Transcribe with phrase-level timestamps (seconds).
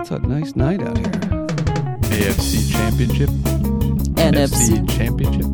[0.00, 1.06] It's a nice night out here.
[2.12, 3.28] AFC Championship,
[4.14, 4.88] NFC.
[4.88, 5.46] Championship.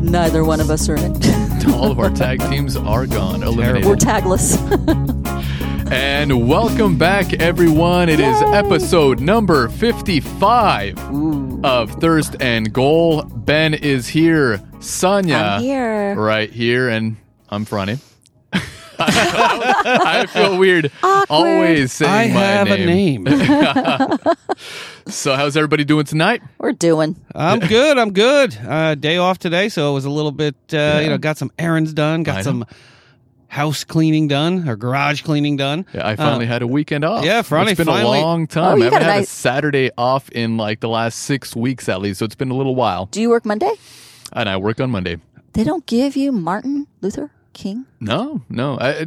[0.00, 1.68] Neither one of us are in it.
[1.74, 3.84] All of our tag teams are gone, eliminated.
[3.84, 4.54] We're tagless.
[5.90, 8.08] And welcome back, everyone.
[8.08, 10.98] It is episode number 55
[11.62, 13.22] of Thirst and Goal.
[13.24, 14.62] Ben is here.
[14.80, 15.36] Sonia.
[15.36, 16.14] I'm here.
[16.16, 16.88] Right here.
[16.88, 17.16] And
[17.50, 18.00] I'm Franny.
[19.16, 20.90] I feel weird
[21.30, 23.26] always saying I my have a name.
[25.06, 26.40] So, how's everybody doing tonight?
[26.56, 27.16] We're doing.
[27.34, 27.98] I'm good.
[27.98, 28.56] I'm good.
[28.56, 30.54] Uh, day off today, so it was a little bit.
[30.72, 32.20] Uh, You know, got some errands done.
[32.20, 32.42] I Got know.
[32.42, 32.64] some
[33.48, 35.84] house cleaning done or garage cleaning done.
[35.92, 37.22] Yeah, I finally had a weekend off.
[37.22, 38.78] Uh, yeah, Franny It's been finally- a long Oh, time.
[38.78, 41.86] you I haven't got a had a Saturday off in like the last six weeks
[41.90, 43.04] at least, so it's been a little while.
[43.06, 43.72] Do you work Monday?
[44.32, 45.18] And I work on Monday.
[45.52, 47.86] They don't give you Martin Luther King?
[48.00, 48.76] No, no.
[48.78, 49.06] I,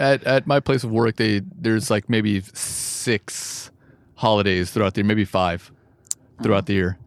[0.00, 3.70] at at my place of work, they there's like maybe six
[4.14, 5.70] holidays throughout the year, maybe five
[6.42, 6.66] throughout oh.
[6.66, 6.98] the year.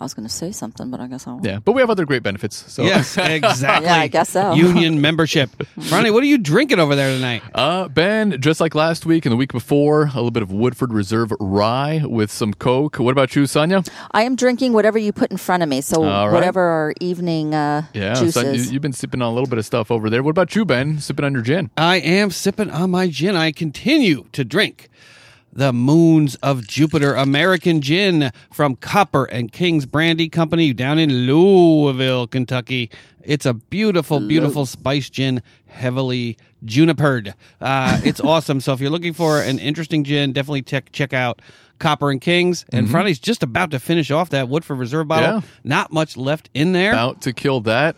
[0.00, 1.44] I was going to say something, but I guess I won't.
[1.44, 2.70] Yeah, but we have other great benefits.
[2.72, 3.86] So Yes, exactly.
[3.90, 4.52] Yeah, I guess so.
[4.54, 5.50] Union membership.
[5.90, 7.42] Ronnie, what are you drinking over there tonight?
[7.54, 10.92] Uh, Ben, just like last week and the week before, a little bit of Woodford
[10.92, 12.98] Reserve rye with some Coke.
[12.98, 13.82] What about you, Sonia?
[14.12, 15.80] I am drinking whatever you put in front of me.
[15.80, 16.34] So All right.
[16.34, 18.34] whatever our evening uh, Yeah, juices.
[18.34, 20.22] Son, you, you've been sipping on a little bit of stuff over there.
[20.22, 20.98] What about you, Ben?
[20.98, 21.70] Sipping on your gin?
[21.76, 23.36] I am sipping on my gin.
[23.36, 24.88] I continue to drink
[25.52, 32.26] the Moons of Jupiter American Gin from Copper and Kings Brandy Company down in Louisville,
[32.26, 32.90] Kentucky.
[33.22, 37.34] It's a beautiful, beautiful spice gin, heavily junipered.
[37.60, 38.60] Uh, it's awesome.
[38.60, 41.42] So if you're looking for an interesting gin, definitely check check out
[41.78, 42.64] Copper and Kings.
[42.72, 45.36] And Friday's just about to finish off that Woodford Reserve bottle.
[45.36, 45.40] Yeah.
[45.64, 46.92] Not much left in there.
[46.92, 47.96] About to kill that.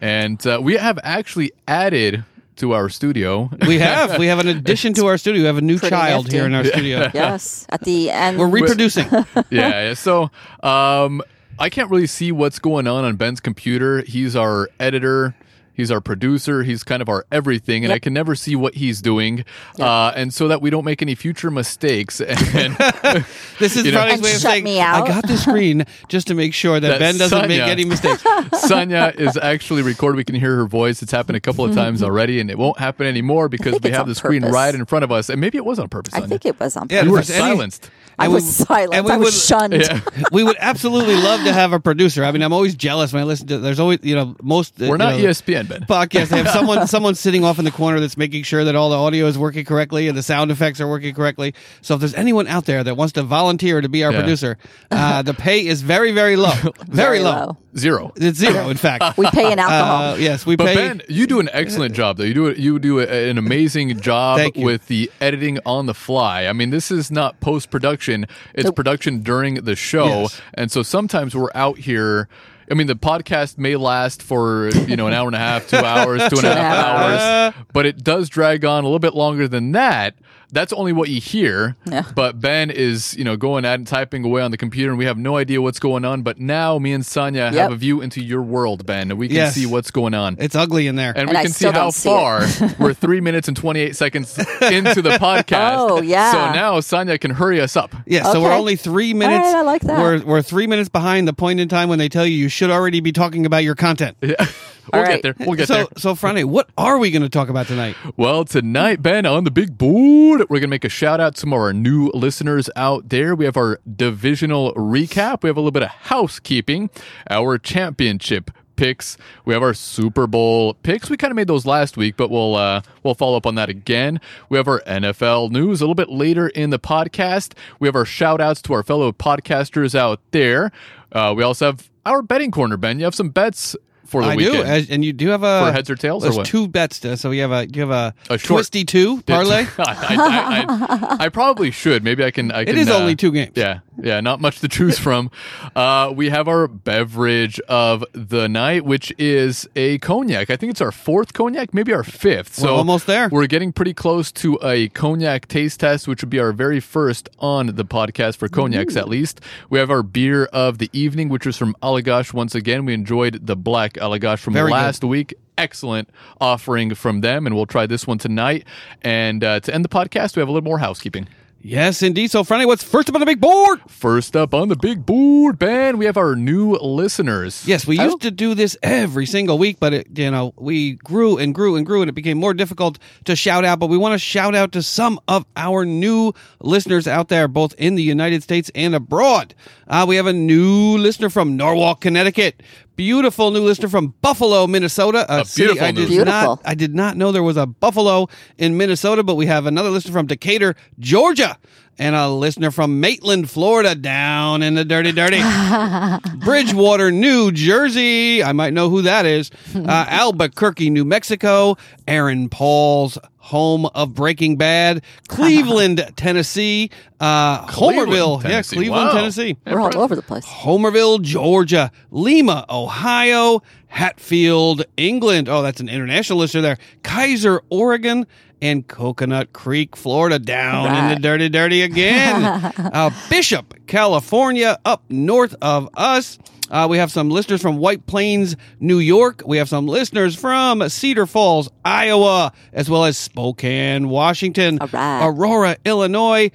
[0.00, 2.24] And uh, we have actually added
[2.62, 3.50] to our studio.
[3.66, 5.42] We have we have an addition to our studio.
[5.42, 6.36] We have a new Pretty child nifty.
[6.36, 7.10] here in our studio.
[7.12, 7.66] yes.
[7.68, 8.38] At the end.
[8.38, 9.06] We're reproducing.
[9.10, 9.94] yeah, yeah.
[9.94, 10.30] So
[10.62, 11.22] um,
[11.58, 14.02] I can't really see what's going on on Ben's computer.
[14.02, 15.34] He's our editor.
[15.74, 16.62] He's our producer.
[16.62, 19.44] He's kind of our everything, and I can never see what he's doing.
[19.78, 22.20] Uh, and so that we don't make any future mistakes.
[22.54, 22.76] And
[23.58, 26.34] This is You know- way of shut saying me I got the screen just to
[26.34, 28.22] make sure that, That Ben doesn't make any mistakes.
[28.60, 30.16] Sonia is actually recorded.
[30.16, 31.02] We can hear her voice.
[31.02, 34.02] It's happened a couple of times already, and it won't happen anymore because we have
[34.02, 35.28] on the screen right in front of us.
[35.30, 36.12] And maybe it was on purpose.
[36.14, 36.28] I Sonia.
[36.38, 36.94] think it was on purpose.
[36.94, 37.06] Yeah, purpose.
[37.08, 37.90] you were if there's any- silenced.
[38.18, 38.94] I and was we- silent.
[38.94, 39.72] and we I was would- shunned.
[39.74, 40.00] Yeah.
[40.32, 42.24] we would absolutely love to have a producer.
[42.24, 43.58] I mean, I'm always jealous when I listen to.
[43.58, 44.80] There's always, you know, most.
[44.80, 45.82] uh, We're not know, ESPN, Ben.
[45.82, 46.28] Podcast.
[46.28, 48.96] They have someone someone sitting off in the corner that's making sure that all the
[48.98, 51.54] audio is working correctly and the sound effects are working correctly.
[51.80, 54.18] So if there's anyone out there that wants to volunteer to be our Yeah.
[54.20, 54.58] producer,
[54.90, 56.52] uh, the pay is very very low,
[56.86, 57.56] very, low.
[57.76, 58.12] Zero.
[58.16, 59.16] It's zero, in fact.
[59.22, 60.12] We pay in alcohol.
[60.12, 60.74] Uh, yes, we But pay.
[60.74, 62.24] Ben, you do an excellent job, though.
[62.24, 62.58] You do it.
[62.58, 66.46] you do a, an amazing job with the editing on the fly.
[66.46, 68.76] I mean, this is not post production; it's Nope.
[68.76, 70.06] production during the show.
[70.22, 70.40] Yes.
[70.54, 72.28] And so sometimes we're out here.
[72.70, 75.76] I mean, the podcast may last for you know an hour and a half, two
[75.84, 79.46] hours, two and a half hours, but it does drag on a little bit longer
[79.48, 80.14] than that.
[80.52, 81.76] That's only what you hear.
[81.86, 82.04] Yeah.
[82.14, 85.06] But Ben is, you know, going at and typing away on the computer, and we
[85.06, 86.20] have no idea what's going on.
[86.22, 89.36] But now, me and Sonia have a view into your world, Ben, and we can
[89.36, 89.54] Yes.
[89.54, 90.36] see what's going on.
[90.38, 91.10] it's ugly in there.
[91.10, 92.46] And, And we I can see how see far
[92.78, 95.74] we're three minutes and 28 seconds into the podcast.
[95.78, 96.32] Oh, yeah.
[96.32, 97.94] So now Sonia can hurry us up.
[98.06, 99.46] Yeah, so we're only three minutes.
[99.46, 99.98] right, I like that.
[99.98, 102.70] We're we're three minutes behind the point in time when they tell you you should
[102.70, 104.16] already be talking about your content.
[104.92, 105.34] we'll All get there.
[105.38, 105.86] We'll get so there.
[105.96, 107.96] so Friday, what are we going to talk about tonight?
[108.16, 111.40] Well, tonight, Ben, on the big board, we're going to make a shout out to
[111.40, 113.34] some of our new listeners out there.
[113.34, 115.42] We have our divisional recap.
[115.42, 116.90] We have a little bit of housekeeping,
[117.30, 119.16] our championship picks.
[119.44, 121.10] We have our Super Bowl picks.
[121.10, 123.68] We kind of made those last week, but we'll uh, we'll follow up on that
[123.68, 124.20] again.
[124.48, 127.54] We have our NFL news a little bit later in the podcast.
[127.78, 130.72] We have our shout outs to our fellow podcasters out there.
[131.12, 132.98] Uh, we also have our betting corner, Ben.
[132.98, 134.56] You have some bets for the I weekend.
[134.56, 136.46] do, as, and you do have a For heads or tails or There's what?
[136.46, 139.66] two bets, to, so we have a you have a, A short- twisty two parlay.
[139.78, 142.04] I, I, I, I probably should.
[142.04, 142.50] Maybe I can.
[142.52, 143.52] I can is uh, only two games.
[143.54, 145.30] Yeah, yeah, not much to choose from.
[145.74, 150.50] Uh, we have our beverage of the night, which is a cognac.
[150.50, 152.54] I think it's our fourth cognac, maybe our fifth.
[152.54, 153.28] So We're almost there.
[153.30, 157.28] We're getting pretty close to a cognac taste test, which would be our very first
[157.38, 159.40] on the podcast for cognacs, at least.
[159.70, 162.32] We have our beer of the evening, which was from Allagash.
[162.32, 164.74] Once again, we enjoyed the black Allagash from Very good.
[164.74, 165.34] last week.
[165.58, 166.08] Excellent
[166.40, 168.64] offering from them, and we'll try this one tonight.
[169.02, 171.28] And uh, to end the podcast, we have a little more housekeeping.
[171.64, 172.32] Yes, indeed.
[172.32, 173.80] So, Friday, what's first up on the big board?
[173.86, 177.64] First up on the big board, Ben, we have our new listeners.
[177.64, 181.38] Yes, we used to do this every single week, but it, you know, we grew
[181.38, 183.78] and grew and grew, and it became more difficult to shout out.
[183.78, 187.74] But we want to shout out to some of our new listeners out there, both
[187.78, 189.54] in the United States and abroad.
[189.86, 192.60] Uh, we have a new listener from Norwalk, Connecticut.
[192.96, 195.24] Beautiful new listener from Buffalo, Minnesota.
[195.28, 196.24] A city beautiful I did listener.
[196.26, 196.62] not, Beautiful.
[196.64, 198.28] I did not know there was a Buffalo
[198.58, 201.56] in Minnesota, but we have another listener from Decatur, Georgia,
[201.98, 205.40] and a listener from Maitland, Florida, down in the dirty, dirty.
[206.44, 208.42] Bridgewater, New Jersey.
[208.42, 209.50] I might know who that is.
[209.74, 211.76] Uh, Albuquerque, New Mexico.
[212.06, 215.02] Aaron Paul's home of Breaking Bad.
[215.28, 216.90] Cleveland, Tennessee.
[217.20, 218.42] Uh, Cleveland, Homerville.
[218.42, 218.76] Tennessee.
[218.76, 219.12] Yeah, Cleveland, Wow.
[219.14, 219.56] Tennessee.
[219.66, 220.44] We're all over the place.
[220.46, 225.48] Homerville, Georgia, Lima, Ohio, Hatfield, England.
[225.48, 226.78] Oh, that's an international listener there.
[227.02, 228.26] Keizer, Oregon,
[228.60, 232.44] and Coconut Creek, Florida, down in the dirty, dirty again.
[232.78, 236.38] uh, Bishop, California, up north of us.
[236.72, 239.42] Uh, we have some listeners from White Plains, New York.
[239.44, 245.26] We have some listeners from Cedar Falls, Iowa, as well as Spokane, Washington, right.
[245.26, 246.50] Aurora, Illinois.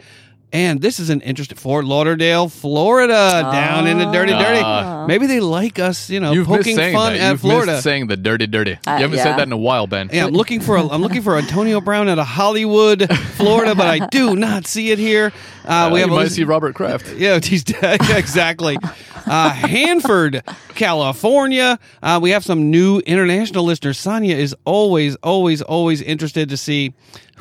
[0.54, 3.14] And this is an interesting Fort Lauderdale, Florida,
[3.52, 4.62] down in the dirty, dirty.
[4.64, 5.06] Ah.
[5.06, 7.20] Maybe they like us, you know, You've poking fun that.
[7.20, 7.82] at You've Florida.
[7.82, 8.74] saying the dirty, dirty.
[8.88, 9.24] Uh, you haven't yeah.
[9.24, 10.10] said that in a while, Ben.
[10.12, 13.88] Yeah, I'm looking for a, I'm looking for Antonio Brown out of Hollywood, Florida, but
[13.88, 15.34] I do not see it here.
[15.66, 17.14] Uh, we have a might listen- see Robert Kraft.
[17.18, 18.78] yeah, he's yeah, exactly.
[19.26, 20.42] Uh, Hanford,
[20.76, 21.78] California.
[22.02, 24.00] Uh, we have some new international listeners.
[24.00, 26.94] Sonia is always, always, always interested to see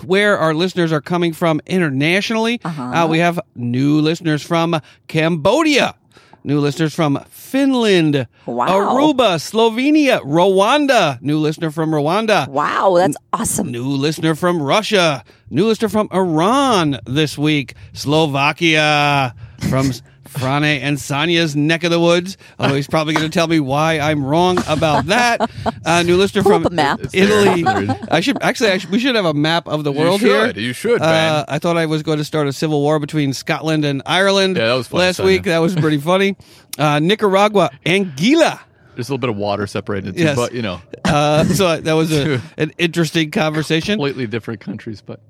[0.04, 2.60] where our listeners are coming from internationally.
[2.64, 5.94] Uh, we have new listeners from Cambodia.
[6.44, 8.68] New listeners from Finland, Wow.
[8.68, 11.20] Aruba, Slovenia, Rwanda.
[11.20, 12.46] New listener from Rwanda.
[12.46, 13.72] Wow, that's awesome.
[13.72, 15.24] New listener from Russia.
[15.50, 17.74] New listener from Iran this week.
[17.92, 19.34] Slovakia
[19.68, 19.90] from
[20.28, 22.36] Frane and Sonia's neck of the woods.
[22.58, 25.50] Although he's probably going to tell me why I'm wrong about that.
[25.84, 27.00] Uh, new listener Pull from up a map.
[27.12, 27.64] Italy.
[28.10, 28.70] I should actually.
[28.70, 30.50] I should, we should have a map of the You world here.
[30.50, 33.84] You should, Uh, I thought I was going to start a civil war between Scotland
[33.84, 34.56] and Ireland.
[34.56, 35.32] Yeah, that was funny, last Sonia.
[35.32, 35.42] week.
[35.44, 36.36] That was pretty funny.
[36.78, 38.60] Uh, Nicaragua, and Anguilla.
[38.94, 40.36] There's a little bit of water separated, the two, Yes.
[40.36, 43.94] but you know, Uh, so that was a, an interesting conversation.
[43.98, 45.02] completely different countries.
[45.04, 45.20] But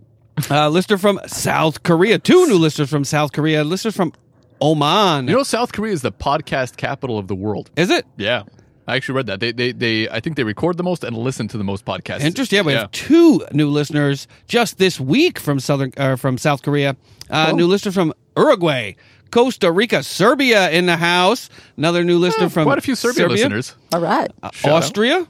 [0.50, 2.18] Uh, listener from South Korea.
[2.18, 3.64] Two new listeners from South Korea.
[3.64, 4.12] Listeners from
[4.60, 5.28] Oman.
[5.28, 7.70] you know, South Korea is the podcast capital of the world.
[7.76, 8.06] Is it?
[8.16, 8.42] Yeah,
[8.86, 9.40] I actually read that.
[9.40, 10.08] They, they, they.
[10.08, 12.20] I think they record the most and listen to the most podcasts.
[12.20, 12.56] Interesting.
[12.58, 16.96] Yeah, we have two new listeners just this week from Southern uh, from South Korea.
[17.30, 17.56] Uh, Cool.
[17.56, 18.92] New listener from Uruguay,
[19.30, 21.48] Costa Rica, Serbia in the house.
[21.76, 23.44] Another new listener from Quite a few Serbian Serbia.
[23.48, 23.74] listeners.
[23.92, 24.30] All right.
[24.64, 25.20] Austria.
[25.22, 25.28] out.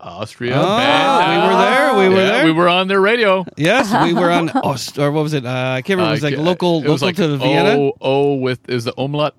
[0.00, 0.54] Austria.
[0.56, 2.44] Oh, we were there, we were Yeah, there.
[2.44, 3.44] We were on their radio.
[3.56, 5.44] Yes, we were on Aust- or what was it?
[5.44, 6.10] Uh, I can't remember.
[6.10, 7.70] It was like Uh, local, it was local like to Vienna.
[7.78, 9.34] Oh, oh, with is the omelette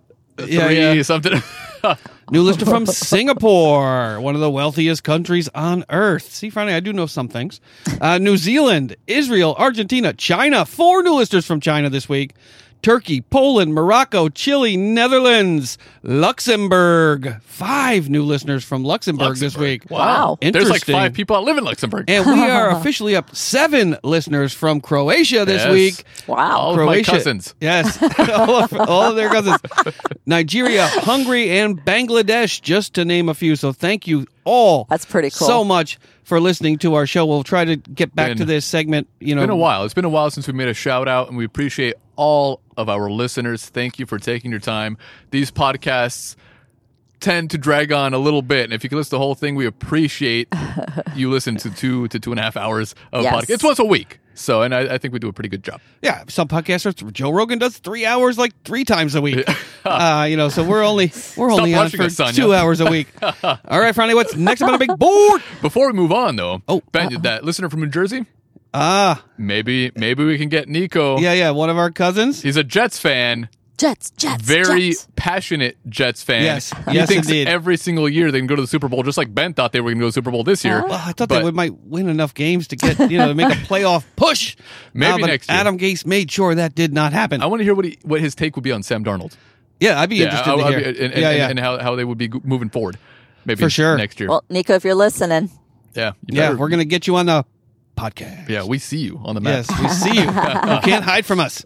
[0.46, 1.02] Yeah, three yeah.
[1.04, 1.42] something.
[2.32, 6.32] New listener from Singapore, one of the wealthiest countries on earth.
[6.32, 7.60] See, Friday, I do know some things.
[8.02, 10.66] Uh, New Zealand, Israel, Argentina, China.
[10.66, 12.36] Four new listeners from China this week.
[12.82, 17.42] Turkey, Poland, Morocco, Chile, Netherlands, Luxembourg.
[17.44, 19.90] Five new listeners from Luxembourg, this week.
[19.92, 20.38] Wow.
[20.42, 22.06] There's like five people that live in Luxembourg.
[22.10, 25.72] And we are officially up seven listeners from Croatia this Yes.
[25.72, 26.04] week.
[26.28, 26.58] Wow.
[26.58, 27.12] All of my Croatia.
[27.12, 27.54] cousins.
[27.60, 29.58] Yes, all, of, all of their cousins.
[30.26, 33.58] Nigeria, Hungary, and Bangladesh, just to name a few.
[33.58, 34.88] So thank you all.
[34.90, 35.48] That's pretty cool.
[35.48, 36.00] So much
[36.30, 37.26] for listening to our show.
[37.26, 39.08] We'll try to get back Been- to this segment.
[39.20, 39.84] You know, It's been a while.
[39.84, 42.88] It's been a while since we made a shout out, and we appreciate all of
[42.88, 43.66] our listeners.
[43.66, 44.98] Thank you for taking your time.
[45.32, 46.36] These podcasts
[47.20, 49.36] tend to drag on a little bit, and if you can listen to the whole
[49.36, 50.48] thing, we appreciate
[51.16, 53.34] you listen to two to two and a half hours of Yes.
[53.36, 53.50] podcast.
[53.50, 55.82] It's once a week, so and I, I think we do a pretty good job.
[56.02, 57.12] Yeah, some podcasters.
[57.12, 59.48] Joe Rogan does three hours like three times a week.
[59.86, 63.08] uh, you know, so we're only we're only on for us, two hours a week.
[63.22, 64.14] all right, Friday.
[64.14, 65.44] What's next on the big board?
[65.62, 68.26] Before we move on, though, Oh, Ben, that listener from New Jersey,
[68.74, 71.18] Ah, maybe maybe we can get Nico.
[71.20, 71.50] yeah, yeah.
[71.52, 72.42] One of our cousins.
[72.42, 73.50] He's a Jets fan.
[73.80, 75.08] Jets, Jets, very Jets.
[75.16, 76.44] passionate Jets fan.
[76.44, 76.72] Yes.
[76.90, 77.48] he Yes, thinks indeed.
[77.48, 79.82] every single year they can go to the Super Bowl, just like Ben thought they
[79.82, 80.84] were going to go to the Super Bowl this year.
[80.84, 83.48] Well, I thought But- they might win enough games to get you know to make
[83.48, 84.56] a playoff push.
[84.94, 85.58] Maybe Uh, but next year.
[85.60, 87.42] Adam Gase made sure that did not happen.
[87.42, 89.36] I want to hear what he, what his take would be on Sam Darnold.
[89.80, 90.80] yeah, I'd be interested I- to hear.
[90.80, 91.50] be- and, and, yeah, and- yeah.
[91.50, 92.98] and how, how they would be moving forward.
[93.46, 93.98] Maybe For sure.
[93.98, 94.28] next year.
[94.30, 95.50] Well, Nico, if you're listening,
[95.96, 97.46] yeah, you yeah, we're gonna get you on the
[97.98, 98.50] podcast.
[98.50, 99.66] Yeah, we see you on the map.
[99.70, 100.26] Yes, we see you.
[100.26, 101.64] you can't hide from us.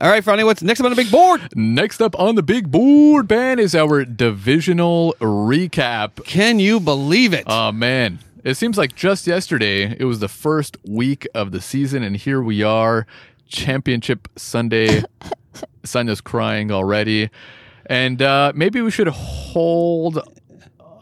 [0.00, 1.40] All right, Friday, what's next up on the big board?
[1.54, 6.24] Next up on the big board, Ben, is our divisional recap.
[6.24, 7.44] Can you believe it?
[7.46, 12.02] Oh man, it seems like just yesterday it was the first week of the season,
[12.02, 13.06] and here we are.
[13.46, 15.04] championship Sunday.
[15.84, 17.30] Sonia's crying already.
[17.86, 20.18] And uh, maybe we should hold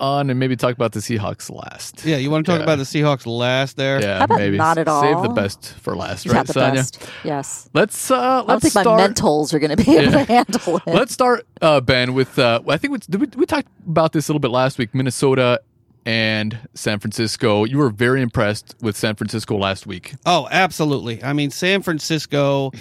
[0.03, 2.05] on and maybe talk about the Seahawks last.
[2.05, 2.65] Yeah, you want to talk Yeah.
[2.65, 4.01] about the Seahawks last there?
[4.03, 5.01] Yeah, How about maybe not at all.
[5.03, 6.73] save the best for last, Yeah, right, the Sonia?
[6.75, 6.99] best.
[7.25, 7.71] Yes.
[7.73, 8.87] Let's uh, I don't let's think start.
[9.01, 10.25] my mentals are going to be able Yeah.
[10.25, 10.83] to handle it.
[10.87, 14.33] Let's start, uh, Ben, with uh, I think we, we, we talked about this a
[14.33, 14.95] little bit last week.
[14.95, 15.61] Minnesota
[16.05, 17.65] and San Francisco.
[17.65, 20.15] You were very impressed with San Francisco last week.
[20.27, 21.23] Oh, absolutely.
[21.23, 22.73] I mean, San Francisco.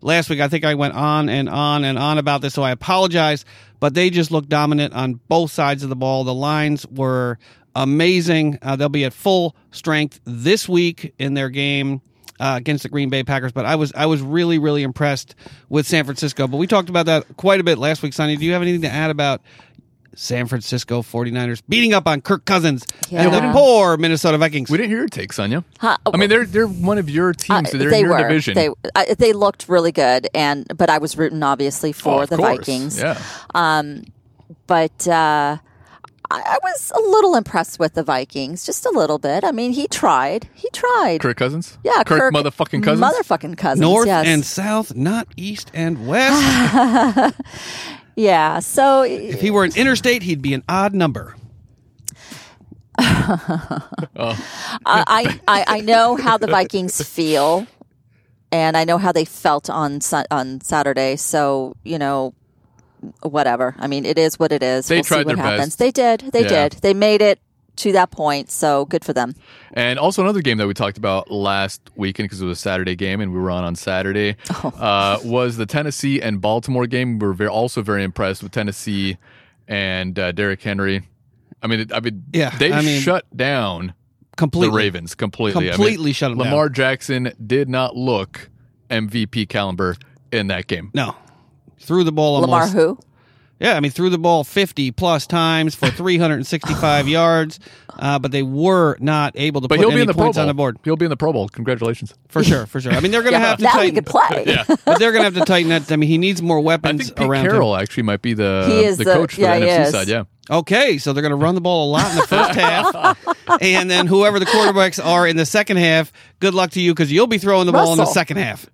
[0.00, 2.72] Last week, I think I went on and on and on about this, so I
[2.72, 3.46] apologize.
[3.84, 6.24] But they just looked dominant on both sides of the ball.
[6.24, 7.38] The lines were
[7.76, 8.58] amazing.
[8.62, 12.00] Uh, they'll be at full strength this week in their game
[12.40, 13.52] uh, against the Green Bay Packers.
[13.52, 15.34] But I was I was really really impressed
[15.68, 16.48] with San Francisco.
[16.48, 18.14] But we talked about that quite a bit last week.
[18.14, 19.42] Sonny, do you have anything to add about
[20.16, 24.70] San Francisco 49ers beating up on Kirk Cousins and the poor Minnesota Vikings?
[24.70, 25.64] We didn't hear your take, Sonia.
[25.78, 27.74] Huh, I mean, they're they're one of your teams.
[27.74, 28.22] Uh, they're they in your were.
[28.28, 28.54] division.
[28.54, 32.30] They I, they looked really good, and but I was rooting obviously Oh, for of
[32.30, 32.58] the course.
[32.58, 32.98] Vikings.
[33.00, 33.20] Yeah.
[33.54, 34.04] Um,
[34.66, 35.58] But uh,
[36.30, 39.44] I, I was a little impressed with the Vikings, just a little bit.
[39.44, 40.48] I mean, he tried.
[40.54, 41.20] He tried.
[41.20, 41.76] Kirk Cousins.
[41.84, 43.00] yeah, Kirk, Kirk motherfucking Cousins.
[43.06, 43.80] Motherfucking cousins.
[43.80, 44.26] North yes.
[44.26, 47.36] and south, not east and west.
[48.16, 48.58] yeah.
[48.60, 51.34] So if he were an interstate, he'd be an odd number.
[52.96, 53.82] I,
[54.16, 54.36] uh,
[54.86, 57.66] I, I I know how the Vikings feel,
[58.52, 59.98] and I know how they felt on
[60.30, 61.16] on Saturday.
[61.16, 62.34] So you know,
[63.22, 63.74] whatever.
[63.78, 64.86] I mean, it is what it is.
[64.88, 65.66] They we'll tried see what their happens.
[65.70, 65.78] best.
[65.78, 66.20] They did.
[66.32, 66.68] They Yeah.
[66.68, 66.72] did.
[66.82, 67.40] They made it
[67.76, 68.50] to that point.
[68.50, 69.34] So good for them.
[69.72, 72.94] And also another game that we talked about last weekend because it was a Saturday
[72.96, 74.68] game and we were on on Saturday Oh.
[74.78, 77.18] uh, was the Tennessee and Baltimore game.
[77.18, 79.16] We were very, also very impressed with Tennessee
[79.68, 81.02] and uh, Derrick Henry.
[81.62, 83.94] I mean, I mean, Yeah, they I mean, shut down
[84.36, 84.70] Completely.
[84.70, 85.68] the Ravens completely.
[85.68, 86.46] Completely I mean, shut 'em down.
[86.48, 88.50] Lamar Jackson did not look
[88.90, 89.96] MVP caliber
[90.32, 90.90] in that game.
[90.92, 91.14] No.
[91.78, 92.50] Threw the ball almost.
[92.50, 92.98] Lamar, who?
[93.60, 97.60] Yeah, I mean, threw the ball 50 plus times for 365 yards,
[97.98, 100.24] uh, but they were not able to But put he'll any be in the Pro
[100.24, 100.42] points Bowl.
[100.42, 100.78] on the board.
[100.84, 101.48] He'll be in the Pro Bowl.
[101.48, 102.12] Congratulations.
[102.28, 102.92] For sure, for sure.
[102.92, 103.94] I mean, they're going to Yeah, have to now he tighten.
[103.94, 104.44] could play.
[104.46, 104.64] Yeah.
[104.84, 105.90] But they're going to have to tighten that.
[105.92, 108.64] I mean, he needs more I weapons think Pete around Carroll actually might be the,
[108.68, 109.90] He is the the- coach for yeah, the he NFC is.
[109.92, 110.08] side.
[110.08, 110.24] Yeah.
[110.50, 113.62] Okay, so they're going to run the ball a lot in the first half.
[113.62, 117.10] And then whoever the quarterbacks are in the second half, good luck to you because
[117.10, 118.12] you'll be throwing the ball in the Russell.
[118.14, 118.66] second half.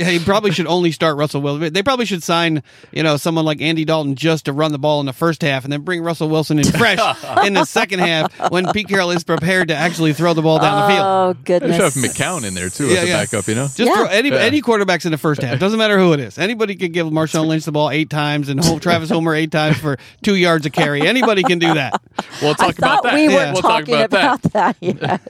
[0.00, 1.72] Yeah, you probably should only start Russell Wilson.
[1.72, 4.98] They probably should sign, you know, someone like Andy Dalton just to run the ball
[5.00, 6.98] in the first half, and then bring Russell Wilson in fresh
[7.44, 10.88] in the second half when Pete Carroll is prepared to actually throw the ball down
[10.88, 11.06] the field.
[11.06, 11.76] Oh They goodness.
[11.76, 13.46] should have McCown in there too as a backup.
[13.46, 13.64] You know.
[13.66, 13.94] Just Yeah.
[13.94, 14.36] throw any Yeah.
[14.36, 15.58] any quarterbacks in the first half.
[15.58, 16.38] Doesn't matter who it is.
[16.38, 19.76] Anybody can give Marshawn Lynch the ball eight times and hold Travis Homer eight times
[19.76, 21.06] for two yards of carry.
[21.06, 22.00] Anybody can do that.
[22.40, 23.14] We'll talk I about that.
[23.14, 23.52] we were Yeah.
[23.52, 24.76] We'll talk talking about, about, that.
[24.80, 25.20] yet.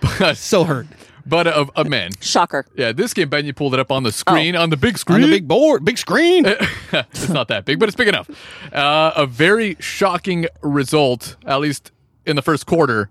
[0.18, 0.36] that.
[0.36, 0.86] So hurt
[1.28, 2.66] But uh, uh, man, Shocker.
[2.76, 5.16] yeah, this game, Ben, you pulled it up on the screen, on the big screen.
[5.16, 6.44] on the big board, big screen.
[6.92, 8.30] it's not that big, but it's big enough.
[8.72, 11.90] Uh, a very shocking result, at least
[12.24, 13.10] in the first quarter,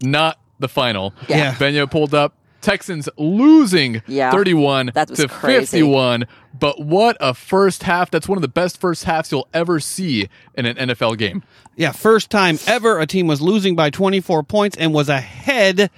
[0.00, 1.12] not the final.
[1.28, 1.36] Yeah.
[1.36, 1.54] Yeah.
[1.54, 2.34] Benya pulled up.
[2.62, 4.30] Texans losing Yeah.
[4.30, 5.78] 31 That was to crazy.
[5.80, 6.26] 51.
[6.58, 8.08] But what a first half.
[8.10, 11.42] That's one of the best first halves you'll ever see in an NFL game.
[11.74, 15.90] Yeah, first time ever a team was losing by 24 points and was ahead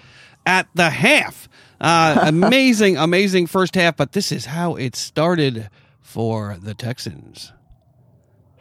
[0.46, 1.48] at the half.
[1.80, 5.68] Uh, amazing, amazing first half, but this is how it started
[6.00, 7.52] for the Texans.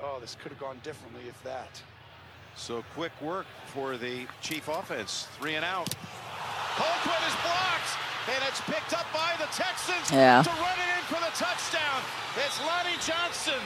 [0.01, 1.81] Oh, this could have gone differently if that.
[2.55, 5.27] So quick work for the Chief offense.
[5.39, 5.89] Three and out.
[6.75, 7.91] Colquitt is blocked,
[8.33, 10.41] and it's picked up by the Texans Yeah.
[10.43, 12.01] to run it in for the touchdown.
[12.45, 13.61] It's Lonnie Johnson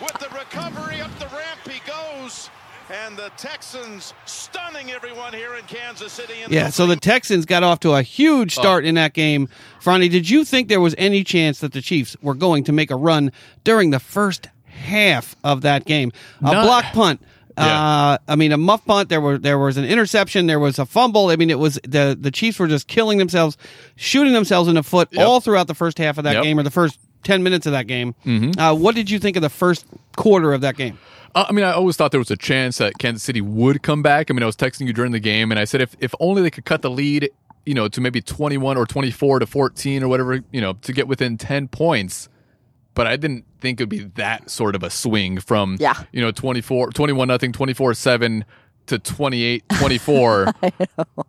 [0.00, 1.60] with the recovery up the ramp.
[1.68, 2.50] He goes.
[2.90, 6.40] And the Texans stunning everyone here in Kansas City.
[6.44, 9.48] In Yeah, so the Texans got off to a huge start in that game.
[9.82, 12.90] Franny, did you think there was any chance that the Chiefs were going to make
[12.90, 13.30] a run
[13.64, 16.12] during the first half of that game?
[16.40, 17.20] A Not- block punt.
[17.58, 17.64] Yeah.
[17.66, 19.08] Uh, I mean, a muff punt.
[19.08, 20.46] There were there was an interception.
[20.46, 21.26] There was a fumble.
[21.28, 23.56] I mean, it was the the Chiefs were just killing themselves,
[23.96, 25.26] shooting themselves in the foot Yep.
[25.26, 26.42] all throughout the first half of that Yep.
[26.44, 28.14] game or the first ten minutes of that game.
[28.56, 30.98] Uh, what did you think of the first quarter of that game?
[31.34, 34.02] Uh, I mean, I always thought there was a chance that Kansas City would come
[34.02, 34.30] back.
[34.30, 36.42] I mean, I was texting you during the game, and I said if, if only
[36.42, 37.30] they could cut the lead,
[37.66, 41.06] you know, to maybe 21 or 24 to 14 or whatever, you know, to get
[41.06, 42.28] within 10 points.
[42.94, 46.02] But I didn't think it would be that sort of a swing from, Yeah.
[46.12, 48.44] you know, 24, 21 nothing, 24 7
[48.86, 50.52] to 28 24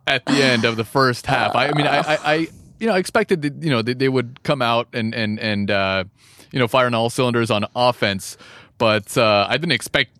[0.06, 1.54] at the end of the first half.
[1.54, 2.34] I, I mean, I, I, I,
[2.80, 5.70] you know, I expected that, you know, they, they would come out and, and, and,
[5.70, 6.04] uh,
[6.52, 8.36] you know, fire on all cylinders on offense,
[8.80, 10.10] but uh, I didn't expect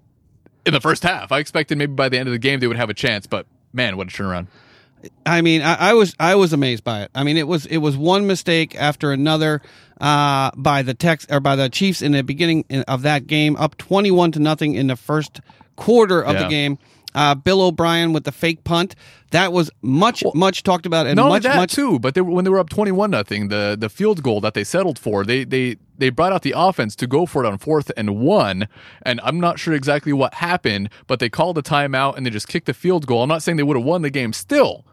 [0.64, 1.32] in the first half.
[1.32, 3.46] I expected maybe by the end of the game they would have a chance, but
[3.72, 4.46] man, what a turnaround.
[5.24, 7.10] I mean, I, I was I was amazed by it.
[7.14, 9.62] I mean, it was it was one mistake after another
[9.98, 13.78] uh, by the Tex or by the Chiefs in the beginning of that game, up
[13.78, 15.40] twenty one to nothing in the first
[15.76, 16.42] quarter of Yeah.
[16.42, 16.78] the game.
[17.14, 18.94] Uh, Bill O'Brien with the fake punt
[19.30, 22.30] that was much much talked about and Not much that much too, but they, were-
[22.32, 25.44] when they were up twenty-one nothing, the the field goal that they settled for, they
[25.44, 28.66] they they brought out the offense to go for it on fourth and one,
[29.02, 32.48] and I'm not sure exactly what happened, but they called a timeout and they just
[32.48, 33.22] kicked the field goal.
[33.22, 34.84] I'm not saying they would have won the game still,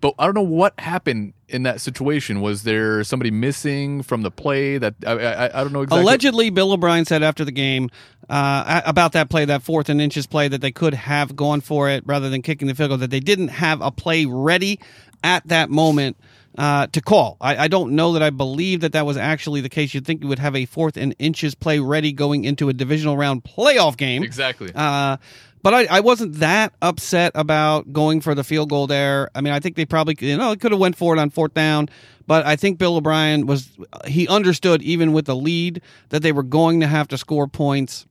[0.00, 2.40] but I don't know what happened in that situation.
[2.40, 6.02] Was there somebody missing from the play that I I, I don't know exactly.
[6.02, 7.90] Allegedly, Bill O'Brien said after the game
[8.28, 11.90] uh, about that play, that fourth and inches play, that they could have gone for
[11.90, 12.98] it rather than kicking the field goal.
[12.98, 14.80] That they didn't have a play ready
[15.22, 16.16] at that moment
[16.56, 17.36] uh, to call.
[17.40, 19.94] I, I don't know that I believe that that was actually the case.
[19.94, 23.16] You'd think you would have a fourth and inches play ready going into a divisional
[23.16, 24.22] round playoff game.
[24.22, 24.70] exactly.
[24.74, 25.16] Uh,
[25.64, 29.30] but I, I wasn't that upset about going for the field goal there.
[29.34, 31.54] I mean, I think they probably you know could have went for it on fourth
[31.54, 31.88] down,
[32.26, 33.70] but I think Bill O'Brien was
[34.06, 35.80] he understood even with the lead
[36.10, 38.06] that they were going to have to score points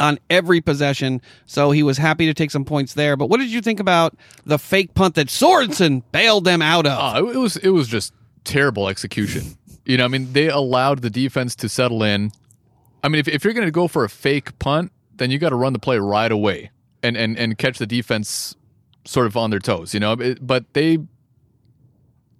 [0.00, 3.14] on every possession, so he was happy to take some points there.
[3.14, 4.16] But what did you think about
[4.46, 6.98] the fake punt that Sorensen bailed them out of?
[6.98, 9.58] Uh, it was it was just terrible execution.
[9.84, 12.32] You know, I mean, they allowed the defense to settle in.
[13.02, 15.50] I mean, if, if you're going to go for a fake punt, then you got
[15.50, 16.70] to run the play right away
[17.02, 18.56] and, and and catch the defense
[19.04, 19.94] sort of on their toes.
[19.94, 20.98] You know, but they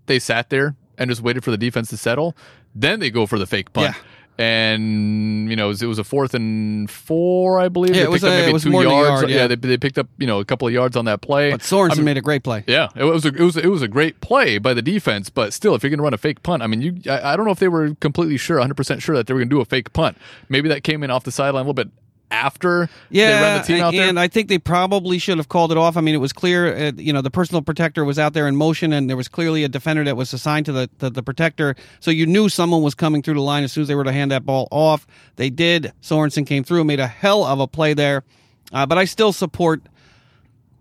[0.06, 2.36] they sat there and just waited for the defense to settle.
[2.74, 3.94] Then they go for the fake punt.
[3.96, 4.02] Yeah.
[4.36, 7.94] And you know it was, it was a fourth and four, I believe.
[7.94, 9.22] Yeah, they it was picked up a- maybe it was two more yards.
[9.22, 9.46] yard, yeah.
[9.46, 11.52] they, they picked up you know a couple of yards on that play.
[11.52, 12.64] but Sorensen I mean, made a great play.
[12.66, 15.52] yeah, it was a, it was it was a great play by the defense, but
[15.52, 17.46] still, if you're going to run a fake punt, I mean, you I, I don't
[17.46, 19.60] know if they were completely sure, 100 percent sure that they were going to do
[19.60, 20.18] a fake punt.
[20.48, 21.90] Maybe that came in off the sideline a little bit
[22.34, 24.08] after Yeah, they ran the team out there.
[24.08, 25.96] and I think they probably should have called it off.
[25.96, 28.56] I mean, it was clear, uh, you know, the personal protector was out there in
[28.56, 31.76] motion, and there was clearly a defender that was assigned to the, the the protector,
[32.00, 34.12] so you knew someone was coming through the line as soon as they were to
[34.12, 35.06] hand that ball off.
[35.36, 35.92] They did.
[36.02, 38.24] Sorensen came through, made a hell of a play there,
[38.72, 39.82] uh, but I still support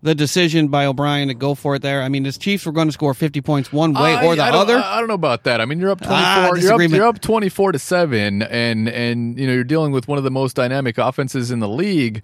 [0.04, 2.02] the decision by O'Brien to go for it there.
[2.02, 4.42] I mean, his Chiefs were going to score fifty points one way I- or the
[4.42, 4.76] I other.
[4.76, 5.62] I, don't know about that.
[5.62, 6.16] I mean, you're up 24.
[6.16, 10.06] Ah, you're, up, you're up 24 to seven, and and you know you're dealing with
[10.06, 12.22] one of the most dynamic offenses in the league.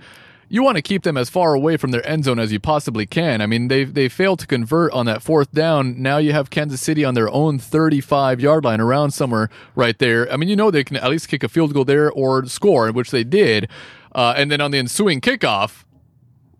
[0.52, 3.06] You want to keep them as far away from their end zone as you possibly
[3.06, 3.40] can.
[3.40, 6.02] I mean, they they failed to convert on that fourth down.
[6.02, 10.30] Now you have Kansas City on their own 35 yard line, around somewhere right there.
[10.30, 12.92] I mean, you know they can at least kick a field goal there or score,
[12.92, 13.70] which they did.
[14.14, 15.84] Uh, and then on the ensuing kickoff,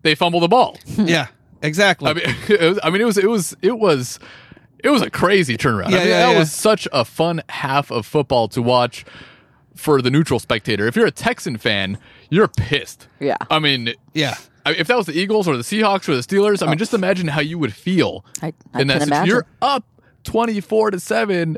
[0.03, 0.77] they fumble the ball.
[0.97, 1.27] yeah,
[1.61, 2.09] exactly.
[2.09, 4.19] I mean, it was, I mean, it was, it was, it was,
[4.79, 5.91] it was a crazy turnaround.
[5.91, 6.39] Yeah, I mean, yeah, that yeah.
[6.39, 9.05] was such a fun half of football to watch
[9.75, 10.87] for the neutral spectator.
[10.87, 11.97] If you're a Texan fan,
[12.29, 13.07] you're pissed.
[13.19, 13.37] Yeah.
[13.49, 14.35] I mean, yeah.
[14.65, 16.77] I- if that was the Eagles or the Seahawks or the Steelers, I mean, oh.
[16.77, 18.25] just imagine how you would feel.
[18.41, 19.27] I- I in that can imagine.
[19.27, 19.85] You're up
[20.23, 21.57] twenty-four to seven,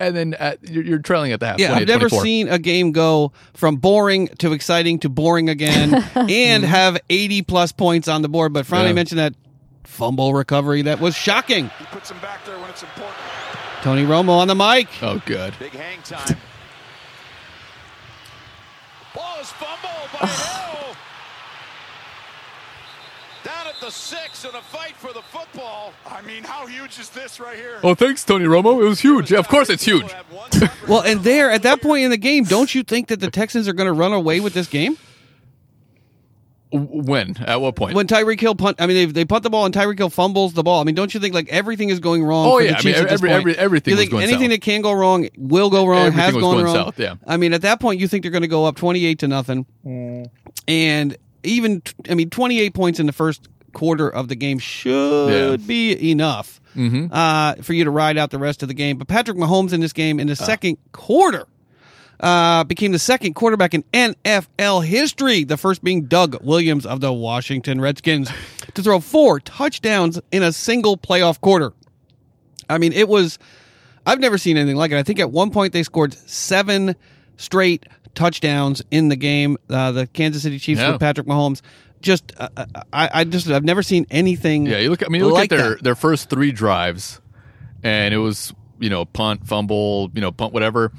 [0.00, 1.58] and then at, you're, you're trailing at the half.
[1.58, 2.22] Yeah, I've never 24.
[2.22, 6.64] seen a game go from boring to exciting to boring again and mm-hmm.
[6.64, 8.52] have 80 plus points on the board.
[8.52, 8.94] But Friday Yeah.
[8.94, 9.34] mentioned that
[9.84, 11.70] fumble recovery that was shocking.
[11.78, 13.16] He puts him back there when it's important.
[13.82, 14.88] Tony Romo on the mic.
[15.02, 15.54] Oh, good.
[15.58, 16.36] Big hang time.
[19.14, 20.61] Ball is fumbled by Hill.
[23.44, 25.92] Down at the six in a fight for the football.
[26.06, 27.80] I mean, how huge is this right here?
[27.82, 28.80] Oh, thanks, Tony Romo.
[28.80, 29.32] It was huge.
[29.32, 30.06] Yeah, of course it's huge.
[30.88, 33.68] Well, and there at that point in the game, don't you think that the Texans
[33.68, 34.98] are going to run away with this game?
[36.72, 37.36] When?
[37.38, 37.94] At what point?
[37.94, 40.54] When Tyreek Hill punt, I mean, they, they punt the ball and Tyreek Hill fumbles
[40.54, 40.80] the ball.
[40.80, 42.46] I mean, don't you think like everything is going wrong?
[42.46, 42.72] Oh, for yeah.
[42.72, 44.50] the I mean, at every- every- everything You was think going anything south.
[44.50, 46.74] that can go wrong will go wrong, Everything has was gone going wrong.
[46.74, 47.14] south, yeah.
[47.26, 49.66] I mean, at that point, you think they're going to go up twenty-eight to nothing,
[49.84, 50.30] mm.
[50.66, 55.66] and even I mean, twenty-eight points in the first quarter of the game should Yeah.
[55.66, 56.60] be enough
[57.10, 58.98] uh, for you to ride out the rest of the game.
[58.98, 61.46] But Patrick Mahomes in this game in the second quarter
[62.20, 67.12] uh, became the second quarterback in NFL history, the first being Doug Williams of the
[67.12, 68.30] Washington Redskins,
[68.74, 71.72] to throw four touchdowns in a single playoff quarter.
[72.70, 73.38] I mean, it was.
[74.06, 74.98] I've never seen anything like it.
[74.98, 76.94] I think at one point they scored seven
[77.36, 79.56] straight touchdowns in the game.
[79.70, 80.92] Uh, the Kansas City Chiefs Yeah.
[80.92, 81.62] with Patrick Mahomes.
[82.00, 82.48] Just, uh,
[82.92, 84.66] I, I just, I've never seen anything.
[84.66, 85.04] Yeah, you look.
[85.04, 85.84] I mean, you look like at their that.
[85.84, 87.20] their first three drives,
[87.84, 90.90] and it was you know punt, fumble, you know punt, whatever.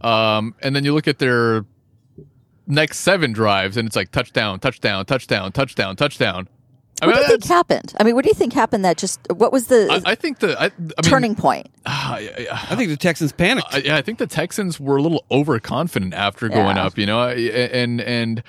[0.00, 1.64] Um, and then you look at their
[2.66, 6.48] next seven drives, and it's like touchdown, touchdown, touchdown, touchdown, touchdown.
[7.02, 7.94] I What do you think happened?
[7.98, 10.38] I mean, what do you think happened that just, what was the I, I think
[10.40, 11.68] the I, I mean, turning point?
[11.86, 12.66] ah, yeah, yeah.
[12.70, 13.66] I think the Texans panicked.
[13.72, 16.84] I, yeah, I think the Texans were a little overconfident after going Yeah.
[16.86, 18.42] up, you know, and and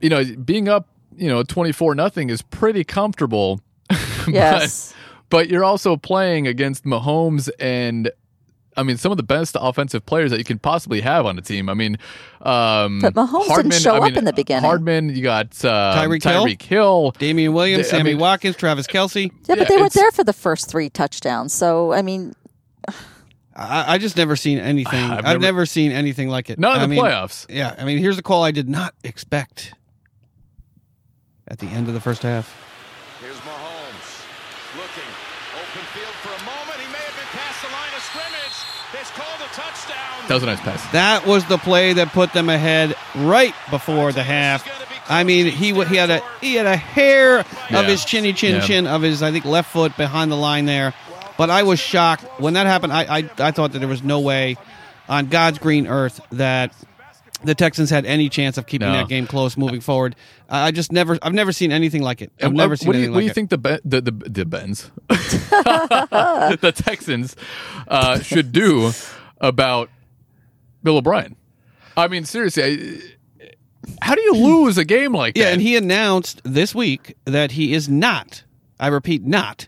[0.00, 3.60] you know being up, you know, twenty four nothing is pretty comfortable
[4.28, 4.92] Yes.
[5.30, 8.10] but, but you're also playing against Mahomes and
[8.76, 11.42] I mean some of the best offensive players that you can possibly have on a
[11.42, 11.68] team.
[11.68, 11.96] I mean,
[12.42, 14.64] um, But Mahomes didn't show I up in the beginning.
[14.64, 16.44] Hardman, you got uh, Tyreek Hill?
[16.46, 17.10] Tyreek Hill.
[17.18, 19.24] Damien Williams, I Sammy mean- Watkins, Travis Kelce.
[19.24, 21.52] Yeah, Yeah, but they weren't there for the first three touchdowns.
[21.54, 22.34] So I mean,
[23.56, 25.02] I, I just never seen anything.
[25.10, 26.58] I've I've, never- never, seen anything like it.
[26.58, 27.46] Not in I the mean, playoffs.
[27.48, 29.72] Yeah, I mean, here's a call I did not expect
[31.48, 32.52] at the end of the first half.
[33.20, 34.26] Here's Mahomes
[34.76, 35.10] looking.
[35.56, 36.76] Open field for a moment.
[36.82, 38.56] He may have been past the line of scrimmage.
[39.00, 40.15] It's called a touchdown.
[40.28, 40.92] That was a nice pass.
[40.92, 44.66] That was the play that put them ahead right before the half.
[45.08, 47.80] I mean, he he had a he had a hair Yeah.
[47.80, 48.60] of his chinny chin Yeah.
[48.66, 50.94] chin of his I think left foot behind the line there.
[51.38, 52.92] But I was shocked when that happened.
[52.92, 54.56] I I, I thought that there was no way
[55.08, 56.72] on God's green earth that
[57.44, 58.94] the Texans had any chance of keeping No.
[58.94, 60.16] that game close moving forward.
[60.50, 62.32] I just never I've never seen anything like it.
[62.40, 64.00] I've And never what, seen what do you, anything what do you think the the
[64.00, 67.36] the, the Bens, the Texans,
[67.88, 68.90] uh, should do
[69.40, 69.90] about
[70.86, 71.34] Bill O'Brien?
[71.96, 73.02] I mean, seriously,
[74.00, 75.52] how do you lose a game like Yeah, that?
[75.54, 78.44] and he announced this week that he is not,
[78.78, 79.66] I repeat, not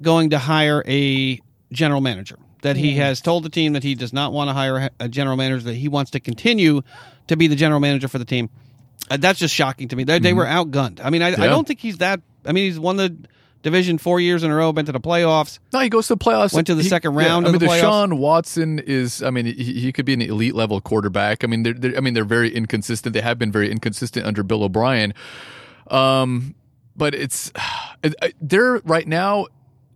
[0.00, 1.38] going to hire a
[1.70, 2.38] general manager.
[2.62, 5.36] That he has told the team that he does not want to hire a general
[5.36, 6.80] manager, that he wants to continue
[7.26, 8.48] to be the general manager for the team.
[9.10, 10.04] Uh, that's just shocking to me.
[10.04, 10.98] They, they were outgunned.
[11.04, 11.42] I mean, I, I Mm-hmm.
[11.42, 12.20] Don't think he's that.
[12.46, 13.14] I mean, he's won the
[13.64, 15.58] division four years in a row, been to the playoffs.
[15.72, 16.54] no, he goes to the playoffs.
[16.54, 18.16] Went to the He- second round I of mean, the playoffs.
[18.16, 19.20] Watson is.
[19.24, 21.42] I mean, he, he could be an elite level quarterback.
[21.42, 23.12] I mean, they're, they're, I mean, they're very inconsistent.
[23.14, 25.12] They have been very inconsistent under Bill O'Brien.
[25.88, 26.54] Um,
[26.96, 27.50] but it's
[28.40, 29.46] they're right now.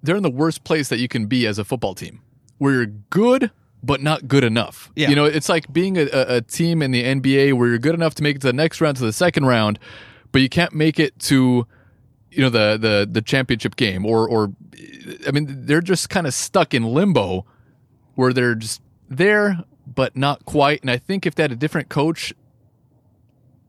[0.02, 2.20] They're in the worst place that you can be as a football team,
[2.58, 3.50] where you're good
[3.80, 4.90] but not good enough.
[4.96, 5.08] Yeah.
[5.08, 8.12] You know, it's like being a, a team in the NBA where you're good enough
[8.16, 9.78] to make it to the next round, to the second round,
[10.32, 11.64] but you can't make it to
[12.38, 14.52] you know the the the championship game or or
[15.26, 17.44] I mean they're just kind of stuck in limbo
[18.14, 21.88] where they're just there but not quite and I think if they had a different
[21.88, 22.32] coach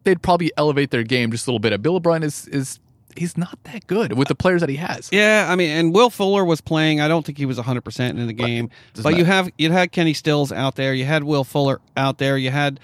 [0.03, 1.82] they'd probably elevate their game just a little bit.
[1.82, 2.79] Bill O'Brien is is
[3.15, 5.10] he's not that good with the players that he has.
[5.12, 7.01] Yeah, I mean, and Will Fuller was playing.
[7.01, 8.69] I don't think he was 100% in the game.
[8.93, 10.93] doesn't But you have you had Kenny Stills out there.
[10.93, 12.38] You had Will Fuller out there.
[12.38, 12.79] You had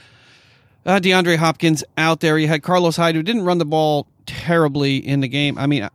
[0.85, 2.37] uh, DeAndre Hopkins out there.
[2.37, 5.57] You had Carlos Hyde, who didn't run the ball terribly in the game.
[5.57, 5.89] I mean, I,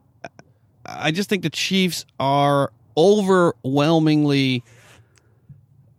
[0.85, 4.63] I just think the Chiefs are overwhelmingly.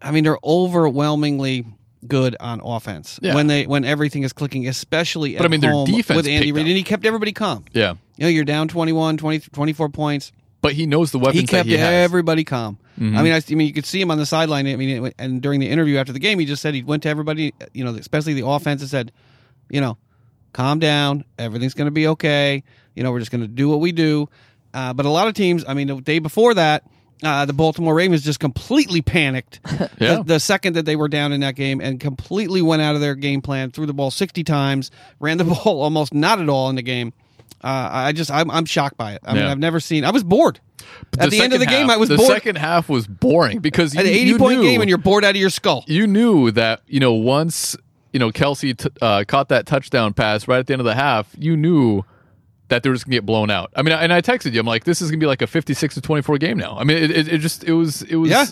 [0.02, 1.66] I mean, they're overwhelmingly
[2.08, 3.36] good on offense Yeah.
[3.36, 6.66] when they when everything is clicking, especially But, I mean, their defense with Andy Reid,
[6.68, 7.66] and he kept everybody calm.
[7.74, 7.94] Yeah.
[8.18, 11.68] You know, you're down 21, 20, 24 points But he knows the weapons he kept
[11.68, 12.78] he everybody calm.
[13.00, 13.18] Mm-hmm.
[13.18, 14.68] I mean, I, I mean, you could see him on the sideline.
[14.68, 17.10] I mean, and during the interview after the game, he just said he went to
[17.10, 19.12] everybody, you know, especially the offense, and said,
[19.70, 19.98] you know,
[20.54, 21.24] calm down.
[21.38, 22.64] Everything's going to be okay.
[22.96, 24.30] You know, we're just going to do what we do.
[24.74, 26.84] Uh, but a lot of teams, I mean, the day before that,
[27.24, 29.60] uh, the Baltimore Ravens just completely panicked
[30.00, 30.16] Yeah.
[30.18, 33.02] the, the second that they were down in that game and completely went out of
[33.02, 36.70] their game plan, threw the ball 60 times, ran the ball almost not at all
[36.70, 37.14] in the game.
[37.64, 39.22] Uh, I just, I'm, I'm shocked by it.
[39.24, 39.52] I mean, Yeah.
[39.52, 40.60] I've never seen, I was bored.
[41.20, 42.20] At the, end of the second game, I was bored.
[42.20, 42.34] the bored.
[42.38, 45.24] second half was boring because you, An 80 you point knew, game and you're bored
[45.24, 45.84] out of your skull.
[45.88, 47.78] you knew that you know once
[48.14, 50.96] you know Kelce t- uh, caught that touchdown pass right at the end of the
[50.96, 52.04] half, you knew
[52.70, 53.72] that they were just gonna get blown out.
[53.76, 55.96] I mean, and I texted you, I'm like, this is gonna be like a 56
[55.96, 56.78] to 24 game now.
[56.78, 58.46] I mean, it, it, it just it was it was Yeah.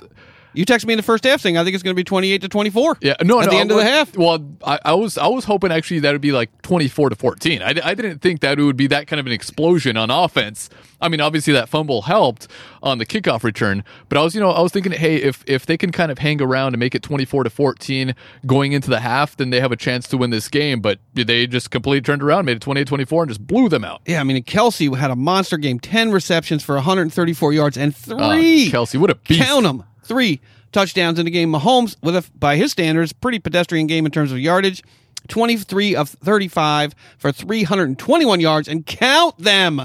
[0.54, 2.42] You text me in the first half saying I think it's going to be 28
[2.42, 2.98] to 24.
[3.02, 4.18] Yeah, no, At no, the end of the half.
[4.18, 7.16] Well, I, I was I was hoping actually that would be like twenty four to
[7.16, 7.62] fourteen.
[7.62, 10.70] I, I didn't think that it would be that kind of an explosion on offense.
[11.02, 12.48] I mean, obviously that fumble helped
[12.84, 15.66] on the kickoff return, but I was you know I was thinking, hey, if if
[15.66, 18.90] they can kind of hang around and make it twenty four to fourteen going into
[18.90, 20.82] the half, then they have a chance to win this game.
[20.82, 24.02] But they just completely turned around, made it 28-24 and just blew them out.
[24.06, 28.18] Yeah, I mean, Kelce had a monster game 10 receptions for 134 yards and three.
[28.18, 29.42] Uh, Kelce, what a beast!
[29.42, 29.84] Count them.
[30.10, 30.42] Three
[30.74, 31.52] touchdowns in the game.
[31.54, 34.84] Mahomes, with a, by his standards, pretty pedestrian game in terms of yardage.
[35.28, 39.82] 23 of 35 for 321 yards and count them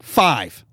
[0.00, 0.64] five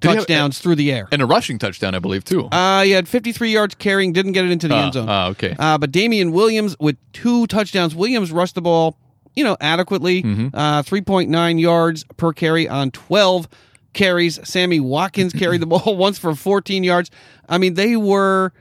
[0.00, 1.08] Did he have- touchdowns through the air.
[1.12, 2.46] and a rushing touchdown, I believe too.
[2.46, 5.06] Uh, he had 53 yards carrying, didn't get it into the Ah, end zone.
[5.08, 5.56] ah, okay.
[5.58, 7.94] Uh, but Damien Williams with two touchdowns.
[7.94, 8.96] Williams rushed the ball,
[9.34, 10.22] you know, adequately.
[10.22, 10.48] Mm-hmm.
[10.54, 13.48] Uh, 3.9 yards per carry on 12
[13.92, 14.38] carries.
[14.48, 17.10] Sammy Watkins carried the ball once for 14 yards.
[17.48, 18.52] I mean, they were.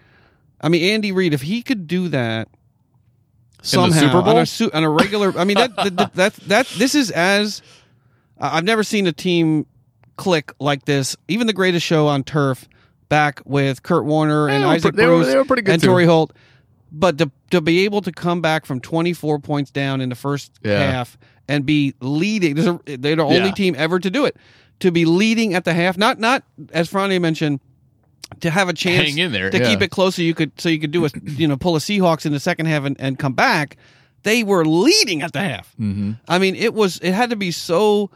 [0.62, 2.48] I mean, Andy Reid, if he could do that
[3.62, 6.96] somehow on a su- on a regular, I mean, that that, that that that this
[6.96, 7.62] is as
[8.40, 9.66] I've never seen a team
[10.18, 11.16] click like this.
[11.28, 12.68] Even the greatest show on turf
[13.10, 15.82] back with Kurt Warner and Isaac pre- they were- Bruce they were good and.
[15.84, 16.34] Torry Holt.
[16.92, 20.52] But to to be able to come back from 24 points down in the first
[20.64, 20.92] Yeah.
[20.92, 21.18] half
[21.48, 23.52] and be leading, there's a, they're the only Yeah.
[23.52, 24.36] team ever to do it.
[24.82, 27.60] To be leading at the half, not not as Franny mentioned,
[28.42, 29.68] to have a chance Hang in there, to yeah.
[29.70, 31.80] keep it close so you could so you could do a you know pull a
[31.80, 33.78] Seahawks in the second half and, and come back.
[34.24, 35.74] They were leading at the half.
[35.80, 36.12] Mm-hmm.
[36.28, 38.12] I mean, it was it had to be so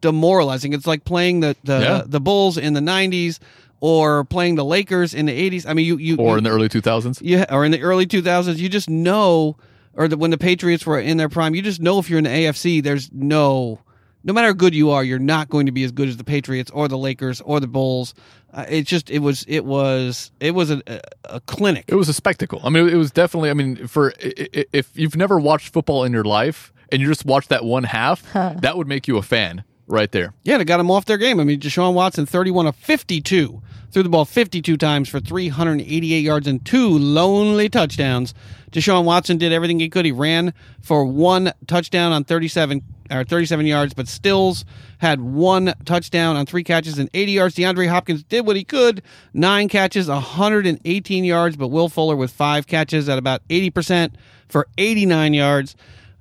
[0.00, 0.72] demoralizing.
[0.72, 2.02] It's like playing the the, Yeah.
[2.06, 3.38] the Bulls in the '90s
[3.80, 5.66] or playing the Lakers in the '80s.
[5.68, 7.18] I mean, you you Or you, in the early 2000s.
[7.22, 9.56] yeah, or in the early 2000s, you just know,
[9.94, 12.24] or the, when the Patriots were in their prime, you just know if you're in
[12.24, 13.80] the AFC, there's no,
[14.24, 16.24] no matter how good you are, you're not going to be as good as the
[16.24, 18.14] Patriots or the Lakers or the Bulls.
[18.52, 21.00] Uh, it just, it was, it was, it was a, a,
[21.36, 21.84] a clinic.
[21.88, 22.60] It was a spectacle.
[22.64, 23.50] I mean, it was definitely.
[23.50, 27.08] I mean, for i- i- if you've never watched football in your life and you
[27.08, 30.32] just watched that one half, that would make you a fan right there.
[30.44, 31.40] Yeah, they got them off their game.
[31.40, 36.46] I mean, Deshaun Watson, 31 of 52, threw the ball 52 times for 388 yards
[36.46, 38.34] and two lonely touchdowns.
[38.70, 40.04] Deshaun Watson did everything he could.
[40.04, 40.52] He ran
[40.82, 44.64] for one touchdown on 37 or 37 yards, but Stills
[44.98, 47.54] had one touchdown on three catches and 80 yards.
[47.54, 52.66] DeAndre Hopkins did what he could, nine catches, 118 yards, but Will Fuller with five
[52.66, 54.12] catches at about 80%
[54.48, 55.76] for 89 yards.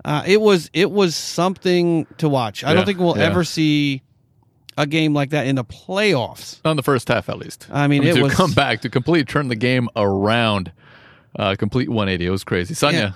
[0.05, 2.63] Uh, it was it was something to watch.
[2.63, 3.25] I Yeah, don't think we'll yeah.
[3.25, 4.03] ever see
[4.77, 6.59] a game like that in the playoffs.
[6.63, 7.67] On the first half, at least.
[7.71, 10.71] I mean, it to was- come back to completely turn the game around,
[11.37, 12.25] uh, complete 180.
[12.25, 12.73] It was crazy.
[12.75, 13.11] Sonia, Yeah.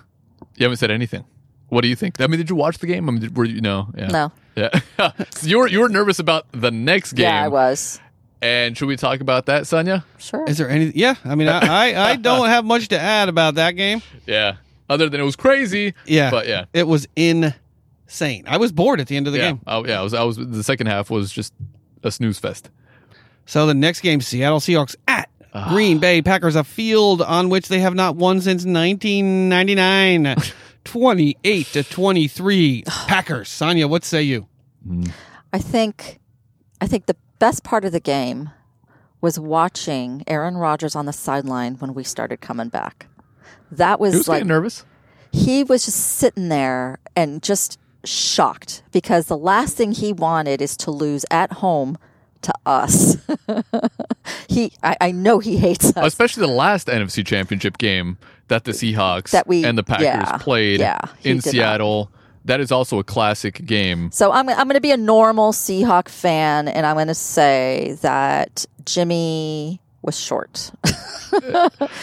[0.57, 1.23] you haven't said anything.
[1.71, 2.19] What do you think?
[2.19, 3.07] I mean, did you watch the game?
[3.07, 3.88] I mean, did, were you no?
[3.97, 4.07] Yeah.
[4.07, 4.31] No.
[4.57, 4.81] Yeah.
[5.31, 7.23] so you were you were nervous about the next game.
[7.23, 7.97] Yeah, I was.
[8.41, 10.03] And should we talk about that, Sonia?
[10.17, 10.43] Sure.
[10.49, 10.91] Is there any?
[10.93, 11.60] Yeah, I mean, I,
[11.93, 14.01] I I don't have much to add about that game.
[14.25, 14.57] Yeah.
[14.89, 15.93] Other than it was crazy.
[16.05, 16.65] Yeah, But yeah.
[16.73, 18.43] it was insane.
[18.47, 19.51] I was bored at the end of the yeah.
[19.51, 19.62] game.
[19.65, 20.01] Oh, yeah.
[20.01, 20.13] I was.
[20.13, 20.36] I was.
[20.36, 21.53] The second half was just
[22.03, 22.69] a snooze fest.
[23.45, 25.69] So the next game, Seattle Seahawks at Ah.
[25.69, 30.36] Green Bay Packers, a field on which they have not won since 1999.
[30.84, 32.84] 28 to 23.
[32.88, 33.50] Packers.
[33.50, 34.48] Sonia, what say you?
[35.54, 36.20] I think
[36.80, 38.50] I think the best part of the game
[39.22, 43.08] was watching Aaron Rodgers on the sideline when we started coming back.
[43.72, 44.84] That was, was like nervous.
[45.32, 50.76] he was just sitting there and just shocked because the last thing he wanted is
[50.78, 51.98] to lose at home
[52.41, 53.17] to us.
[54.50, 56.06] he I, I know he hates us.
[56.06, 58.17] Especially the last NFC Championship game
[58.51, 61.51] that the Seahawks That we- and the Packers yeah, played yeah, in did not.
[61.51, 62.11] Seattle.
[62.45, 64.11] That is also a classic game.
[64.11, 67.97] So I'm I'm going to be a normal Seahawk fan, and I'm going to say
[68.01, 70.71] that Jimmy was short.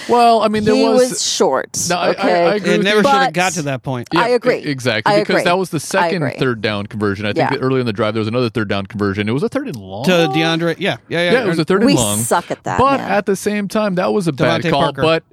[0.08, 1.11] Well, I mean, there he was.
[1.11, 1.76] was, short.
[1.90, 4.08] No, I- I- okay, I agree It never should have got to that point.
[4.12, 4.58] Yeah, I agree.
[4.61, 5.12] Exactly.
[5.12, 5.44] I because agree.
[5.44, 7.26] that was the second third down conversion.
[7.26, 7.50] I think Yeah.
[7.50, 9.28] that early in the drive there was another third down conversion.
[9.28, 10.04] It was a third and long.
[10.06, 10.76] To DeAndre.
[10.78, 11.32] Yeah, yeah, yeah.
[11.32, 12.18] yeah, it was a third We and long.
[12.20, 13.11] suck at that, But man.
[13.11, 14.80] at the same time, that was a bad call.
[14.84, 15.02] Parker.
[15.02, 15.24] But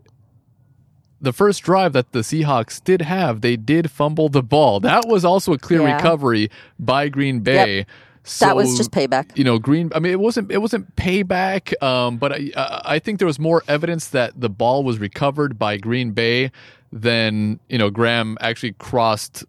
[1.21, 4.79] the first drive that the Seahawks did have, they did fumble the ball.
[4.79, 5.95] That was also a clear Yeah.
[5.95, 6.49] recovery
[6.79, 7.85] by Green Bay.
[8.27, 9.37] So, that was just payback.
[9.37, 9.91] You know, Green.
[9.93, 10.51] I mean, it wasn't.
[10.51, 11.79] It wasn't payback.
[11.83, 15.59] Um, but I, I I think there was more evidence that the ball was recovered
[15.59, 16.51] by Green Bay
[16.91, 19.43] than you know Graham actually crossed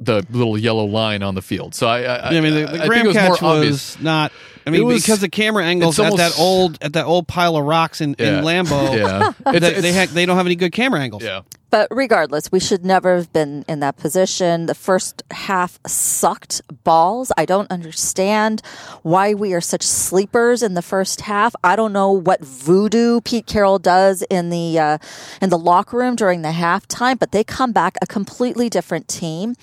[0.00, 1.74] the little yellow line on the field.
[1.74, 3.50] So I, I, Yeah, I mean, the, I the think Graham it was catch more
[3.50, 4.00] was obvious.
[4.00, 4.32] not.
[4.68, 7.26] I mean, It was- because the camera angles it's at that old at that old
[7.26, 8.38] pile of rocks in, Yeah.
[8.38, 8.96] in Lambeau.
[8.98, 11.22] Yeah, they, It's- they, ha- they don't have any good camera angles.
[11.24, 11.40] yeah.
[11.70, 14.64] But regardless, we should never have been in that position.
[14.66, 17.30] The first half sucked balls.
[17.36, 18.62] I don't understand
[19.02, 21.54] why we are such sleepers in the first half.
[21.62, 24.98] I don't know what voodoo Pete Carroll does in the uh,
[25.42, 29.54] in the locker room during the halftime, but they come back a completely different team.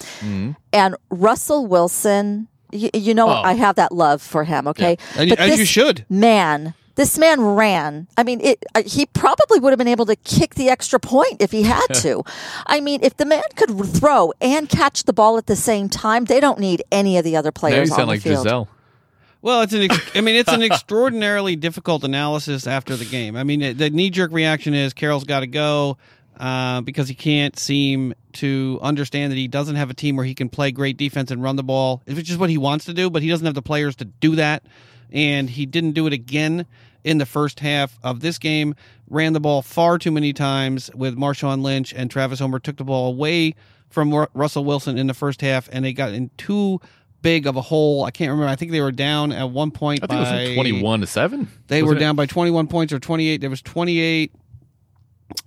[0.71, 3.41] And Russell Wilson, you, you know, Oh.
[3.43, 4.67] I have that love for him.
[4.67, 6.05] Okay, And- But as you should.
[6.09, 8.07] Man, this man ran.
[8.17, 11.41] I mean, it, uh, he probably would have been able to kick the extra point
[11.41, 12.23] if he had to.
[12.67, 16.25] I mean, if the man could throw and catch the ball at the same time,
[16.25, 18.43] they don't need any of the other Now you players on the like field.
[18.43, 18.67] Giselle.
[19.41, 19.83] Well, it's an.
[19.83, 23.35] Ex- I mean, it's an extraordinarily difficult analysis after the game.
[23.35, 25.97] I mean, it- the knee jerk reaction is Carroll's got to go
[26.39, 30.35] uh, because he can't seem to understand that he doesn't have a team where he
[30.35, 33.09] can play great defense and run the ball, which is what he wants to do,
[33.09, 34.63] but he doesn't have the players to do that,
[35.11, 36.65] and he didn't do it again
[37.03, 38.75] in the first half of this game.
[39.09, 42.83] Ran the ball far too many times with Marshawn Lynch and Travis Homer took the
[42.83, 43.55] ball away
[43.89, 46.81] from Ru- Russell Wilson in the first half, and they got in too
[47.21, 48.03] big of a hole.
[48.03, 48.51] I can't remember.
[48.51, 51.01] I think they were down at one point I think by it was like twenty-one
[51.01, 51.47] to seven.
[51.67, 51.99] They were it?
[51.99, 53.41] down by 21 points or 28.
[53.41, 54.31] There was 28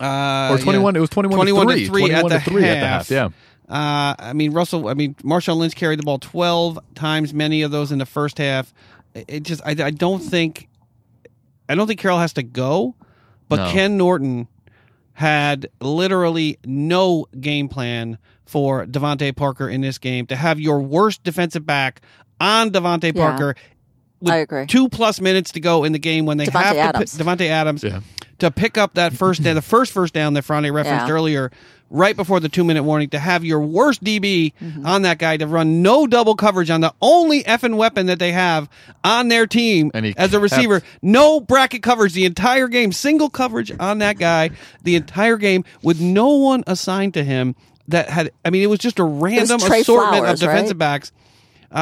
[0.01, 0.97] uh, or twenty-one.
[0.97, 1.87] It was twenty-one, 21 to to three.
[1.89, 3.09] three 21 at to the three at the half.
[3.09, 3.11] half.
[3.11, 3.29] Yeah.
[3.69, 4.89] Uh, I mean, Russell.
[4.89, 8.39] I mean, Marshawn Lynch carried the ball twelve times, many of those in the first
[8.39, 8.73] half.
[9.15, 10.69] It it just, I, I don't think,
[11.69, 12.95] I don't think Carroll has to go,
[13.49, 13.71] but No.
[13.71, 14.49] Ken Norton
[15.15, 20.27] had literally no game plan for DeVante Parker in this game.
[20.27, 22.01] To have your worst defensive back
[22.41, 23.29] on DeVante Yeah.
[23.29, 23.55] Parker
[24.21, 24.67] with I agree.
[24.67, 27.17] two plus minutes to go in the game when they Davante have to Adams.
[27.17, 28.01] pick, Davante Adams Yeah.
[28.41, 31.13] To pick up that first down, the first first down that Friday referenced Yeah.
[31.13, 31.51] earlier,
[31.91, 34.87] right before the two minute warning, to have your worst DB Mm-hmm.
[34.87, 38.31] on that guy to run no double coverage on the only effing weapon that they
[38.33, 38.69] have
[39.03, 42.93] on their team And he as a kept- receiver, no bracket coverage the entire game,
[42.93, 44.51] single coverage on that guy
[44.85, 47.57] the entire game with no one assigned to him.
[47.89, 50.79] That had, I mean, it was just a random Tre assortment Flowers, of defensive right?
[50.79, 51.11] backs.
[51.71, 51.77] Uh,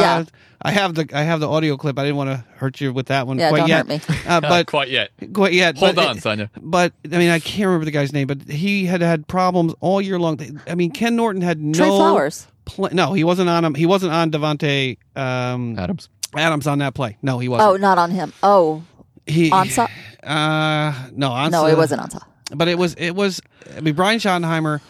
[0.00, 0.24] Yeah.
[0.60, 1.98] I have the I have the audio clip.
[1.98, 3.86] I didn't want to hurt you with that one Yeah, quite don't yet.
[3.86, 4.16] hurt me.
[4.26, 5.10] Uh, but quite yet.
[5.32, 5.78] quite yet.
[5.78, 6.50] Hold but on, Sonia.
[6.60, 10.00] But I mean, I can't remember the guy's name, but he had had problems all
[10.00, 10.40] year long.
[10.66, 12.48] I mean, Ken Norton had no Tre Flowers.
[12.64, 13.74] Pl- no, he wasn't on him.
[13.74, 16.08] He wasn't on Davante um, Adams.
[16.36, 17.16] Adams on that play.
[17.22, 17.70] No, he wasn't.
[17.70, 18.32] Oh, not on him.
[18.42, 18.82] Oh,
[19.26, 19.88] he Ansah?
[20.24, 22.28] Uh, no, Ansah, no, it wasn't on top.
[22.54, 22.94] But it was.
[22.94, 23.40] It was.
[23.76, 24.80] I mean, Brian Schottenheimer.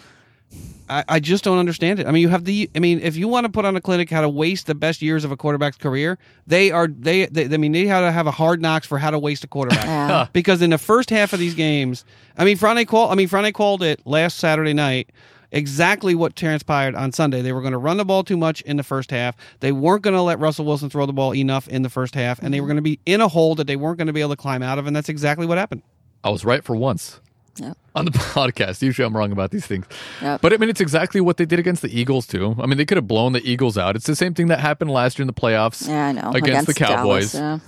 [0.88, 2.06] I, I just don't understand it.
[2.06, 2.70] I mean, you have the.
[2.74, 5.02] I mean, if you want to put on a clinic how to waste the best
[5.02, 6.88] years of a quarterback's career, they are.
[6.88, 7.26] They.
[7.26, 9.46] they I mean, they how to have a hard knocks for how to waste a
[9.46, 10.32] quarterback.
[10.32, 12.04] Because in the first half of these games,
[12.36, 13.10] I mean, Friday call.
[13.10, 15.10] I mean, Friday called it last Saturday night.
[15.50, 17.40] Exactly what transpired on Sunday.
[17.40, 19.34] They were going to run the ball too much in the first half.
[19.60, 22.38] They weren't going to let Russell Wilson throw the ball enough in the first half,
[22.42, 22.72] and they were mm-hmm.
[22.72, 24.62] going to be in a hole that they weren't going to be able to climb
[24.62, 24.86] out of.
[24.86, 25.82] And that's exactly what happened.
[26.22, 27.20] I was right for once
[27.60, 27.76] Yep.
[27.94, 28.82] on the podcast.
[28.82, 29.86] Usually I'm wrong about these things.
[30.22, 30.40] Yep.
[30.40, 32.54] But I mean, it's exactly what they did against the Eagles, too.
[32.58, 33.96] I mean, they could have blown the Eagles out.
[33.96, 36.30] It's the same thing that happened last year in the playoffs Yeah, I know.
[36.32, 37.32] against, the Cowboys.
[37.32, 37.62] Dallas,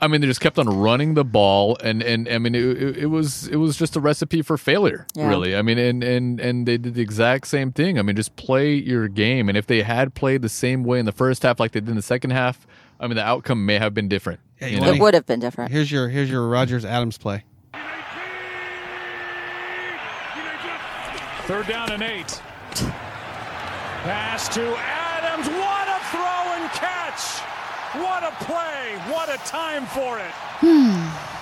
[0.00, 2.96] I mean, they just kept on running the ball, and and I mean, it, it,
[2.98, 5.28] it was it was just a recipe for failure, Yeah.
[5.28, 5.56] really.
[5.56, 7.98] I mean, and and and they did the exact same thing.
[7.98, 11.06] I mean, just play your game, and if they had played the same way in
[11.06, 12.66] the first half like they did in the second half,
[13.00, 14.40] I mean, the outcome may have been different.
[14.60, 14.92] Yeah, you you know?
[14.92, 15.70] It would have been different.
[15.72, 17.44] Here's your here's your Rodgers Adams play.
[21.46, 22.40] Third down and eight.
[24.04, 25.46] Pass to Adams.
[25.48, 27.40] What a throw and catch!
[28.00, 28.96] What a play!
[29.12, 30.30] What a time for it!
[30.60, 31.34] Hmm.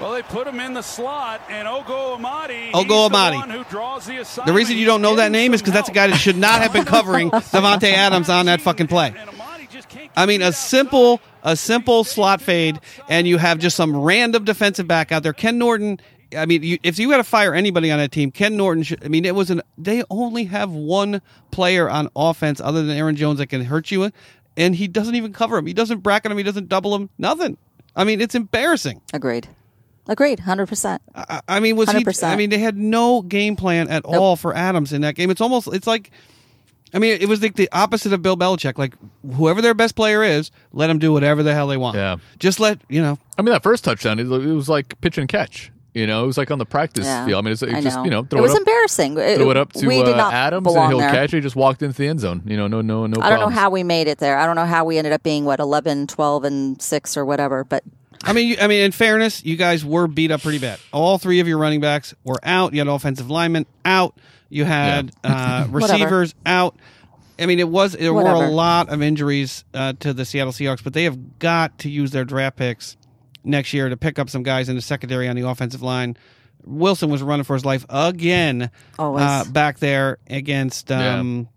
[0.00, 2.70] Well, they put him in the slot, and Ugo Amadi.
[2.70, 3.36] Ugo he's the Amadi.
[3.36, 5.92] one who draws the, The reason you don't know that name is because that's a
[5.92, 9.14] guy that should not have been covering Davante Adams on that fucking play.
[9.16, 13.58] And Amadi just can't I mean, a simple a simple slot fade, and you have
[13.58, 15.32] just some random defensive back out there.
[15.32, 16.00] Ken Norton.
[16.36, 18.82] I mean, you, if you got to fire anybody on that team, Ken Norton.
[18.82, 19.62] Should, I mean, it was an.
[19.78, 24.10] They only have one player on offense other than Aaron Jones that can hurt you,
[24.56, 25.66] and he doesn't even cover him.
[25.66, 26.38] He doesn't bracket him.
[26.38, 27.10] He doesn't double him.
[27.18, 27.56] Nothing.
[27.96, 29.00] I mean, it's embarrassing.
[29.12, 29.48] Agreed.
[30.06, 30.40] Agreed.
[30.40, 31.02] Hundred percent.
[31.14, 32.04] I, I mean, was he?
[32.04, 32.24] 100%.
[32.24, 35.30] I mean, they had no game plan at all for Adams in that game.
[35.30, 35.68] It's almost.
[35.72, 36.10] It's like.
[36.92, 38.78] I mean, it was like the opposite of Bill Belichick.
[38.78, 38.94] Like
[39.34, 41.96] whoever their best player is, let them do whatever the hell they want.
[41.96, 42.18] Yeah.
[42.38, 43.18] Just let you know.
[43.36, 45.72] I mean, that first touchdown, it, it was like pitch and catch.
[45.94, 47.24] You know, it was like on the practice Yeah.
[47.24, 47.38] field.
[47.38, 48.04] I mean, it's, it's I just know.
[48.04, 49.14] you know, throw it it, was up, embarrassing.
[49.14, 51.10] throw it up to we did uh, not Adams, and belong he'll there.
[51.10, 51.36] catch it.
[51.36, 52.42] He just walked into the end zone.
[52.44, 53.20] You know, no, no, no.
[53.22, 54.36] I don't know how we made it there.
[54.36, 57.62] I don't know how we ended up being what 11, 12, and six or whatever.
[57.62, 57.84] But
[58.24, 60.80] I mean, you, I mean, in fairness, you guys were beat up pretty bad.
[60.92, 62.72] All three of your running backs were out.
[62.72, 64.16] You had offensive linemen out.
[64.48, 66.76] You had uh, receivers out.
[67.38, 70.82] I mean, it was there were a lot of injuries uh, to the Seattle Seahawks,
[70.82, 72.96] but they have got to use their draft picks
[73.44, 76.16] next year to pick up some guys in the secondary on the offensive line.
[76.64, 79.22] Wilson was running for his life again Always.
[79.22, 81.48] uh, back there against um,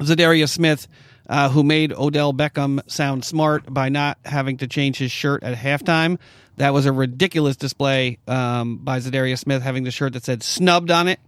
[0.00, 0.88] Za'Darius Smith,
[1.28, 5.56] uh, who made Odell Beckham sound smart by not having to change his shirt at
[5.56, 6.18] halftime.
[6.56, 10.90] That was a ridiculous display um, by Za'Darius Smith having the shirt that said snubbed
[10.90, 11.20] on it.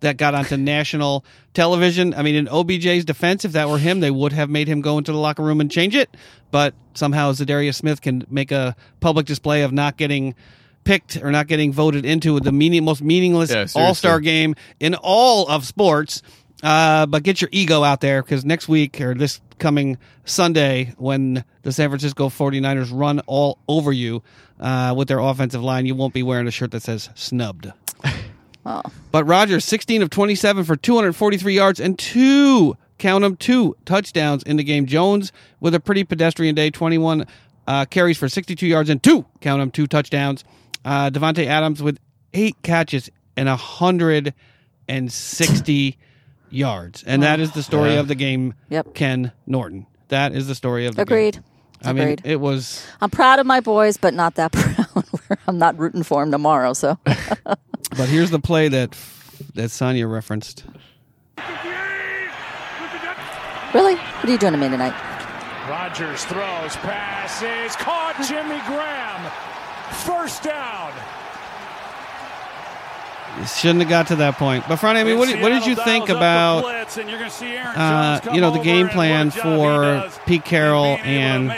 [0.00, 2.12] That got onto national television.
[2.12, 4.98] I mean, in OBJ's defense, if that were him, they would have made him go
[4.98, 6.14] into the locker room and change it.
[6.50, 10.34] But somehow Za'Darius Smith can make a public display of not getting
[10.84, 13.66] picked or not getting voted into the meaning, most meaningless Yeah.
[13.74, 16.22] All Star game in all of sports.
[16.62, 21.44] Uh, but get your ego out there because next week or this coming Sunday, when
[21.62, 24.22] the San Francisco 49ers run all over you
[24.58, 27.72] uh, with their offensive line, you won't be wearing a shirt that says snubbed.
[28.66, 34.42] oh, But Rodgers, 16 of 27 for 243 yards and two, count them, two touchdowns
[34.42, 34.84] in the game.
[34.86, 37.26] Jones with a pretty pedestrian day, 21
[37.66, 40.44] uh, carries for 62 yards and two, count them, two touchdowns.
[40.84, 41.98] Uh, Davante Adams with
[42.34, 45.98] eight catches and 160
[46.50, 47.02] yards.
[47.04, 48.00] And that is the story Yeah.
[48.00, 48.94] of the game, Yep.
[48.94, 49.86] Ken Norton.
[50.08, 51.16] That is the story of the game.
[51.16, 51.40] agreed.
[51.84, 52.82] I mean, it was.
[53.00, 55.04] I'm proud of my boys, but not that proud.
[55.46, 56.72] I'm not rooting for them tomorrow.
[56.72, 56.98] So
[57.96, 58.96] But here's the play that
[59.54, 60.64] that Sonya referenced.
[63.74, 64.94] really, what are you doing to me tonight?
[65.68, 69.32] Rodgers throws, passes, caught Jimmy Graham.
[70.04, 70.92] First down.
[73.38, 74.64] You Shouldn't have got to that point.
[74.68, 78.62] But Friday, I mean, what, did- what did you think about uh, you know the
[78.62, 81.50] game plan for Pete Carroll and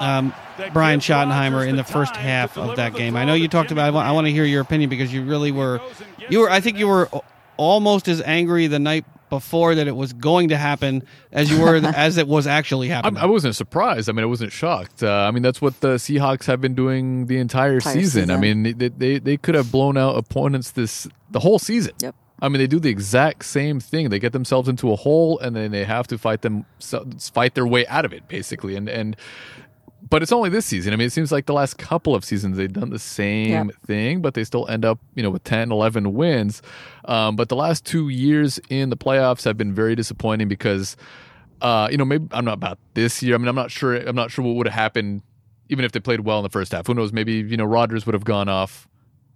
[0.00, 0.32] um,
[0.72, 3.16] Brian Schottenheimer in the first half of that game?
[3.16, 3.94] I know you talked about.
[3.94, 5.80] I want, to hear your opinion because you really were.
[6.28, 6.50] You were.
[6.50, 7.08] I think you were
[7.56, 11.02] almost as angry the night before that it was going to happen
[11.32, 13.20] as you were as it was actually I, happening.
[13.20, 14.08] I wasn't surprised.
[14.08, 15.02] I mean, I wasn't shocked.
[15.02, 18.30] Uh, I mean, that's what the Seahawks have been doing the entire, Entire season.
[18.30, 21.94] I mean, they, they they could have blown out opponents this the whole season.
[22.00, 22.14] Yep.
[22.40, 24.10] I mean, they do the exact same thing.
[24.10, 26.66] They get themselves into a hole, and then they have to fight them
[27.32, 28.76] fight their way out of it, basically.
[28.76, 29.16] And and
[30.10, 30.92] but it's only this season.
[30.92, 33.76] I mean, it seems like the last couple of seasons they've done the same Yep.
[33.86, 36.62] thing, but they still end up, you know, with 10, 11 wins.
[37.06, 40.96] Um, but the last two years in the playoffs have been very disappointing because,
[41.62, 43.34] uh, you know, maybe I'm not about this year.
[43.34, 43.94] I mean, I'm not sure.
[43.96, 45.22] I'm not sure what would have happened
[45.70, 46.86] even if they played well in the first half.
[46.86, 47.12] Who knows?
[47.12, 48.86] Maybe you know, Rodgers would have gone off.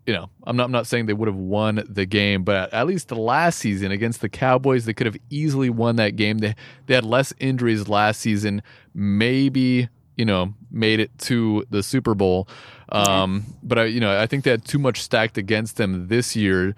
[0.06, 0.64] You know, I'm not.
[0.64, 3.90] I'm not saying they would have won the game, but at least the last season
[3.92, 6.38] against the Cowboys, they could have easily won that game.
[6.38, 6.54] They
[6.86, 8.62] they had less injuries last season.
[8.94, 9.88] Maybe
[10.18, 12.46] you know made it to the Super Bowl.
[12.90, 16.36] Um, But I, you know, I think they had too much stacked against them this
[16.36, 16.74] year.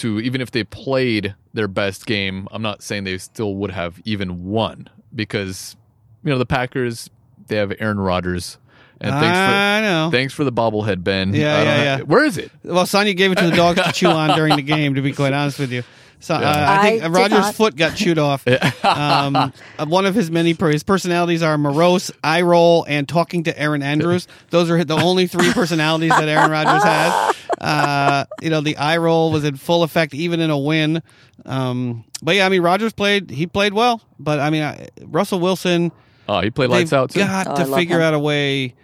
[0.00, 4.00] To even if they played their best game, I'm not saying they still would have
[4.04, 5.76] even won because
[6.24, 7.08] you know the Packers
[7.46, 8.58] they have Aaron Rodgers.
[9.00, 10.08] And thanks for I know.
[10.10, 11.34] thanks for the bobblehead, Ben.
[11.34, 12.00] Yeah, yeah, yeah.
[12.02, 12.50] Where is it?
[12.64, 14.94] Well, Sonya gave it to the dogs to chew on during the game.
[14.94, 15.82] To be quite honest with you,
[16.24, 17.54] so uh, I think I did Rodgers' not.
[17.54, 18.46] foot got chewed off.
[18.84, 19.50] um, uh,
[19.86, 24.26] one of his many his personalities are morose, eye roll, and talking to Erin Andrews.
[24.48, 27.36] Those are the only three personalities that Aaron Rodgers has.
[27.60, 31.02] Uh, you know, the eye roll was in full effect even in a win.
[31.46, 33.30] Um, but yeah, I mean, Rodgers played.
[33.30, 35.90] He played well, but I mean, I, Russell Wilson.
[36.28, 37.20] Oh, he played lights They've out too.
[37.20, 38.02] got Oh, to figure him.
[38.02, 38.74] out a way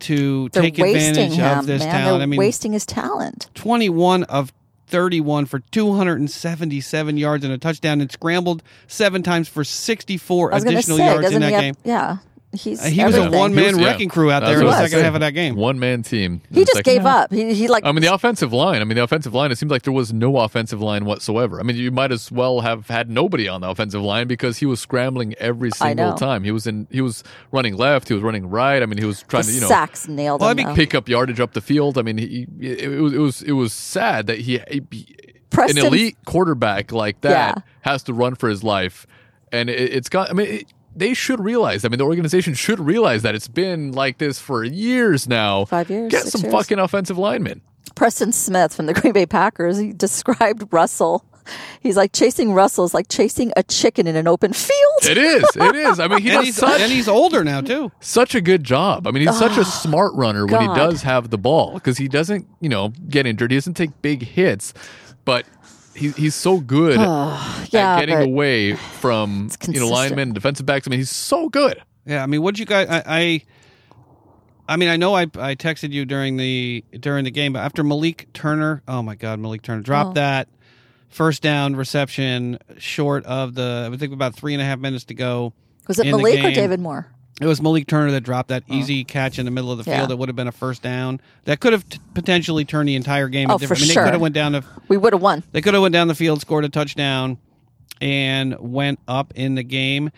[0.00, 1.92] to They're take wasting advantage him, of this man.
[1.92, 2.18] talent.
[2.18, 3.50] They're I mean, wasting his talent.
[3.54, 4.52] 21 of
[4.86, 10.64] 31 for 277 yards and a touchdown and scrambled seven times for 64 I was
[10.64, 11.60] going to additional say, yards in that have?
[11.60, 11.74] game.
[11.84, 12.18] Yeah,
[12.54, 13.86] he's Uh, he was a one man He was- yeah.
[13.86, 15.54] wrecking crew out there in the second half of that game.
[15.56, 16.40] One man team.
[16.52, 17.32] He just like- gave up.
[17.32, 18.80] He, he like I mean, the offensive line.
[18.80, 19.50] I mean, the offensive line.
[19.52, 21.60] It seems like there was no offensive line whatsoever.
[21.60, 24.66] I mean, you might as well have had nobody on the offensive line because he
[24.66, 26.44] was scrambling every single time.
[26.44, 26.86] He was in.
[26.90, 28.08] He was running left.
[28.08, 28.82] He was running right.
[28.82, 30.94] I mean, he was the trying to, you know, sacks nailed Well, I mean, pick
[30.94, 31.98] up yardage up the field.
[31.98, 34.80] I mean, he, it, it was it was it was sad that he, he
[35.50, 37.62] Preston- an elite quarterback like that Yeah.
[37.82, 39.06] has to run for his life,
[39.52, 40.30] and it, it's got.
[40.30, 40.46] I mean.
[40.48, 40.66] It,
[40.96, 41.84] they should realize.
[41.84, 45.64] I mean, the organization should realize that it's been like this for years now.
[45.64, 46.52] Five years, Get some years.
[46.52, 47.60] fucking offensive linemen.
[47.94, 49.78] Preston Smith from the Green Bay Packers.
[49.78, 51.24] He described Russell.
[51.80, 55.02] He's like chasing Russell is like chasing a chicken in an open field.
[55.02, 55.44] It is.
[55.54, 56.00] It is.
[56.00, 57.92] I mean, he and, does he's, such, and he's older now, too.
[58.00, 59.06] such a good job.
[59.06, 62.08] I mean, he's such a smart runner when he does have the ball because he
[62.08, 63.50] doesn't, you know, get injured.
[63.50, 64.72] He doesn't take big hits,
[65.26, 65.44] but
[65.94, 69.90] he, he's so good yeah, at getting away from, you know, consistent.
[69.90, 70.86] linemen defensive backs.
[70.86, 71.82] I mean, he's so good.
[72.06, 72.88] Yeah, I mean, what you guys?
[72.88, 73.42] I, I,
[74.68, 77.82] I mean, I know I, I texted you during the during the game, but after
[77.84, 80.14] Malik Turner, oh my God, Malik Turner dropped Oh.
[80.14, 80.48] that
[81.08, 83.90] first down reception short of the.
[83.92, 85.52] I think about three and a half minutes to go.
[85.86, 86.50] was it Malik or.
[86.50, 87.13] David Moore?
[87.40, 89.96] It was Malik Turner that dropped that easy catch in the middle of the field.
[89.96, 90.06] Yeah.
[90.06, 91.20] That would have been a first down.
[91.46, 93.50] That could have t- potentially turned the entire game.
[93.50, 94.02] a Oh, different- for I mean, sure.
[94.04, 95.42] They could have went down to We would have won.
[95.52, 97.38] they could have went down the field, scored a touchdown,
[98.00, 100.10] and went up in the game.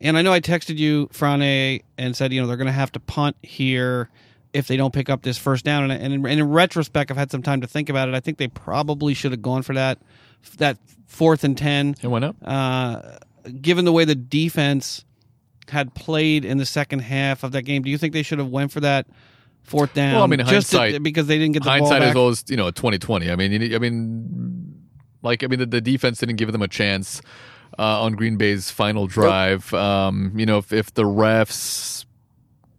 [0.00, 2.92] And I know I texted you, Frane, and said, you know, they're going to have
[2.92, 4.10] to punt here
[4.52, 5.90] if they don't pick up this first down.
[5.90, 8.14] And, and, in, and in retrospect, I've had some time to think about it.
[8.14, 9.98] I think they probably should have gone for that
[10.58, 11.94] that fourth and ten.
[12.02, 12.36] It went up.
[12.44, 13.00] Uh,
[13.62, 15.04] given the way the defense
[15.68, 18.48] had played in the second half of that game, do you think they should have
[18.48, 19.06] went for that
[19.62, 20.14] fourth down?
[20.14, 22.10] Well, I mean, just to- hindsight- because they didn't get the ball Hindsight back.
[22.10, 23.30] is always, you know, twenty twenty.
[23.30, 24.74] I mean, you, I mean,
[25.22, 27.22] like, I mean, the, the defense didn't give them a chance
[27.78, 29.72] uh, on Green Bay's final drive.
[29.74, 32.03] Um, you know, if, if the refs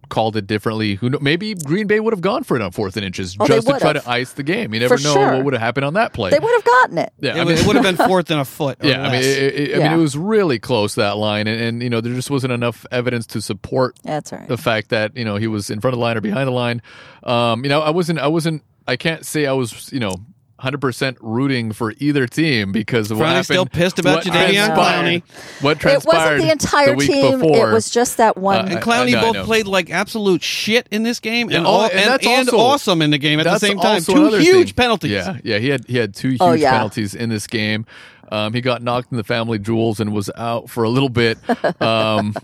[0.08, 2.96] called it differently, who know, maybe Green Bay would have gone for it on fourth
[2.96, 4.72] and inches Oh, just to try to ice the game.
[4.74, 5.32] You never For know sure.
[5.34, 6.30] what would have happened on that play.
[6.30, 7.12] They would have gotten it.
[7.20, 8.82] yeah, it, I would- mean, it would have been fourth and a foot.
[8.84, 9.24] Or yeah, I mean, less.
[9.26, 12.14] it, it- I mean, it was really close that line, and, and you know, there
[12.14, 14.48] just wasn't enough evidence to support That's all right.
[14.48, 16.52] the fact that you know he was in front of the line or behind the
[16.52, 16.82] line.
[17.22, 20.14] Um, you know, I wasn't, I wasn't, I can't say I was, you know.
[20.62, 23.44] 100% rooting for either team because of what happened.
[23.44, 25.22] still pissed about what Jadeveon transpired-
[25.60, 27.38] What it wasn't the entire the team.
[27.40, 27.70] before.
[27.70, 28.66] It was just that one.
[28.66, 29.44] Uh, And Clowney I know, both know.
[29.44, 32.58] played like absolute shit in this game, Yeah, and, oh, all, and and, and also-
[32.58, 34.00] awesome in the game at the same time.
[34.02, 34.74] Two huge thing.
[34.74, 35.10] penalties.
[35.12, 36.70] Yeah, yeah, he had he had two huge Oh, yeah.
[36.72, 37.84] penalties in this game.
[38.32, 41.38] Um, he got knocked in the family jewels and was out for a little bit.
[41.80, 42.34] Um,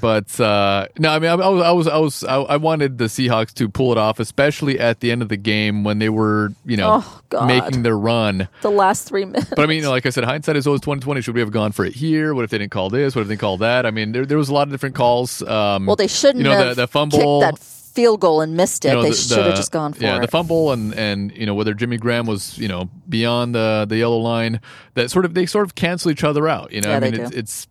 [0.00, 3.04] But uh, no, I mean, I, I was, I was, I was, I, wanted the
[3.04, 6.50] Seahawks to pull it off, especially at the end of the game when they were,
[6.64, 8.48] you know, Oh, making their run.
[8.62, 9.50] The last three minutes.
[9.50, 11.20] But I mean, you know, like I said, hindsight is always twenty twenty.
[11.20, 12.34] Should we have gone for it here?
[12.34, 13.14] What if they didn't call this?
[13.14, 13.86] What if they called that?
[13.86, 15.42] I mean, there, there was a lot of different calls.
[15.42, 18.56] Um, well, they shouldn't you know, have the, the fumble, kicked that field goal and
[18.56, 18.88] missed it.
[18.88, 20.20] you know, they the- should the- have just gone for yeah, it.
[20.22, 23.96] the fumble and and you know whether Jimmy Graham was you know beyond the the
[23.98, 24.60] yellow line.
[24.94, 26.72] That sort of they sort of cancel each other out.
[26.72, 27.66] You know, Yeah, I mean, it's, it's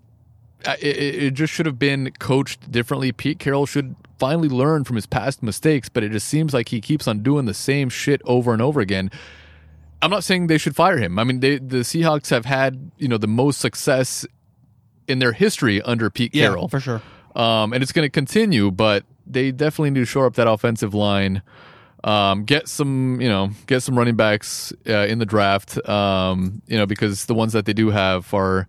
[0.66, 3.12] it, it just should have been coached differently.
[3.12, 6.80] Pete Carroll should finally learn from his past mistakes, but it just seems like he
[6.82, 9.12] keeps on doing the same shit over and over again.
[10.02, 11.18] I'm not saying they should fire him.
[11.18, 14.26] I mean, they, the Seahawks have had you know the most success
[15.08, 17.02] in their history under Pete Yeah, Carroll for sure.
[17.36, 18.70] um, and it's going to continue.
[18.72, 21.42] But they definitely need to shore up that offensive line.
[22.04, 25.78] Um, get some, you know, get some running backs uh, in the draft.
[25.88, 28.68] Um, you know, because the ones that they do have are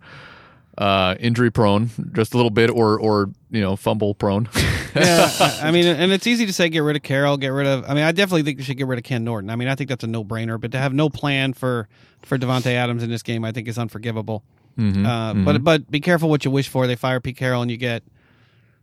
[0.77, 4.49] uh, injury prone, just a little bit, or or you know, fumble prone.
[4.95, 7.67] yeah, I, I mean, and it's easy to say get rid of Carroll, get rid
[7.67, 7.85] of.
[7.89, 9.49] I mean, I definitely think you should get rid of Ken Norton.
[9.49, 10.59] I mean, I think that's a no brainer.
[10.59, 11.87] But to have no plan for
[12.23, 14.43] for Davante Adams in this game, I think is unforgivable.
[14.77, 15.05] Mm-hmm.
[15.05, 16.87] Uh, But but be careful what you wish for.
[16.87, 18.03] They fire Pete Carroll, and you get,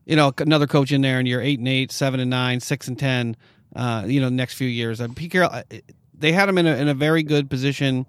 [0.06, 2.88] you know, another coach in there, and you're eight and eight, seven and nine, six
[2.88, 3.36] and ten.
[3.76, 5.00] Uh, you know, next few years.
[5.00, 5.62] Uh, Pete Carroll, uh,
[6.14, 8.06] they had him in a in a very good position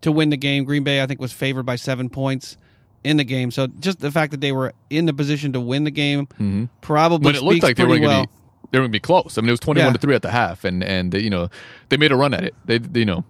[0.00, 0.64] to win the game.
[0.64, 2.56] Green Bay, I think, was favored by seven points
[3.04, 3.50] in the game.
[3.50, 7.24] So just the fact that they were in the position to win the game probably
[7.26, 8.32] when it looked like they were going to be
[8.70, 9.38] they were going to be close.
[9.38, 9.92] I mean, it was twenty-one Yeah.
[9.94, 11.48] to three at the half, and and you know
[11.88, 12.54] they made a run at it.
[12.66, 13.24] They, they you know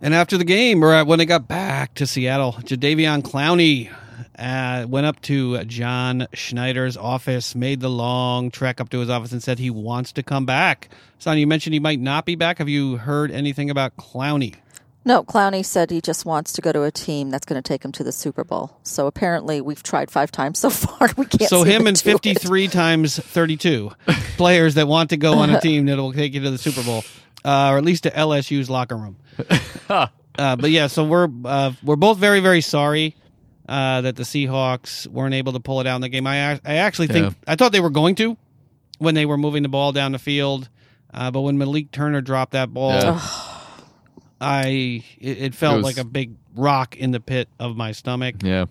[0.00, 3.90] And after the game, or when they got back to Seattle, Jadeveon Clowney
[4.38, 9.32] uh, went up to John Schneider's office, made the long trek up to his office,
[9.32, 10.88] and said he wants to come back.
[11.18, 12.58] Son, you mentioned he might not be back.
[12.58, 14.54] Have you heard anything about Clowney?
[15.06, 17.84] No, Clowney said he just wants to go to a team that's going to take
[17.84, 18.76] him to the Super Bowl.
[18.82, 21.08] So apparently, we've tried five times so far.
[21.16, 21.48] We can't.
[21.48, 22.22] So him and do it.
[22.22, 23.92] 53 times 32
[24.36, 26.82] players that want to go on a team that will take you to the Super
[26.82, 27.04] Bowl,
[27.44, 29.16] uh, or at least to LSU's locker room.
[29.88, 33.14] uh, but yeah, so we're uh, we're both very very sorry
[33.68, 36.26] uh, that the Seahawks weren't able to pull it out in the game.
[36.26, 37.52] I I actually think Yeah.
[37.52, 38.36] I thought they were going to
[38.98, 40.68] when they were moving the ball down the field,
[41.14, 43.20] uh, but when Malik Turner dropped that ball, Yeah.
[44.40, 47.92] I it, it felt It was- like a big rock in the pit of my
[47.92, 48.64] stomach yeah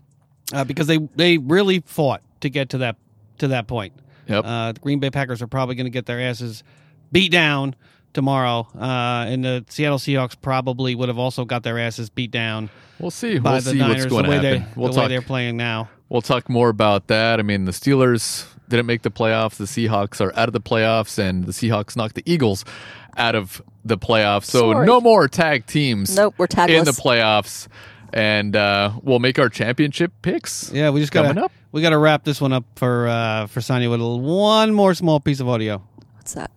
[0.54, 2.96] uh, because they they really fought to get to that
[3.40, 3.94] to that point.
[4.28, 4.44] Yep.
[4.46, 6.64] Uh, the Green Bay Packers are probably going to get their asses
[7.12, 7.76] beat down
[8.14, 12.70] tomorrow, uh, and the Seattle Seahawks probably would have also got their asses beat down
[13.00, 14.68] we'll see by we'll the see Niners what's going the to way happen.
[14.76, 15.90] they We'll the way they're playing now.
[16.10, 17.40] We'll talk more about that.
[17.40, 19.56] I mean, the Steelers didn't make the playoffs.
[19.58, 22.64] The Seahawks are out of the playoffs, and the Seahawks knocked the Eagles
[23.18, 24.46] out of the playoffs.
[24.46, 24.86] So Sorry.
[24.86, 26.16] no more tag teams.
[26.16, 26.80] Nope, we're tagless.
[26.80, 27.68] in the playoffs,
[28.14, 30.72] and uh, we'll make our championship picks.
[30.72, 31.52] Yeah, we just got coming up.
[31.72, 34.74] we got to wrap this one up for uh, for Sonya with a little, one
[34.74, 35.82] more small piece of audio.
[36.16, 36.52] What's that?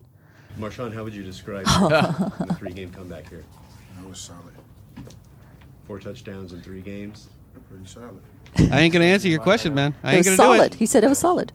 [0.59, 3.44] Marshawn, how would you describe the three-game comeback here?
[4.00, 4.54] That was solid.
[5.86, 7.28] Four touchdowns in three games.
[7.70, 8.20] Pretty solid.
[8.72, 9.94] I ain't gonna answer your question, man.
[10.02, 10.59] I It ain't was gonna solid.
[10.59, 10.74] do it.
[10.74, 11.52] He said it was solid.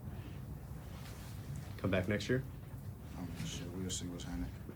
[1.82, 2.44] Come back next year.
[3.18, 4.46] Um, shit, we'll see what's happening.
[4.68, 4.76] But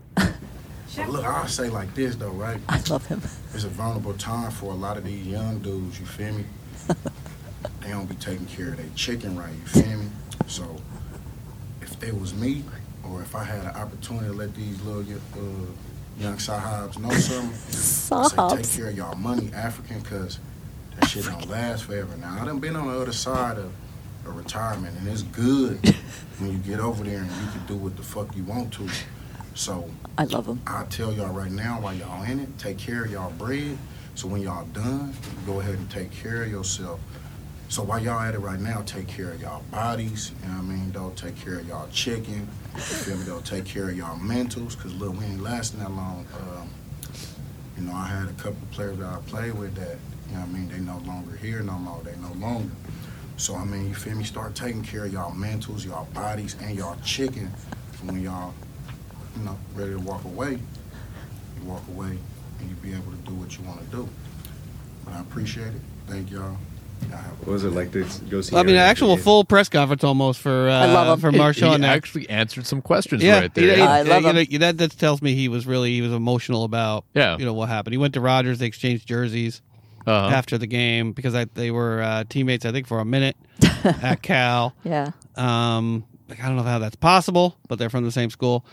[1.08, 2.60] look, I'll say like this though, right?
[2.70, 3.22] I love him.
[3.54, 6.00] It's a vulnerable time for a lot of these young dudes.
[6.00, 6.46] You feel me?
[7.82, 9.54] they don't be taking care of their chicken right.
[9.54, 10.08] You feel me?
[10.48, 10.78] So
[11.82, 12.64] if it was me,
[13.04, 15.66] or if I had an opportunity to let these little uh,
[16.20, 20.40] young sahibs know something, I say take care of y'all money, African, because
[21.00, 22.16] that shit don't last forever.
[22.18, 23.72] Now I done been on the other side of
[24.26, 25.78] a retirement, and it's good
[26.40, 28.88] when you get over there and you can do what the fuck you want to.
[29.58, 29.90] So
[30.20, 30.62] I love him.
[30.68, 33.76] I tell y'all right now, while y'all in it, take care of y'all bread.
[34.14, 35.14] So when y'all done,
[35.48, 37.00] go ahead and take care of yourself.
[37.68, 40.32] So while y'all at it right now, take care of y'all bodies.
[40.44, 40.92] You know what I mean?
[40.92, 42.48] Don't take care of y'all chicken.
[42.76, 43.26] You feel me?
[43.26, 44.78] Don't take care of y'all mentals.
[44.78, 46.28] Cause look, we ain't lasting that long.
[46.40, 46.70] Um,
[47.78, 49.98] you know, I had a couple players that I played with that,
[50.30, 50.70] you know what I mean?
[50.70, 52.00] They no longer here no more.
[52.04, 52.70] They no longer.
[53.38, 54.24] So I mean, you feel me?
[54.24, 57.52] Start taking care of y'all mentals, y'all bodies, and y'all chicken.
[58.04, 58.54] When y'all
[59.38, 62.18] you know, ready to walk away, you walk away
[62.60, 64.10] and you be able to do what you want to do.
[65.06, 65.82] But I appreciate it.
[66.08, 66.58] Thank y'all.
[67.10, 68.56] Y'all have a What was it like to go see?
[68.56, 71.22] I mean, an actual after full press conference almost for uh, I love him.
[71.22, 71.80] for He- Marshawn.
[71.80, 73.76] he actually answered some questions yeah, right there.
[73.76, 74.36] he- I love you him.
[74.52, 77.38] know, that that tells me he was really he was emotional about Yeah.
[77.38, 77.94] you know what happened.
[77.94, 78.58] He went to Rodgers.
[78.60, 79.62] They exchanged jerseys
[80.08, 80.36] Uh-huh.
[80.36, 82.66] after the game because I, they were uh, teammates.
[82.66, 83.36] I think for a minute
[83.84, 84.74] at Cal.
[84.84, 85.12] Yeah.
[85.36, 88.66] Um, like, I don't know how that's possible, but they're from the same school.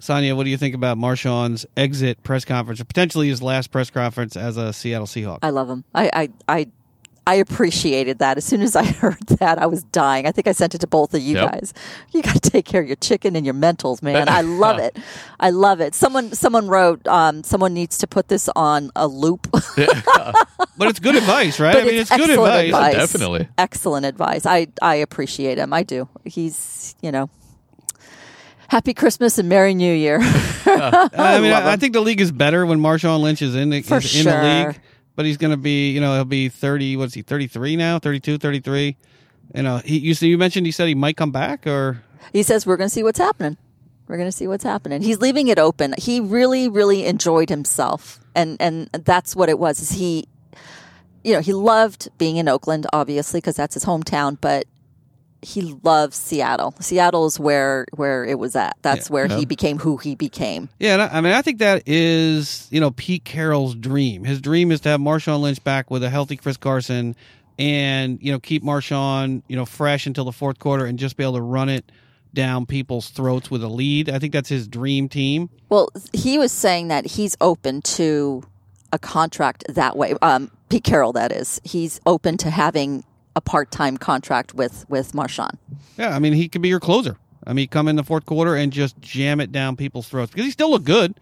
[0.00, 3.90] Sonia, what do you think about Marshawn's exit press conference, or potentially his last press
[3.90, 5.38] conference as a Seattle Seahawk?
[5.42, 5.84] I love him.
[5.94, 6.66] I, I, I,
[7.26, 8.38] I appreciated that.
[8.38, 10.26] As soon as I heard that, I was dying.
[10.26, 11.52] I think I sent it to both of you Yep.
[11.52, 11.74] guys.
[12.12, 14.28] You got to take care of your chicken and your mentals, man.
[14.30, 14.96] I love it.
[15.38, 15.94] I love it.
[15.94, 19.46] Someone someone wrote, um, someone needs to put this on a loop.
[20.78, 21.74] But it's good advice, right?
[21.74, 22.66] But I mean, it's, good advice.
[22.66, 22.94] advice.
[22.94, 23.48] Definitely.
[23.58, 24.46] Excellent advice.
[24.46, 25.72] I, I appreciate him.
[25.72, 26.08] I do.
[26.24, 27.28] He's, you know,
[28.68, 30.18] happy Christmas and Merry New Year.
[30.66, 33.82] I mean, I, I think the league is better when Marshawn Lynch is in the,
[33.82, 34.80] For is in the league.
[35.16, 37.98] But he's going to be, you know, he'll be 30, what's he, 33 now?
[37.98, 38.96] 32, 33.
[39.54, 42.02] You know, he, you, you mentioned he said he might come back or.
[42.32, 43.56] he says, we're going to see what's happening.
[44.06, 45.02] We're going to see what's happening.
[45.02, 45.94] He's leaving it open.
[45.98, 48.20] He really, really enjoyed himself.
[48.34, 49.80] And, and that's what it was.
[49.80, 50.28] Is he,
[51.24, 54.66] you know, he loved being in Oakland, obviously, because that's his hometown, but
[55.42, 56.74] he loves Seattle.
[56.80, 58.76] Seattle is where, where it was at.
[58.82, 60.68] That's where he became who he became.
[60.78, 64.24] Yeah, and I, I mean, I think that is, you know, Pete Carroll's dream.
[64.24, 67.14] His dream is to have Marshawn Lynch back with a healthy Chris Carson
[67.58, 71.22] and, you know, keep Marshawn, you know, fresh until the fourth quarter and just be
[71.22, 71.90] able to run it
[72.34, 74.10] down people's throats with a lead.
[74.10, 75.50] I think that's his dream team.
[75.68, 78.42] Well, he was saying that he's open to
[78.92, 80.14] a contract that way.
[80.22, 81.60] Um, Pete Carroll, that is.
[81.64, 83.04] He's open to having
[83.38, 85.56] a part-time contract with with Marshawn.
[85.96, 87.16] Yeah, I mean, he could be your closer.
[87.46, 90.44] I mean, come in the fourth quarter and just jam it down people's throats because
[90.44, 91.18] he still look good.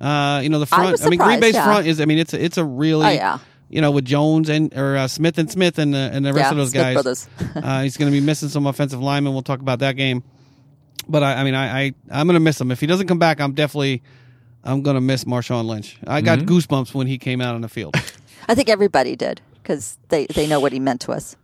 [0.00, 1.00] Uh, you know, the front.
[1.00, 1.64] I mean, Green surprised, Bay's yeah.
[1.64, 2.00] front is.
[2.00, 3.06] I mean, it's a, it's a really.
[3.06, 3.38] Oh, yeah.
[3.70, 6.46] You know, with Jones and or uh, Smith and Smith and the and the rest
[6.46, 7.28] Yeah, of those Smith guys.
[7.56, 9.34] uh, he's going to be missing some offensive linemen.
[9.34, 10.22] We'll talk about that game.
[11.06, 13.18] But I, I mean, I, I I'm going to miss him if he doesn't come
[13.18, 13.40] back.
[13.42, 14.02] I'm definitely
[14.64, 15.98] I'm going to miss Marshawn Lynch.
[16.06, 16.48] I got Mm-hmm.
[16.48, 17.94] goosebumps when he came out on the field.
[18.48, 21.36] I think everybody did because they, they know what he meant to us.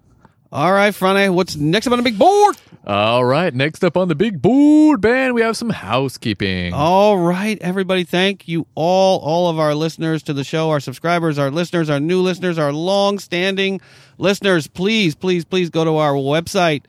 [0.55, 1.29] All right, Friday.
[1.31, 2.57] What's next up on the big board?
[2.87, 6.73] All right, next up on the big board, Ben, we have some housekeeping.
[6.73, 8.05] All right, everybody.
[8.05, 11.99] Thank you all, all of our listeners to the show, our subscribers, our listeners, our
[11.99, 13.81] new listeners, our long-standing
[14.17, 14.69] listeners.
[14.69, 16.85] Please, please, please go to our website,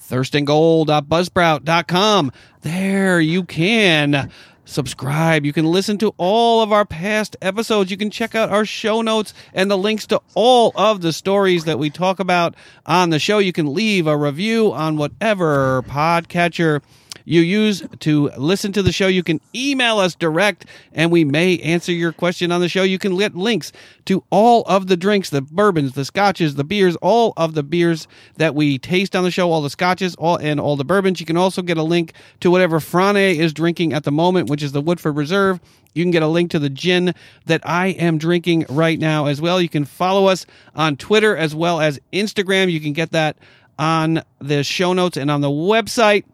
[0.00, 2.32] thirstandgold.buzzsprout.com.
[2.62, 4.32] There you can
[4.66, 5.46] subscribe.
[5.46, 7.90] You can listen to all of our past episodes.
[7.90, 11.64] You can check out our show notes and the links to all of the stories
[11.64, 12.54] that we talk about
[12.84, 13.38] on the show.
[13.38, 16.82] You can leave a review on whatever podcatcher
[17.26, 19.08] you use to listen to the show.
[19.08, 22.84] You can email us direct and we may answer your question on the show.
[22.84, 23.72] You can get links
[24.06, 28.06] to all of the drinks, the bourbons, the scotches, the beers, all of the beers
[28.36, 31.18] that we taste on the show, all the scotches, all and all the bourbons.
[31.18, 34.62] You can also get a link to whatever Frane is drinking at the moment, which
[34.62, 35.58] is the Woodford Reserve.
[35.94, 37.12] You can get a link to the gin
[37.46, 39.60] that I am drinking right now as well.
[39.60, 40.46] You can follow us
[40.76, 42.70] on Twitter as well as Instagram.
[42.70, 43.36] You can get that
[43.78, 46.24] on the show notes and on the website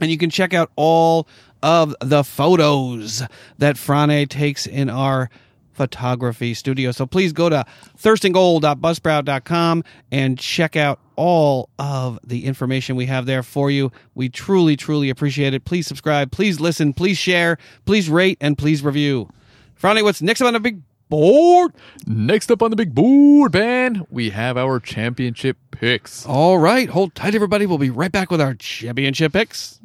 [0.00, 1.26] and you can check out all
[1.62, 3.22] of the photos
[3.58, 5.30] that Frane takes in our
[5.72, 6.92] photography studio.
[6.92, 7.64] So please go to
[7.98, 13.90] thirstandgold.buzzsprout.com and check out all of the information we have there for you.
[14.14, 15.64] We truly, truly appreciate it.
[15.64, 19.28] Please subscribe, please listen, please share, please rate, and please review.
[19.74, 21.72] Frane, what's next on the big board?
[22.06, 26.26] Next up on the big board, Ben, we have our championship picks.
[26.26, 27.66] All right, hold tight, everybody.
[27.66, 29.80] We'll be right back with our championship picks.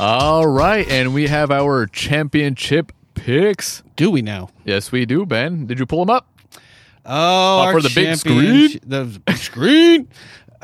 [0.00, 3.82] All right, and we have our championship picks.
[3.96, 4.50] Do we now?
[4.64, 5.66] Yes, we do, Ben.
[5.66, 6.26] Did you pull them up?
[7.06, 8.80] Oh, our for the big screen?
[8.84, 10.08] The big screen.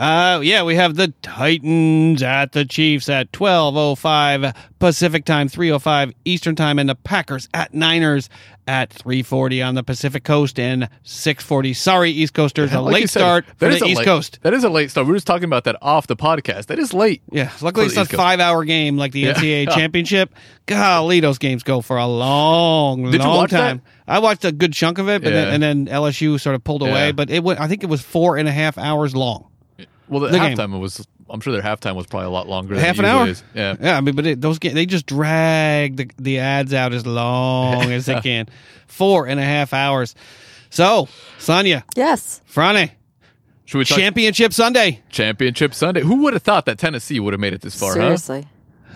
[0.00, 5.46] Uh, yeah, we have the Titans at the Chiefs at twelve oh five Pacific time,
[5.46, 8.30] three oh five Eastern time, and the Packers at Niners
[8.66, 11.74] at three forty on the Pacific Coast and six forty.
[11.74, 14.04] Sorry, East Coasters, a Like you late said, start for that the a East late-
[14.06, 14.38] Coast.
[14.40, 15.06] That is a late start.
[15.06, 16.66] We were just talking about that off the podcast.
[16.68, 17.20] That is late.
[17.30, 19.34] Yeah, luckily it's the not East five hour game like the Yeah.
[19.34, 20.34] NCAA championship.
[20.64, 23.58] Golly, those games go for a long, Did long watch that?
[23.60, 23.82] time.
[24.08, 25.44] I watched a good chunk of it, but Yeah.
[25.50, 27.08] then, and then LSU sort of pulled away.
[27.08, 27.12] Yeah.
[27.12, 29.48] But it went, I think it was four and a half hours long.
[30.10, 30.56] Well, the, The game.
[30.56, 31.06] halftime was.
[31.30, 32.74] I'm sure their halftime was probably a lot longer.
[32.78, 33.28] Half than an hour.
[33.28, 33.42] Is.
[33.54, 33.76] Yeah.
[33.80, 33.96] yeah.
[33.96, 37.92] I mean, but it, those ga- they just drag the the ads out as long
[37.92, 38.48] as they can.
[38.88, 40.14] Four and a half hours.
[40.70, 41.08] So,
[41.38, 42.42] Sonia, Yes.
[42.46, 42.90] Frane,
[43.64, 45.00] Should we talk championship Sunday.
[45.10, 46.00] championship Sunday?
[46.02, 47.90] Who would have thought that Tennessee would have made it this far?
[47.90, 48.16] Huh?
[48.16, 48.46] Seriously.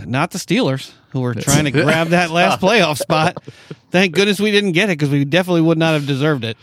[0.05, 3.43] Not the Steelers, who were trying to grab that last playoff spot.
[3.91, 6.57] Thank goodness we didn't get it because we definitely would not have deserved it.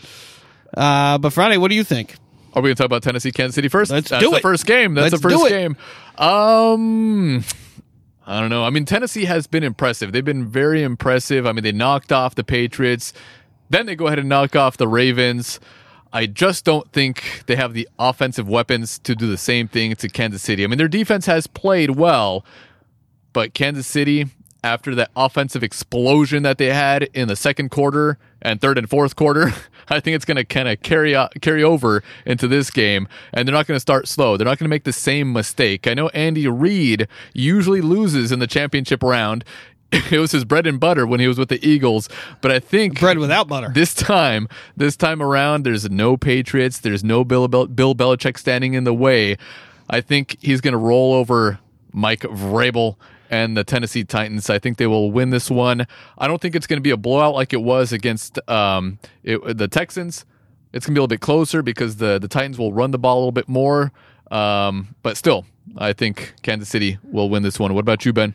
[0.74, 2.14] Uh, but Friday, what do you think?
[2.54, 3.90] Are we going to talk about Tennessee, Kansas City first?
[3.90, 4.42] Let's That's do the it.
[4.42, 4.94] first game.
[4.94, 5.54] That's Let's the do first it.
[5.54, 5.76] game.
[6.18, 7.44] Um,
[8.26, 8.64] I don't know.
[8.64, 10.12] I mean, Tennessee has been impressive.
[10.12, 11.46] They've been very impressive.
[11.46, 13.12] I mean, they knocked off the Patriots.
[13.70, 15.60] Then they go ahead and knock off the Ravens.
[16.12, 20.08] I just don't think they have the offensive weapons to do the same thing to
[20.10, 20.62] Kansas City.
[20.62, 22.44] I mean, their defense has played well,
[23.32, 24.26] but Kansas City,
[24.62, 29.16] after that offensive explosion that they had in the second quarter and third and fourth
[29.16, 29.52] quarter.
[29.88, 33.46] I think it's going to kind of carry out, carry over into this game, and
[33.46, 34.36] they're not going to start slow.
[34.36, 35.86] They're not going to make the same mistake.
[35.86, 39.44] I know Andy Reid usually loses in the championship round.
[40.10, 42.08] It was his bread and butter when he was with the Eagles,
[42.40, 43.68] but I think Bread without butter.
[43.74, 46.78] this time, this time around, there's no Patriots.
[46.78, 49.36] There's no Bill, Bel- Bill Belichick standing in the way.
[49.90, 51.58] I think he's going to roll over
[51.92, 52.96] Mike Vrabel
[53.32, 54.50] and the Tennessee Titans.
[54.50, 55.86] I think they will win this one.
[56.18, 59.56] I don't think it's going to be a blowout like it was against um, it,
[59.56, 60.26] the Texans.
[60.72, 62.98] It's going to be a little bit closer because the, the Titans will run the
[62.98, 63.90] ball a little bit more.
[64.30, 67.74] Um, but still, I think Kansas City will win this one.
[67.74, 68.34] What about you, Ben?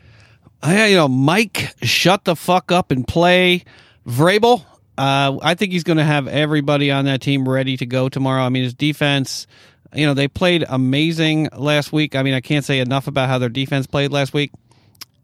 [0.62, 3.64] I, you know, Mike, shut the fuck up and play.
[4.06, 4.64] Vrabel,
[4.96, 8.42] uh, I think he's going to have everybody on that team ready to go tomorrow.
[8.42, 9.46] I mean, his defense,
[9.94, 12.16] you know, they played amazing last week.
[12.16, 14.50] I mean, I can't say enough about how their defense played last week.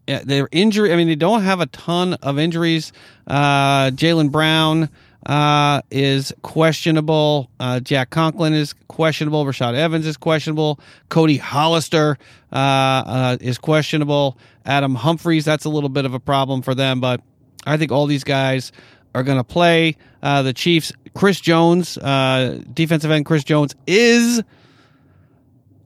[0.07, 2.93] Their injury, I mean, they don't have a ton of injuries.
[3.25, 4.89] Uh, Jayon Brown
[5.25, 7.49] uh, is questionable.
[7.59, 9.43] Uh, Jack Conklin is questionable.
[9.45, 10.79] Rashaan Evans is questionable.
[11.09, 12.17] Cody Hollister
[12.51, 14.37] uh, uh, is questionable.
[14.65, 17.21] Adam Humphries, that's a little bit of a problem for them, but
[17.65, 18.71] I think all these guys
[19.15, 19.97] are going to play.
[20.21, 24.43] Uh, the Chiefs, Chris Jones, defensive end Chris Jones is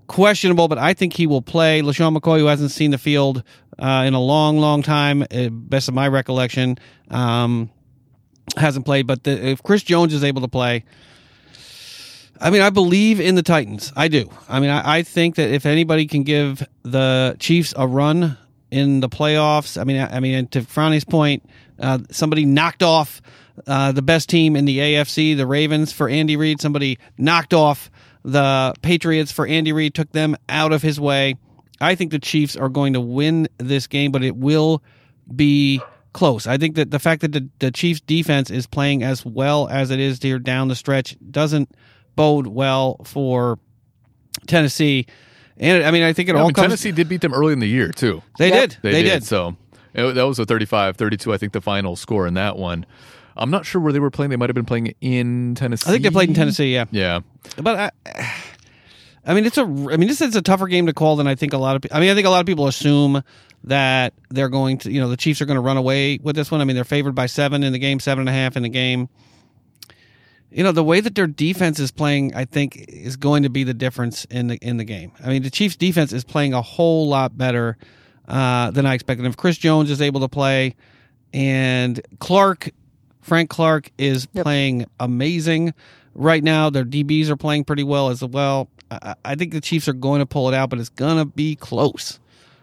[0.10, 1.82] questionable, but I think he will play.
[1.82, 3.43] LeSean McCoy, who hasn't seen the field
[3.78, 6.78] uh, in a long, long time, uh, best of my recollection,
[7.10, 7.70] um,
[8.57, 9.07] hasn't played.
[9.07, 10.84] But the, if Chris Jones is able to play,
[12.41, 13.93] I mean, I believe in the Titans.
[13.95, 14.30] I do.
[14.49, 18.38] I mean, I, I think that if anybody can give the Chiefs a run
[18.72, 21.47] in the playoffs, I mean, I, I mean, to Franny's point,
[21.80, 23.22] uh, somebody knocked off
[23.68, 26.62] uh, the best team in the AFC, the Ravens, for Andy Reid.
[26.62, 27.91] Somebody knocked off
[28.32, 31.36] the Patriots for Andy Reid, took them out of his way.
[31.82, 34.84] I think the Chiefs are going to win this game, but it will
[35.34, 35.82] be
[36.13, 36.47] close.
[36.47, 39.91] I think that the fact that the, the Chiefs defense is playing as well as
[39.91, 41.69] it is here down the stretch doesn't
[42.15, 43.59] bode well for
[44.47, 45.05] Tennessee.
[45.57, 46.65] And I mean, I think it I all mean, comes.
[46.65, 48.21] Tennessee did beat them early in the year, too.
[48.38, 48.77] They did.
[48.82, 49.09] They, They, did.
[49.19, 49.23] did.
[49.23, 49.55] So
[49.93, 52.86] it, that was a 35 32, I think, the final score in that one.
[53.40, 54.30] I'm not sure where they were playing.
[54.30, 55.90] They might have been playing in Tennessee.
[55.90, 56.74] I think they played in Tennessee.
[56.74, 56.86] Yeah.
[56.92, 57.22] Yeah.
[57.58, 58.34] But I,
[59.26, 59.62] I mean, it's a.
[59.62, 61.92] I mean, this is a tougher game to call than I think a lot of.
[61.92, 63.24] I mean, I think a lot of people assume
[63.64, 64.92] that they're going to.
[64.92, 66.62] You know, the Chiefs are going to run away with this one.
[66.62, 68.70] I mean, they're favored by seven in the game, seven and a half in the
[68.70, 69.10] game.
[70.52, 73.64] You know, the way that their defense is playing, I think, is going to be
[73.64, 75.12] the difference in the in the game.
[75.24, 77.78] I mean, the Chiefs' defense is playing a whole lot better
[78.28, 79.26] uh, than I expected.
[79.28, 80.76] If Chris Jones is able to play,
[81.34, 82.72] and Clark,
[83.30, 85.75] Frank Clark is playing amazing
[86.15, 86.71] right now.
[86.71, 88.69] Their DBs are playing pretty well as well.
[88.89, 91.25] I, I think the Chiefs are going to pull it out, but it's going to
[91.25, 92.19] be close.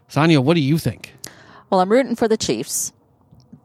[0.09, 1.15] Sonia, what do you think?
[1.71, 2.93] Well, I'm rooting for the Chiefs,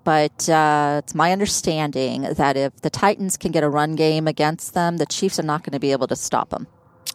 [0.03, 4.75] but uh, it's my understanding that if the Titans can get a run game against
[4.75, 6.67] them, the Chiefs are not going to be able to stop them.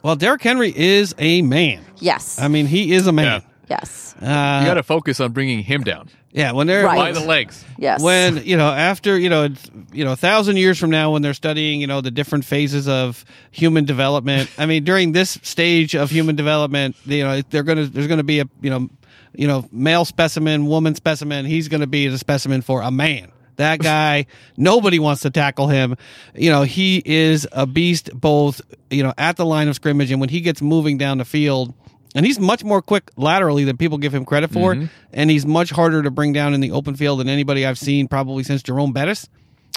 [0.02, 1.84] Well, Derrick Henry is a man.
[1.98, 2.40] Yes.
[2.40, 3.44] I mean, he is a man.
[3.68, 4.14] Yes.
[4.20, 6.96] Uh, you got to focus on bringing him down Yeah, when they're Right.
[6.98, 7.64] by the legs.
[7.78, 8.00] Yes.
[8.02, 11.22] when you know after you know it's, you know a thousand years from now when
[11.22, 15.94] they're studying you know the different phases of human development i mean during this stage
[15.94, 18.88] of human development you know they're gonna there's gonna be a you know
[19.34, 23.78] you know male specimen woman specimen he's gonna be the specimen for a man that
[23.80, 24.24] guy
[24.56, 25.94] nobody wants to tackle him
[26.34, 30.20] you know he is a beast both you know at the line of scrimmage and
[30.20, 31.74] when he gets moving down the field
[32.16, 34.72] and he's much more quick laterally than people give him credit for,
[35.12, 38.08] and he's much harder to bring down in the open field than anybody I've seen
[38.08, 39.28] probably since Jerome Bettis.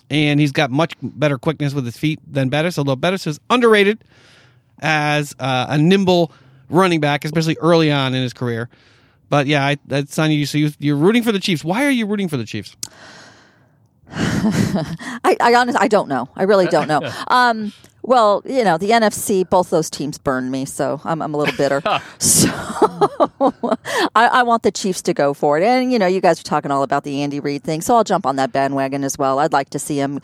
[0.09, 4.03] And he's got much better quickness with his feet than Bettis, although Bettis is underrated
[4.79, 6.31] as uh, a nimble
[6.69, 8.69] running back, especially early on in his career.
[9.29, 10.45] But yeah, I, that's on you.
[10.45, 11.63] So you, you're rooting for the Chiefs.
[11.63, 12.75] Why are you rooting for the Chiefs?
[14.11, 16.29] I, I honestly, I don't know.
[16.35, 17.01] I really don't know.
[17.27, 17.71] Um,
[18.01, 21.55] well, you know, the NFC, both those teams burned me, so I'm, I'm a little
[21.55, 21.81] bitter.
[22.17, 22.49] so
[24.15, 25.63] I, I want the Chiefs to go for it.
[25.63, 28.03] And, you know, you guys are talking all about the Andy Reid thing, so I'll
[28.03, 29.39] jump on that bandwagon as well.
[29.39, 30.21] I'd like to see him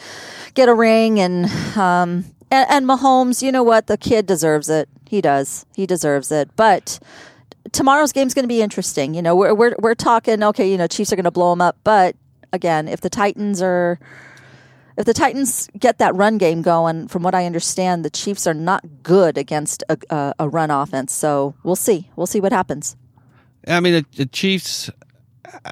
[0.53, 1.45] get a ring and,
[1.78, 3.88] um, and, and Mahomes, you know what?
[3.88, 4.88] The kid deserves it.
[5.07, 5.65] He does.
[5.76, 6.49] He deserves it.
[6.55, 6.99] But
[7.71, 9.13] tomorrow's game's going to be interesting.
[9.13, 11.61] You know, we're, we're, we're talking, okay, you know, Chiefs are going to blow them
[11.61, 11.78] up.
[11.84, 12.15] But
[12.53, 13.99] again, if the Titans are
[14.98, 18.54] if the Titans get that run game going, from what I understand, the Chiefs are
[18.54, 21.14] not good against a, a, a run offense.
[21.14, 22.10] So we'll see.
[22.16, 22.96] We'll see what happens.
[23.68, 24.89] I mean, the, the Chiefs,
[25.66, 25.72] uh,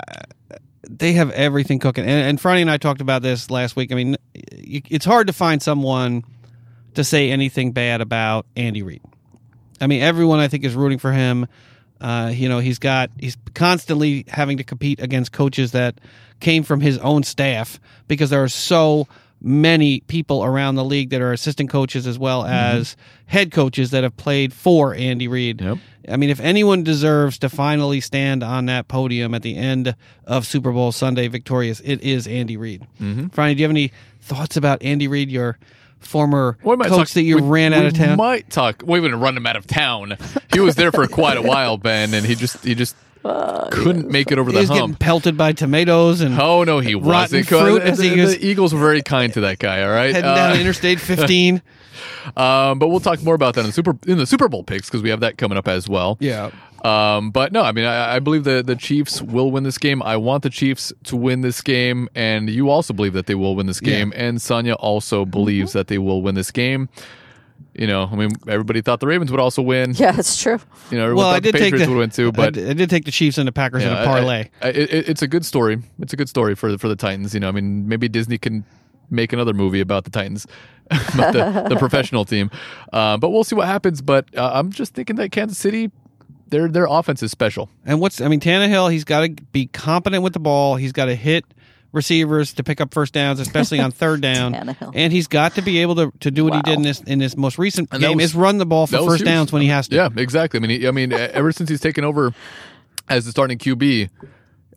[0.89, 2.05] they have everything cooking.
[2.05, 3.91] And, and Franny and I talked about this last week.
[3.91, 6.23] I mean, it's hard to find someone
[6.95, 9.01] to say anything bad about Andy Reid.
[9.79, 11.47] I mean, everyone I think is rooting for him.
[12.03, 15.99] Uh, you know, he's got he's constantly having to compete against coaches that
[16.41, 17.79] came from his own staff
[18.09, 19.07] because there are so
[19.41, 22.95] many people around the league that are assistant coaches as well as
[23.25, 25.61] head coaches that have played for Andy Reid.
[25.61, 25.77] Yep.
[26.09, 29.95] I mean, if anyone deserves to finally stand on that podium at the end
[30.25, 32.85] of Super Bowl Sunday victorious, it is Andy Reid.
[33.01, 33.27] Mm-hmm.
[33.27, 33.91] Franny, do you have any
[34.21, 35.57] thoughts about Andy Reid, your
[36.05, 38.17] former We might coach talk- that you we- ran out of town?
[38.17, 38.83] Might talk.
[38.85, 40.17] We wouldn't run him out of town.
[40.53, 44.31] He was there for quite a while, Ben, and he just he just couldn't make
[44.31, 47.47] it over he the was getting pelted by tomatoes and Oh no, he rotten wasn't.
[47.47, 49.81] fruit the, as he the- was the Eagles were very kind to that guy.
[49.83, 51.61] All right, heading Uh, down Interstate 15.
[52.35, 54.87] um, but we'll talk more about that in the Super in the Super Bowl picks
[54.89, 56.17] because we have that coming up as well.
[56.19, 56.51] yeah.
[56.83, 60.01] Um, but no, I mean, I, I believe the the Chiefs will win this game.
[60.03, 63.55] I want the Chiefs to win this game, and you also believe that they will
[63.55, 63.89] win this Yeah.
[63.99, 64.13] game.
[64.15, 66.89] And Sonia also believes that they will win this game.
[67.73, 69.93] You know, I mean, everybody thought the Ravens would also win.
[69.95, 70.59] Yeah, that's true.
[70.91, 72.31] You know, everyone Well, thought I did the take Patriots the would win too, I
[72.31, 74.49] but d- I, did take the Chiefs and the Packers in yeah, a I- parlay.
[74.61, 75.81] I- it, it- it's a good story.
[75.99, 77.33] It's a good story for the, for the Titans.
[77.33, 78.63] You know, I mean, maybe Disney can
[79.09, 80.45] make another movie about the Titans,
[80.91, 82.51] about the, the professional team.
[82.91, 84.01] Uh, but we'll see what happens.
[84.03, 85.89] But uh, I'm just thinking that Kansas City,
[86.53, 87.69] their their offense is special.
[87.85, 90.75] And what's I mean, Tannehill, he's got to be competent with the ball.
[90.75, 91.43] He's got to hit
[91.91, 94.53] receivers to pick up first downs, especially on third down.
[94.53, 94.91] Tannehill.
[94.95, 97.19] And he's got to be able to, to do what he did in this in
[97.19, 99.25] this most recent And game was- is run the ball for first huge.
[99.25, 99.95] downs when he has to.
[99.95, 100.59] Yeah, exactly.
[100.59, 102.33] I mean, he, I mean, ever since he's taken over
[103.09, 104.09] as the starting QB,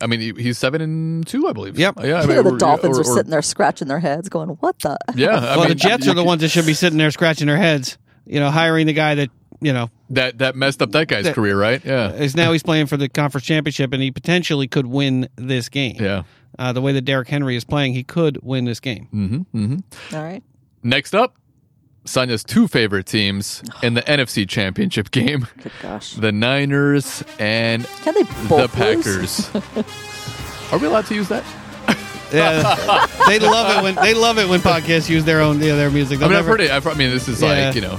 [0.01, 1.79] I mean, he's seven and two, I believe.
[1.79, 2.03] Yep.
[2.03, 2.21] Yeah.
[2.21, 4.77] I mean, know, the or- Dolphins or- are sitting there scratching their heads, going, "What
[4.79, 5.29] the?" Yeah.
[5.29, 7.57] I well, mean, the Jets are the ones that should be sitting there scratching their
[7.57, 7.97] heads.
[8.25, 9.29] You know, hiring the guy that
[9.61, 11.83] you know that that messed up that guy's That- career, right?
[11.83, 12.11] Yeah.
[12.13, 15.97] is now he's playing for the conference championship, and he potentially could win this game.
[15.99, 16.23] Yeah.
[16.59, 19.07] Uh, the way that Derrick Henry is playing, he could win this game.
[19.53, 20.15] Mm-hmm.
[20.15, 20.41] All right.
[20.81, 21.35] Next up,
[22.05, 26.13] Sonia's two favorite teams in the NFC Championship game: Good gosh.
[26.13, 28.69] the Niners and Can they the?
[28.73, 29.49] Packers.
[30.71, 31.43] Are we allowed to use that?
[32.33, 35.89] Yeah, they love it when they love it when podcasts use their own yeah, their
[35.89, 36.17] music.
[36.17, 36.71] I They'll mean, I've heard it.
[36.71, 37.67] I've, I mean, this is Yeah.
[37.67, 37.97] like you know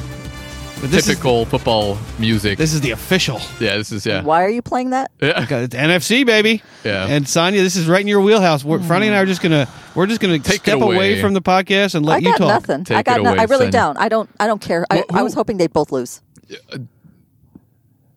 [0.80, 2.58] but this is- typical football music.
[2.58, 3.40] This is the official.
[3.60, 4.22] yeah, this is yeah.
[4.22, 5.10] Why are you playing that?
[5.20, 5.42] Yeah.
[5.44, 6.62] Okay, It's NFC, baby.
[6.84, 7.06] Yeah.
[7.06, 8.64] And Sonia, this is right in your wheelhouse.
[8.64, 10.94] We're, Franny and I are just gonna we're just gonna Take step away.
[10.96, 11.20] away.
[11.20, 12.40] from the podcast and let I you talk.
[12.48, 12.84] nothing.
[12.84, 13.72] Take I got it no, away, I really Sonia.
[13.72, 13.96] don't.
[13.98, 14.30] I don't.
[14.40, 14.86] I don't care.
[14.90, 16.20] I, Well, I who- was hoping they'd both lose.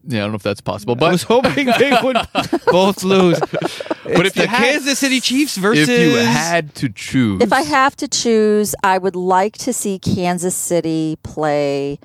[0.03, 2.17] Yeah, I don't know if that's possible, but I was hoping they would
[2.67, 3.39] both lose.
[3.39, 7.53] But if the you had- Kansas City Chiefs versus if you had to choose, If
[7.53, 11.99] I have to choose, I would like to see Kansas City play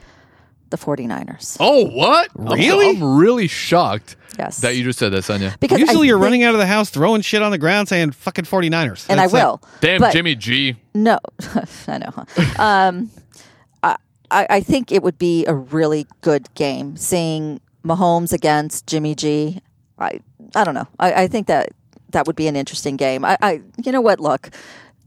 [0.70, 1.56] the 49ers.
[1.60, 2.28] oh what?
[2.38, 2.90] I'm- Really?
[2.96, 4.58] I'm, really shocked Yes.
[4.60, 5.56] that you just said that, Sonia.
[5.60, 7.88] because usually I you're think- running out of the house throwing shit on the ground
[7.88, 9.06] saying fucking 49ers.
[9.08, 9.36] and I That's it.
[9.36, 9.62] will.
[9.80, 10.76] Damn, but Jimmy G.
[10.94, 11.18] No,
[11.88, 12.10] I know.
[12.14, 12.62] Huh?
[12.62, 13.10] Um,
[13.82, 13.96] I,
[14.30, 19.60] I I think it would be a really good game seeing Mahomes against Jimmy G.
[19.98, 20.20] I
[20.54, 20.88] I don't know.
[20.98, 21.70] I, I think that
[22.10, 23.24] that would be an interesting game.
[23.24, 24.20] I, I you know what?
[24.20, 24.50] Look.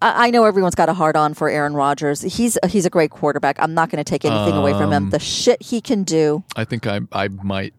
[0.02, 2.22] I I know everyone's got a hard on for Aaron Rodgers.
[2.22, 3.58] He's he's a great quarterback.
[3.60, 5.10] I'm not going to take anything away from Um, him.
[5.10, 6.44] The shit he can do.
[6.56, 7.74] I think I I might,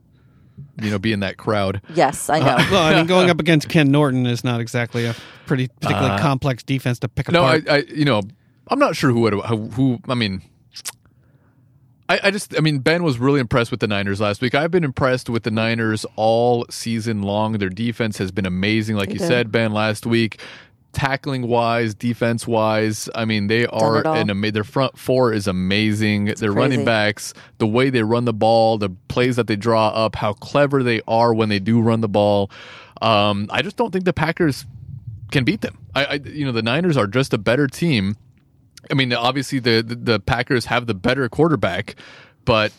[0.83, 1.81] you know, be in that crowd.
[1.95, 2.57] Yes, I know.
[2.71, 5.15] Well, I mean, going up against Ken Norton is not exactly a
[5.47, 8.21] pretty particularly complex defense to pick Uh, No, I, I, you know,
[8.69, 10.43] I'm not sure who would who, who I mean.
[12.09, 14.53] I, I just, I mean, Ben was really impressed with the Niners last week.
[14.57, 17.53] I've been impressed with the Niners all season long.
[17.59, 19.29] Their defense has been amazing, like They you did.
[19.29, 20.41] said, Ben, last week.
[20.93, 26.25] Tackling wise, defense wise, I mean, they are an ama- Their front four is amazing.
[26.41, 30.17] their running backs, the way they run the ball, the plays that they draw up,
[30.17, 32.51] how clever they are when they do run the ball.
[33.01, 34.67] Um, I just don't think the Packers
[35.31, 35.79] can beat them.
[35.95, 38.17] I, I, you know, the Niners are just a better team.
[38.91, 41.95] I mean, obviously the, the the Packers have the better quarterback,
[42.45, 42.73] but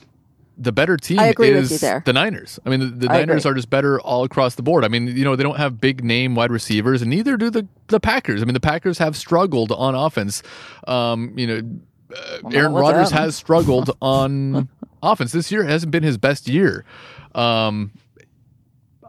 [0.58, 2.04] the better team I agree with is you there.
[2.06, 2.60] the Niners.
[2.66, 3.52] I mean, the, the I Niners agree.
[3.52, 4.86] are just better all across the board.
[4.86, 7.68] I mean, you know, they don't have big name wide receivers, and neither do the
[7.88, 8.42] the Packers.
[8.42, 10.44] I mean, the Packers have struggled on offense.
[10.88, 11.80] Um, you know,
[12.16, 14.70] uh, Aaron Rodgers has struggled on
[15.02, 15.64] offense this year.
[15.64, 16.86] Hasn't been his best year.
[17.34, 17.92] Um,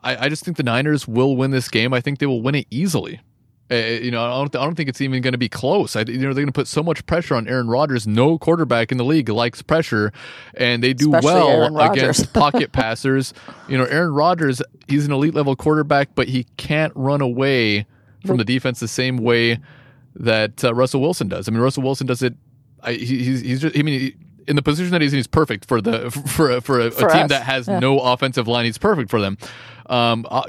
[0.02, 1.92] I, I just think the Niners will win this game.
[1.92, 3.20] I think they will win it easily.
[3.72, 5.96] Uh, you know, I don't, I don't think it's even going to be close.
[5.96, 8.06] I, you know, they're going to put so much pressure on Aaron Rodgers.
[8.06, 10.12] No quarterback in the league likes pressure,
[10.54, 13.32] and they do Especially well against pocket passers.
[13.68, 17.86] You know, Aaron Rodgers, he's an elite level quarterback, but he can't run away
[18.26, 19.58] from the defense the same way
[20.16, 21.48] that uh, Russell Wilson does.
[21.48, 22.34] I mean, Russell Wilson does it.
[22.82, 23.78] I, he, he's he's just.
[23.78, 24.00] I mean.
[24.00, 24.16] He,
[24.48, 27.06] in the position that he's in, he's perfect for the for a, for a, For
[27.06, 27.30] a team us.
[27.30, 28.64] that has no offensive line.
[28.64, 29.38] He's perfect for them.
[29.86, 30.42] Um, uh,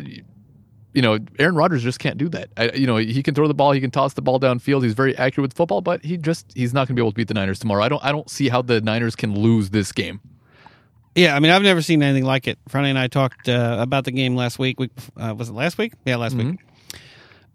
[0.93, 2.49] you know, Aaron Rodgers just can't do that.
[2.55, 4.83] I, you know, he can throw the ball, he can toss the ball downfield.
[4.83, 7.15] He's very accurate with football, but he just he's not going to be able to
[7.15, 7.83] beat the Niners tomorrow.
[7.83, 10.21] I don't I don't see how the Niners can lose this game.
[11.15, 12.57] Yeah, I mean, I've never seen anything like it.
[12.67, 14.79] Friday and I talked uh, about the game last week.
[14.79, 15.93] week uh, was it last week?
[16.05, 16.59] Yeah, last week.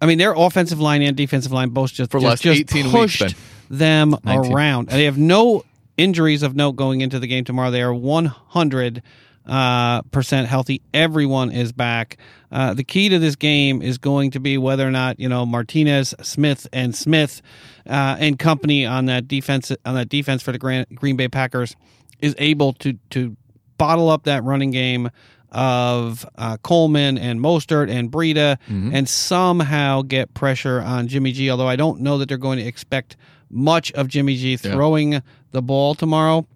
[0.00, 2.94] I mean, their offensive line and defensive line both just For just, just 18 weeks,
[2.94, 3.34] pushed Ben.
[3.70, 4.52] them 19.
[4.52, 4.90] around.
[4.90, 5.64] And they have no
[5.96, 7.72] injuries of note going into the game tomorrow.
[7.72, 9.02] They are one hundred
[9.48, 10.82] uh, percent healthy.
[10.92, 12.18] Everyone is back.
[12.52, 15.46] Uh, the key to this game is going to be whether or not you know
[15.46, 17.42] Martinez, Smith, and Smith
[17.86, 21.76] uh, and company on that defense on that defense for the Gran- Green Bay Packers
[22.20, 23.36] is able to to
[23.78, 25.10] bottle up that running game
[25.50, 28.58] of uh, Coleman and Mostert and Breida
[28.94, 31.50] and somehow get pressure on Jimmy G.
[31.50, 33.16] Although I don't know that they're going to expect
[33.50, 35.22] much of Jimmy G throwing
[35.52, 36.46] the ball tomorrow.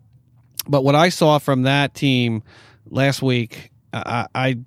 [0.68, 2.43] But what I saw from that team
[2.88, 4.58] last week, I, I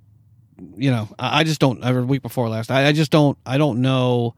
[0.78, 1.82] you know, I just don't.
[1.82, 3.38] The week before last, I, I just don't.
[3.46, 4.36] I don't know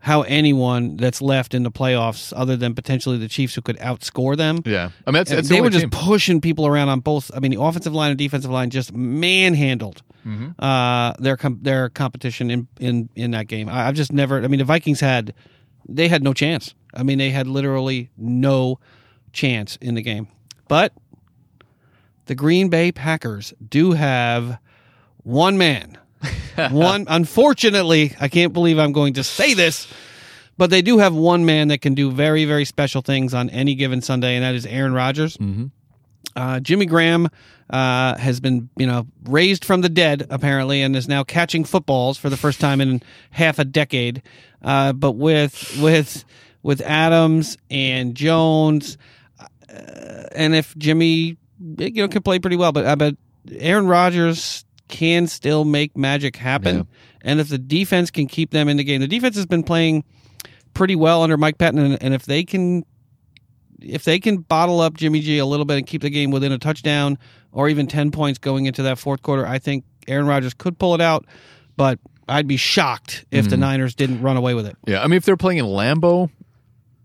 [0.00, 4.36] how anyone that's left in the playoffs, other than potentially the Chiefs, who could outscore
[4.36, 4.60] them.
[4.66, 5.90] Yeah, I mean that's, that's they only were just team.
[5.90, 7.30] pushing people around on both.
[7.34, 10.58] I mean, the offensive line and defensive line just manhandled Mm-hmm.
[10.58, 13.68] uh, their com- their competition in in in that game.
[13.68, 14.42] I, I've just never.
[14.42, 15.34] I mean, the Vikings had
[15.86, 16.74] they had no chance.
[16.94, 18.78] I mean, they had literally no
[19.32, 20.28] chance in the game.
[20.66, 20.94] But
[22.26, 24.58] the Green Bay Packers do have
[25.18, 25.98] one man.
[26.70, 29.86] one unfortunately, I can't believe I'm going to say this,
[30.56, 33.74] but they do have one man that can do very very special things on any
[33.74, 35.36] given Sunday and that is Aaron Rodgers.
[36.36, 37.28] Uh, Jimmy Graham
[37.70, 42.18] uh, has been, you know, raised from the dead apparently, and is now catching footballs
[42.18, 44.22] for the first time in half a decade.
[44.62, 46.24] Uh, but with with
[46.62, 48.98] with Adams and Jones,
[49.38, 49.46] uh,
[50.34, 53.16] and if Jimmy, you know, can play pretty well, but uh, but
[53.52, 56.82] Aaron Rodgers can still make magic happen, Yeah.
[57.22, 60.04] and if the defense can keep them in the game, the defense has been playing
[60.74, 62.84] pretty well under Mike Pettine, and, and if they can
[63.80, 66.52] if they can bottle up Jimmy G a little bit and keep the game within
[66.52, 67.18] a touchdown
[67.52, 70.94] or even 10 points going into that fourth quarter, I think Aaron Rodgers could pull
[70.94, 71.26] it out,
[71.76, 74.76] but I'd be shocked if the Niners didn't run away with it.
[74.86, 76.30] Yeah, I mean, if they're playing in Lambeau,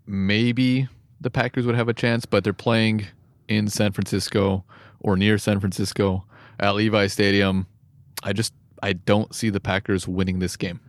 [0.06, 0.88] maybe
[1.20, 3.06] the Packers would have a chance, but they're playing
[3.50, 4.64] in San Francisco
[5.00, 6.24] or near San Francisco
[6.58, 7.66] at Levi Stadium.
[8.22, 10.80] I just I don't see the Packers winning this game.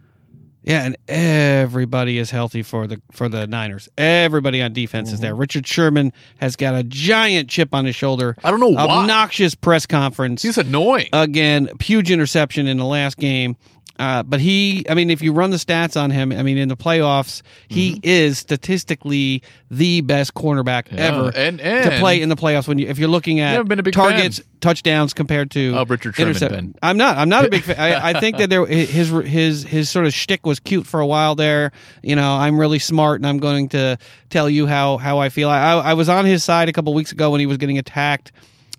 [0.63, 3.89] Yeah, and everybody is healthy for the for the Niners.
[3.97, 5.31] Everybody on defense is there.
[5.31, 5.39] Mm-hmm.
[5.39, 8.35] Richard Sherman has got a giant chip on his shoulder.
[8.43, 8.85] I don't know why.
[8.85, 10.43] Obnoxious press conference.
[10.43, 11.09] He's annoying.
[11.13, 13.57] again, huge interception in the last game.
[13.99, 16.69] Uh, but he, I mean, if you run the stats on him, I mean, in
[16.69, 20.97] the playoffs, he is statistically the best cornerback Mm-hmm.
[20.97, 22.67] Yeah, ever and- to play in the playoffs.
[22.67, 24.47] When you, if you're looking at haven't been a big targets, fan.
[24.59, 26.79] touchdowns compared to Of Richard Sherman, intercept-.
[26.81, 27.17] I'm not.
[27.17, 27.79] I'm not a big fan.
[27.79, 31.05] I, I think that there his his his sort of shtick was cute for a
[31.05, 31.71] while there.
[32.01, 33.97] You know, I'm really smart and I'm going to
[34.29, 35.49] tell you how how I feel.
[35.49, 38.31] I, I was on his side a couple weeks ago when he was getting attacked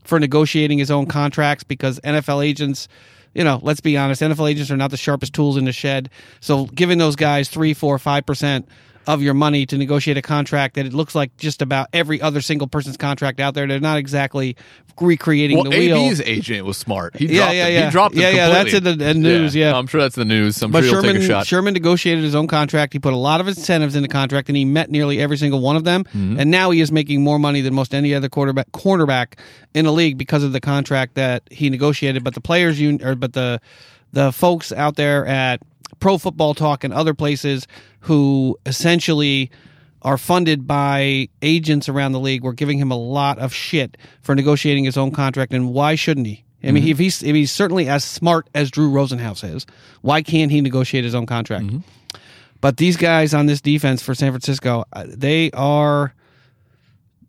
[0.05, 2.89] for negotiating his own contracts because NFL agents.
[3.35, 4.21] You know, let's be honest.
[4.21, 6.11] NFL agents are not the sharpest tools in the shed.
[6.41, 8.69] So, giving those guys three, four, five percent
[9.07, 12.41] of your money to negotiate a contract that it looks like just about every other
[12.41, 14.57] single person's contract out there, they're not exactly
[15.01, 15.97] recreating well, the wheel.
[15.97, 17.17] AB's agent was smart.
[17.17, 17.73] He Yeah, dropped yeah, him.
[17.75, 17.85] yeah.
[17.87, 19.77] He dropped Yeah, yeah, that's in the- the news, yeah.
[19.77, 20.63] I'm sure that's the news.
[20.63, 21.47] I'm But sure Sherman take a shot.
[21.47, 22.93] Sherman negotiated his own contract.
[22.93, 25.61] He put a lot of incentives in the contract, and he met nearly every single
[25.61, 26.05] one of them.
[26.05, 26.39] Mm-hmm.
[26.39, 29.39] And now he is making more money than most any other quarterback cornerback
[29.75, 32.23] in the league because of the contract that he negotiated.
[32.23, 33.61] But the players, union, or but the
[34.13, 35.61] the folks out there at
[36.03, 37.69] Pro Football Talk and other places
[38.01, 39.51] who essentially
[40.03, 44.35] are funded by agents around the league were giving him a lot of shit for
[44.35, 45.53] negotiating his own contract.
[45.53, 46.45] And why shouldn't he?
[46.65, 46.91] I mean, mm-hmm.
[46.91, 49.65] if he's if he's certainly as smart as Drew Rosenhaus is,
[50.01, 51.67] why can't he negotiate his own contract?
[51.67, 52.19] Mm-hmm.
[52.61, 56.15] But these guys on this defense for San Francisco, uh, they are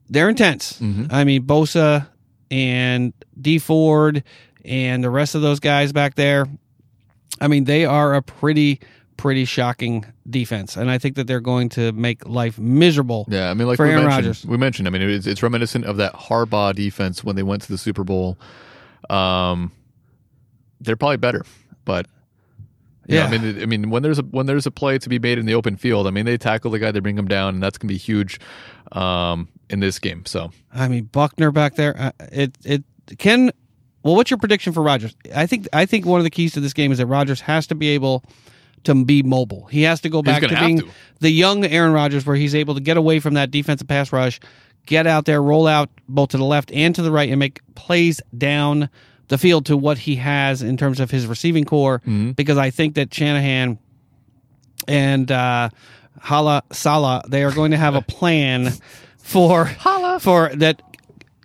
[0.10, 0.80] they're intense.
[0.80, 1.06] Mm-hmm.
[1.12, 2.08] I mean, Bosa
[2.50, 4.24] and Dee Ford
[4.66, 6.48] and the rest of those guys back there.
[7.44, 8.80] I mean, they are a pretty
[9.18, 13.26] pretty shocking defense, and I think that they're going to make life miserable.
[13.30, 14.46] Yeah, I mean, like for we Aaron mentioned, Rodgers.
[14.46, 14.88] we mentioned.
[14.88, 18.04] I mean, it's, it's reminiscent of that Harbaugh defense when they went to the Super
[18.04, 18.38] Bowl.
[19.10, 19.72] Um,
[20.82, 21.46] they're probably better,
[21.86, 22.08] but
[23.08, 23.26] know, Yeah.
[23.26, 25.46] I mean, I mean, when there's a when there's a play to be made in
[25.46, 27.78] the open field, I mean, they tackle the guy, they bring him down, and that's
[27.78, 28.40] going to be huge
[28.92, 30.26] um, in this game.
[30.26, 31.96] So I mean, Buckner back there.
[32.00, 32.84] Uh, it it
[33.18, 33.52] can.
[34.04, 35.16] Well, what's your prediction for Rodgers?
[35.34, 37.68] I think I think one of the keys to this game is that Rodgers has
[37.68, 38.24] to be able
[38.84, 39.66] to be mobile.
[39.68, 40.90] He has to go back to being to.
[41.22, 44.40] the young Aaron Rodgers, where he's able to get away from that defensive pass rush,
[44.86, 47.62] get out there, roll out both to the left and to the right, and make
[47.76, 48.90] plays down
[49.30, 52.00] the field to what he has in terms of his receiving core.
[52.00, 52.32] Mm-hmm.
[52.32, 53.80] Because I think that Shanahan
[54.88, 55.70] and uh,
[56.20, 58.74] Hala Sala they are going to have a plan
[59.18, 60.20] for Hala.
[60.20, 60.82] for that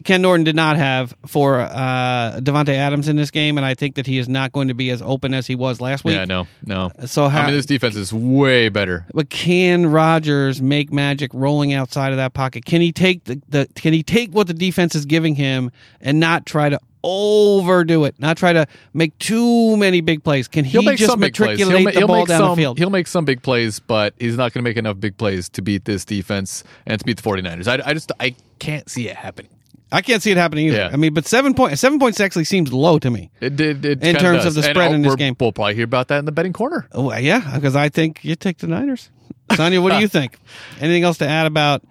[0.09, 3.97] Ken Norton did not have for uh, Davante Adams in this game, and I think
[3.97, 6.15] that he is not going to be as open as he was last week.
[6.17, 6.91] Yeah, no, no.
[7.05, 9.05] So how- I mean, this defense is way better.
[9.13, 12.65] But can Rodgers make magic rolling outside of that pocket?
[12.65, 16.19] Can he take the, the can he take what the defense is giving him and
[16.19, 18.19] not try to overdo it?
[18.19, 20.49] Not try to make too many big plays.
[20.49, 21.59] Can he He'll make just some big plays.
[21.59, 22.51] He'll, matriculate ma- the he'll ball make down some.
[22.53, 22.79] the field?
[22.79, 25.61] He'll make some big plays, but he's not going to make enough big plays to
[25.61, 27.69] beat this defense and to beat the 49ers.
[27.69, 29.51] I, I just I can't see it happening.
[29.91, 30.77] I can't see it happening either.
[30.77, 30.91] Yeah.
[30.93, 33.31] I mean, but seven point seven points actually seems low to me.
[33.41, 33.85] It did.
[33.85, 34.47] It In terms does.
[34.49, 35.35] of the And, spread oh, in this game.
[35.41, 36.87] we'll probably hear about that in the betting corner.
[36.93, 39.11] Oh, yeah, because I think you take the Niners.
[39.55, 40.39] Sonia, what do you think?
[40.81, 41.83] Anything else to add about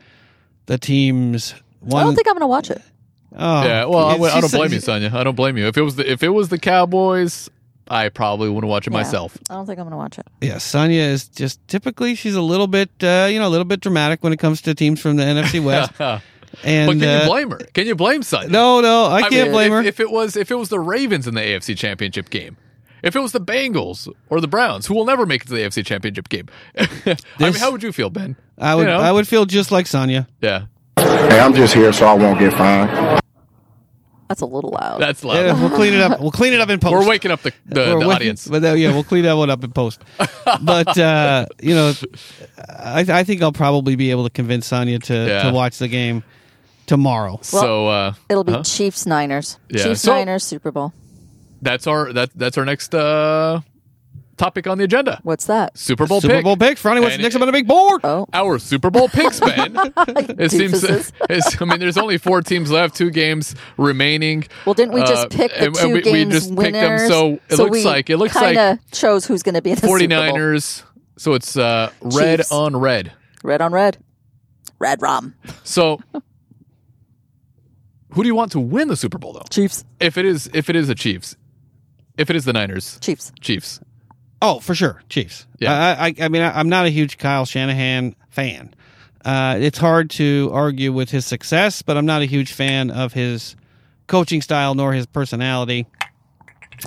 [0.67, 1.55] the teams?
[1.79, 2.81] One, I don't think I'm going to watch it.
[3.35, 3.85] oh, yeah.
[3.85, 5.11] Well, I, I don't blame you, Sonia.
[5.13, 5.65] I don't blame you.
[5.67, 7.49] If it was the if it was the Cowboys,
[7.87, 8.97] I probably wouldn't watch it Yeah.
[8.99, 9.37] myself.
[9.49, 10.27] I don't think I'm going to watch it.
[10.41, 13.79] Yeah, Sonia is just typically she's a little bit, uh, you know, a little bit
[13.79, 15.93] dramatic when it comes to teams from the NFC West.
[16.63, 17.57] And but can uh, you blame her?
[17.73, 18.49] Can you blame Sonia?
[18.49, 19.83] No, no, I, I can't mean, blame if, her.
[19.83, 22.57] If it was if it was the Ravens in the AFC Championship game,
[23.03, 25.61] if it was the Bengals or the Browns, who will never make it to the
[25.61, 26.47] AFC Championship game,
[26.77, 26.87] I
[27.39, 28.35] mean, how would you feel, Ben?
[28.57, 28.99] I would, You know?
[28.99, 30.27] I would feel just like Sonya.
[30.41, 30.65] Yeah,
[30.97, 33.21] Hey, I'm just here so I won't get fined.
[34.29, 34.99] That's a little loud.
[34.99, 35.37] that's loud.
[35.37, 36.19] Yeah, we'll clean it up.
[36.19, 36.91] We'll clean it up in post.
[36.91, 38.45] We're waking up the the, the wa- audience.
[38.45, 40.01] But uh, yeah, we'll clean that one up in post.
[40.61, 41.93] but uh, you know,
[42.67, 45.43] I, I think I'll probably be able to convince Sonya to, Yeah.
[45.43, 46.23] to watch the game
[46.87, 47.37] tomorrow.
[47.43, 48.63] so uh, It'll be huh?
[48.63, 49.59] Chiefs Niners.
[49.69, 49.83] Yeah.
[49.83, 50.93] Chiefs So- Niners Super Bowl.
[51.61, 53.61] that's our that that's our next uh,
[54.37, 55.19] topic on the agenda.
[55.23, 55.77] What's that?
[55.77, 56.43] Super Bowl Super pick.
[56.43, 56.83] Bowl picks.
[56.85, 58.01] Ronnie, what's And- next up on the big board?
[58.03, 59.75] Oh, Our Super Bowl picks, Ben.
[60.39, 60.83] it seems.
[61.29, 64.45] It's, I mean, there's only four teams left, two games remaining.
[64.65, 66.99] well, didn't we just Uh, pick the two and we, games we just picked them.
[67.09, 69.87] So it looks like it looks like kinda chose who's going to be in the
[69.87, 70.17] Super Bowl.
[70.33, 70.83] 49ers.
[71.17, 72.51] So it's uh, red Chiefs.
[72.51, 73.11] on red.
[73.43, 73.97] Red on red.
[74.79, 75.33] Red rum.
[75.63, 75.99] So
[78.17, 79.45] who do you want to win the Super Bowl though?
[79.51, 79.85] Chiefs.
[79.99, 81.35] If it is if it is the Chiefs,
[82.17, 83.31] if it is the Niners, Chiefs.
[83.41, 83.79] Chiefs.
[84.41, 85.45] Oh, for sure, Chiefs.
[85.59, 85.71] Yeah.
[85.71, 88.73] I, I, I mean, I, I'm not a huge Kyle Shanahan fan.
[89.23, 93.13] Uh, it's hard to argue with his success, but I'm not a huge fan of
[93.13, 93.55] his
[94.07, 95.85] coaching style nor his personality.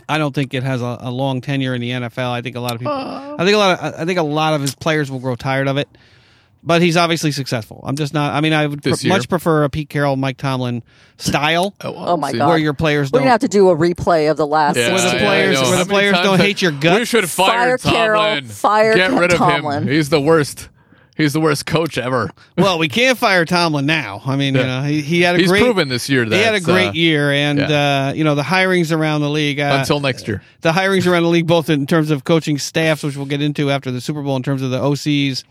[0.08, 2.30] I don't think it has a, a long tenure in the NFL.
[2.30, 2.92] I think a lot of people.
[2.92, 4.00] I think a lot of.
[4.00, 5.88] I think a lot of his players will grow tired of it.
[6.62, 7.80] But he's obviously successful.
[7.84, 8.34] I'm just not.
[8.34, 10.82] I mean, I would pr- much prefer a Pete Carroll, Mike Tomlin
[11.16, 12.48] style, Oh my God.
[12.48, 13.20] where your players We're don't.
[13.20, 15.26] going to have to do a replay of the last Yeah, Where the 16 yeah,
[15.26, 16.98] players- where the players don't have- hate your guts?
[16.98, 19.84] We should fire, Fire Carroll, fire Get rid of Tomlin.
[19.84, 19.88] him.
[19.88, 20.68] He's the worst.
[21.16, 22.30] He's the worst coach ever.
[22.58, 24.20] well, we can't fire Tomlin now.
[24.26, 25.62] I mean, you know, he, he had a He's great.
[25.62, 28.08] proven this year that he had a great year, and yeah.
[28.08, 29.60] uh, you know the hirings around the league.
[29.60, 30.42] Uh, until next year.
[30.62, 33.70] the hirings around the league, both in terms of coaching staffs, which we'll get into
[33.70, 35.44] after the Super Bowl, in terms of the OCs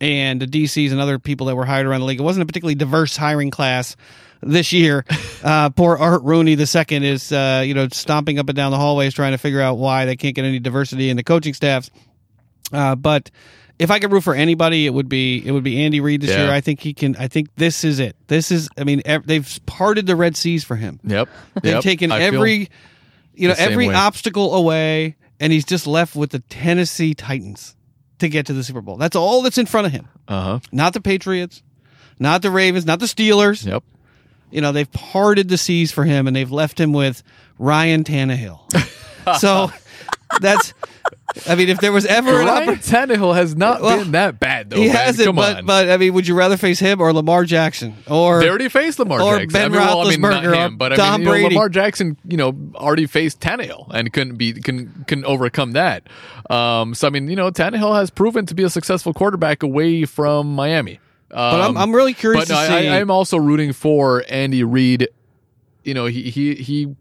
[0.00, 2.20] and the DCs and other people that were hired around the league.
[2.20, 3.96] It wasn't a particularly diverse hiring class
[4.42, 5.04] this year.
[5.42, 8.76] Uh, poor Art Rooney the second is uh, you know stomping up and down the
[8.78, 11.90] hallways trying to figure out why they can't get any diversity in the coaching staffs.
[12.72, 13.28] Uh, but
[13.80, 16.30] if I could root for anybody, it would be it would be Andy Reid this
[16.30, 16.44] Yeah.
[16.44, 16.52] year.
[16.52, 17.16] I think he can.
[17.16, 18.14] I think this is it.
[18.28, 18.68] This is.
[18.78, 21.00] I mean, ev- they've parted the Red Seas for him.
[21.02, 21.28] Yep.
[21.60, 21.82] They've Yep.
[21.82, 22.68] taken I every,
[23.34, 23.94] you know, every way.
[23.94, 27.74] obstacle away, and he's just left with the Tennessee Titans
[28.22, 28.96] to get to the Super Bowl.
[28.96, 30.08] That's all that's in front of him.
[30.28, 30.60] Uh-huh.
[30.70, 31.62] Not the Patriots,
[32.18, 33.66] not the Ravens, not the Steelers.
[33.66, 33.82] Yep.
[34.50, 37.22] You know, they've parted the seas for him, and they've left him with
[37.58, 38.60] Ryan Tannehill.
[39.38, 39.70] so
[40.40, 40.74] that's.
[41.48, 42.76] I mean, if there was ever an Ryan.
[42.76, 44.76] Tannehill has not Well, been that bad though.
[44.76, 44.96] He man.
[44.96, 45.66] hasn't, Come but on.
[45.66, 48.98] but I mean, would you rather face him or Lamar Jackson or They already faced
[48.98, 49.48] Lamar or Jackson.
[49.52, 51.24] Ben I mean, well, I mean, not Roethlisberger or him, but I Tom mean, you
[51.24, 51.54] know, Brady?
[51.54, 56.06] Lamar Jackson, you know, already faced Tannehill and couldn't be can can overcome that.
[56.50, 60.04] Um, so I mean, you know, Tannehill has proven to be a successful quarterback away
[60.04, 61.00] from Miami.
[61.30, 64.22] Um, But I'm- I'm really curious But to I, see- I, I'm also rooting for
[64.28, 65.08] Andy Reid.
[65.82, 66.94] You know, he he he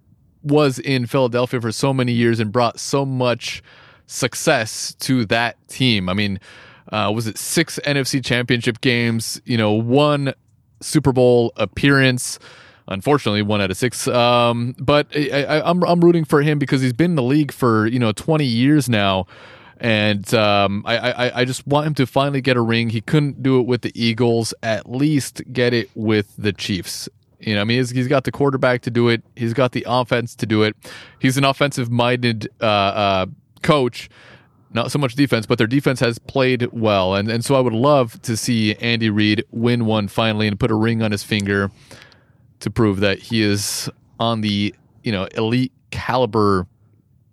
[0.43, 3.61] was in Philadelphia for so many years and brought so much
[4.07, 6.09] success to that team.
[6.09, 6.39] I mean,
[6.91, 9.41] uh, was it six NFC Championship games?
[9.45, 10.33] You know, one
[10.81, 12.39] Super Bowl appearance.
[12.87, 14.07] Unfortunately, one out of six.
[14.07, 17.51] Um, but I, I, I'm I'm rooting for him because he's been in the league
[17.51, 19.27] for you know 20 years now,
[19.77, 22.89] and um, I, I I just want him to finally get a ring.
[22.89, 24.53] He couldn't do it with the Eagles.
[24.61, 27.07] At least get it with the Chiefs.
[27.41, 29.23] You know, I mean, he's, he's got the quarterback to do it.
[29.35, 30.75] He's got the offense to do it.
[31.19, 33.25] He's an offensive-minded uh, uh,
[33.61, 34.09] coach
[34.73, 37.15] not so much defense, but their defense has played well.
[37.15, 40.71] And and so I would love to see Andy Reid win one finally and put
[40.71, 41.69] a ring on his finger
[42.61, 43.89] to prove that he is
[44.19, 44.73] on the,
[45.03, 46.67] you know, elite caliber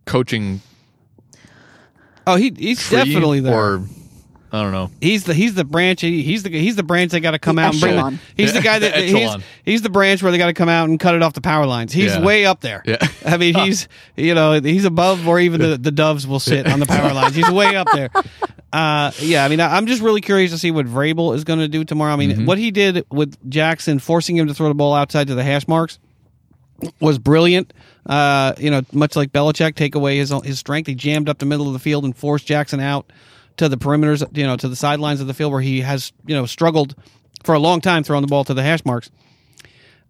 [0.05, 0.61] coaching
[2.27, 3.55] Oh, he, he's definitely there.
[3.55, 3.83] or
[4.51, 4.91] I don't know.
[5.01, 6.01] He's the he's the branch.
[6.01, 7.95] he- He's the he's the branch they got to come The out and bring.
[7.95, 8.19] echelon.
[8.37, 9.43] The, he's the guy that The he's, echelon.
[9.65, 11.67] he's the branch where they got to come out and cut it off the power
[11.67, 11.93] lines.
[11.93, 12.23] He's Yeah.
[12.25, 12.83] way up there.
[12.87, 12.97] Yeah.
[13.27, 16.81] I mean, he's you know he's above where even the, the doves will sit on
[16.81, 17.35] the power lines.
[17.35, 18.09] He's way up there.
[18.73, 21.59] Uh, yeah, I mean, I- I'm just really curious to see what Vrabel is going
[21.59, 22.13] to do tomorrow.
[22.13, 22.45] I mean, Mm-hmm.
[22.47, 25.67] what he did with Jackson, forcing him to throw the ball outside to the hash
[25.69, 25.99] marks,
[27.01, 27.73] was brilliant.
[28.07, 30.87] Uh, you know, much like Belichick, take away his his strength.
[30.87, 33.11] He jammed up the middle of the field and forced Jackson out
[33.59, 36.35] to the perimeters, you know, to the sidelines of the field where he has, you
[36.35, 36.95] know, struggled
[37.45, 39.11] for a long time throwing the ball to the hash marks.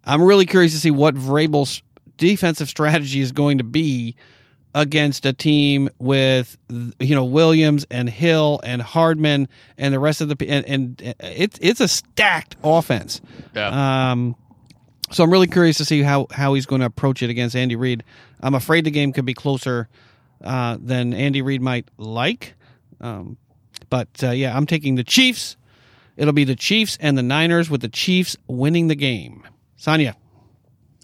[0.05, 1.83] I'm really curious to see what Vrabel's
[2.17, 4.15] defensive strategy is going to be
[4.75, 6.57] against a team with
[6.99, 9.47] you know Williams and Hill and Hardman
[9.77, 13.21] and the rest of the and, and it's it's a stacked offense.
[13.55, 14.11] Yeah.
[14.11, 14.35] Um,
[15.11, 17.75] so I'm really curious to see how how he's going to approach it against Andy
[17.75, 18.03] Reid.
[18.41, 19.89] I'm afraid the game could be closer
[20.43, 22.53] uh, than Andy Reid might like.
[23.01, 23.37] Um,
[23.89, 25.55] but uh, yeah, I'm taking the Chiefs.
[26.17, 29.43] It'll be the Chiefs and the Niners with the Chiefs winning the game.
[29.77, 30.15] Sonia.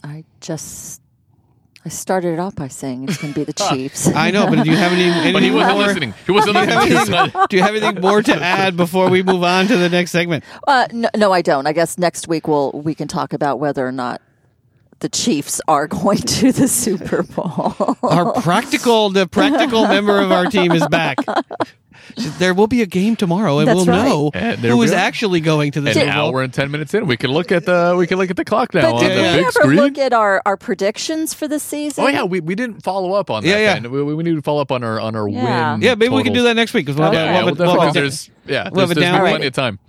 [0.03, 1.01] I just
[1.85, 4.07] I started it off by saying it's going to be the Chiefs.
[4.15, 5.03] I know, but do you have any?
[5.03, 5.87] anything But he wasn't more?
[5.87, 6.13] listening.
[6.25, 7.19] He wasn't Do you, have listening.
[7.19, 10.11] anything, do you have anything more to add before we move on to the next
[10.11, 10.43] segment?
[10.67, 11.65] Uh, no, no, I don't.
[11.67, 14.21] I guess next week we'll we can talk about whether or not
[14.99, 17.73] the Chiefs are going to the Super Bowl.
[18.03, 21.17] Our practical, the practical member of our team is back.
[22.37, 24.05] There will be a game tomorrow, and That's we'll right.
[24.07, 24.95] know And there who we is are.
[24.95, 26.13] actually going to the An Super Bowl.
[26.35, 28.45] hour and ten minutes in, we can look at the we can look at the
[28.45, 29.75] clock now but on did the we big ever screen.
[29.77, 32.03] look at our, our predictions for the season?
[32.03, 33.49] Oh yeah, we, we didn't follow up on that.
[33.49, 33.79] Yeah, yeah.
[33.79, 33.91] Ben.
[33.91, 35.73] We, we need to follow up on our on our Yeah.
[35.73, 35.81] win.
[35.81, 36.37] Yeah, maybe we can totals.
[36.37, 37.89] do that next week because we'll, have- Yeah, we'll yeah, have well, a- we'll have
[37.95, 39.79] a- there's yeah, we'll have there's, there's down- plenty of time.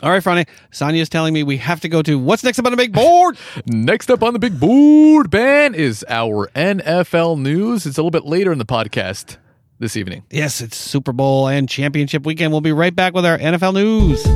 [0.00, 0.48] All right, Friday.
[0.70, 3.36] Sonia's telling me we have to go to what's next up on the big board.
[3.66, 7.84] Next up on the big board, Ben, is our NFL news.
[7.84, 9.38] It's a little bit later in the podcast
[9.78, 10.24] this evening.
[10.30, 12.52] Yes, it's Super Bowl and championship weekend.
[12.52, 14.26] We'll be right back with our NFL news.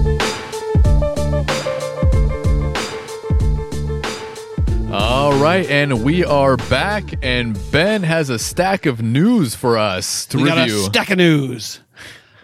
[4.92, 10.26] All right, and we are back, and Ben has a stack of news for us
[10.26, 10.82] to we got a review.
[10.84, 11.80] stack of news.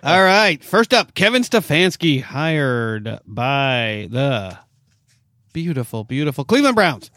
[0.02, 0.62] All right.
[0.64, 4.58] First up, Kevin Stefanski hired by the
[5.52, 7.10] beautiful, beautiful Cleveland Browns.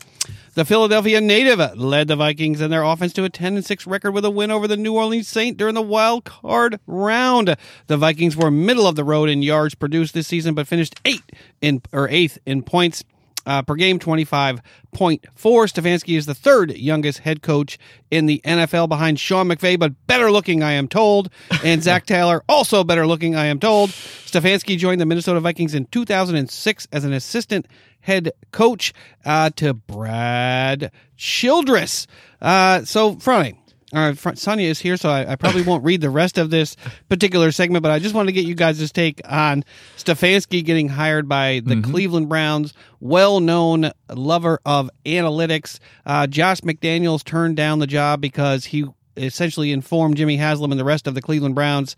[0.53, 4.11] The Philadelphia native led the Vikings and their offense to a 10 and 6 record
[4.11, 7.55] with a win over the New Orleans Saints during the wild card round.
[7.87, 11.23] The Vikings were middle of the road in yards produced this season, but finished eight
[11.61, 13.05] in or eighth in points
[13.45, 14.61] uh, per game, 25.4.
[14.95, 17.77] Stefanski is the third youngest head coach
[18.09, 21.29] in the NFL behind Sean McVay, but better looking, I am told.
[21.63, 23.89] And Zac Taylor, also better looking, I am told.
[23.91, 27.67] Stefanski joined the Minnesota Vikings in 2006 as an assistant
[28.01, 28.93] head coach
[29.25, 32.07] uh, to Brad Childress.
[32.41, 33.60] Uh, so, Friday.
[33.93, 36.49] All right, Fr- Sonia is here, so I, I probably won't read the rest of
[36.49, 36.77] this
[37.09, 39.65] particular segment, but I just want to get you guys' take on
[39.97, 45.79] Stefanski getting hired by the Cleveland Browns, well known lover of analytics.
[46.05, 48.85] Uh, Josh McDaniels turned down the job because he
[49.17, 51.97] essentially informed Jimmy Haslam and the rest of the Cleveland Browns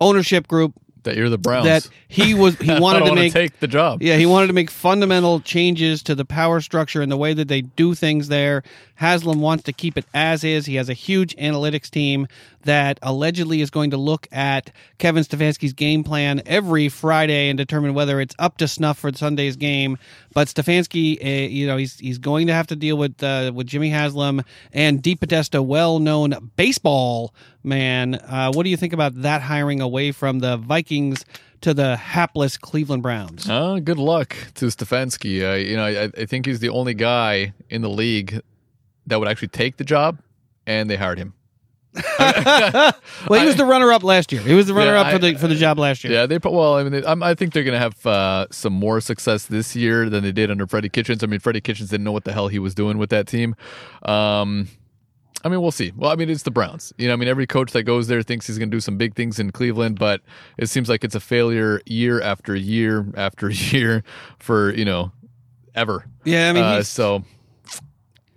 [0.00, 0.74] ownership group
[1.04, 1.64] that you're the Browns.
[1.64, 4.02] that he was he wanted wanna make take the job.
[4.02, 7.48] yeah, he wanted to make fundamental changes to the power structure and the way that
[7.48, 8.62] they do things there.
[9.02, 10.64] Haslam wants to keep it as is.
[10.64, 12.28] He has a huge analytics team
[12.62, 17.94] that allegedly is going to look at Kevin Stefanski's game plan every Friday and determine
[17.94, 19.98] whether it's up to snuff for Sunday's game.
[20.32, 23.66] But Stefanski, uh, you know, he's he's going to have to deal with uh, with
[23.66, 27.34] Jimmy Haslam and DePodesta, well-known baseball
[27.64, 28.14] man.
[28.14, 31.24] Uh, what do you think about that hiring away from the Vikings?
[31.62, 33.48] To the hapless Cleveland Browns.
[33.48, 35.48] Uh, good luck to Stefanski.
[35.48, 38.42] Uh, you know, I, I think he's the only guy in the league
[39.06, 40.18] that would actually take the job,
[40.66, 41.34] and they hired him.
[43.28, 44.40] Well, he was the runner-up last year.
[44.40, 46.12] He was the runner-up I- for the for the job last year.
[46.12, 46.74] Yeah, they put well.
[46.76, 49.76] I mean, they, I'm, I think they're going to have uh, some more success this
[49.76, 51.22] year than they did under Freddie Kitchens.
[51.22, 53.54] I mean, Freddie Kitchens didn't know what the hell he was doing with that team.
[54.04, 54.68] Um,
[55.44, 55.92] I mean, we'll see.
[55.96, 56.92] Well, I mean, it's the Browns.
[56.98, 58.96] You know, I mean, every coach that goes there thinks he's going to do some
[58.96, 60.20] big things in Cleveland, but
[60.56, 64.02] it seems like it's a failure year after year after year
[64.38, 65.12] for you know
[65.74, 66.06] ever.
[66.24, 67.22] Yeah, I mean, Uh, so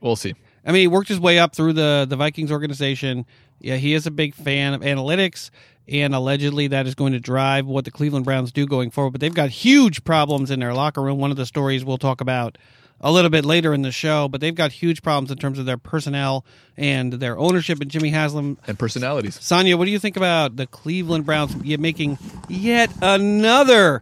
[0.02, 0.34] we'll see.
[0.66, 3.26] I mean, he worked his way up through the the Vikings organization.
[3.60, 5.50] Yeah, he is a big fan of analytics,
[5.88, 9.12] and allegedly that is going to drive what the Cleveland Browns do going forward.
[9.12, 11.20] But they've got huge problems in their locker room.
[11.20, 12.58] One of the stories we'll talk about
[13.02, 15.66] a little bit later in the show, but they've got huge problems in terms of
[15.66, 16.46] their personnel
[16.78, 17.80] and their ownership.
[17.82, 19.38] And Jimmy Haslam And personalities.
[19.44, 22.18] Sonia, what do you think about the Cleveland Browns making
[22.48, 24.02] yet another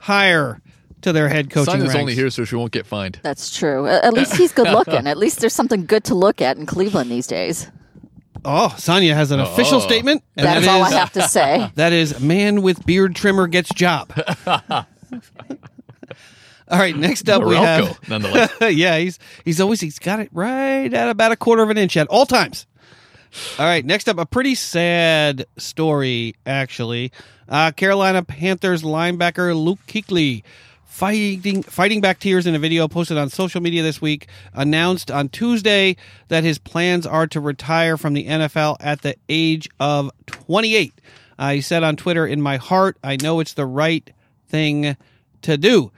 [0.00, 0.60] hire
[1.02, 2.00] to their head coaching Sonya's ranks?
[2.00, 3.20] only here so she won't get fined.
[3.22, 3.86] That's true.
[3.86, 5.06] At at least he's good looking.
[5.06, 7.70] At least there's something good to look at in Cleveland these days.
[8.44, 9.80] Oh, Sonia has an official Oh.
[9.86, 10.24] statement.
[10.36, 11.70] and That's that all I have to say.
[11.76, 14.12] That is man with beard trimmer gets job.
[16.68, 18.50] All right, next up we have nonetheless.
[18.74, 21.96] yeah, he's he's always he's got it right at about a quarter of an inch
[21.98, 22.66] at all times.
[23.58, 27.12] All right, next up a pretty sad story actually.
[27.48, 30.44] Uh, Carolina Panthers linebacker Luke Kuechly
[30.92, 35.26] fighting fighting back tears in a video posted on social media this week announced on
[35.30, 35.96] Tuesday
[36.28, 40.92] that his plans are to retire from the NFL at the age of 28.
[41.38, 44.08] Uh, he said on Twitter, "In my heart, I know it's the right
[44.48, 44.98] thing
[45.40, 45.90] to do."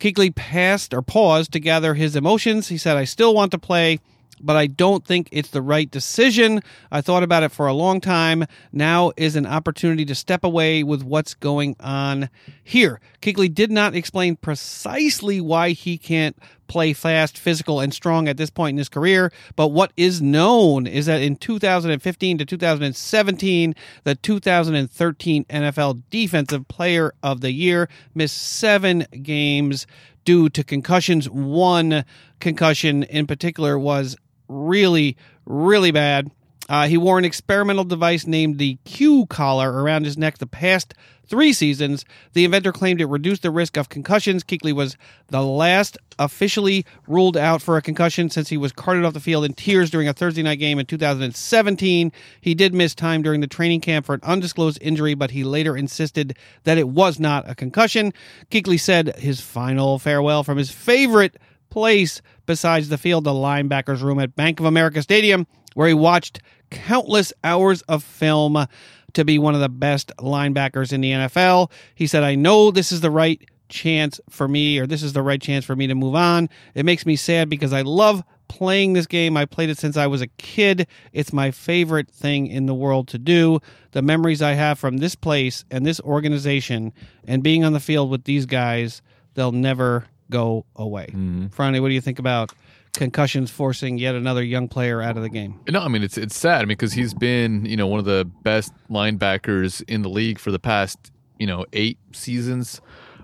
[0.00, 2.68] Kuechly passed or paused to gather his emotions.
[2.68, 4.00] He said, I still want to play,
[4.40, 6.62] but I don't think it's the right decision.
[6.90, 8.44] I thought about it for a long time.
[8.72, 12.30] Now is an opportunity to step away with what's going on
[12.62, 13.00] here.
[13.22, 16.36] Kuechly did not explain precisely why he can't
[16.70, 19.32] play fast, physical, and strong at this point in his career.
[19.56, 27.12] But what is known is that in 2015 to 2017, the 2013 NFL Defensive Player
[27.24, 29.86] of the Year missed seven games
[30.24, 31.28] due to concussions.
[31.28, 32.04] One
[32.38, 34.16] concussion in particular was
[34.50, 35.16] really,
[35.46, 36.30] really bad.
[36.68, 40.94] Uh, he wore an experimental device named the Q collar around his neck the past
[41.26, 42.04] three seasons.
[42.32, 44.44] The inventor claimed it reduced the risk of concussions.
[44.44, 44.96] Kuechly was
[45.28, 49.44] the last officially ruled out for a concussion since he was carted off the field
[49.44, 52.12] in tears during a Thursday night game in 2017.
[52.40, 55.76] He did miss time during the training camp for an undisclosed injury, but he later
[55.76, 58.12] insisted that it was not a concussion.
[58.50, 61.36] Kuechly said his final farewell from his favorite
[61.70, 66.40] place besides the field, the linebackers room at Bank of America Stadium, where he watched
[66.70, 68.66] countless hours of film
[69.14, 71.70] to be one of the best linebackers in the NFL.
[71.94, 75.22] He said, I know this is the right chance for me, or this is the
[75.22, 76.48] right chance for me to move on.
[76.74, 79.36] It makes me sad because I love playing this game.
[79.36, 80.88] I played it since I was a kid.
[81.12, 83.60] It's my favorite thing in the world to do.
[83.92, 86.92] The memories I have from this place and this organization
[87.26, 89.02] and being on the field with these guys,
[89.34, 91.06] they'll never go away.
[91.06, 91.46] Mm-hmm.
[91.48, 92.52] Franny, what do you think about
[92.92, 95.60] concussions forcing yet another young player out of the game?
[95.68, 96.58] No, I mean it's it's sad.
[96.58, 100.38] I mean because he's been you know one of the best linebackers in the league
[100.38, 100.98] for the past
[101.38, 102.80] you know eight seasons.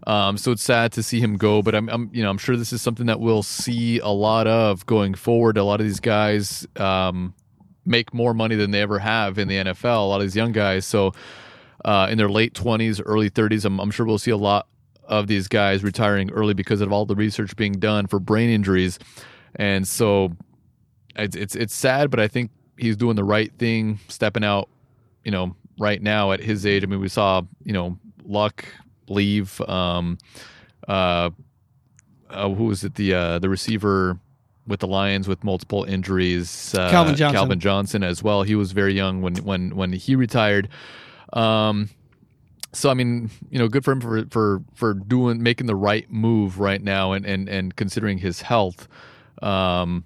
[0.06, 2.56] Um, so it's sad to see him go, but I'm, I'm you know I'm sure
[2.56, 5.56] this is something that we'll see a lot of going forward.
[5.56, 7.34] A lot of these guys um,
[7.84, 9.98] make more money than they ever have in the NFL.
[9.98, 11.12] A lot of these young guys, so
[11.84, 14.66] uh, in their late 20s, early 30s, I'm, I'm sure we'll see a lot
[15.06, 18.98] of these guys retiring early because of all the research being done for brain injuries.
[19.54, 20.32] And so
[21.16, 24.68] it's it's it's sad, but I think he's doing the right thing, stepping out.
[25.24, 26.84] You know, right now at his age.
[26.84, 28.64] I mean, we saw you know Luck
[29.08, 29.60] leave.
[29.62, 30.18] Um,
[30.86, 31.30] uh,
[32.30, 32.94] uh, who was it?
[32.94, 34.18] The uh, the receiver
[34.66, 36.74] with the Lions with multiple injuries.
[36.74, 37.36] Uh, Calvin Johnson.
[37.36, 38.42] Calvin Johnson as well.
[38.42, 40.68] He was very young when when when he retired.
[41.32, 41.88] Um,
[42.72, 46.10] so I mean, you know, good for him for for for doing making the right
[46.10, 48.88] move right now and and and considering his health.
[49.42, 50.04] Um,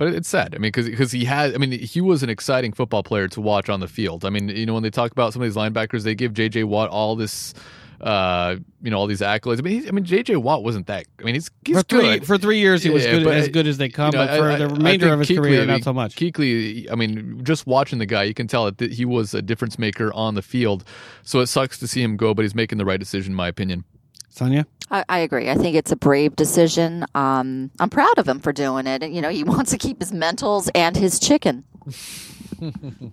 [0.00, 0.54] but it's sad.
[0.54, 1.54] I mean, because he had.
[1.54, 4.24] I mean, he was an exciting football player to watch on the field.
[4.24, 6.64] I mean, you know, when they talk about some of these linebackers, they give J.J.
[6.64, 7.52] Watt all this,
[8.00, 9.58] uh, you know, all these accolades.
[9.58, 10.36] I mean, he, I mean, J.J.
[10.36, 11.06] Watt wasn't that.
[11.18, 12.26] I mean, he's he's for three good.
[12.26, 14.12] for three years, he was Yeah, good, but, as good as they come.
[14.14, 15.92] you know, but for I- the I- I remainder of his Kuechly, career, not so
[15.92, 16.16] much.
[16.16, 19.78] Kuechly, I mean, just watching the guy, you can tell that he was a difference
[19.78, 20.84] maker on the field.
[21.22, 23.48] So it sucks to see him go, but he's making the right decision, in my
[23.48, 23.84] opinion.
[24.32, 25.50] Sonia, I, I agree.
[25.50, 27.04] I think it's a brave decision.
[27.16, 29.02] Um, I'm proud of him for doing it.
[29.02, 31.64] And, you know, he wants to keep his mentals and his chicken.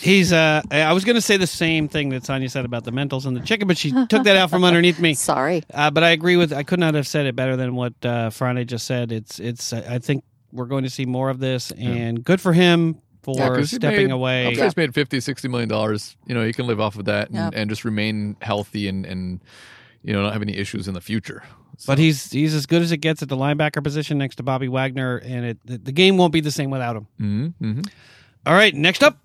[0.00, 0.32] he's.
[0.32, 3.26] Uh, I was going to say the same thing that Sonia said about the mentals
[3.26, 5.14] and the chicken, but she took that out from underneath me.
[5.14, 5.62] Sorry.
[5.72, 6.52] Uh, but I agree with.
[6.52, 9.12] I could not have said it better than what uh, Friday just said.
[9.12, 9.38] It's.
[9.40, 9.72] It's.
[9.72, 13.48] I think we're going to see more of this, and good for him for Yeah,
[13.48, 14.46] 'cause he stepping made- away.
[14.46, 16.16] I'm he's made 50, 60 million dollars.
[16.26, 17.50] You know, he can live off of that and, Yeah.
[17.52, 19.40] and just remain healthy and, and
[20.02, 21.42] you know not have any issues in the future.
[21.78, 24.42] So- But he's he's as good as it gets at the linebacker position next to
[24.44, 27.06] Bobby Wagner, and it the, the game won't be the same without him.
[27.20, 27.88] Mhm, mhm.
[28.46, 29.18] All right, next up,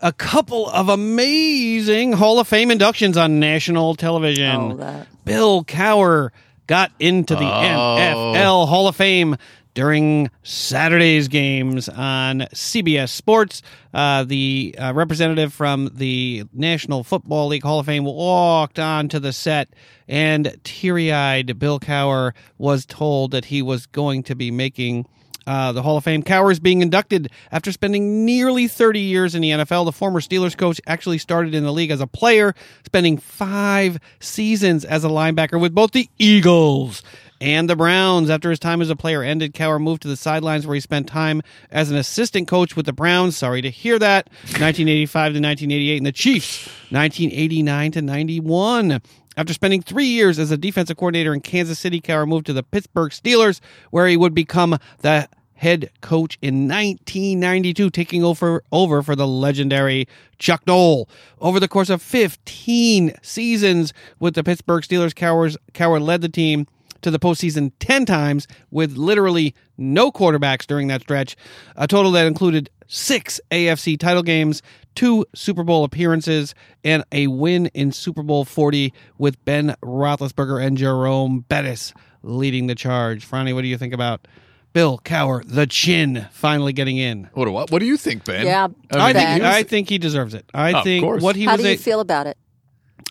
[0.00, 4.72] a couple of amazing Hall of Fame inductions on national television.
[4.72, 5.06] Oh, that.
[5.24, 6.30] Bill Cowher
[6.66, 7.96] got into the Oh.
[7.98, 9.36] NFL Hall of Fame
[9.74, 13.62] during Saturday's games on CBS Sports.
[13.94, 19.32] Uh, the uh, representative from the National Football League Hall of Fame walked onto the
[19.32, 19.68] set,
[20.08, 25.06] and teary eyed Bill Cowher was told that he was going to be making.
[25.48, 26.22] Uh, the Hall of Fame.
[26.22, 29.86] Cowher is being inducted after spending nearly 30 years in the NFL.
[29.86, 32.54] The former Steelers coach actually started in the league as a player,
[32.84, 37.02] spending five seasons as a linebacker with both the Eagles
[37.40, 38.28] and the Browns.
[38.28, 41.06] After his time as a player ended, Cowher moved to the sidelines where he spent
[41.06, 43.34] time as an assistant coach with the Browns.
[43.34, 44.28] Sorry to hear that.
[44.60, 49.00] 1985 to 1988, and the Chiefs, 1989 to 91.
[49.38, 52.64] After spending three years as a defensive coordinator in Kansas City, Cowher moved to the
[52.64, 53.60] Pittsburgh Steelers,
[53.90, 60.08] where he would become the head coach in 1992, taking over over for the legendary
[60.38, 61.08] Chuck Noll.
[61.40, 66.66] Over the course of 15 seasons with the Pittsburgh Steelers, Cowhers, Cowher led the team
[67.02, 71.36] to the postseason 10 times with literally no quarterbacks during that stretch,
[71.76, 74.62] a total that included six AFC title games,
[74.94, 76.54] two Super Bowl appearances,
[76.84, 82.74] and a win in Super Bowl 40 with Ben Roethlisberger and Jerome Bettis leading the
[82.74, 83.28] charge.
[83.28, 84.26] Franny, what do you think about
[84.72, 87.28] Bill Cowher, the chin, finally getting in?
[87.32, 88.44] What, what, what do you think, Ben?
[88.46, 89.26] Yeah, I Ben.
[89.30, 90.44] think, he I think he deserves it.
[90.54, 91.22] I Of think course.
[91.22, 92.36] what he How was do you a- feel about it?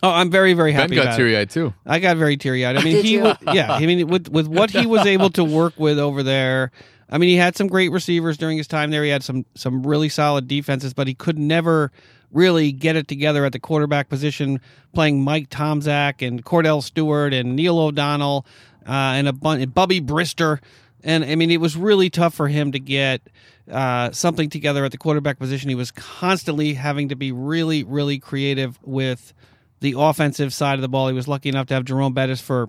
[0.02, 0.94] Oh, I'm very, very happy.
[0.94, 1.16] Ben happy got about it.
[1.16, 1.74] teary eyed too.
[1.84, 2.76] I got very teary eyed.
[2.76, 3.22] I mean, Did he, you?
[3.24, 3.72] wa- yeah.
[3.72, 6.70] I mean, with with what he was able to work with over there.
[7.10, 9.02] I mean, he had some great receivers during his time there.
[9.02, 11.90] He had some some really solid defenses, but he could never
[12.30, 14.60] really get it together at the quarterback position,
[14.92, 18.46] playing Mike Tomczak and Kordell Stewart and Neil O'Donnell
[18.86, 20.60] uh, and a bunch, Bubby Brister.
[21.04, 23.22] And I mean, it was really tough for him to get
[23.70, 25.68] uh, something together at the quarterback position.
[25.68, 29.32] He was constantly having to be really, really creative with
[29.80, 31.08] the offensive side of the ball.
[31.08, 32.68] He was lucky enough to have Jerome Bettis for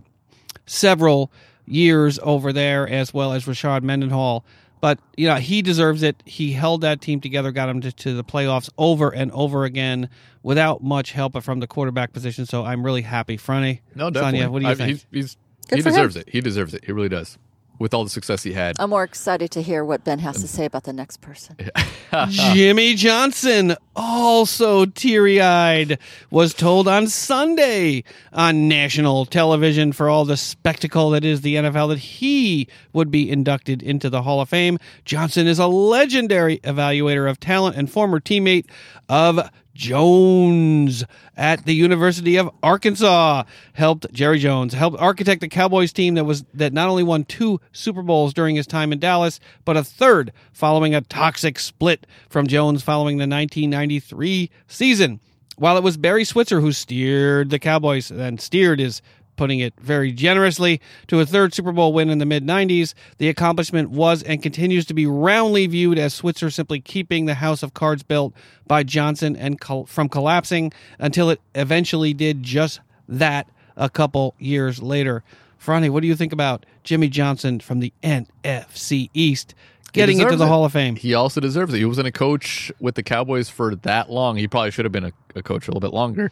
[0.65, 1.31] several
[1.65, 4.45] years over there, as well as Rashard Mendenhall.
[4.81, 6.21] But you know he deserves it.
[6.25, 10.09] He held that team together, got them to, to the playoffs over and over again
[10.41, 12.45] without much help from the quarterback position.
[12.45, 13.81] So I'm really happy, Fronty.
[13.93, 14.39] No, definitely.
[14.39, 14.89] Sonia, what do you I- think?
[14.89, 15.37] He's, he's,
[15.69, 15.95] he for him.
[15.95, 16.29] deserves it.
[16.29, 16.85] He deserves it.
[16.85, 17.37] He really does.
[17.79, 18.75] With all the success he had.
[18.77, 21.55] I'm more excited to hear what Ben has to say about the next person.
[22.29, 25.97] Jimmy Johnson, also teary eyed,
[26.29, 28.03] was told on Sunday
[28.33, 33.29] on national television for all the spectacle that is the NFL that he would be
[33.29, 34.77] inducted into the Hall of Fame.
[35.05, 38.65] Johnson is a legendary evaluator of talent and former teammate
[39.07, 39.49] of
[39.79, 41.05] Jones
[41.37, 43.43] at the University of Arkansas.
[43.71, 47.61] Helped Jerry Jones helped architect the Cowboys team that was that not only won two
[47.71, 52.45] Super Bowls during his time in Dallas, but a third following a toxic split from
[52.45, 55.21] Jones following the 1993 season.
[55.55, 59.01] While it was Barry Switzer who steered the Cowboys, and steered is
[59.39, 62.93] putting it very generously, to a third Super Bowl win in the mid 90s.
[63.19, 67.63] The accomplishment was and continues to be roundly viewed as Switzer simply keeping the house
[67.63, 68.33] of cards built
[68.67, 74.81] by Johnson and col- from collapsing until it eventually did just that a couple years
[74.81, 75.23] later.
[75.57, 79.55] Franny, what do you think about Jimmy Johnson from the NFC East
[79.93, 80.47] getting into the it.
[80.49, 80.97] Hall of Fame?
[80.97, 81.77] He also deserves it.
[81.77, 84.35] He wasn't a coach with the Cowboys for that long.
[84.35, 86.29] He probably should have been a, a coach a little bit longer.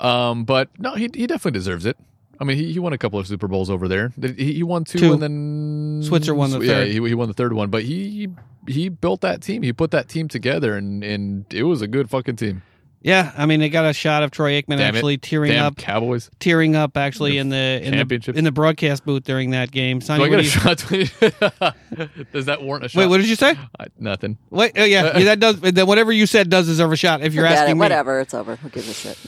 [0.00, 1.96] Um, but no, he, he definitely deserves it.
[2.40, 4.12] I mean, he, he won a couple of Super Bowls over there.
[4.20, 5.12] He, he won two, Two.
[5.12, 6.86] and then Switzer won the yeah, third.
[6.88, 7.68] he, he won the third one.
[7.70, 8.28] But he
[8.66, 9.62] he built that team.
[9.62, 12.62] He put that team together, and and it was a good fucking team.
[13.02, 15.22] Yeah, I mean, they got a shot of Troy Aikman Damn actually it.
[15.22, 16.30] tearing Damn up Cowboys.
[16.38, 18.36] tearing up actually in the in the Championships.
[18.38, 20.00] in the broadcast booth during that game.
[20.00, 20.84] Do I what get a you- shot?
[22.32, 22.98] Does that warrant a shot?
[23.00, 23.54] wait, what did you say?
[23.78, 24.36] I, nothing.
[24.50, 25.60] Wait, oh yeah, yeah, that does.
[25.60, 27.22] Then whatever you said does deserve a shot.
[27.22, 27.74] If you're Forget asking it.
[27.76, 28.20] me, Whatever.
[28.20, 28.56] It's over.
[28.56, 29.18] Who gives a shit?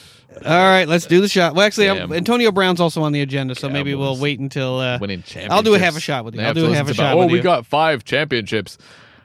[0.45, 1.55] All right, let's do the shot.
[1.55, 2.13] Well, actually, I'm- Damn.
[2.13, 4.23] Antonio Brown's also on the agenda, so maybe we'll Cowboys.
[4.23, 5.53] wait until uh, Winning championships.
[5.55, 6.39] I'll do a half a shot with you.
[6.41, 7.43] They I'll have do a half a shot about, with Oh, we you.
[7.43, 8.79] got five championships.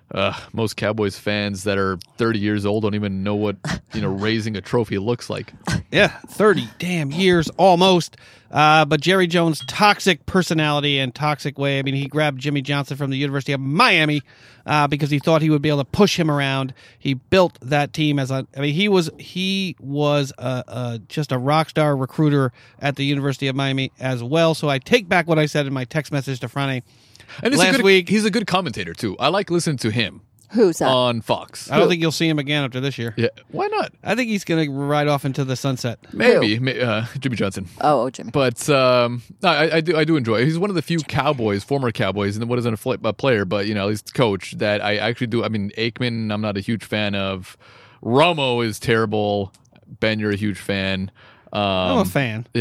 [0.09, 3.57] Uh, most Cowboys fans that are 30 years old don't even know what
[3.93, 5.51] you know raising a trophy looks like.
[5.91, 8.15] Yeah, 30 damn years almost.
[8.51, 11.79] Uh, but Jerry Jones' toxic personality and toxic way.
[11.79, 14.21] I mean, he grabbed Jimmy Johnson from the University of Miami
[14.65, 16.73] uh, because he thought he would be able to push him around.
[16.97, 18.47] He built that team as a.
[18.55, 23.03] I mean, he was he was a, a, just a rock star recruiter at the
[23.03, 24.53] University of Miami as well.
[24.53, 26.83] So I take back what I said in my text message to Franny.
[27.43, 29.17] And Last a good, week- he's a good commentator too.
[29.19, 30.21] I like listening to him
[30.51, 30.89] Who's that?
[30.89, 31.69] on Fox.
[31.69, 33.13] I don't think you'll see him again after this year.
[33.17, 33.91] Yeah, why not?
[34.03, 35.99] I think he's going to ride off into the sunset.
[36.13, 37.67] Maybe may- uh, Jimmy Johnson.
[37.81, 38.31] oh, oh, Jimmy.
[38.31, 40.41] But um, no, I, I do I do enjoy.
[40.41, 40.45] It.
[40.45, 43.43] He's one of the few Cowboys, former Cowboys, and what isn't a, fl- a player,
[43.45, 45.43] but you know, at least coach that I actually do.
[45.43, 47.57] I mean, Aikman, I'm not a huge fan of.
[48.03, 49.51] Romo is terrible.
[49.99, 51.11] Ben, you're a huge fan.
[51.51, 52.47] Um, I'm a fan.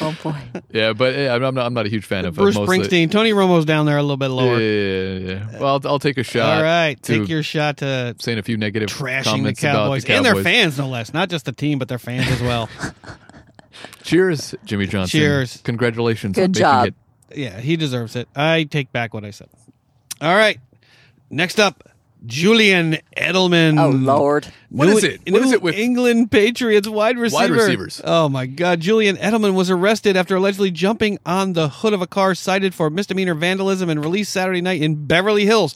[0.00, 0.36] oh boy.
[0.70, 1.66] yeah, but yeah, I'm not.
[1.66, 3.10] I'm not a huge fan of Bruce of most of the- Springsteen.
[3.10, 4.58] Tony Romo's down there a little bit lower.
[4.60, 5.58] yeah, yeah, yeah.
[5.60, 6.56] Well, I'll, I'll take a shot.
[6.58, 10.04] All right, take your shot to saying a few negative trashing the Cowboys.
[10.04, 11.12] about the and their fans, no less.
[11.12, 12.68] Not just the team, but their fans as well.
[14.02, 15.18] Cheers, Jimmy Johnson.
[15.18, 15.60] Cheers.
[15.64, 16.34] Congratulations.
[16.36, 16.86] Good on making job.
[17.30, 17.38] It.
[17.38, 18.28] yeah, he deserves it.
[18.34, 19.48] I take back what I said.
[20.20, 20.58] All right,
[21.30, 21.82] next up,
[22.26, 23.78] Julian Edelman.
[23.80, 24.46] Oh Lord.
[24.70, 25.20] What New- is it?
[25.30, 27.42] What is New it with- England Patriots wide receiver?
[27.42, 28.00] Wide receivers.
[28.04, 28.80] Oh my God!
[28.80, 32.90] Julian Edelman was arrested after allegedly jumping on the hood of a car, cited for
[32.90, 35.74] misdemeanor vandalism, and released Saturday night in Beverly Hills.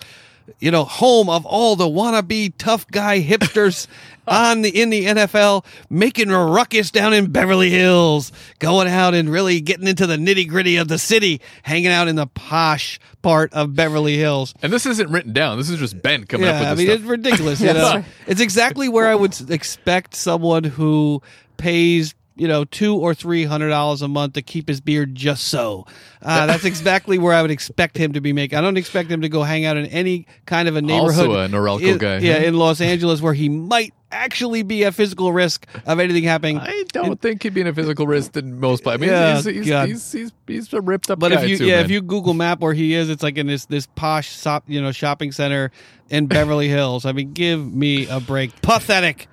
[0.61, 3.87] You know, home of all the wannabe tough guy hipsters
[4.29, 9.29] on the in the NFL, making a ruckus down in Beverly Hills, going out and
[9.31, 13.53] really getting into the nitty gritty of the city, hanging out in the posh part
[13.53, 14.55] of Beverly Hills.
[14.62, 15.59] And this isn't written down.
[15.59, 16.99] This is just Ben coming up Yeah, with I mean stuff.
[17.01, 17.61] it's ridiculous.
[17.61, 21.23] You know, it's exactly where I would expect someone who
[21.57, 25.44] pays you know two or three hundred dollars a month to keep his beard just
[25.48, 25.86] so.
[26.23, 28.59] Uh, that's exactly where I would expect him to be making.
[28.59, 31.28] I don't expect him to go hang out in any kind of a neighborhood.
[31.28, 34.94] Also a Norelco in- guy, yeah, in Los Angeles where he might actually be at
[34.94, 36.59] physical risk of anything happening.
[36.59, 38.86] I don't think he'd be in a physical risk than most.
[38.89, 41.66] I mean, Yeah, he's, he's, he's, he's, he's a ripped up But if you too,
[41.66, 41.85] yeah, man.
[41.85, 44.81] if you Google Map where he is, it's like in this this posh shop, you
[44.81, 45.70] know shopping center
[46.09, 47.05] in Beverly Hills.
[47.05, 48.60] I mean, give me a break.
[48.62, 49.28] Pathetic.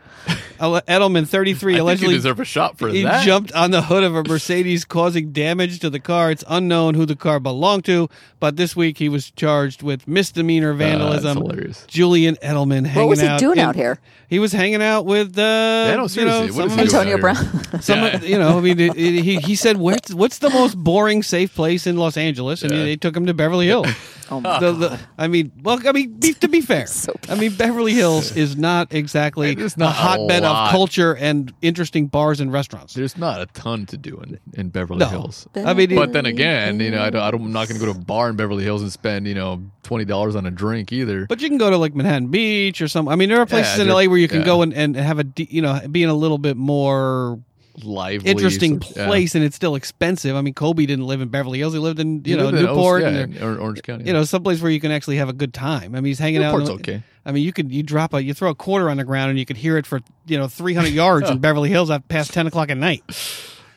[0.60, 3.26] Ele- Edelman, thirty three, I think you allegedly deserve a shot for he that.
[3.26, 6.32] jumped on the hood of a Mercedes, causing damage to the car.
[6.32, 10.74] It's unknown who the car belonged to, but this week he was charged with misdemeanor
[10.74, 11.38] vandalism.
[11.38, 11.84] hilarious.
[11.88, 12.96] Julian Edelman hanging.
[12.96, 14.00] What was he out doing in- out here?
[14.30, 17.18] He was hanging out with uh, Yeah, no, you know, some he of- doing Antonio?
[17.18, 17.36] Brown.
[17.82, 18.22] some Yeah.
[18.22, 21.54] you know, I mean, it, it- he he said, "What's what's the most boring safe
[21.54, 22.84] place in Los Angeles?" And Yeah.
[22.84, 23.88] they took him to Beverly Hills.
[24.32, 27.36] Oh my The- the- I mean, well, I mean, be, to be fair, So I
[27.36, 30.66] mean, Beverly Hills is not exactly It is a not a hotbed lot.
[30.68, 32.94] of culture and interesting bars and restaurants.
[32.94, 35.08] There's not a ton to do in, in Beverly No.
[35.08, 35.48] Hills.
[35.56, 37.86] I mean, But then again, you know, I don't, I don't, I'm not going to
[37.86, 40.52] go to a bar in Beverly Hills and spend, you know, twenty dollars on a
[40.52, 41.28] drink either.
[41.28, 43.08] But you can go to like Manhattan Beach or some.
[43.08, 44.46] I mean, there are places Yeah, in there- LA where you can yeah.
[44.46, 47.40] go and, and have a de- you know be in a little bit more
[47.84, 49.06] Lively, interesting of- yeah.
[49.08, 50.36] place, and it's still expensive.
[50.36, 52.56] I mean, Kobe didn't live in Beverly Hills; he lived in you He know in
[52.56, 54.06] Newport, yeah, in Orange County.
[54.06, 55.94] you know someplace where you can actually have a good time.
[55.94, 56.76] I mean, he's hanging Newport's out.
[56.76, 57.04] in okay.
[57.26, 59.38] I mean, you could you drop a you throw a quarter on the ground and
[59.40, 62.34] you could hear it for you know three hundred yards in Beverly Hills at past
[62.34, 63.04] ten o'clock at night.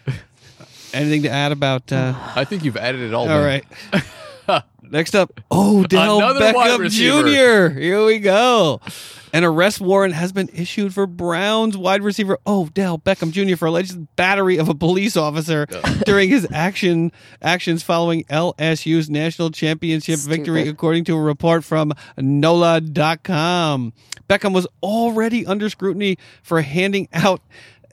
[0.94, 1.92] Anything to add about?
[1.92, 3.22] Uh, I think you've added it all.
[3.22, 3.44] all Ben.
[3.92, 4.02] right.
[4.82, 6.90] Next up, Odell Another Beckham.
[6.90, 7.78] Jr.
[7.78, 8.80] Here we go.
[9.32, 13.56] An arrest warrant has been issued for Browns wide receiver Odell Beckham Jr.
[13.56, 15.66] for alleged battery of a police officer
[16.06, 17.12] during his action
[17.42, 23.92] actions following LSU's national championship victory, according to a report from NOLA.com.
[24.28, 27.42] Beckham was already under scrutiny for handing out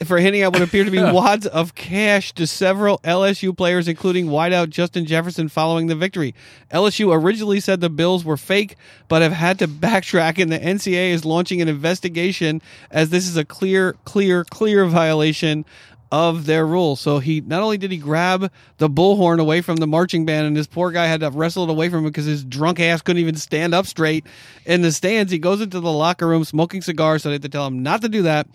[0.04, 4.28] for handing out what appeared to be wads of cash to several LSU players, including
[4.28, 6.36] wideout Justin Jefferson, following the victory.
[6.72, 8.76] LSU originally said the bills were fake,
[9.08, 12.62] but have had to backtrack, and the NCAA is launching an investigation
[12.92, 15.66] as this is a clear, clear, clear violation
[16.12, 17.00] of their rules.
[17.00, 20.56] So he not only did he grab the bullhorn away from the marching band, and
[20.56, 23.22] this poor guy had to wrestle it away from him because his drunk ass couldn't
[23.22, 24.26] even stand up straight
[24.66, 25.32] in the stands.
[25.32, 28.02] He goes into the locker room smoking cigars, so they had to tell him not
[28.02, 28.48] to do that.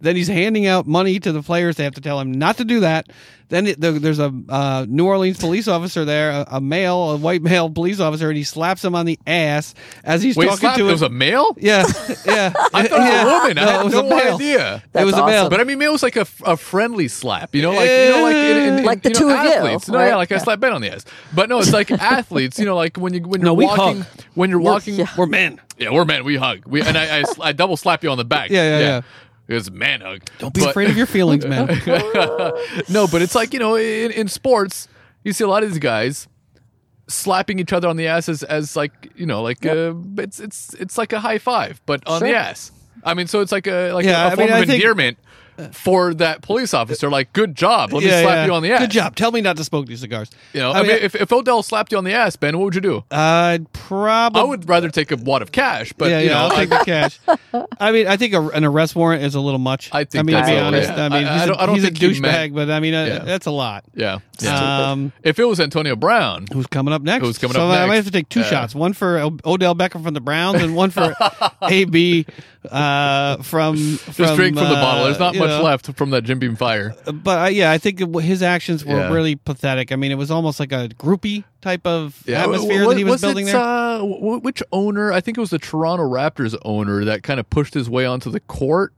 [0.00, 1.76] Then he's handing out money to the players.
[1.76, 3.08] They have to tell him not to do that.
[3.48, 7.16] Then it, the, there's a uh, New Orleans police officer there, a, a male, a
[7.16, 10.58] white male police officer, and he slaps him on the ass as he's Wait, talking
[10.60, 10.92] slap, to it him.
[10.92, 11.54] was a male?
[11.56, 11.84] yeah,
[12.26, 12.52] yeah.
[12.74, 13.22] I thought yeah.
[13.22, 13.58] it was a woman.
[13.58, 14.34] I had it was no a male.
[14.34, 14.74] idea.
[14.76, 15.48] it That's was a male.
[15.48, 18.22] But I mean, male was like a, a friendly slap, you know, like you know,
[18.24, 19.92] like in, in, in, Like the you know, two of you.
[19.92, 20.08] No, right?
[20.08, 21.04] yeah, like I slap Ben on the ass.
[21.32, 24.00] But no, it's like athletes, you know, like when you when you're No, we walking,
[24.02, 24.06] hug.
[24.34, 25.06] when you're walking, yeah.
[25.16, 25.60] We're men.
[25.78, 28.24] yeah, we're men, we hug, we and I, I, I double slap you on the
[28.24, 28.50] back.
[28.56, 29.00] Yeah, yeah, yeah.
[29.48, 30.22] It's man hug.
[30.38, 31.66] Don't be But- afraid of your feelings, man.
[32.88, 34.88] no, but it's like you know, in, in sports,
[35.24, 36.26] you see a lot of these guys
[37.08, 40.74] slapping each other on the ass as, as like you know, like uh, it's it's
[40.74, 42.72] it's like a high five, but on the ass.
[43.04, 44.66] I mean, so it's like a like Yeah, a, a I form mean, I of
[44.66, 45.18] think- endearment
[45.72, 47.08] for that police officer.
[47.10, 47.92] Like, good job.
[47.92, 48.46] Let me Yeah, slap yeah.
[48.46, 48.80] you on the ass.
[48.80, 49.16] Good job.
[49.16, 50.30] Tell me not to smoke these cigars.
[50.52, 52.74] You know, I, mean, if, if Odell slapped you on the ass, Ben, what would
[52.74, 53.04] you do?
[53.10, 54.40] I'd probably.
[54.40, 56.32] I would rather take a wad of cash, but yeah, you yeah.
[56.32, 57.18] know, I'll I- take the cash.
[57.80, 59.90] I mean, I think a, an arrest warrant is a little much.
[59.92, 61.66] I think I mean, to be honest, I mean, I- he's, I a- don't- I
[61.66, 63.18] don't he's a think he douchebag, but I mean, uh, Yeah.
[63.20, 63.84] that's a lot.
[63.94, 64.18] yeah.
[64.40, 64.90] yeah.
[64.90, 67.24] Um, if it was Antonio Brown, who's coming up next?
[67.24, 67.96] Who's coming so up I might next?
[67.96, 68.50] have to take two Yeah.
[68.50, 71.14] shots: one for O- Odell Beckham from the Browns, and one for
[71.62, 72.26] AB
[72.70, 75.04] uh, from just drink from the uh, bottle.
[75.04, 75.62] There's not much know.
[75.62, 76.94] left from that Jim Beam fire.
[77.12, 79.12] But uh, yeah, I think it, his actions were Yeah.
[79.12, 79.92] really pathetic.
[79.92, 83.04] I mean, it was almost like a groupie type of Yeah, atmosphere wa- that he
[83.04, 83.60] was, was building it, there.
[83.60, 85.12] Uh, which owner?
[85.12, 88.30] I think it was the Toronto Raptors owner that kind of pushed his way onto
[88.30, 88.92] the court,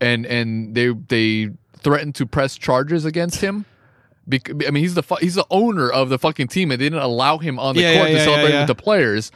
[0.00, 3.64] and and they they threatened to press charges against him.
[4.26, 7.02] I mean, he's the fu- he's the owner of the fucking team, and they didn't
[7.02, 9.30] allow him on the Yeah, court to celebrate with the players.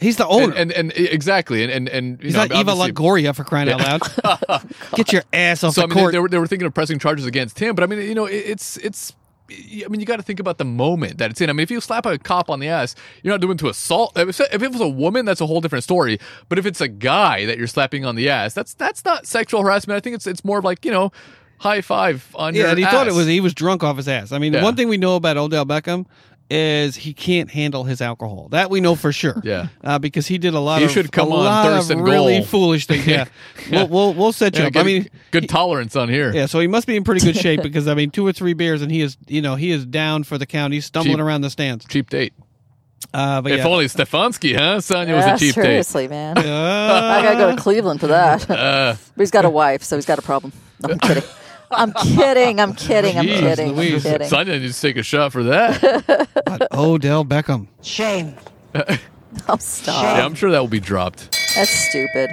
[0.00, 0.54] He's the And, owner.
[0.56, 4.62] and and exactly, and and and He's know, not Eva Longoria for crying out loud.
[4.96, 6.12] Get your ass off So I the mean, they, court.
[6.12, 8.24] they were they were thinking of pressing charges against him, but I mean, you know,
[8.26, 9.12] it, it's it's
[9.52, 11.50] I mean, you got to think about the moment that it's in.
[11.50, 12.94] I mean, if you slap a cop on the ass,
[13.24, 14.12] you're not doing to assault.
[14.16, 16.18] If if it was a woman, that's a whole different story.
[16.48, 19.62] But if it's a guy that you're slapping on the ass, that's that's not sexual
[19.62, 19.96] harassment.
[19.96, 21.10] I think it's it's more of like you know,
[21.58, 24.06] high five on your Yeah, and he thought it was he was drunk off his
[24.06, 24.30] ass.
[24.30, 24.62] I mean, Yeah.
[24.62, 26.06] one thing we know about Odell Beckham
[26.50, 28.48] is he can't handle his alcohol.
[28.50, 29.40] That we know for sure.
[29.44, 29.68] Yeah.
[29.84, 31.98] uh, because he did a lot He of should come a on lot Thirst of
[31.98, 32.44] and really Goal.
[32.44, 33.06] foolish things.
[33.10, 33.26] Yeah,
[33.70, 34.72] We'll, we'll we'll set you Yeah, up.
[34.72, 36.32] good, I mean, good tolerance on here.
[36.34, 38.52] yeah, so he must be in pretty good shape because I mean, two or three
[38.54, 40.72] beers and he is you know he is down for the count.
[40.72, 41.24] He's stumbling Cheap.
[41.24, 41.84] around the stands.
[41.86, 42.32] Cheap date.
[43.14, 43.66] Uh, but If yeah.
[43.66, 44.80] only Stefanski, huh?
[44.80, 45.62] Sonya was Yeah, a cheap date.
[45.62, 46.36] seriously, man.
[46.38, 48.48] Uh, I gotta go to Cleveland for that.
[48.50, 50.52] Uh, but he's got a wife, so he's got a problem.
[50.82, 51.22] No, I'm kidding.
[51.70, 52.60] I'm kidding.
[52.60, 53.18] I'm kidding.
[53.18, 53.68] I'm Jeez kidding.
[53.70, 54.02] I'm Louise.
[54.02, 54.28] kidding.
[54.28, 56.28] Sonya needs to take a shot for that.
[56.46, 57.68] but Odell Beckham.
[57.82, 58.34] Shame.
[59.48, 60.02] Oh, stop.
[60.02, 61.30] yeah, I'm sure that will be dropped.
[61.54, 62.30] That's stupid.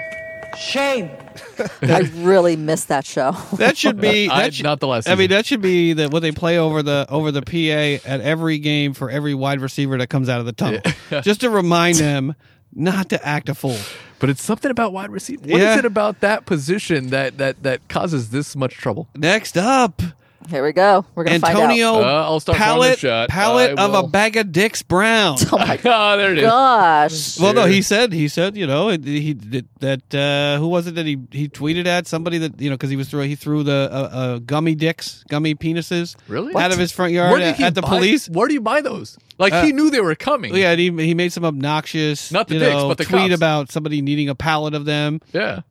[0.57, 1.11] Shame.
[1.83, 3.33] I really missed that show.
[3.57, 5.29] That should be I- that should, not the last I mean, season.
[5.29, 8.93] that should be the what they play over the over the PA at every game
[8.95, 10.81] for every wide receiver that comes out of the tunnel,
[11.21, 12.33] just to remind them
[12.73, 13.77] not to act a fool.
[14.19, 15.41] But it's something about wide receiver.
[15.43, 15.77] What is Yeah.
[15.79, 19.07] it about that position that that that causes this much trouble?
[19.15, 20.01] Next up,
[20.49, 21.05] Here we go.
[21.15, 22.09] We're gonna Antonio find out.
[22.09, 23.29] Uh, I'll start calling pallet the shot.
[23.29, 24.07] pallet I of a will.
[24.07, 25.37] bag of dicks Brown.
[25.51, 26.43] Oh my Ah, there it is.
[26.45, 27.39] gosh.
[27.39, 30.87] Well, no, he said he said you know it- he did that uh, who was
[30.87, 33.35] it that he he tweeted at somebody that you know because he was through he
[33.35, 36.55] threw the uh, uh, gummy dicks gummy penises Really?
[36.55, 38.29] out of his front yard Where did at, he at the buy- police.
[38.29, 39.17] Where do you buy those?
[39.37, 40.55] Like Uh, he knew they were coming.
[40.55, 43.29] Yeah, and he, he made some obnoxious, Not the you dicks, know, but the tweet
[43.29, 43.33] cops.
[43.35, 45.21] about somebody needing a pallet of them.
[45.31, 45.61] Yeah.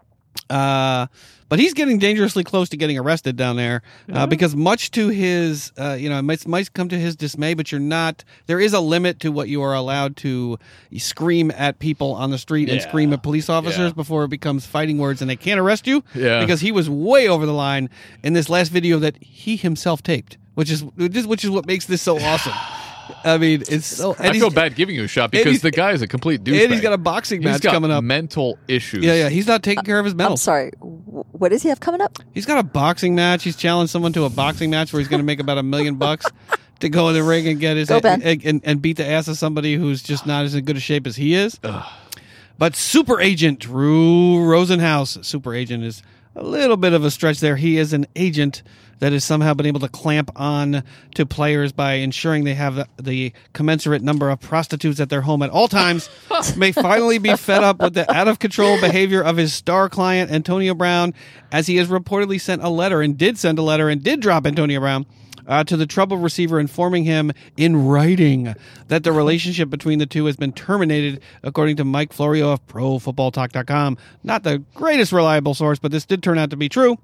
[0.50, 1.06] Uh,
[1.48, 3.82] but he's getting dangerously close to getting arrested down there
[4.12, 7.54] uh, because much to his, uh, you know, it might, might come to his dismay,
[7.54, 8.24] but you're not.
[8.46, 10.58] There is a limit to what you are allowed to
[10.96, 12.88] scream at people on the street and Yeah.
[12.88, 13.94] scream at police officers Yeah.
[13.94, 16.02] before it becomes fighting words and they can't arrest you.
[16.16, 16.40] Yeah.
[16.40, 17.90] because he was way over the line
[18.24, 22.02] in this last video that he himself taped, which is which is what makes this
[22.02, 22.54] so awesome.
[23.24, 24.14] I mean, it's so.
[24.18, 26.64] I feel bad giving you a shot because the guy is a complete douchebag.
[26.64, 28.04] and he's got a boxing match got coming up.
[28.04, 29.04] Mental issues.
[29.04, 30.32] Yeah, yeah, he's not taking care of his mental.
[30.32, 30.70] I'm sorry.
[30.80, 32.18] What does he have coming up?
[32.32, 33.42] He's got a boxing match.
[33.42, 35.94] He's challenged someone to a boxing match where he's going to make about a million
[35.98, 36.26] bucks
[36.80, 39.28] to go in the ring and get his Go, and, and, and beat the ass
[39.28, 41.58] of somebody who's just not as in good a shape as he is.
[42.58, 46.02] But super agent Drew Rosenhaus, super agent is
[46.34, 47.56] a little bit of a stretch there.
[47.56, 48.62] He is an agent
[48.98, 50.82] that has somehow been able to clamp on
[51.14, 55.42] to players by ensuring they have the, the commensurate number of prostitutes at their home
[55.42, 56.08] at all times.
[56.56, 60.30] may finally be fed up with the out of control behavior of his star client
[60.30, 61.14] Antonio Brown,
[61.52, 64.46] as he has reportedly sent a letter and did send a letter and did drop
[64.46, 65.06] Antonio Brown
[65.46, 68.54] uh, to the trouble receiver, informing him in writing
[68.88, 73.96] that the relationship between the two has been terminated, according to Mike Florio of ProFootballTalk.com.
[74.24, 76.98] Not the greatest reliable source, but this did turn out to be true.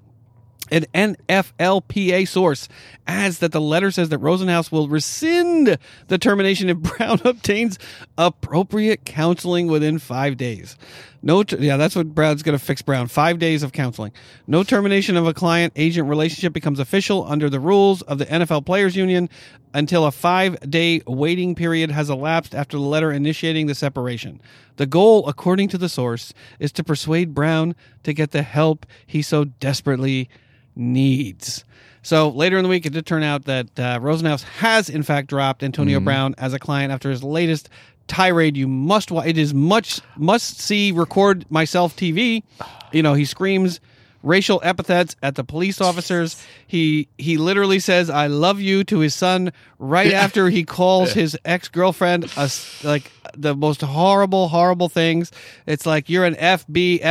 [0.71, 2.69] An NFLPA source
[3.05, 5.77] adds that the letter says that Rosenhaus will rescind
[6.07, 7.77] the termination if Brown obtains
[8.17, 10.77] appropriate counseling within five days.
[11.21, 13.07] No, yeah, that's what Brown's going to fix Brown.
[13.07, 14.11] Five days of counseling.
[14.45, 18.65] No termination of a client agent relationship becomes official under the rules of the NFL
[18.65, 19.29] Players Union
[19.73, 24.41] until a five day waiting period has elapsed after the letter initiating the separation.
[24.75, 29.21] The goal, according to the source, is to persuade Brown to get the help he
[29.21, 30.29] so desperately
[30.75, 31.63] needs.
[32.01, 35.27] So later in the week, it did turn out that uh, Rosenhaus has in fact
[35.27, 37.69] dropped Antonio Brown as a client after his latest
[38.07, 38.57] tirade.
[38.57, 39.27] You must watch.
[39.27, 40.91] It is much must see.
[40.91, 42.43] Record myself TV.
[42.91, 43.79] You know he screams
[44.23, 46.43] racial epithets at the police officers.
[46.65, 51.37] He he literally says "I love you" to his son right after he calls his
[51.45, 52.49] ex girlfriend a
[52.83, 55.31] like the most horrible horrible things.
[55.67, 57.01] It's like you're an FB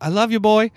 [0.00, 0.70] I love you, boy.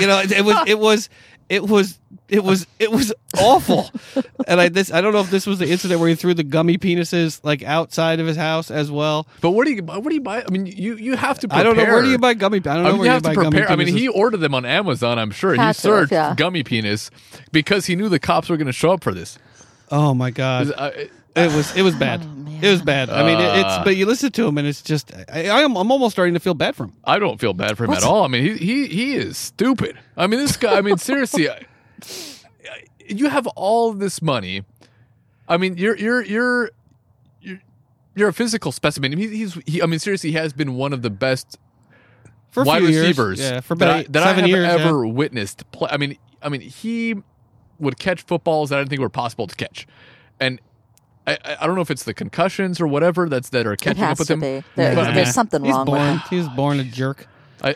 [0.00, 1.08] You know it, it was it was
[1.48, 1.98] it was
[2.28, 3.90] it was it was awful
[4.46, 6.44] and i this i don't know if this was the incident where he threw the
[6.44, 9.96] gummy penises like outside of his house as well But where do you buy?
[9.98, 10.42] Where do you buy?
[10.46, 11.48] I mean, you you have to.
[11.48, 11.60] Prepare.
[11.60, 13.14] i don't know where do you buy gummy i don't know I mean, where you
[13.14, 13.70] you to buy gummy prepare.
[13.70, 15.18] I mean, he ordered them on Amazon.
[15.18, 16.34] I'm sure he Had searched yeah.
[16.36, 17.10] gummy penis
[17.52, 19.38] because he knew the cops were going to show up for this.
[19.90, 20.90] oh my god Uh,
[21.38, 22.20] it was it was bad
[22.60, 23.60] it was bad i mean it, Uh.
[23.78, 26.34] it's but you listen to him and it's just I, I am i'm almost starting
[26.34, 28.24] to feel bad for him I don't feel bad for him at all.
[28.24, 29.98] I mean, he he he is stupid.
[30.16, 30.76] I mean, this guy.
[30.76, 31.64] I mean, seriously, I-
[33.08, 34.64] you have all this money.
[35.48, 36.70] I mean, you're you're you're
[37.40, 37.60] you're,
[38.14, 39.16] you're a physical specimen.
[39.16, 41.58] He, he's he, I mean, seriously, he has been one of the best
[42.50, 43.02] for a wide few years.
[43.06, 44.84] receivers yeah for that, about I, that I seven have years yeah.
[44.84, 45.88] ever witnessed play.
[45.90, 47.14] I mean, I mean, he
[47.78, 49.86] would catch footballs that I didn't think were possible to catch,
[50.40, 50.60] and.
[51.28, 53.80] I, I- I don't know if it's the concussions or whatever that's that are It
[53.80, 54.40] catching up with to him.
[54.40, 54.62] be.
[54.76, 56.20] There, But, I there's mean, something he's wrong born with him.
[56.30, 57.26] he was born a jerk
[57.62, 57.74] I,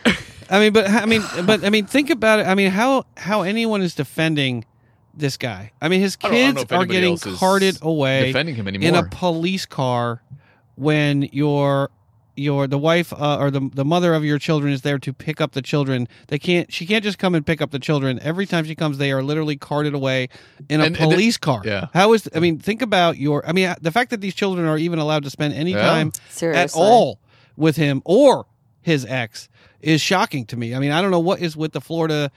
[0.49, 2.47] I mean, but I mean, but I mean, think about it.
[2.47, 4.65] I mean, how how anyone is defending
[5.15, 5.73] this guy.
[5.81, 8.89] I mean, his I don't- I don't kids are getting carted away defending him anymore.
[8.89, 10.23] in a police car
[10.77, 11.91] when your
[12.35, 15.41] your the wife uh, or the the mother of your children is there to pick
[15.41, 16.09] up the children.
[16.29, 16.73] They can't.
[16.73, 18.19] She can't just come and pick up the children.
[18.23, 20.29] Every time she comes, they are literally carted away
[20.71, 21.63] in a And- and the- police car.
[21.65, 21.87] yeah.
[21.93, 22.29] How is?
[22.35, 23.47] I mean, think about your.
[23.47, 25.83] I mean, the fact that these children are even allowed to spend any Yeah.
[25.83, 27.21] time at all
[27.57, 28.47] with him or
[28.81, 29.49] his ex
[29.81, 30.75] is shocking to me.
[30.75, 32.31] I mean, I don't know what is with the Florida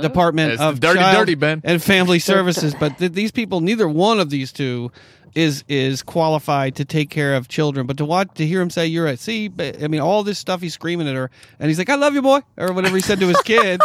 [0.00, 1.60] Department it's of dirty, Child dirty, Ben.
[1.64, 4.90] and Family Services, but th- these people, neither one of these two
[5.36, 7.86] is is qualified to take care of children.
[7.86, 10.38] But to watch to hear him say, "You're at sea," but, I mean, all this
[10.38, 11.30] stuff he's screaming at her,
[11.60, 13.80] and he's like, "I love you, boy," or whatever he said to his kid.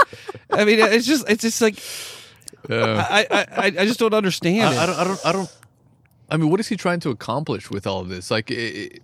[0.50, 1.76] I mean, it's just it's just like
[2.70, 3.06] Yeah.
[3.10, 4.74] I I, I, I just don't understand.
[4.76, 4.98] I, I don't.
[5.00, 5.26] I don't.
[5.26, 5.58] I don't.
[6.30, 8.32] I mean, what is he trying to accomplish with all of this?
[8.32, 8.56] Like, it,
[8.96, 9.04] it-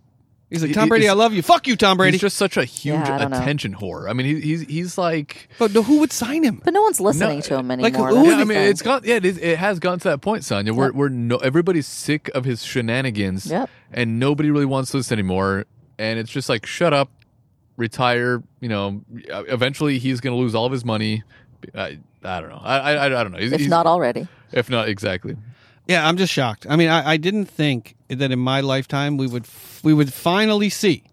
[0.49, 1.41] He's like, "Tom Brady, he's- I love you.
[1.41, 3.37] Fuck you, Tom Brady." he's just such a huge Yeah, I don't know.
[3.41, 4.09] attention whore.
[4.09, 5.49] I mean, he, he's he's like.
[5.59, 6.61] but no, who would sign him?
[6.63, 8.07] But no one's listening No, to him like, anymore.
[8.09, 8.69] who That's would Yeah, the I mean, thing.
[8.69, 9.01] it's gone.
[9.03, 10.73] Yeah, it, is, it has gone to that point, Sonya.
[10.73, 13.69] We're we're no, everybody's sick of his shenanigans, Yep.
[13.91, 15.65] and nobody really wants this anymore.
[15.99, 17.09] And it's just like, shut up,
[17.75, 18.41] retire.
[18.61, 21.23] You know, eventually he's going to lose all of his money.
[21.75, 22.61] I, I don't know.
[22.63, 23.39] I I, I don't know.
[23.39, 24.27] He's, if he's- not already.
[24.51, 25.35] if not exactly.
[25.87, 26.67] Yeah, I'm just shocked.
[26.69, 29.45] I mean, I, I didn't think that in my lifetime we would
[29.83, 31.03] we would finally see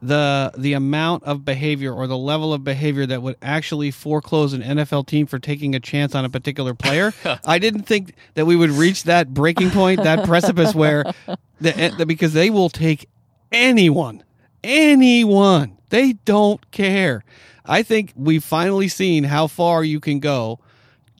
[0.00, 4.62] the the amount of behavior or the level of behavior that would actually foreclose an
[4.62, 7.12] NFL team for taking a chance on a particular player.
[7.44, 11.04] I didn't think that we would reach that breaking point, that precipice where
[11.60, 13.08] the, eh, the because they will take
[13.52, 14.22] anyone,
[14.62, 15.76] anyone.
[15.90, 17.24] They don't care.
[17.64, 20.60] I think we've finally seen how far you can go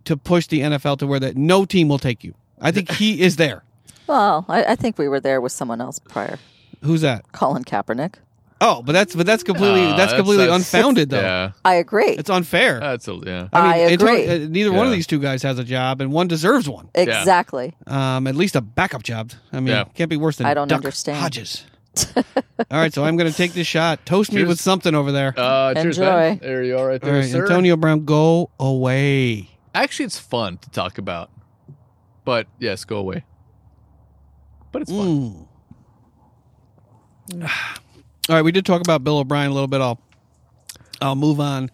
[0.08, 2.34] to push the NFL to where that no team will take you.
[2.60, 3.62] I think he is there.
[4.06, 6.38] Well, I, I think we were there with someone else prior.
[6.82, 7.30] Who's that?
[7.32, 8.14] Colin Kaepernick.
[8.60, 11.20] Oh, but that's but that's completely Uh, that's completely that's- unfounded though.
[11.20, 12.08] Yeah, I agree.
[12.10, 12.80] It's unfair.
[12.80, 13.48] that's a yeah.
[13.52, 14.26] I mean, I it's- agree.
[14.26, 14.96] uh, neither one of Yeah.
[14.96, 16.88] these two guys has a job, and one deserves one.
[16.94, 17.74] exactly.
[17.86, 19.30] Um, at least a backup job.
[19.52, 19.84] I mean, Yeah.
[19.94, 21.18] can't be worse than I don't Duck understand.
[21.18, 21.64] Hodges.
[22.16, 22.24] All
[22.70, 24.04] right, so I'm going to take this shot.
[24.06, 24.48] Toast me Cheers.
[24.48, 25.34] with something over there.
[25.36, 26.32] Uh, cheers, man.
[26.32, 26.46] Enjoy.
[26.46, 27.42] There you are, right All there, right, sir.
[27.44, 29.48] Antonio Brown, go away.
[29.78, 31.30] Actually, it's fun to talk about,
[32.24, 33.24] but yes, go away.
[34.72, 35.46] But it's fun.
[37.30, 37.42] Mm.
[38.28, 39.80] All right, we did talk about Bill O'Brien a little bit.
[39.80, 40.00] I'll
[41.00, 41.70] I'll move on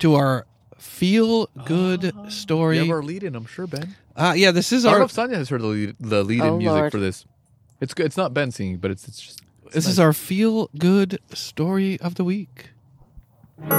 [0.00, 0.44] to our
[0.78, 2.76] feel good story.
[2.78, 3.94] You have our lead in, I'm sure, Ben.
[4.16, 6.24] uh, yeah, this is I don't know our if Sonia has heard the lead, the
[6.24, 6.92] lead in Oh, music Lord.
[6.92, 7.24] for this.
[7.80, 8.06] It's good.
[8.06, 9.40] It's not Ben singing, but it's it's just.
[9.66, 12.70] it's this is our feel good story of the week.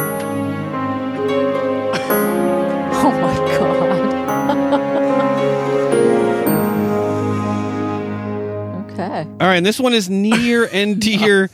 [3.00, 3.47] Oh my
[9.24, 9.28] god.
[9.28, 9.44] okay.
[9.44, 11.50] All right, and this one is near and dear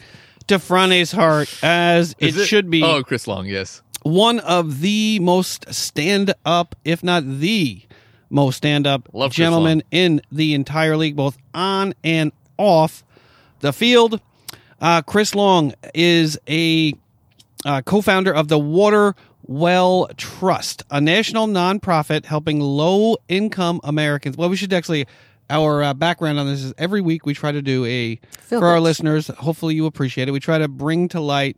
[0.48, 2.84] to Frane's heart, as Is it, should be.
[2.84, 3.82] Oh, Chris Long, yes.
[4.04, 7.82] one of the most stand up, if not the
[8.30, 13.04] most stand up Love Chris gentlemen in the entire league, both on and off
[13.60, 14.20] the field.
[14.82, 16.94] Uh, Chris Long is a
[17.66, 24.36] uh, co founder of the Water Well Trust, a national nonprofit helping low income Americans.
[24.36, 25.08] Well, we should actually.
[25.54, 28.68] Our uh, background on this is every week we try to do a Feel for
[28.70, 29.28] our listeners.
[29.28, 30.32] Hopefully, you appreciate it.
[30.32, 31.58] We try to bring to light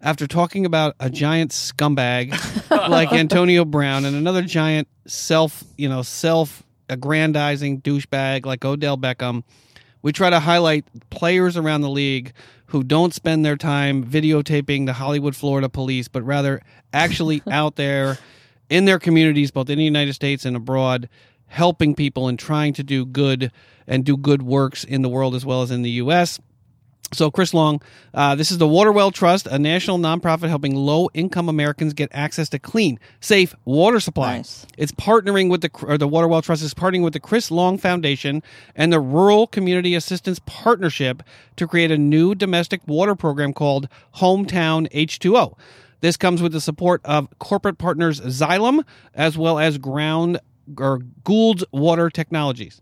[0.00, 2.32] after talking about a giant scumbag
[2.90, 9.44] like Antonio Brown and another giant self, you know, self aggrandizing douchebag like Odell Beckham,
[10.02, 12.32] we try to highlight players around the league
[12.66, 16.60] who don't spend their time videotaping the Hollywood, Florida police, but rather
[16.92, 18.18] actually out there
[18.68, 21.08] in their communities, both in the United States and abroad,
[21.48, 23.50] helping people and trying to do good
[23.86, 26.38] and do good works in the world as well as in the U.S.
[27.14, 27.80] So, Chris Long,
[28.12, 32.50] uh, this is the Waterwell Trust, a national nonprofit helping low income Americans get access
[32.50, 34.36] to clean, safe water supply.
[34.36, 34.66] Nice.
[34.76, 38.42] It's partnering with the, or the Waterwell Trust is partnering with the Chris Long Foundation
[38.76, 41.22] and the Rural Community Assistance Partnership
[41.56, 45.56] to create a new domestic water program called Hometown H2O.
[46.00, 48.84] This comes with the support of corporate partners Xylem
[49.14, 50.40] as well as Ground
[50.76, 52.80] or Gould's Water Technologies.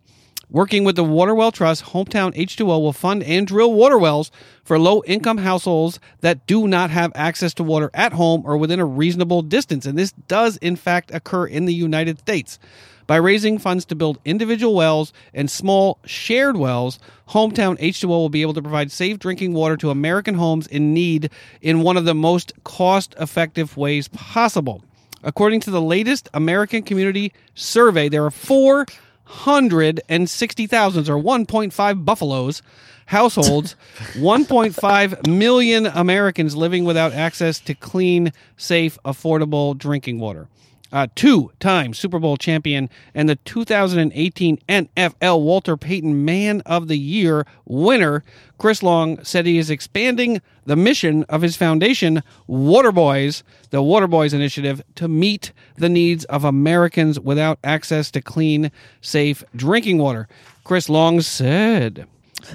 [0.48, 4.30] Working with the Waterwell Trust, Hometown H2O will fund and drill water wells
[4.62, 8.78] for low income households that do not have access to water at home or within
[8.78, 9.86] a reasonable distance.
[9.86, 12.60] And this does, in fact, occur in the United States.
[13.08, 17.00] By raising funds to build individual wells and small shared wells,
[17.30, 21.30] Hometown H2O will be able to provide safe drinking water to American homes in need
[21.60, 24.84] in one of the most cost effective ways possible.
[25.26, 32.62] According to the latest American Community Survey, there are 460,000 or 1.5 buffaloes
[33.06, 33.74] households,
[34.14, 40.46] 1.5 million Americans living without access to clean, safe, affordable drinking water.
[40.92, 47.46] Uh, two-time Super Bowl champion and the 2018 NFL Walter Payton Man of the Year
[47.64, 48.22] winner,
[48.58, 54.82] Chris Long said he is expanding the mission of his foundation, Waterboys, the Waterboys Initiative,
[54.96, 60.28] to meet the needs of Americans without access to clean, safe drinking water.
[60.64, 62.06] Chris Long said,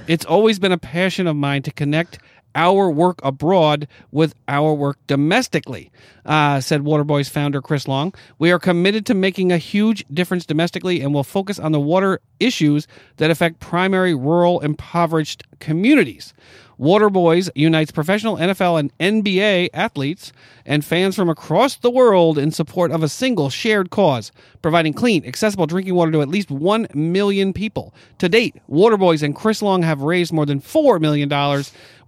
[0.06, 2.18] It's always been a passion of mine to connect
[2.54, 5.90] our work abroad with our work domestically,
[6.26, 8.14] uh, said Waterboys founder Chris Long.
[8.38, 12.20] We are committed to making a huge difference domestically and will focus on the water
[12.40, 16.34] issues that affect primary, rural, impoverished communities.
[16.82, 20.32] Waterboys unites professional NFL and NBA athletes
[20.66, 24.32] and fans from across the world in support of a single shared cause,
[24.62, 27.94] providing clean, accessible drinking water to at least 1 million people.
[28.18, 31.28] To date, Waterboys and Chris Long have raised more than $4 million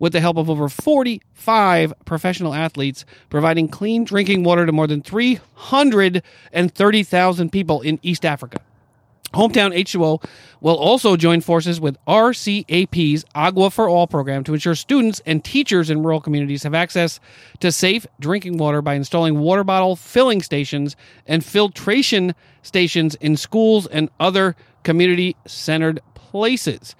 [0.00, 5.02] with the help of over 45 professional athletes, providing clean drinking water to more than
[5.02, 8.60] 330,000 people in East Africa.
[9.34, 10.24] Hometown H2O
[10.60, 15.90] will also join forces with RCAP's Agua for All program to ensure students and teachers
[15.90, 17.18] in rural communities have access
[17.60, 20.96] to safe drinking water by installing water bottle filling stations
[21.26, 24.54] and filtration stations in schools and other
[24.84, 26.94] community centered places.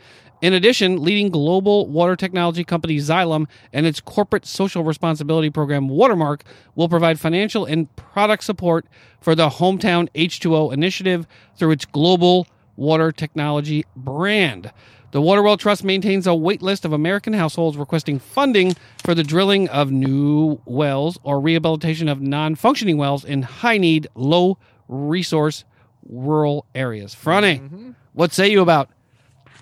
[0.44, 6.44] In addition, leading global water technology company Xylem and its corporate social responsibility program Watermark
[6.74, 8.84] will provide financial and product support
[9.22, 11.26] for the Hometown H2O initiative
[11.56, 12.46] through its global
[12.76, 14.70] water technology brand.
[15.12, 19.70] The Waterwell Trust maintains a wait list of American households requesting funding for the drilling
[19.70, 24.58] of new wells or rehabilitation of non functioning wells in high need, low
[24.88, 25.64] resource
[26.06, 27.14] rural areas.
[27.14, 27.92] Franny, mm-hmm.
[28.12, 28.90] what say you about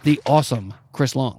[0.05, 1.39] the awesome Chris Long?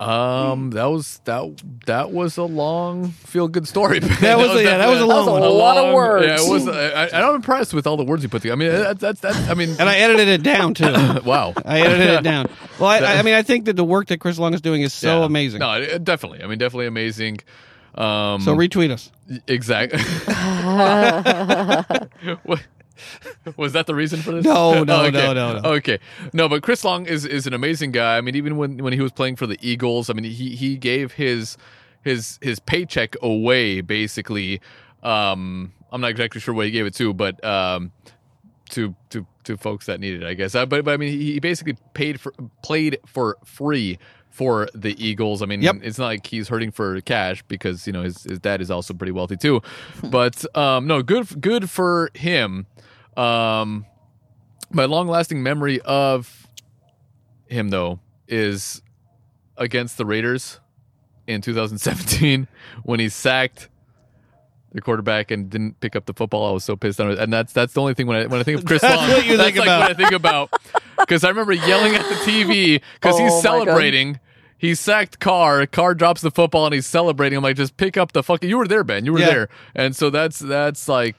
[0.00, 3.98] Um, that was that that was a long feel good story.
[4.00, 5.42] That was- yeah, that was a long That was one.
[5.42, 6.24] a lot of words.
[6.24, 6.68] Yeah, it was.
[6.68, 8.62] I, I, I'm impressed with all the words you put together.
[8.62, 10.84] I mean, that's that's, that's I mean, And I edited it down too.
[11.24, 11.52] wow.
[11.64, 12.46] I edited it down.
[12.78, 14.94] Well, I, I mean, I think that the work that Chris Long is doing is
[14.94, 15.26] so Yeah.
[15.26, 15.58] amazing.
[15.58, 16.44] No, it- definitely.
[16.44, 17.38] I mean, definitely amazing.
[17.96, 19.10] Um, So retweet us.
[19.48, 19.98] exactly.
[23.56, 24.44] Was that the reason for this?
[24.44, 25.10] No, no, okay.
[25.10, 25.68] no, no, no.
[25.74, 25.98] Okay,
[26.32, 28.16] no, but Chris Long is is an amazing guy.
[28.16, 30.76] I mean, even when when he was playing for the Eagles, I mean, he he
[30.76, 31.56] gave his
[32.02, 34.60] his his paycheck away basically.
[35.02, 37.92] Um, I'm not exactly sure what he gave it to, but um,
[38.70, 40.54] to to to folks that needed it, I guess.
[40.54, 43.98] Uh, but but I mean, he he basically paid for played for free
[44.30, 45.42] for the Eagles.
[45.42, 45.76] I mean, Yep.
[45.82, 48.94] it's not like he's hurting for cash because you know his, his dad is also
[48.94, 49.62] pretty wealthy too.
[50.04, 52.66] But um, no, good good for him.
[53.18, 53.86] Um,
[54.70, 56.46] my long lasting memory of
[57.46, 58.82] him though is
[59.56, 60.60] against the Raiders
[61.26, 62.46] in 2017
[62.84, 63.68] when he sacked
[64.72, 66.48] the quarterback and didn't pick up the football.
[66.48, 68.38] I was so pissed on it, and that's that's the only thing when I when
[68.40, 69.08] I think of Chris That's Long.
[69.10, 69.80] what you that's think like about.
[69.80, 70.50] what I think about
[70.98, 74.20] because I remember yelling at the TV because Oh, he's celebrating.
[74.58, 75.66] He sacked Carr.
[75.66, 77.36] Carr drops the football and he's celebrating.
[77.36, 78.48] I'm like, just pick up the fucking.
[78.50, 79.04] You were there, Ben.
[79.06, 79.26] You were Yeah.
[79.26, 81.16] there, and so that's that's like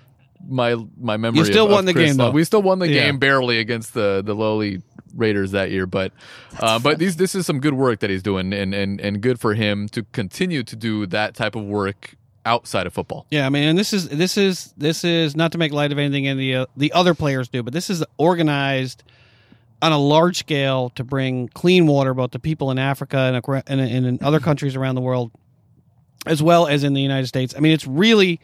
[0.48, 1.42] my my memory.
[1.42, 2.28] We still of- won of the Chris game, Long.
[2.30, 2.36] though.
[2.36, 3.06] We still won the Yeah.
[3.06, 4.82] game barely against the the lowly
[5.16, 6.12] Raiders that year, but
[6.60, 9.40] uh, but these this is some good work that he's doing, and and and good
[9.40, 13.26] for him to continue to do that type of work outside of football.
[13.32, 15.98] Yeah, I mean, and this is this is this is not to make light of
[15.98, 19.04] anything any uh, the other players do, but this is organized
[19.82, 23.82] on a large scale to bring clean water both to people in Africa and and,
[23.82, 25.32] and in other countries around the world,
[26.28, 27.54] as well as in the United States.
[27.58, 28.40] I mean, it's really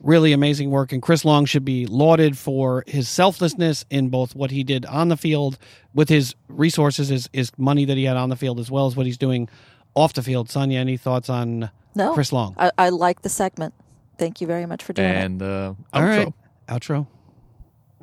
[0.00, 4.50] really amazing work, and Chris Long should be lauded for his selflessness in both what
[4.50, 5.58] he did on the field
[5.94, 8.94] with his resources, his, his money that he had on the field, as well as
[8.96, 9.48] what he's doing
[9.94, 10.48] off the field.
[10.50, 12.54] Sonia, any thoughts on No, Chris Long?
[12.58, 13.74] I, I like the segment.
[14.18, 15.14] Thank you very much for doing it.
[15.16, 16.34] And uh, outro.
[16.68, 17.06] right,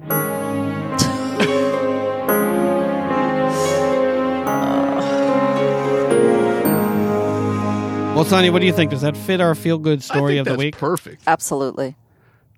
[0.07, 0.74] outro.
[8.15, 8.91] Well, Sonia, what do you think?
[8.91, 10.77] Does that fit our feel-good I story think of the that's week?
[10.77, 11.23] Perfect.
[11.27, 11.95] Absolutely.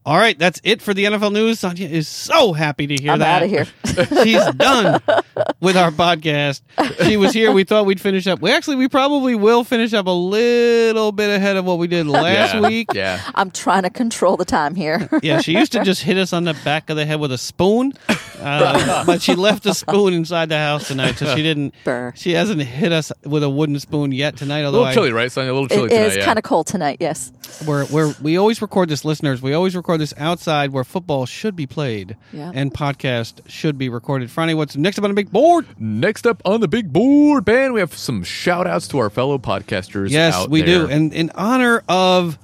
[0.06, 1.60] All right, that's it for the NFL news.
[1.60, 3.42] Sonia is so happy to hear I'm that.
[3.42, 3.66] outta here.
[4.24, 5.02] She's done
[5.60, 6.62] with our podcast.
[7.06, 7.52] She was here.
[7.52, 8.42] We thought we'd finish up.
[8.42, 12.08] We actually, we probably will finish up a little bit ahead of what we did
[12.08, 12.68] last yeah.
[12.68, 12.90] week.
[12.94, 13.22] Yeah.
[13.36, 15.10] I'm trying to control the time here.
[15.22, 17.38] Yeah, she used to just hit us on the back of the head with a
[17.38, 17.94] spoon,
[18.40, 21.74] uh, but she left a spoon inside the house tonight, so she didn't.
[21.84, 22.14] Burr.
[22.16, 24.60] She hasn't hit us with a wooden spoon yet tonight.
[24.60, 25.52] A Although little I- chilly, right, Sonia?
[25.52, 26.06] A little chilly it tonight.
[26.06, 26.26] is yeah.
[26.26, 26.98] kind of cold tonight.
[27.00, 27.32] Yes.
[27.66, 29.42] we're, we're we always record this, listeners.
[29.42, 32.52] We always record this outside where football should be played, Yeah.
[32.54, 34.30] and podcast should be recorded.
[34.32, 35.66] Friday, what's next up on the big board?
[35.80, 39.38] Next up on the big board, Ben, we have some shout outs to our fellow
[39.38, 40.10] podcasters.
[40.10, 40.88] Yes, we there.
[40.88, 42.38] do, and in honor of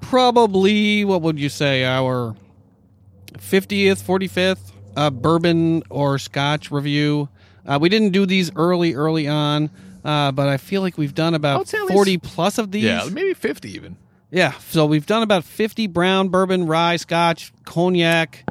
[0.00, 2.34] probably what would you say our
[3.34, 7.28] 50th, 45th uh, bourbon or scotch review.
[7.66, 9.70] Uh, we didn't do these early, early on,
[10.04, 12.70] uh, but I feel like we've done about would say at least- 40 plus of
[12.72, 12.84] these.
[12.84, 13.96] Yeah, maybe 50 even.
[14.32, 18.44] Yeah, so we've done about 50 brown, bourbon, rye, scotch, cognac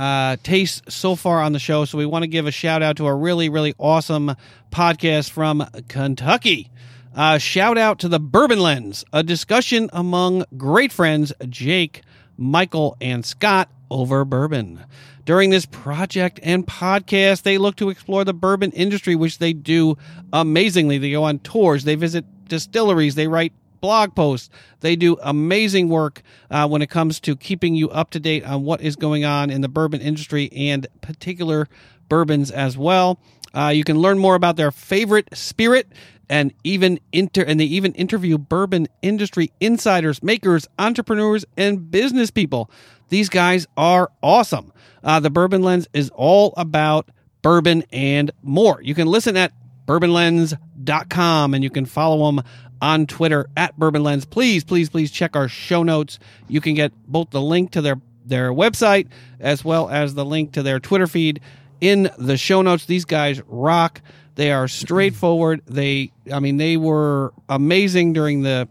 [0.00, 1.84] uh, tastes so far on the show.
[1.84, 4.34] So we want to give a shout out to a really, really awesome
[4.72, 6.70] podcast from Kentucky.
[7.14, 12.00] Uh, shout out to the Bourbon Lens, a discussion among great friends Jake,
[12.38, 14.82] Michael, and Scott over bourbon.
[15.26, 19.98] During this project and podcast, they look to explore the bourbon industry, which they do
[20.32, 20.96] amazingly.
[20.96, 24.50] They go on tours, they visit distilleries, they write blog posts.
[24.80, 28.64] They do amazing work uh, when it comes to keeping you up to date on
[28.64, 31.68] what is going on in the bourbon industry and particular
[32.08, 33.18] bourbons as well.
[33.54, 35.88] Uh, you can learn more about their favorite spirit
[36.28, 42.70] and even inter and they even interview bourbon industry insiders, makers, entrepreneurs, and business people.
[43.08, 44.72] These guys are awesome.
[45.02, 47.10] Uh, the Bourbon Lens is all about
[47.42, 48.80] bourbon and more.
[48.82, 49.52] You can listen at
[49.86, 52.44] bourbonlens.com and you can follow them
[52.80, 54.24] on Twitter at Bourbon Lens.
[54.24, 56.18] Please, please, please check our show notes.
[56.48, 59.08] You can get both the link to their their website
[59.40, 61.40] as well as the link to their Twitter feed
[61.80, 62.86] in the show notes.
[62.86, 64.00] These guys rock.
[64.36, 65.62] They are straightforward.
[65.66, 68.68] They I mean they were amazing during the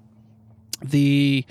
[0.83, 1.45] the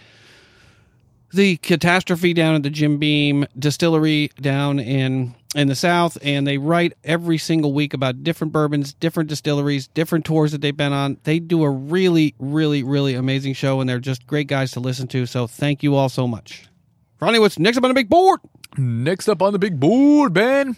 [1.32, 6.58] the catastrophe down at the Jim Beam distillery down in in the south and they
[6.58, 11.16] write every single week about different bourbons different distilleries different tours that they've been on.
[11.24, 15.08] They do a really really really amazing show and they're just great guys to listen
[15.08, 16.68] to so thank you all so much.
[17.20, 18.40] Ronnie what's next up on the big board?
[18.76, 20.76] Next up on the big board, Ben,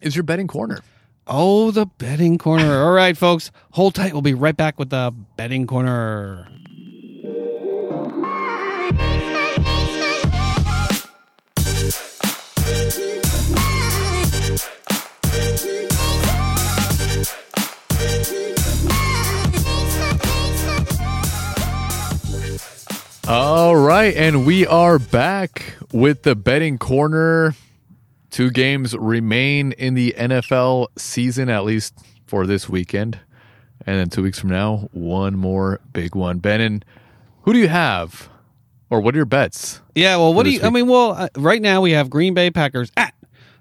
[0.00, 0.80] is your betting corner.
[1.26, 2.82] oh the betting corner.
[2.82, 4.12] All right folks hold tight.
[4.14, 6.48] We'll be right back with the betting corner
[23.28, 27.54] All right, and we are back with the betting corner.
[28.30, 31.94] Two games remain in the NFL season, at least
[32.26, 33.20] for this weekend.
[33.86, 36.38] And then two weeks from now, one more big one.
[36.38, 36.84] Ben, and
[37.42, 38.28] who do you have?
[38.90, 39.80] Or what are your bets?
[39.94, 40.58] Yeah, well, what do you?
[40.58, 43.14] this I mean, well, uh, right now we have Green Bay Packers at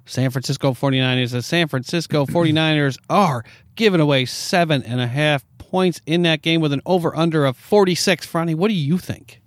[0.07, 1.33] San Francisco 49ers.
[1.33, 6.61] The San Francisco 49ers are giving away seven and a half points in that game
[6.61, 8.25] with an over under of 46.
[8.25, 9.40] Franny, what do you think?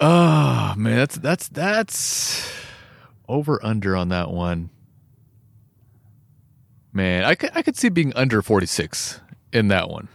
[0.00, 2.52] Oh man, that's that's that's
[3.28, 4.70] over under on that one.
[6.92, 9.20] Man, I could I could see being under forty six
[9.52, 10.08] in that one,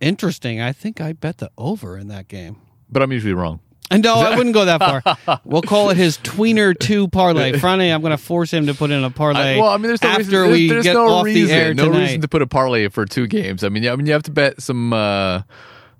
[0.00, 0.60] Interesting.
[0.60, 2.56] I think I bet the over in that game.
[2.90, 3.60] but I'm usually wrong.
[3.90, 5.40] And no, I wouldn't go that far.
[5.44, 7.52] we'll call it his tweener two parlay.
[7.58, 9.56] Friday, I'm going to force him to put in a parlay.
[9.56, 11.46] I, well, I mean, there's no after reason, there's, we there's get no off reason,
[11.48, 13.64] the air no reason to put a parlay for two games.
[13.64, 15.42] I mean, I mean, you have to bet some uh,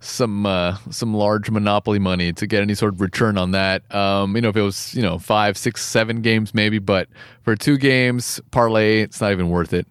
[0.02, 3.92] some uh, some large monopoly money to get any sort of return on that.
[3.94, 7.08] Um, you know, if it was you know five, six, seven games maybe, but
[7.42, 9.86] for two games parlay, it's not even worth it.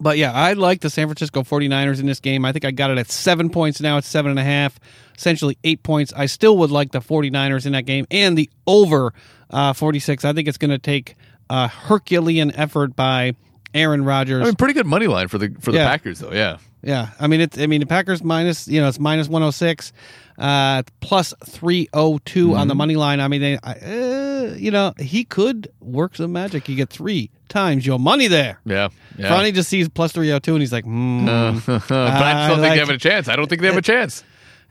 [0.00, 2.44] But yeah, I like the San Francisco 49ers in this game.
[2.44, 3.80] I think I got it at seven points.
[3.80, 4.80] Now it's seven and a half,
[5.16, 6.12] essentially eight points.
[6.16, 9.12] I still would like the 49ers in that game and the over
[9.50, 10.24] uh, 46.
[10.24, 11.14] I think it's going to take
[11.50, 13.34] a Herculean effort by
[13.74, 14.42] Aaron Rodgers.
[14.42, 15.88] I mean, pretty good money line for the for the Yeah.
[15.88, 16.32] Packers though.
[16.32, 16.56] Yeah.
[16.82, 17.58] Yeah, I mean it's.
[17.58, 18.66] I mean the Packers minus.
[18.66, 19.92] You know it's minus one hundred six,
[20.36, 23.20] uh, plus three hundred two on the money line.
[23.20, 26.68] I mean, they, I, uh, you know, he could work some magic.
[26.68, 28.58] You get three times your money there.
[28.64, 28.88] Yeah.
[29.16, 29.32] Yeah.
[29.32, 31.24] Ronnie just sees plus three hundred two, and he's like, hmm.
[31.66, 33.28] but I don't think like- they have a chance.
[33.28, 34.24] I don't think they have a chance.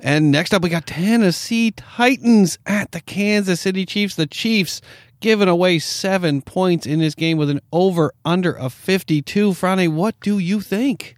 [0.03, 4.15] And next up, we got Tennessee Titans at the Kansas City Chiefs.
[4.15, 4.81] The Chiefs
[5.19, 9.51] giving away seven points in this game with an over under of fifty two.
[9.51, 11.15] Franny, what do you think?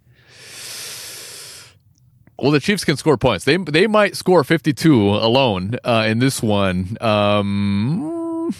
[2.38, 3.44] Well, the Chiefs can score points.
[3.44, 6.96] They they might score 52 alone uh, in this one.
[7.00, 8.54] Um,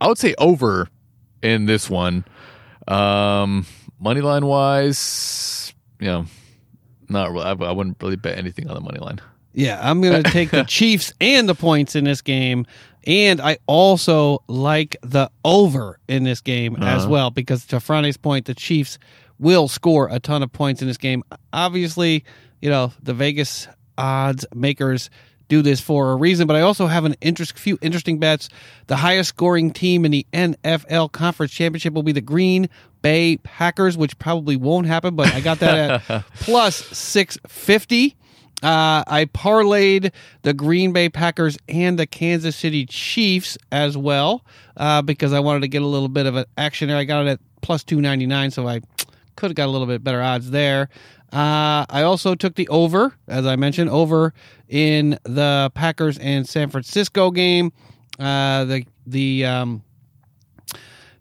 [0.00, 0.88] I would say over
[1.42, 2.24] in this one.
[2.88, 3.66] Um,
[4.00, 6.26] money line wise, you know,
[7.08, 7.44] not really.
[7.44, 9.20] I, I wouldn't really bet anything on the money line.
[9.52, 12.66] Yeah, I'm going to take the Chiefs and the points in this game.
[13.06, 18.46] And I also like the over in this game as well because to Franny's point,
[18.46, 18.98] the Chiefs
[19.38, 21.22] will score a ton of points in this game.
[21.52, 22.24] Obviously,
[22.64, 23.68] you know, the Vegas
[23.98, 25.10] odds makers
[25.48, 28.48] do this for a reason, but I also have an interest few interesting bets.
[28.86, 32.70] The highest scoring team in the NFL Conference Championship will be the Green
[33.02, 38.16] Bay Packers, which probably won't happen, but I got that at plus 650.
[38.62, 40.10] Uh, I parlayed
[40.40, 44.42] the Green Bay Packers and the Kansas City Chiefs as well
[44.78, 46.96] uh, because I wanted to get a little bit of an action there.
[46.96, 48.80] I got it at plus 299, so I
[49.36, 50.88] could have got a little bit better odds there.
[51.34, 54.32] Uh, I also took the over, as I mentioned, over
[54.68, 57.72] in the Packers and San Francisco game.
[58.20, 59.82] Uh, the the um,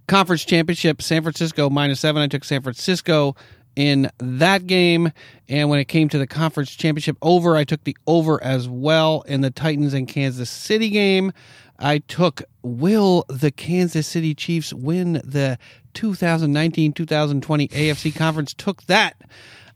[0.07, 2.22] conference championship, San Francisco minus seven.
[2.22, 3.35] I took San Francisco
[3.76, 5.11] in that game.
[5.49, 9.22] And when it came to the conference championship over, I took the over as well
[9.23, 11.34] in the Titans and Kansas City game.
[11.80, 15.57] I took will the Kansas City Chiefs win the
[15.95, 18.53] 2019 2020 AFC conference?
[18.53, 19.15] Took that.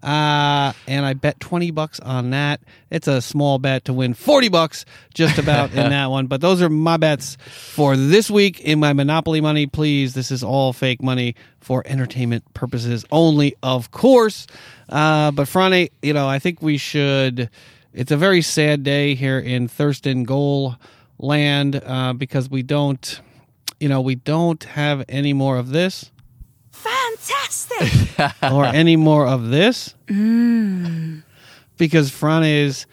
[0.08, 2.62] Uh, and I bet 20 bucks on that.
[2.90, 6.28] It's a small bet to win 40 bucks just about in that one.
[6.28, 9.68] But those are my bets for this week in my Monopoly money.
[9.68, 14.48] Please, this is all fake money for entertainment purposes only, of course.
[14.88, 17.50] Uh, but Franny, you know, I think we should.
[17.94, 20.78] It's a very sad day here in Thirst and Goal
[21.20, 23.20] land uh, because we don't,
[23.82, 26.12] you know, we don't have any more of this
[26.84, 28.34] Fantastic!
[28.52, 29.94] or any more of this
[31.78, 32.86] because Franny's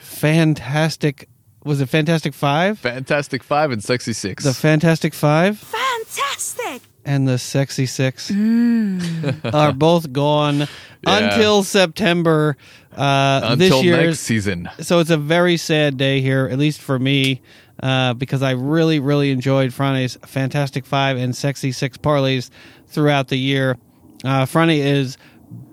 [0.00, 1.28] fantastic.
[1.64, 2.78] Was it Fantastic Five?
[2.80, 4.42] Fantastic Five and Sexy Six.
[4.44, 6.82] The Fantastic Five Fantastic!
[7.04, 8.30] and the Sexy Six
[9.44, 10.66] are both gone
[11.06, 12.56] until September
[12.96, 13.96] uh, Until this year.
[13.96, 14.68] next season.
[14.80, 17.40] So it's a very sad day here, at least for me,
[17.82, 22.50] uh, because I really, really enjoyed Franny's Fantastic Five and Sexy Six parlays
[22.92, 23.76] throughout the year.
[24.24, 25.18] Uh, Franny is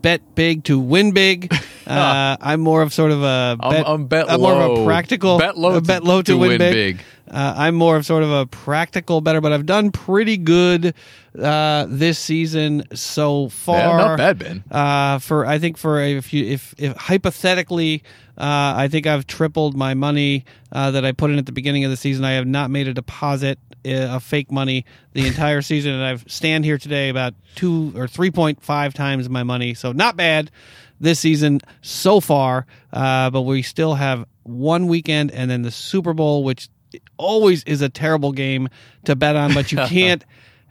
[0.02, 1.54] bet big to win big.
[1.90, 4.86] Uh, I'm more of sort of a a I'm- bet, I'm bet more of a
[4.86, 6.98] practical Bet low to- bet low to, to win, win big.
[6.98, 7.06] big.
[7.32, 10.94] Uh, I'm more of sort of a practical better, but I've done pretty good
[11.40, 13.78] uh, this season so far.
[13.78, 14.64] Yeah, not bad, Ben.
[14.70, 18.04] Uh, for I think for a- if you if if hypothetically,
[18.38, 21.84] uh, I think I've tripled my money uh, that I put in at the beginning
[21.86, 22.26] of the season.
[22.26, 26.24] I have not made a deposit uh, of fake money the entire season, and I've
[26.28, 29.74] stand here today about two or three point five times my money.
[29.74, 30.52] So not bad
[31.00, 32.66] this season so far.
[32.92, 36.70] Uh, but we still have one weekend and then the Super Bowl, which
[37.18, 38.68] always is a terrible game
[39.06, 40.26] to bet on, but you can't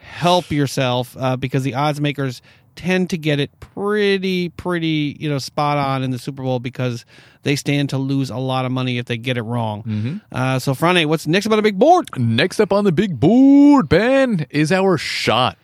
[0.08, 2.42] help yourself uh, because the odds makers
[2.74, 7.04] tend to get it pretty, pretty, you know, spot on in the Super Bowl because
[7.42, 10.20] they stand to lose a lot of money if they get it wrong.
[10.30, 12.08] Uh, so, Frane, what's next about a big board?
[12.16, 15.58] Next up on the big board, Ben, is our shot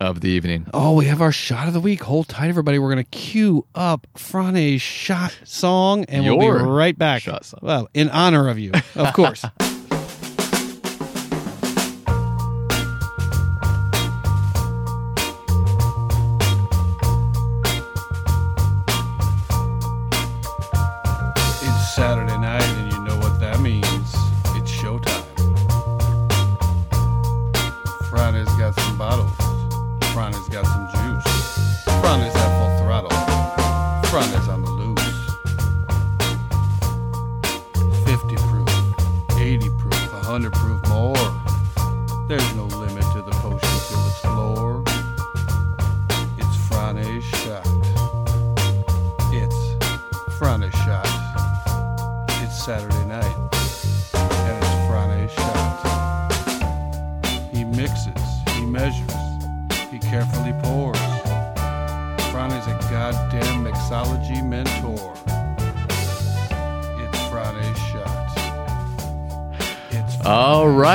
[0.00, 0.66] of the evening.
[0.72, 2.02] Oh, we have our shot of the week.
[2.04, 2.78] Hold tight, everybody.
[2.78, 7.22] We're going to cue up Frane's shot song, and we'll be right back.
[7.22, 7.60] shot song.
[7.62, 9.44] Well, in honor of you, of course.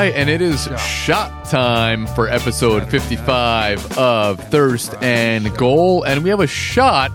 [0.08, 0.78] right, and it is Shot.
[0.80, 6.04] shot time for episode 55 of Thirst and Goal.
[6.04, 7.12] And we have a shot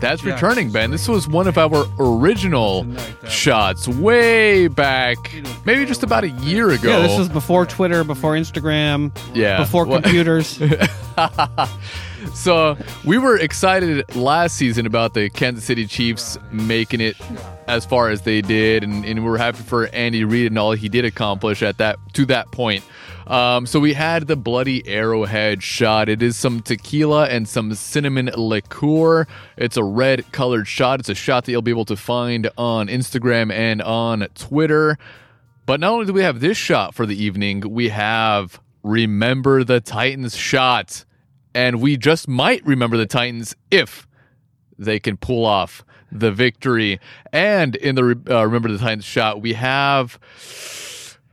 [0.00, 0.90] that's returning, Ben.
[0.90, 2.84] This was one of our original
[3.28, 5.16] shots way back,
[5.64, 6.88] maybe just about a year ago.
[6.90, 9.58] Yeah, this was before Twitter, before Instagram, Yeah.
[9.58, 10.58] before computers.
[12.34, 17.16] So we were excited last season about the Kansas City Chiefs making it
[17.68, 20.72] as far as they did, and, and we were happy for Andy Reid and all
[20.72, 22.84] he did accomplish at that to that point.
[23.26, 26.08] Um, so we had the bloody arrowhead shot.
[26.08, 29.26] It is some tequila and some cinnamon liqueur.
[29.56, 31.00] It's a red colored shot.
[31.00, 34.98] It's a shot that you'll be able to find on Instagram and on Twitter.
[35.64, 39.80] But not only do we have this shot for the evening, we have Remember the
[39.80, 41.04] Titans shot.
[41.54, 44.06] And we just might remember the Titans if
[44.78, 47.00] they can pull off the victory.
[47.32, 50.18] And in the uh, Remember the Titans shot, we have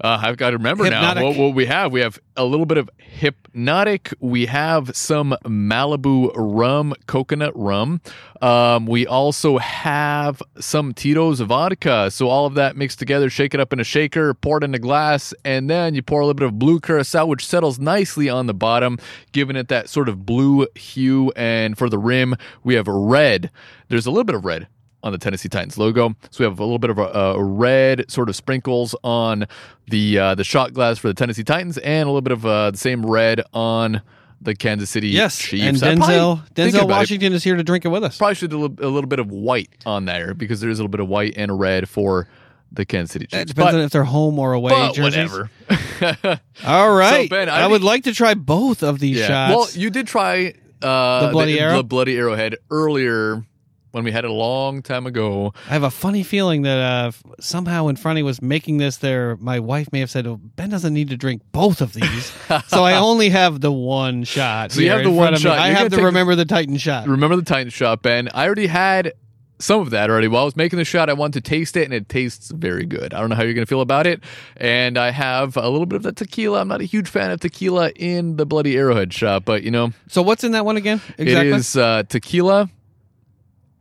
[0.02, 0.92] Uh, I've got to remember Hpnotiq.
[0.92, 1.92] now what, what we have.
[1.92, 2.90] We have a little bit of
[3.20, 4.14] Hpnotiq.
[4.22, 8.00] We have some Malibu rum, coconut rum.
[8.42, 12.10] Um, we also have some Tito's vodka.
[12.12, 14.74] So all of that mixed together, shake it up in a shaker, pour it in
[14.74, 18.30] a glass, and then you pour a little bit of blue curacao, which settles nicely
[18.30, 19.00] on the bottom,
[19.34, 21.34] giving it that sort of blue hue.
[21.36, 23.52] And for the rim, we have red.
[23.90, 24.68] There's a little bit of red
[25.04, 26.16] on the Tennessee Titans logo.
[26.32, 27.04] So we have a little bit of a,
[27.38, 29.46] a red sort of sprinkles on
[29.88, 32.72] the uh, the shot glass for the Tennessee Titans, and a little bit of uh,
[32.72, 34.02] the same red on
[34.42, 35.82] the Kansas City Yes, Chiefs.
[35.82, 38.18] and Denzel Denzel Washington is here to drink it with us.
[38.18, 40.80] probably should do a little, a little bit of white on there because there is
[40.80, 42.28] a little bit of white and red for
[42.72, 44.72] the Kansas City It depends But, on if they're home or away.
[44.72, 45.30] but jerseys.
[45.32, 46.40] whatever.
[46.66, 49.28] All right, Ben, I I, would like to try both of these yeah.
[49.28, 49.56] shots.
[49.76, 51.78] Well, you did try uh, The Bloody Arrow?
[51.78, 53.44] the bloody arrowhead earlier
[53.92, 55.54] when we had it a long time ago.
[55.68, 59.60] I have a funny feeling that uh, somehow when Franny was making this, there, my
[59.60, 62.32] wife may have said, oh, "Ben doesn't need to drink both of these,"
[62.68, 64.72] so I only have the one shot.
[64.72, 65.50] So you have the one front of me.
[65.50, 65.60] shot.
[65.60, 67.08] I You're have to take the- remember the Titan shot.
[67.08, 68.30] Remember the Titan shot, Ben?
[68.34, 69.14] I already had
[69.62, 70.30] some of that already.
[70.30, 72.86] While I was making the shot, I wanted to taste it, and it tastes very
[72.86, 73.14] good.
[73.14, 74.24] I don't know how you're going to feel about it.
[74.56, 76.62] And I have a little bit of the tequila.
[76.62, 79.92] I'm not a huge fan of tequila in the Bloody Arrowhead shot, but you know,
[80.08, 81.02] So what's in that one again?
[81.18, 81.50] Exactly.
[81.50, 82.70] it is uh, tequila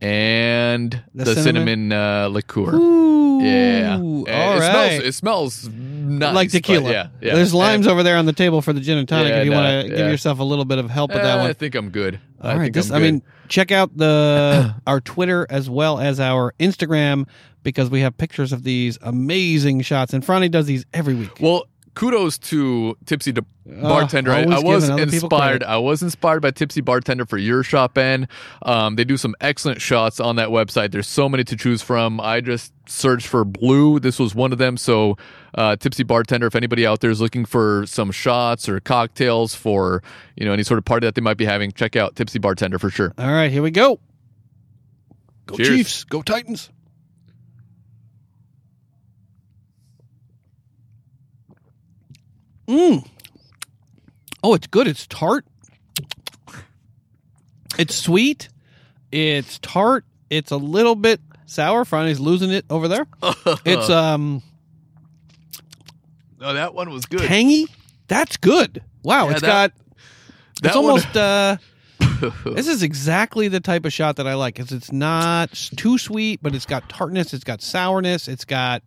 [0.01, 1.67] and The the, cinnamon?
[1.67, 2.73] cinnamon, uh, liqueur.
[2.75, 4.59] Ooh, Yeah, all it right.
[4.99, 6.91] Smells, it smells nice, like tequila.
[6.91, 7.35] Yeah, yeah.
[7.35, 9.45] There's limes And, over there on the table for the gin and tonic Yeah, if
[9.45, 11.49] you no, want to give yourself a little bit of help with eh, that one.
[11.49, 12.19] I think I'm good.
[12.41, 16.19] All I right, think this I mean, check out the our Twitter as well as
[16.19, 17.27] our Instagram
[17.63, 20.13] because we have pictures of these amazing shots.
[20.13, 21.31] And Franny does these every week.
[21.41, 24.31] Well, kudos to Tipsy De- Bartender.
[24.31, 25.63] I, I was giving other people inspired.
[25.63, 28.27] I was inspired by Tipsy Bartender for your shop, Ben.
[28.63, 30.91] Um, they do some excellent shots on that website.
[30.91, 32.19] There's so many to choose from.
[32.19, 33.99] I just searched for blue.
[33.99, 34.77] This was one of them.
[34.77, 35.17] So,
[35.53, 36.47] uh, Tipsy Bartender.
[36.47, 40.01] If anybody out there is looking for some shots or cocktails for
[40.35, 42.79] you know any sort of party that they might be having, check out Tipsy Bartender
[42.79, 43.13] for sure.
[43.17, 43.99] All right, here we go.
[45.45, 45.69] Go Cheers.
[45.69, 46.03] Chiefs.
[46.05, 46.69] Go Titans.
[52.69, 53.05] Mmm.
[54.43, 54.87] Oh, it's good.
[54.87, 55.45] It's tart.
[57.77, 58.49] It's sweet.
[59.11, 60.05] It's tart.
[60.29, 61.83] It's a little bit sour.
[61.85, 63.07] Franny's losing it over there.
[63.65, 64.43] It's um
[66.41, 67.21] Oh, that one was good.
[67.21, 67.67] tangy.
[68.07, 68.81] That's good.
[69.03, 69.73] Wow, Yeah, it's that- got
[70.61, 71.57] that it's one- almost uh
[72.45, 74.55] this is exactly the type of shot that I like.
[74.55, 78.83] Cuz it's not too sweet, but it's got tartness, it's got sourness, it's got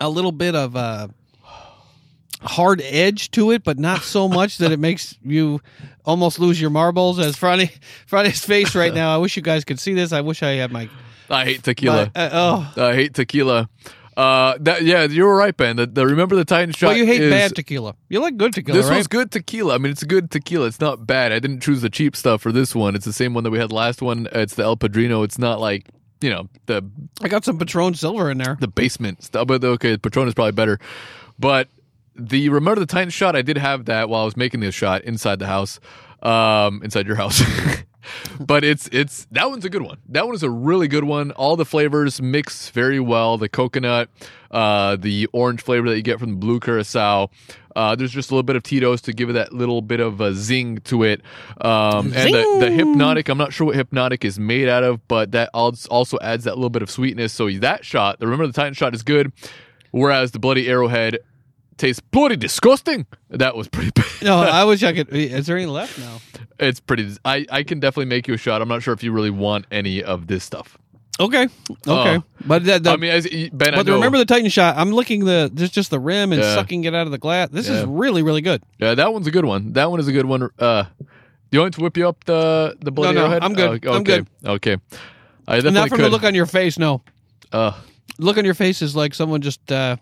[0.00, 1.08] a little bit of uh
[2.42, 5.60] hard edge to it, but not so much that it makes you
[6.04, 7.70] almost lose your marbles as Friday
[8.06, 9.14] Friday's face right now.
[9.14, 10.12] I wish you guys could see this.
[10.12, 10.88] I wish I had my,
[11.28, 12.10] I hate tequila.
[12.14, 12.30] my- uh,
[12.76, 12.82] oh.
[12.84, 13.68] I hate tequila.
[14.16, 15.76] Uh, that yeah, you were right, Ben.
[15.76, 16.88] The, the remember the Titan shot.
[16.88, 17.94] Well, you hate is- bad tequila.
[18.08, 18.82] You like good tequila, right?
[18.82, 18.96] This right?
[18.96, 19.76] was good tequila.
[19.76, 20.66] I mean, it's good tequila.
[20.66, 21.30] It's not bad.
[21.30, 22.96] I didn't choose the cheap stuff for this one.
[22.96, 24.26] It's the same one that we had last one.
[24.32, 25.22] It's the El Padrino.
[25.22, 25.86] It's not like
[26.20, 26.84] you know the
[27.22, 28.56] I got some Patron Silver in there.
[28.58, 29.46] the basement stuff.
[29.46, 30.80] But okay, Patron is probably better.
[31.38, 31.68] But
[32.18, 33.36] the remember the Titan shot.
[33.36, 35.80] I did have that while I was making this shot inside the house,
[36.22, 37.42] um, inside your house.
[38.40, 39.98] but it's it's that one's a good one.
[40.08, 41.30] That one is a really good one.
[41.32, 43.38] All the flavors mix very well.
[43.38, 44.08] The coconut,
[44.50, 47.30] uh, the orange flavor that you get from the blue curacao.
[47.76, 50.20] Uh, there's just a little bit of Tito's to give it that little bit of
[50.20, 51.22] a zing to it.
[51.60, 55.30] Um, and the, the Hpnotiq, I'm not sure what Hpnotiq is made out of, but
[55.30, 57.32] that also adds that little bit of sweetness.
[57.32, 59.32] So that shot, the remember the Titan shot is good,
[59.92, 61.18] whereas the bloody arrowhead
[61.78, 63.06] tastes bloody disgusting.
[63.30, 64.04] That was pretty bad.
[64.22, 65.08] No, I wish I could.
[65.10, 66.18] Is there any left now?
[66.58, 67.16] It's pretty.
[67.24, 68.60] I, I can definitely make you a shot.
[68.60, 70.76] I'm not sure if you really want any of this stuff.
[71.20, 72.22] Okay, okay, Oh.
[72.46, 74.76] but I mean, as, Ben, but remember the Titan shot.
[74.76, 76.54] I'm looking the just just the rim and Yeah.
[76.54, 77.48] sucking it out of the glass.
[77.50, 78.62] This is really really good.
[78.78, 79.72] yeah, that one's a good one.
[79.72, 80.48] That one is a good one.
[80.58, 83.42] Uh, do you want to whip you up the the bloody no, arrowhead?
[83.42, 83.84] I'm good.
[83.86, 84.28] Oh, I'm good.
[84.44, 84.76] Okay.
[85.48, 86.04] I definitely Not from could.
[86.04, 86.78] the look on your face.
[86.78, 87.02] No,
[87.52, 87.72] uh,
[88.18, 89.96] look on your face is like someone just uh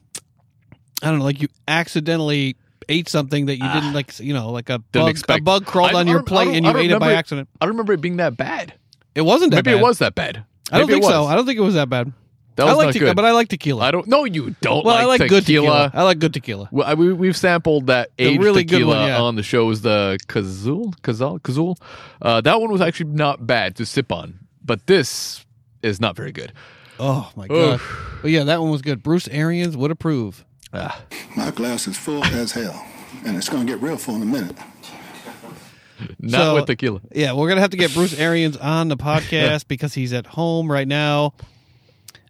[1.02, 2.56] I don't know, like you accidentally
[2.88, 4.18] ate something that you didn't like.
[4.18, 5.16] You know, like a bug.
[5.28, 6.90] A bug crawled I- on your don't- I plate don't- and I you don't ate
[6.90, 7.48] it by remember accident.
[7.60, 8.74] I don't remember it being that bad.
[9.14, 9.70] It wasn't that bad.
[9.70, 9.80] Maybe bad.
[9.80, 10.44] it was that bad.
[10.70, 11.22] I don't Maybe it think so.
[11.22, 11.30] was.
[11.30, 12.12] I don't think it was that bad.
[12.56, 13.16] That I like not tequila, good.
[13.16, 13.84] but I like tequila.
[13.84, 14.06] I don't.
[14.08, 14.82] No, you don't.
[14.84, 15.40] well, like I like tequila.
[15.40, 15.90] good tequila.
[15.92, 16.68] I like good tequila.
[16.72, 19.20] Well, I, we, we've sampled that aged really good tequila one, yeah.
[19.20, 21.76] on the shows, the Kazul, Kazal, Kazul.
[22.22, 25.44] Uh, that one was actually not bad to sip on, but this
[25.82, 26.54] is not very good.
[26.98, 27.78] Oh my god!
[28.22, 29.02] But yeah, that one was good.
[29.02, 30.42] Bruce Arians would approve.
[30.72, 32.84] My glass is full as hell,
[33.24, 34.56] and it's going to get real full in a minute.
[36.20, 37.00] Not So- with tequila.
[37.14, 40.70] Yeah, we're gonna have to get Bruce Arians on the podcast because he's at home
[40.70, 41.32] right now.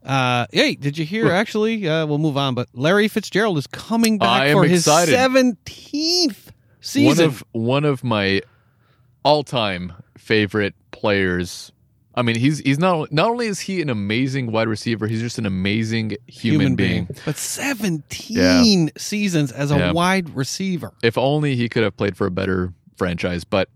[0.04, 1.32] Uh, hey, did you hear?
[1.32, 2.54] Actually, uh, we'll move on.
[2.54, 5.10] But Larry Fitzgerald is coming back I am for his excited.
[5.12, 7.24] seventeenth season.
[7.24, 8.42] One of one of my
[9.24, 11.72] all-time favorite players.
[12.16, 15.38] I mean, he's he's not not only is he an amazing wide receiver, he's just
[15.38, 17.08] an amazing human, being.
[17.26, 19.92] But 17 seasons as a Yeah.
[19.92, 20.92] wide receiver.
[21.02, 23.68] If only he could have played for a better franchise, but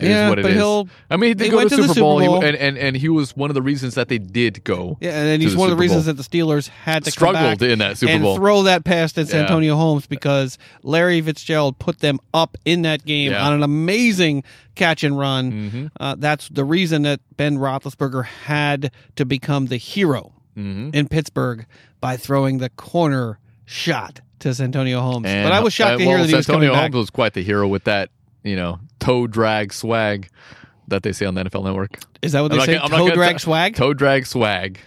[0.00, 0.56] Yeah, what it but is.
[0.56, 2.48] he'll- I mean, he did he go went to the the Super Bowl, Super he-
[2.48, 4.98] and, and and he was one of the reasons that they did go.
[5.00, 6.14] Yeah, and he's the one of the reasons Bowl.
[6.14, 8.36] that the Steelers had to Struggled in that Super and Bowl.
[8.36, 9.32] throw that past at Yeah.
[9.32, 13.38] Santonio Holmes because Larry Fitzgerald put them up in that game Yeah.
[13.38, 13.46] Mm-hmm.
[13.46, 14.44] on an amazing
[14.74, 15.90] catch and run.
[16.00, 20.90] Uh, that's the reason that Ben Roethlisberger had to become the hero Mm-hmm.
[20.92, 21.64] in Pittsburgh
[22.00, 25.26] by throwing the corner shot to Santonio Holmes.
[25.26, 26.92] And, but I was shocked uh, to hear well, that he was coming Santonio back.
[26.92, 28.10] Holmes was quite the hero with that,
[28.42, 30.28] you know, toe drag swag
[30.88, 31.98] that they say on the NFL Network.
[32.22, 32.78] Is that what I'm they say?
[32.78, 33.74] gonna- Toe drag t- swag?
[33.76, 34.78] Toe drag swag.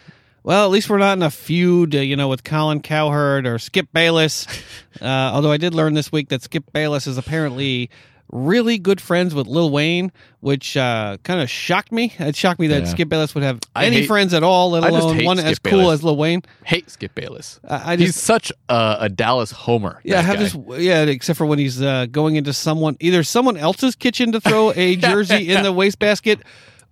[0.44, 3.58] Well, at least we're not in a feud, uh, you know, with Colin Cowherd or
[3.60, 4.48] Skip Bayless.
[5.02, 7.90] Uh, although I did learn this week that Skip Bayless is apparently
[8.32, 12.14] really good friends with Lil Wayne, which uh, kind of shocked me.
[12.20, 12.90] It shocked me that Yeah.
[12.90, 15.60] Skip Bayless would have I any hate- friends at all, let alone one Skip as
[15.60, 15.94] cool Bayless.
[16.00, 16.42] as Lil Wayne.
[16.64, 17.60] Hate Skip Bayless.
[17.68, 20.02] I- I he's such a, a Dallas homer.
[20.04, 20.44] Yeah, have guy.
[20.44, 20.58] this.
[20.84, 24.72] Yeah, except for when he's uh, going into someone, either someone else's kitchen to throw
[24.76, 26.40] a jersey in the wastebasket,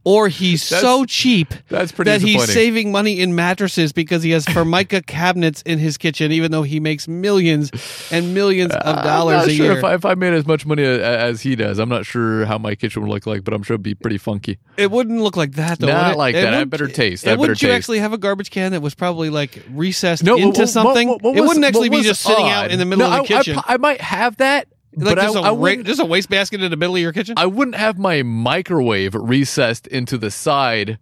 [0.06, 5.02] or he's That's- so cheap that he's saving money in mattresses because he has Formica
[5.02, 7.72] cabinets in his kitchen, even though he makes millions
[8.12, 9.78] and millions of dollars I'm not a sure year.
[9.78, 11.80] if I, if I made as much money as he does.
[11.80, 14.18] I'm not sure how my kitchen would look like, but I'm sure it'd be pretty
[14.18, 14.58] funky.
[14.78, 15.88] it wouldn't look like that though.
[15.88, 16.18] Not it?
[16.18, 16.54] like It that.
[16.54, 17.26] I have better taste.
[17.26, 17.78] And wouldn't you taste.
[17.78, 21.08] actually have a garbage can that was probably like recessed No, into what- something?
[21.08, 23.34] what- what it wouldn't actually be just sitting out in the middle No, of the
[23.34, 23.54] I- I kitchen.
[23.60, 26.70] pro- I, might have that, like but just, I, a I just a wastebasket in
[26.72, 27.36] the middle of your kitchen.
[27.38, 31.00] I wouldn't have my microwave recessed into the side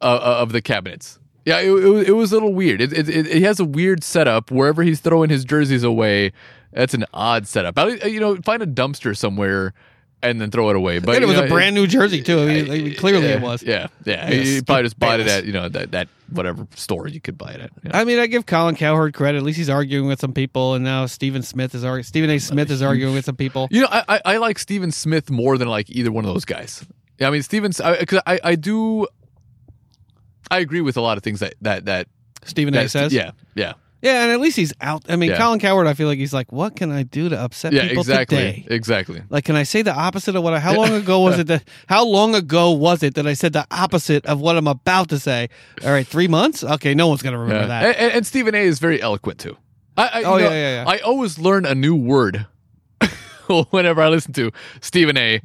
[0.00, 1.18] uh, of the cabinets.
[1.44, 2.80] Yeah, it, it, was- it was a little weird.
[2.80, 6.32] It, it, it, he has a weird setup wherever he's throwing his jerseys away.
[6.72, 7.78] That's an odd setup.
[7.78, 9.74] I, you know, find a dumpster somewhere
[10.22, 10.98] and then throw it away.
[10.98, 12.40] But and it was you a know, brand new jersey too.
[12.40, 13.62] I mean, like, clearly yeah, it was.
[13.62, 14.30] Yeah, yeah.
[14.30, 17.52] You probably just bought it at you know that that whatever store you could buy
[17.52, 17.70] it at.
[17.82, 17.98] you know.
[17.98, 19.38] I mean, I give Colin Cowherd credit.
[19.38, 22.04] At least he's arguing with some people, and now Stephen Smith is arguing.
[22.04, 22.38] Stephen A.
[22.38, 23.68] Smith is arguing with some people.
[23.70, 26.44] You know, I, I, I like Stephen Smith more than like either one of those
[26.44, 26.84] guys.
[27.18, 29.06] Yeah, I mean, Steven, I, 'cause I, I do,
[30.50, 32.08] I agree with a lot of things that that that
[32.44, 32.88] Stephen A.
[32.88, 35.04] says, Yeah, yeah, yeah, and at least he's out.
[35.08, 35.38] I mean, Yeah.
[35.38, 37.82] Colin Cowherd, I feel like he's like, what can I do to upset yeah.
[37.88, 38.66] people Exactly, today?
[38.68, 39.22] exactly.
[39.30, 40.58] Like, can I say the opposite of what I?
[40.60, 41.64] How long ago was it that?
[41.88, 45.18] How long ago was it that I said the opposite of what I'm about to
[45.18, 45.48] say?
[45.84, 46.62] All right, three months.
[46.62, 47.80] Okay, no one's gonna remember Yeah.
[47.80, 47.96] that.
[47.96, 48.58] And, and, Stephen A.
[48.58, 49.56] is very eloquent too.
[49.96, 50.90] I, I, you Oh, know, yeah, yeah, yeah.
[50.90, 52.46] I always learn a new word
[53.70, 54.50] whenever I listen to
[54.80, 55.40] Stephen A.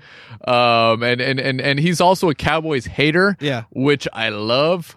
[0.47, 3.35] Um, and, and, and, and he's also a Cowboys hater.
[3.39, 3.63] Yeah.
[3.71, 4.95] Which I love.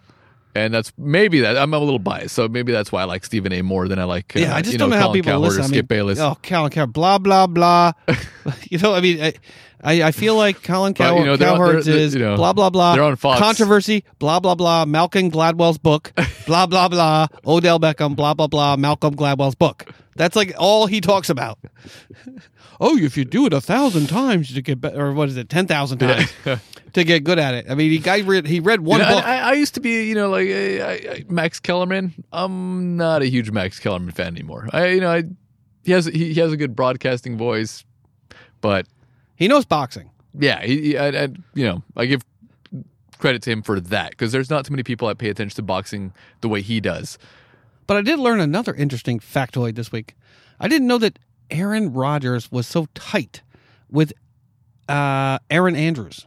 [0.55, 3.53] And that's maybe that I'm a little biased, so maybe that's why I like Stephen
[3.53, 3.63] A.
[3.63, 4.35] more than I like.
[4.35, 5.61] Uh, yeah, I just you don't know how Colin people Cowherd listen.
[5.61, 6.19] Or I Skip mean, Bayless.
[6.19, 7.93] Oh, Colin Cowherd, blah blah blah.
[8.71, 9.35] you know, I mean, I,
[9.83, 12.53] I, I feel like Colin But, you Cowherd, know, they're they're- is you know, blah
[12.53, 12.95] blah blah.
[12.97, 13.39] they're on Fox.
[13.39, 14.85] Controversy, blah blah blah.
[14.87, 16.13] Malcolm Gladwell's book,
[16.47, 17.29] blah blah blah.
[17.47, 18.77] Odell Beckham, blah blah blah.
[18.77, 19.87] Malcolm Gladwell's book.
[20.17, 21.59] That's like all he talks about.
[22.81, 25.48] Oh, if you do it a thousand times to get better, or what is it,
[25.48, 26.32] ten thousand times
[26.94, 27.66] to get good at it?
[27.70, 29.24] I mean, he guy read he read one You know, book.
[29.24, 32.15] I, I used to be, you know, like I, I, Max Kellerman.
[32.32, 34.69] I'm not a huge Max Kellerman fan anymore.
[34.73, 35.24] I, you know, I,
[35.85, 37.85] he has he, he has a good broadcasting voice,
[38.61, 38.86] but
[39.36, 40.11] he knows boxing.
[40.39, 41.24] yeah, he, he- I,
[41.55, 42.23] you know, I give
[43.19, 45.62] credit to him for that because there's not too many people that pay attention to
[45.62, 47.19] boxing the way he does.
[47.86, 50.15] But I did learn another interesting factoid this week.
[50.59, 51.19] I didn't know that
[51.51, 53.43] Aaron Rodgers was so tight
[53.91, 54.13] with
[54.89, 56.27] uh, Erin Andrews.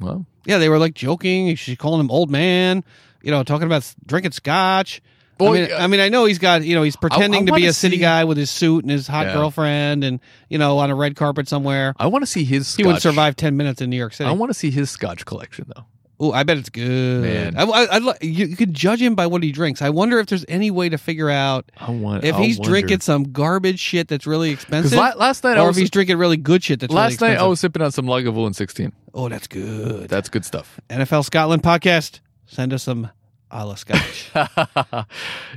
[0.00, 1.54] Well, Yeah, they were like joking.
[1.56, 2.84] She's calling him old man.
[3.22, 5.02] You know, talking about drinking scotch.
[5.04, 7.52] I Boy, mean, uh, I mean, I know he's got you know he's pretending to
[7.54, 9.32] be a city see- guy with his suit and his hot Yeah.
[9.34, 10.20] girlfriend, and
[10.50, 11.94] you know on a red carpet somewhere.
[11.98, 12.74] I want to see his.
[12.76, 14.28] He would survive ten minutes in New York City.
[14.28, 15.84] I want to see his Scotch collection though.
[16.22, 17.22] Oh, I bet it's good.
[17.22, 17.56] Man.
[17.56, 19.80] I, I, I'd you, you could judge him by what he drinks.
[19.80, 22.70] I wonder if there's any way to figure out I want if I he's wonder.
[22.70, 25.90] drinking some garbage shit that's really expensive, la- last night I or was- if he's
[25.90, 27.38] drinking really good shit that's really Last night.
[27.38, 28.92] I was sipping on some Lagavulin 16.
[29.14, 30.10] oh, that's good.
[30.10, 30.78] That's good stuff.
[30.90, 32.20] NFL Scotland podcast.
[32.44, 33.08] Send us some
[33.50, 34.30] a la Scotch.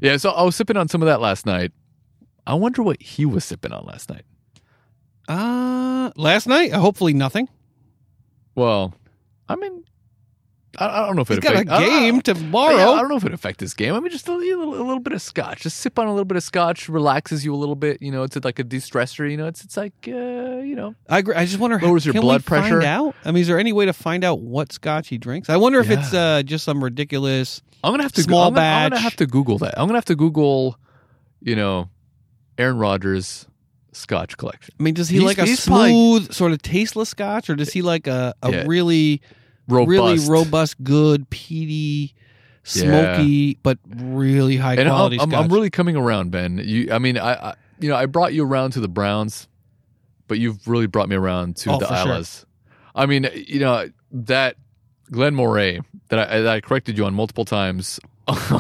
[0.02, 1.74] yeah, so I was sipping on some of that last night.
[2.48, 4.24] I wonder what he was sipping on last night.
[5.28, 7.50] uh, last night, hopefully nothing.
[8.56, 8.94] Well,
[9.50, 9.83] I mean,
[10.78, 12.76] I, I don't know if it He's got a affect- I game I tomorrow.
[12.76, 13.94] Yeah, I don't know if it affect this game.
[13.94, 15.62] I mean, just a little, a little bit of scotch.
[15.62, 18.02] Just sip on a little bit of scotch, relaxes you a little bit.
[18.02, 19.30] You know, it's like a de-stressor.
[19.30, 21.36] You know, it's it's like uh, you know, I agree.
[21.36, 22.82] I just wonder how Lowers your blood pressure.
[22.82, 23.16] out?
[23.24, 25.50] I mean, is there any way to find out what scotch he drinks?
[25.50, 27.62] I wonder if it's uh, just some ridiculous.
[27.84, 29.78] I'm gonna have to Small I'm gonna, I'm gonna have to Google that.
[29.78, 30.78] I'm gonna have to Google,
[31.42, 31.90] you know,
[32.58, 33.46] Aaron Rodgers
[33.92, 34.74] Scotch collection.
[34.80, 37.72] I mean, does he He's- like a probably- smooth, sort of tasteless scotch, or does
[37.74, 38.64] he like a, a Yeah.
[38.66, 39.22] really,
[39.68, 39.90] Robust.
[39.90, 42.14] really robust, good, peaty,
[42.64, 46.60] smoky, but really high and quality I'm, I'm, really coming around, Ben.
[46.64, 49.48] You, I mean, I, I, you know, I brought you around to the Browns,
[50.28, 52.12] but you've really brought me around to Oh, the for sure.
[52.14, 52.46] Islays.
[52.96, 54.56] I mean, you know that
[55.12, 55.80] Glen Moray
[56.10, 58.50] that I, that I corrected you on multiple times two weeks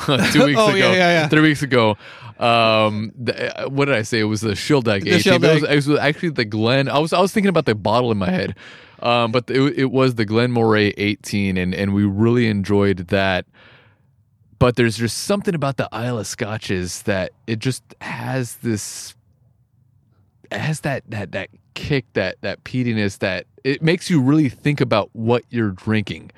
[0.59, 1.27] Oh, ago, yeah, yeah, yeah.
[1.27, 1.97] three weeks ago.
[2.39, 4.19] Um, the, what did I say?
[4.19, 5.03] It was the Shieldaig.
[5.03, 6.89] The 18, but It, was, it was actually the Glen.
[6.89, 8.55] I was I was thinking about the bottle in my head,
[9.03, 13.45] um, but it, it was the Glen Moray 18, and and we really enjoyed that.
[14.59, 19.13] But there's just something about the Isle of Scotches that it just has this,
[20.49, 24.79] it has that that that kick, that that peatiness, that it makes you really think
[24.79, 26.31] about what you're drinking.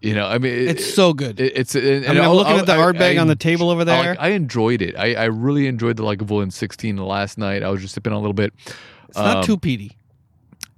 [0.00, 1.40] You know, I mean, it- it's so good.
[1.40, 1.74] it, it's.
[1.74, 4.16] And, I mean, I'm looking at the Ardbeg on the table over I, there.
[4.18, 4.96] I enjoyed it.
[4.96, 7.62] I, I really enjoyed the Lagavulin 16 last night.
[7.62, 8.54] I was just sipping on a little bit.
[9.08, 9.96] it's not um, too peaty.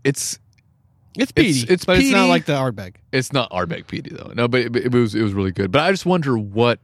[0.04, 0.38] It's
[1.18, 2.94] It's peaty, it's but it's not like the Ardbeg.
[3.12, 4.32] it's not Ardbeg peaty though.
[4.34, 5.70] No, but it, it was it was really good.
[5.70, 6.78] But I just wonder what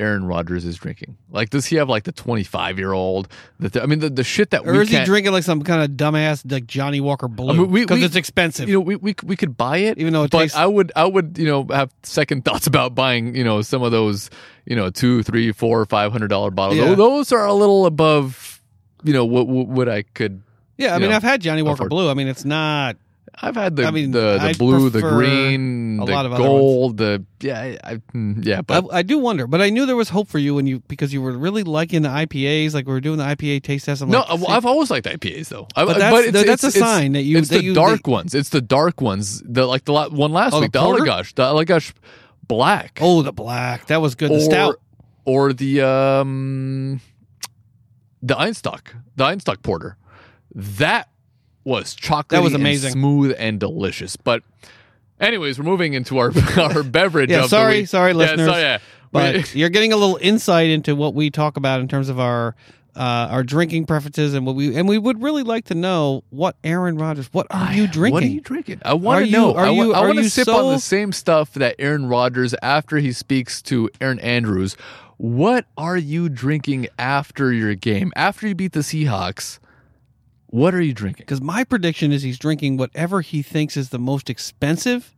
[0.00, 1.16] Aaron Rodgers is drinking.
[1.30, 3.28] Like, does he have like the 25 year old?
[3.60, 5.82] That I mean, the, the shit that Or we is he drinking like some kind
[5.82, 7.50] of dumbass like Johnnie Walker Blue?
[7.50, 8.68] I mean, Because it's expensive.
[8.68, 10.90] You know, we, we we could buy it, Even though it but tastes- I would
[10.96, 14.30] I would you know have second thoughts about buying you know some of those
[14.66, 16.78] you know two three four five hundred dollar bottles.
[16.78, 16.94] Yeah.
[16.94, 18.60] Those are a little above
[19.04, 20.42] you know what what, what I could.
[20.76, 22.10] yeah, I mean, know, I've had Johnnie Walker afford- Blue.
[22.10, 22.96] I mean, it's not.
[23.42, 27.76] I've had the I mean, the, the blue, the green, a the gold, the yeah,
[27.82, 30.38] I, mm, yeah, but I, I do wonder, but I knew there was hope for
[30.38, 32.74] you when you because you were really liking the IPAs.
[32.74, 34.02] Like we were doing the IPA taste test.
[34.02, 35.66] I'm no, like, I've always liked IPAs though.
[35.74, 37.74] I, But that's- it's, that's a it's- it's- sign that you- It's that the you-
[37.74, 38.34] dark that- ones.
[38.34, 39.42] It's the dark ones.
[39.44, 40.80] The like the one last Oh, the week, the
[41.34, 41.92] the Allagash
[42.46, 42.98] Black.
[43.02, 44.30] oh, the black that was good.
[44.30, 44.80] The or, stout.
[45.24, 47.00] or the um
[48.22, 49.96] the Einstök, the Einstök porter.
[50.54, 51.08] That
[51.64, 52.28] was chocolate.
[52.28, 52.92] That was amazing.
[52.92, 54.16] smooth and delicious.
[54.16, 54.42] But
[55.20, 57.30] anyways, we're moving into our our beverage.
[57.30, 57.88] Yeah, of sorry, the week.
[57.88, 58.46] sorry, Yeah, listeners.
[58.48, 58.78] so, yeah.
[59.12, 62.54] But you're getting a little insight into what we talk about in terms of our
[62.96, 66.56] uh, our drinking preferences and what we and we would really like to know what
[66.64, 67.28] Aaron Rodgers.
[67.32, 68.12] What are you drinking?
[68.14, 68.82] What are you drinking?
[68.84, 69.54] I want to you- know.
[69.54, 72.54] are I, you- are want to sip so- on the same stuff that Aaron Rodgers
[72.62, 74.76] after he speaks to Erin Andrews.
[75.16, 78.12] What are you drinking after your game?
[78.16, 79.60] After you beat the Seahawks,
[80.54, 81.24] what are you drinking?
[81.26, 85.12] Because my prediction is he's drinking whatever he thinks is the most expensive.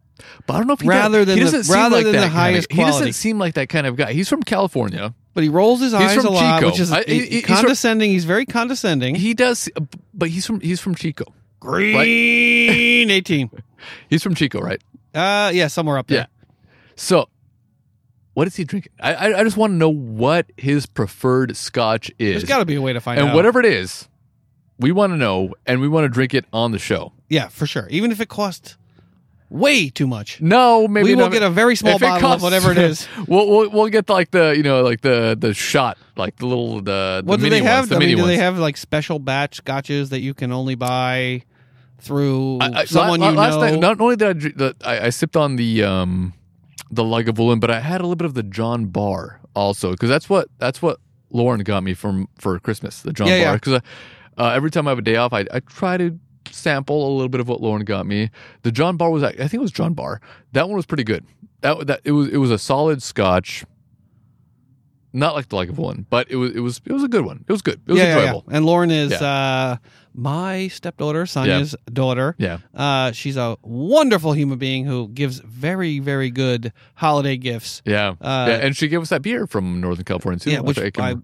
[0.47, 2.13] But I don't know if he Rather does, than he doesn't seem rather like than
[2.15, 2.99] that the kind of- highest He quality.
[3.01, 4.15] doesn't seem like that kind of guy.
[4.15, 5.15] He's from California.
[5.35, 6.71] But he rolls his eyes from a lot, Chico.
[6.71, 8.11] which is I- he- he's from- condescending.
[8.11, 9.15] he's very condescending.
[9.15, 9.69] He does,
[10.15, 11.27] but he's from he's from Chico.
[11.61, 13.51] Green eighteen.
[14.09, 14.81] He's from Chico, right?
[15.15, 16.21] Uh, yeah, somewhere up there.
[16.21, 16.27] Yeah.
[16.97, 17.29] So,
[18.35, 18.93] what is he drinking?
[18.99, 19.13] I
[24.79, 27.13] we want to know, and we want to drink it on the show.
[27.29, 27.87] Yeah, for sure.
[27.91, 28.77] Even if it costs
[29.49, 30.41] way too much.
[30.41, 31.33] No, maybe We will not.
[31.33, 33.07] get a very small If bottle of whatever it is.
[33.29, 36.77] we'll, we'll we'll get like the you know like the the shot like the little
[36.83, 37.83] the, the What do they have?
[37.83, 40.75] ones, the I mean, do they have like special batch scotches that you can only
[40.75, 41.43] buy
[42.01, 43.61] through I- I- someone la- you last know?
[43.71, 46.35] night, not only did I, the, I I sipped on the um
[46.91, 50.29] the Lagavulin, but I had a little bit of the John Barr also because that's
[50.29, 50.99] what that's what
[51.31, 53.45] Lauren got me from for Christmas the John Yeah, yeah.
[53.45, 53.81] Bar because
[54.39, 56.19] uh, every time I have a day off I I try to
[56.51, 58.31] sample a little bit of what Lauren got me.
[58.63, 60.21] The John Barr was I think it was John Barr.
[60.53, 61.25] That one was pretty good.
[61.63, 63.65] That that it was it was a solid Scotch.
[65.13, 67.43] Not like the Lagavulin, but it was it was it was a good one.
[67.49, 67.81] It was good.
[67.87, 68.45] It was yeah, yeah, enjoyable.
[68.49, 68.57] yeah.
[68.57, 69.25] And Lauren is Yeah.
[69.27, 69.77] uh,
[70.13, 72.35] my stepdaughter, Sonia's daughter.
[72.39, 72.59] Yeah.
[72.75, 77.81] Uh, she's a wonderful human being who gives very, very good holiday gifts.
[77.87, 78.11] Yeah.
[78.21, 80.51] Uh, yeah, and she gave us that beer from Northern California too.
[80.51, 81.15] Yeah, which I can- I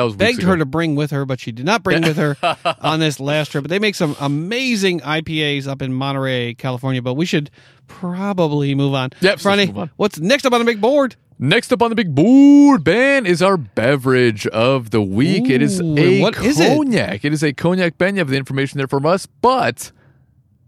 [0.00, 0.48] that was Begged ago.
[0.48, 2.36] her to bring with her, but she did not bring with her
[2.80, 3.62] on this last trip.
[3.64, 7.02] But they make some amazing IPAs up in Monterey, California.
[7.02, 7.50] But we should
[7.86, 9.10] probably move on.
[9.20, 9.90] Yep, let's move on.
[9.96, 11.16] what's next up on the big board?
[11.38, 15.48] Next up on the big board, Ben, is our beverage of the week.
[15.48, 16.76] it is Ooh, a what is it?
[16.76, 17.24] cognac.
[17.24, 18.14] it is a cognac, Ben.
[18.14, 19.90] You have the information there from us, but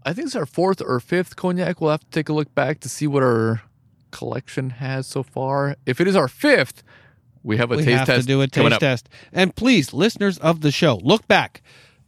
[0.03, 1.79] I think it's our fourth or fifth cognac.
[1.79, 3.61] We'll have to take a look back to see what our
[4.09, 5.75] collection has so far.
[5.85, 6.81] If it is our fifth,
[7.43, 9.09] we have a we taste have test to do a taste test.
[9.31, 11.61] And please, listeners of the show, look back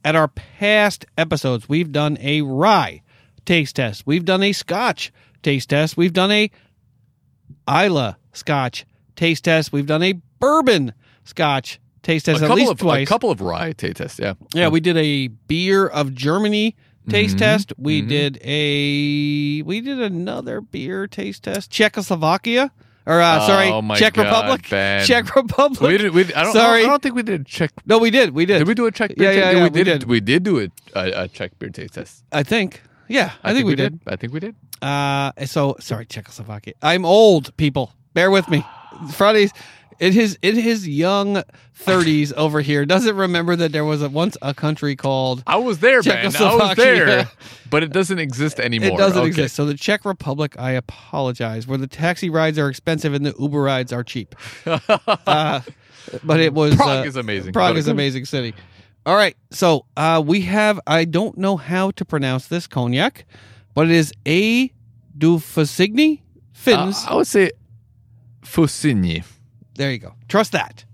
[0.03, 1.68] at our past episodes.
[1.70, 3.02] We've done a rye
[3.45, 4.03] taste test.
[4.06, 5.12] We've done a Scotch
[5.44, 5.98] taste test.
[5.98, 6.49] We've done a
[7.68, 8.86] Islay Scotch
[9.16, 9.72] taste test.
[9.72, 10.94] We've done a bourbon
[11.24, 13.07] Scotch taste test a at couple least of twice.
[13.07, 14.20] a couple of rye taste tests.
[14.20, 16.76] Yeah, Yeah, we did a beer of Germany
[17.10, 17.40] taste Mhm.
[17.40, 17.74] test.
[17.78, 18.07] We Mhm.
[18.07, 21.72] did a we did another beer taste test.
[21.72, 22.72] Czechoslovakia
[23.06, 24.69] or uh, Oh, sorry, Czech God, Republic.
[24.69, 25.06] Ben.
[25.06, 25.82] Czech Republic.
[25.82, 26.14] We did.
[26.14, 26.53] We, I don't.
[26.53, 26.84] Sorry.
[26.84, 27.72] I don't think we did check.
[27.86, 28.32] no, we did.
[28.32, 28.60] We did.
[28.60, 29.11] Did we do a check?
[29.11, 29.57] Yeah, beer yeah, taste?
[29.57, 29.99] yeah, we, we did.
[29.99, 30.10] did.
[30.10, 32.23] We did do a, a, a check beer taste test.
[32.32, 32.82] I think.
[33.07, 33.99] Yeah, I, think, we, did.
[34.07, 34.56] I think we did.
[34.82, 36.73] Uh, so sorry, Czechoslovakia.
[36.82, 37.94] I'm old, people.
[38.14, 38.65] Bear with me.
[39.11, 39.52] Fridays,
[39.99, 41.43] in his in his young
[41.80, 45.43] 30s over here, doesn't remember that there was a, once a country called.
[45.47, 46.35] I was there, man.
[46.35, 47.30] I was there,
[47.69, 48.89] but it doesn't exist anymore.
[48.89, 49.27] It doesn't Okay.
[49.27, 49.55] exist.
[49.55, 53.61] So the Czech Republic, I apologize, where the taxi rides are expensive and the Uber
[53.61, 54.35] rides are cheap.
[54.65, 55.61] uh,
[56.23, 57.53] but it was Prague uh, is amazing.
[57.53, 58.53] Prague is amazing city.
[59.05, 60.80] All right, so uh, we have.
[60.88, 63.26] I don't know how to pronounce this cognac,
[63.76, 64.72] but it is A.
[65.17, 66.22] du Fussigny
[66.53, 67.05] Finns.
[67.05, 67.51] Uh, I would say
[68.43, 69.23] Fussigny.
[69.76, 70.14] There you go.
[70.27, 70.85] Trust that.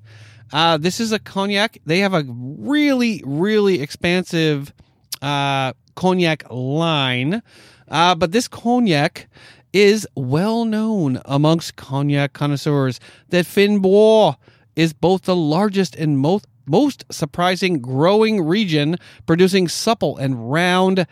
[0.51, 1.77] Uh, this is a cognac.
[1.85, 4.73] They have a really, really expansive
[5.21, 7.41] uh, cognac line,
[7.87, 9.27] uh, but this cognac
[9.71, 12.99] is well known amongst cognac connoisseurs
[13.29, 14.35] that Fins Bois
[14.75, 18.95] is both the largest and most most surprising growing region,
[19.25, 21.05] producing supple and round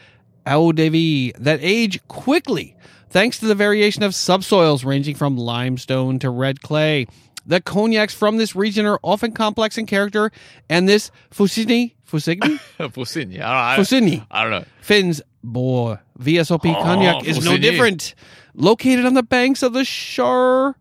[0.46, 2.76] eau de vie that age quickly
[3.10, 7.08] thanks to the variation of subsoils ranging from limestone to red clay.
[7.46, 10.32] The cognacs from this region are often complex in character,
[10.70, 13.42] and this Fussigny, Fussigny, Fussigny.
[13.42, 14.66] I don't, Fussigny, I don't know.
[14.82, 18.14] Fins Bois VSOP Oh, cognac is no different.
[18.56, 20.76] Located on the banks of the Char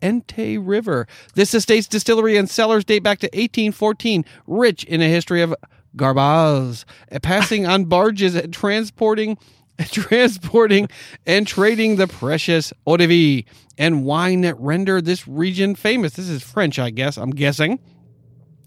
[0.00, 1.08] Ente River.
[1.34, 5.54] This estate's distillery and cellars date back to 1814, rich in a history of
[5.96, 6.84] garbage,
[7.22, 9.38] passing on barges and transporting
[9.90, 10.88] transporting
[11.26, 13.44] and trading the precious eau de vie
[13.78, 16.14] and wine that render this region famous.
[16.14, 17.16] This is French, I guess.
[17.16, 17.78] I'm guessing.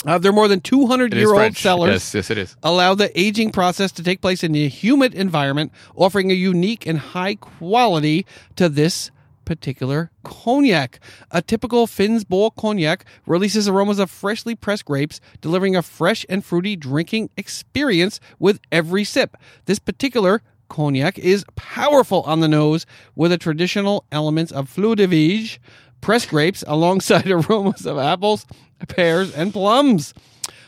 [0.06, 2.56] Uh, they're more than 200 It is year old cellars Yes, yes, it is.
[2.64, 6.98] allow the aging process to take place in a humid environment, offering a unique and
[6.98, 8.26] high quality
[8.56, 9.12] to this
[9.44, 11.00] particular cognac.
[11.32, 16.78] A typical Finsbull cognac releases aromas of freshly pressed grapes, delivering a fresh and fruity
[16.78, 19.36] drinking experience with every sip.
[19.66, 22.86] This particular cognac is powerful on the nose
[23.16, 25.60] with the traditional elements of fleur de vigne,
[26.02, 28.46] pressed grapes, alongside aromas of apples,
[28.88, 30.14] pears, and plums.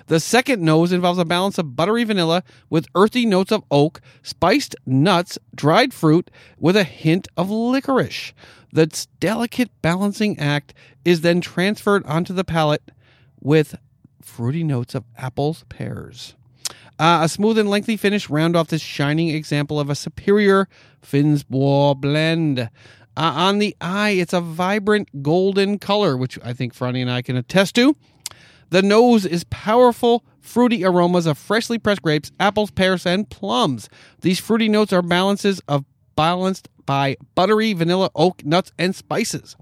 [0.08, 4.76] The second nose involves a balance of buttery vanilla with earthy notes of oak, spiced
[4.86, 6.30] nuts, dried fruit,
[6.60, 8.34] with a hint of licorice.
[8.74, 10.74] The delicate balancing act
[11.06, 12.92] is then transferred onto the palate
[13.40, 13.76] with
[14.22, 16.36] fruity notes of apples, pears.
[17.02, 20.68] Uh, a smooth and lengthy finish round off this shining example of a superior
[21.02, 22.60] Fins Bois blend.
[22.60, 22.68] Uh,
[23.18, 27.36] on the eye, it's a vibrant golden color, which I think Franny and I can
[27.36, 27.96] attest to.
[28.70, 33.90] The nose is powerful, fruity aromas of freshly pressed grapes, apples, pears, and plums.
[34.22, 39.56] These fruity notes are balances of balanced by buttery vanilla, oak, nuts, and spices.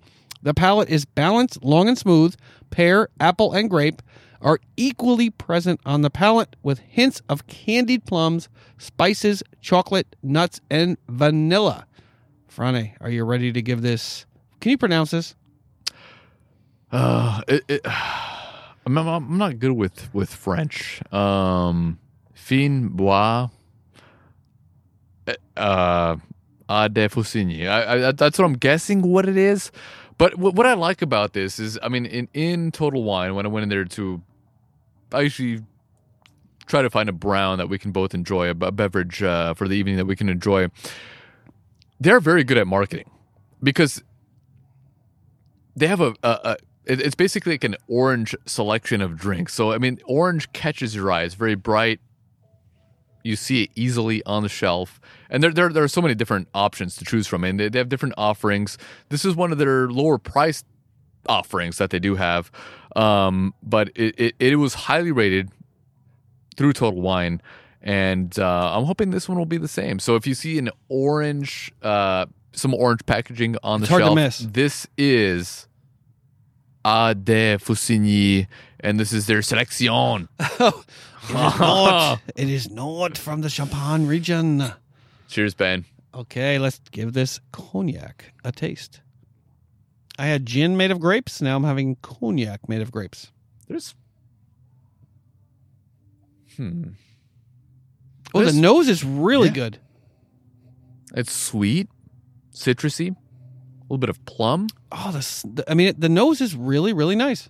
[0.44, 2.36] The palate is balanced, long and smooth.
[2.70, 4.02] Pear, apple, and grape
[4.42, 10.98] are equally present on the palate with hints of candied plums, spices, chocolate, nuts, and
[11.08, 11.86] vanilla.
[12.48, 14.26] Frane, are you ready to give this?
[14.60, 15.36] Can you pronounce this?
[16.92, 17.82] Uh, it, it,
[18.86, 21.02] I'm, I'm- not good with with French.
[21.14, 22.00] Um,
[22.34, 23.50] fin bois.
[25.56, 26.16] Uh,
[26.68, 27.68] a de Fussigny.
[27.68, 29.72] I, I, that's what I'm guessing what it is.
[30.18, 33.46] But what, what I like about this is, I mean, in, in Total Wine, when
[33.46, 34.22] I went in there to,
[35.14, 35.62] I usually
[36.66, 39.76] try to find a brown that we can both enjoy, a, beverage uh, for the
[39.76, 40.68] evening that we can enjoy.
[42.00, 43.10] They're very good at marketing
[43.62, 44.04] because
[45.76, 49.54] they have a, a, a it's basically like an orange selection of drinks.
[49.54, 51.24] So I mean, orange catches your eye.
[51.24, 52.00] It's very bright.
[53.24, 56.48] You see it easily on the shelf, and there there, there are so many different
[56.54, 58.78] options to choose from, and they, they have different offerings.
[59.10, 60.66] This is one of their lower priced
[61.28, 62.50] offerings that they do have,
[62.96, 65.50] um, but it, it it was highly rated
[66.56, 67.42] through Total Wine,
[67.82, 70.00] and uh, I'm hoping this one will be the same.
[70.00, 74.88] So if you see an orange, uh, some orange packaging on It's the shelf, this
[74.98, 75.68] is
[76.84, 78.48] A de Fussigny,
[78.80, 80.30] and this is their selection.
[81.30, 82.22] It is not.
[82.36, 84.74] It is not from the Champagne region.
[85.28, 85.86] Cheers, Ben.
[86.14, 89.02] Okay, let's give this cognac a taste.
[90.20, 91.42] I had gin made of grapes.
[91.42, 93.32] Now I'm having cognac made of grapes.
[93.68, 93.96] There's
[96.58, 96.90] hmm.
[98.34, 99.54] Oh, the nose is really Yeah.
[99.54, 99.80] good.
[101.16, 101.88] It's sweet,
[102.54, 103.12] citrusy.
[103.12, 103.16] A
[103.84, 104.68] little bit of plum.
[104.92, 105.44] Oh, this.
[105.68, 107.50] I mean, the nose is really, really nice.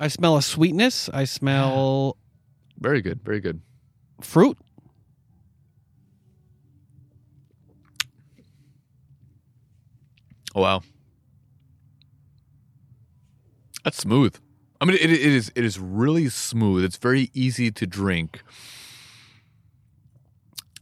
[0.00, 1.08] I smell a sweetness.
[1.12, 2.16] I smell
[2.80, 3.20] Very good.
[3.24, 3.60] Very good.
[4.20, 4.58] fruit.
[10.58, 10.82] Oh, wow.
[13.84, 14.34] That's smooth.
[14.80, 16.82] I mean, it, it is it is really smooth.
[16.82, 18.42] It's very easy to drink.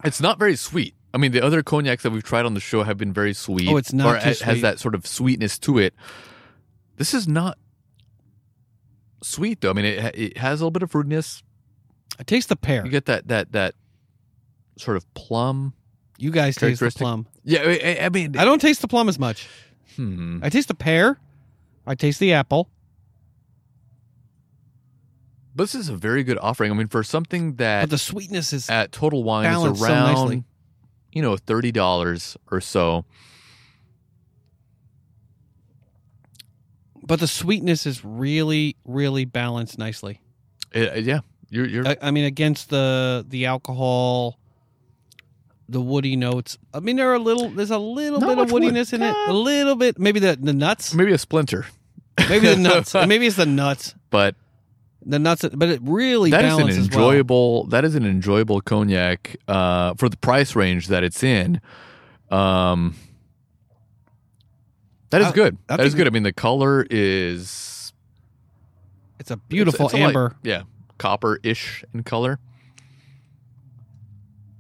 [0.03, 0.95] It's not very sweet.
[1.13, 3.69] I mean, the other cognacs that we've tried on the show have been very sweet.
[3.69, 5.93] Oh, it's not or it has that sort of sweetness to it.
[6.97, 7.59] This is not
[9.23, 9.71] sweet though.
[9.71, 11.43] I mean, it it has a little bit of fruitiness.
[12.19, 12.83] I taste the pear.
[12.83, 13.75] You get that that that
[14.79, 15.75] sort of plum.
[16.17, 17.27] You guys taste the plum.
[17.45, 19.47] Yeah, I, I mean, I don't taste the plum as much.
[19.97, 20.39] Hmm.
[20.43, 21.19] I taste the pear.
[21.87, 22.69] I taste the apple.
[25.55, 26.71] This is a very good offering.
[26.71, 29.87] I mean, for something that But the sweetness is at Total Wine is balanced so
[29.87, 30.45] around, nicely.
[31.13, 33.05] you know, thirty dollars or so.
[37.03, 40.21] but the sweetness is really, really balanced nicely.
[40.73, 41.21] It- uh, yeah,
[41.51, 44.39] you're you're I, I mean, against the the alcohol,
[45.69, 46.59] the woody notes.
[46.73, 47.49] I mean, there are a little.
[47.49, 48.63] There's a little Not bit of much wood.
[48.63, 49.15] woodiness in it.
[49.29, 49.99] A little bit.
[49.99, 50.95] Maybe the the nuts.
[50.95, 51.67] maybe a splinter,
[52.29, 52.95] Maybe the nuts.
[53.07, 53.95] maybe it's the nuts.
[54.11, 54.35] but
[55.05, 55.45] The nuts.
[55.53, 57.09] But it really that is an balances well.
[57.11, 57.65] enjoyable.
[57.67, 61.61] That is an enjoyable cognac uh, for the price range that it's in.
[62.31, 62.95] Um,
[65.11, 65.59] that is I- good.
[65.69, 66.07] I that is good.
[66.07, 67.93] I mean, the color is
[69.19, 70.37] It's a beautiful it's- it's a light- amber.
[70.43, 70.63] yeah,
[70.99, 72.39] copper-ish in color.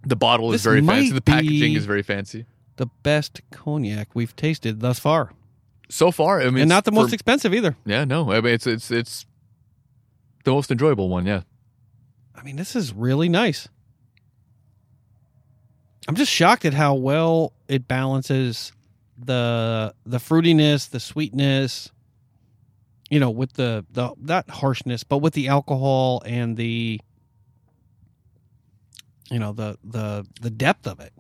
[0.06, 1.10] The bottle is This very fancy.
[1.10, 2.46] might The packaging be- is very fancy.
[2.76, 5.32] The best cognac we've tasted thus far,
[5.88, 7.76] So far, I mean, and not the for- most expensive either.
[7.84, 8.30] Yeah, no.
[8.32, 9.26] I mean, it's it's it's
[10.44, 11.26] the most enjoyable one.
[11.26, 11.42] Yeah.
[12.34, 13.68] I mean, this is really nice.
[16.08, 18.72] I'm just shocked at how well it balances
[19.18, 21.90] the the fruitiness, the sweetness,
[23.10, 27.00] you know, with the the that harshness, but with the alcohol and the
[29.30, 31.12] you know, the the the depth of it.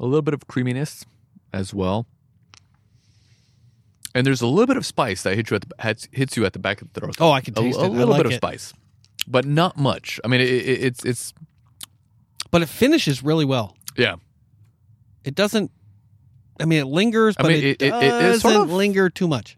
[0.00, 1.04] A little bit of creaminess
[1.52, 2.06] as well.
[4.14, 6.52] And there's a little bit of spice that hits you at the, hits, you at
[6.52, 7.16] the back of the throat.
[7.20, 7.84] Oh, I can taste a it.
[7.84, 8.36] I little like bit of it.
[8.36, 8.74] spice,
[9.26, 10.20] but not much.
[10.24, 11.32] I mean, it, it, it's it's
[12.50, 13.76] But it finishes really well.
[13.96, 14.16] yeah.
[15.24, 15.70] It doesn't
[16.60, 19.56] I mean, it lingers, I but mean, it, doesn't sort of- linger too much.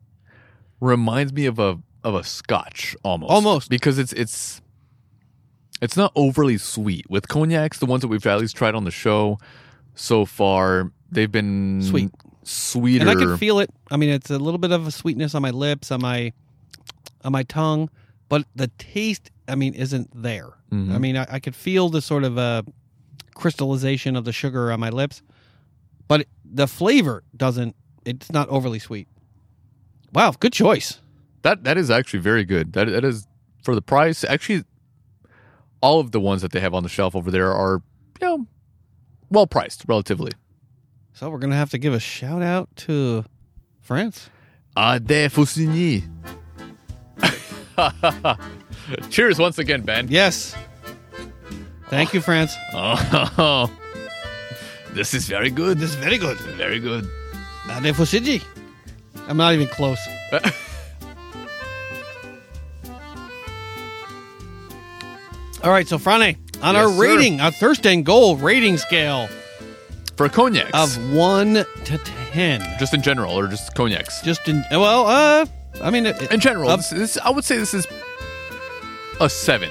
[0.81, 3.71] Reminds me of a of a Scotch almost, Almost.
[3.71, 4.61] because it's it's
[5.81, 7.09] it's not overly sweet.
[7.11, 9.39] With cognacs, the ones that we've at least tried on the show
[9.95, 12.11] so far, they've been Sweet.
[12.43, 13.03] sweeter.
[13.03, 13.71] and I can feel it.
[13.91, 16.33] I mean, it's a little bit of a sweetness on my lips, on my
[17.25, 17.89] on my tongue,
[18.29, 20.51] but the taste, I mean, isn't there.
[20.71, 20.95] Mhm.
[20.95, 22.63] I mean, I, I could feel the sort of uh,
[23.35, 25.23] crystallization of the sugar on my lips,
[26.09, 27.75] but the flavor doesn't.
[28.05, 29.09] It's not overly sweet.
[30.13, 31.01] Wow, good choice.
[31.43, 32.73] That that is actually very good.
[32.75, 33.27] That that is
[33.63, 34.25] for the price.
[34.25, 34.65] Actually,
[35.85, 37.83] all of the ones that they have on the shelf over there are
[38.21, 38.47] you know
[39.29, 40.33] well priced relatively.
[41.13, 43.25] So we're gonna have to give a shout out to
[43.83, 44.31] France.
[44.77, 46.03] Ah, Ade Faucigny.
[49.11, 50.09] Cheers once again, Ben.
[50.09, 50.57] Yes.
[51.91, 52.55] Thank you, France.
[52.73, 53.71] Oh,
[54.93, 55.79] this is very good.
[55.79, 56.39] This is very good.
[56.57, 57.05] Very good.
[57.69, 58.43] Ade Fusiji.
[59.29, 60.01] I'm not even close.
[65.65, 67.01] All right, so Frane, on our Yes, sir.
[67.03, 69.29] rating, our Thirst and Goal rating scale
[70.17, 71.99] For cognacs, of one to
[72.33, 74.21] ten, just in general, or just cognacs.
[74.23, 75.47] just in well, uh,
[75.83, 77.87] I mean, it, In general, of- this, this, I would say this is
[79.21, 79.71] a seven.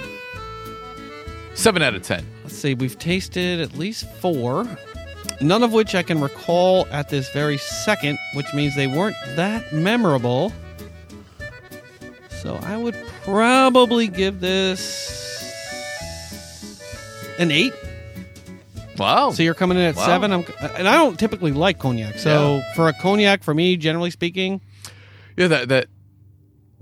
[1.54, 2.26] Seven out of ten.
[2.44, 4.66] let's see, we've tasted at least four,
[5.42, 9.72] none of which I can recall at this very second, which means they weren't that
[9.72, 10.52] memorable.
[12.42, 15.13] So I would probably give this
[17.40, 17.74] an eight.
[18.98, 19.32] Wow.
[19.32, 20.06] So you're coming in at Wow.
[20.06, 20.32] seven.
[20.32, 20.46] I'm,
[20.78, 22.20] and I don't typically like cognac.
[22.20, 24.62] So for a cognac, for me, generally speaking,
[25.36, 25.88] yeah, that that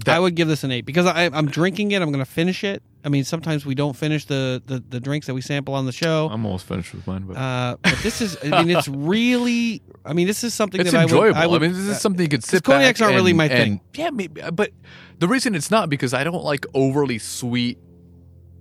[0.06, 2.02] That- I would give this an eight because I, I'm drinking it.
[2.02, 2.84] I'm going to finish it.
[3.04, 5.92] I mean, sometimes we don't finish the, the, the drinks that we sample on the
[5.92, 6.28] show.
[6.32, 10.14] I'm almost finished with mine, but Uh, but this is, I mean, it's really, I
[10.14, 11.38] mean, this is something it's that enjoyable.
[11.40, 11.62] I would, I would.
[11.64, 13.82] mean, this is something you could sit cognacs back aren't really and- my and- thing.
[13.96, 14.72] Yeah, maybe, but
[15.18, 17.80] the reason it's not because I don't like overly sweet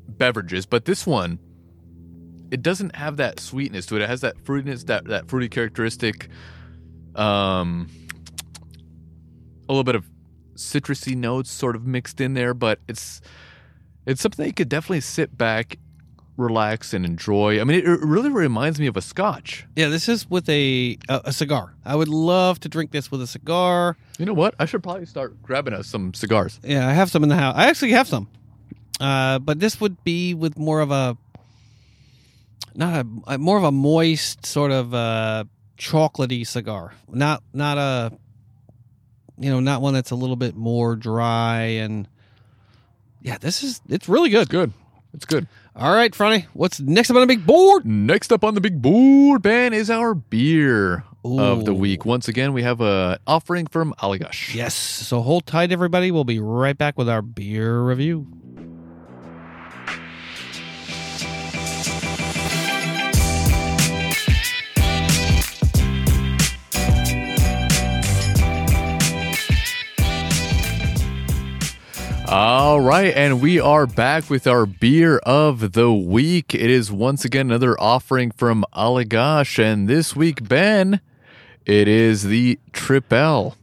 [0.09, 1.39] beverages, but this one,
[2.51, 4.03] it doesn't have that sweetness to it.
[4.03, 6.29] It has that fruitiness, that that fruity characteristic,
[7.15, 7.89] um,
[9.69, 10.05] a little bit of
[10.55, 13.21] citrusy notes sort of mixed in there, but it's
[14.07, 15.79] it's something you could definitely sit back
[16.37, 17.61] relax and enjoy.
[17.61, 19.67] I mean, it, it really reminds me of a scotch.
[19.77, 21.75] Yeah, this is with a, a a cigar.
[21.85, 23.97] I would love to drink this with a cigar.
[24.19, 24.55] You know what?
[24.59, 26.59] I should probably start grabbing us some cigars.
[26.65, 27.55] Yeah, I have some in the house.
[27.57, 28.29] I actually have some,
[29.01, 31.17] uh, but this would be with more of a
[32.75, 35.45] not a, a more of a moist sort of uh,
[35.79, 36.95] chocolatey cigar.
[37.09, 38.13] Not not a
[39.39, 42.09] you know not one that's a little bit more dry and
[43.23, 43.39] yeah.
[43.39, 44.49] This is it's really good.
[44.49, 44.73] Good.
[45.13, 45.47] It's good.
[45.75, 47.87] All right, Franny, what's next up on the big board?
[47.87, 52.05] Next up on the big board, Ben, is our beer of the week.
[52.05, 54.55] Once again, we have a offering from Allagash.
[54.55, 54.75] Yes.
[54.75, 56.11] So hold tight, everybody.
[56.11, 58.27] We'll be right back with our beer review.
[72.33, 76.55] All right, and we are back with our beer of the week.
[76.55, 81.01] It is once again another offering from Allagash, and this week, Ben,
[81.67, 83.57] it is the Tripel.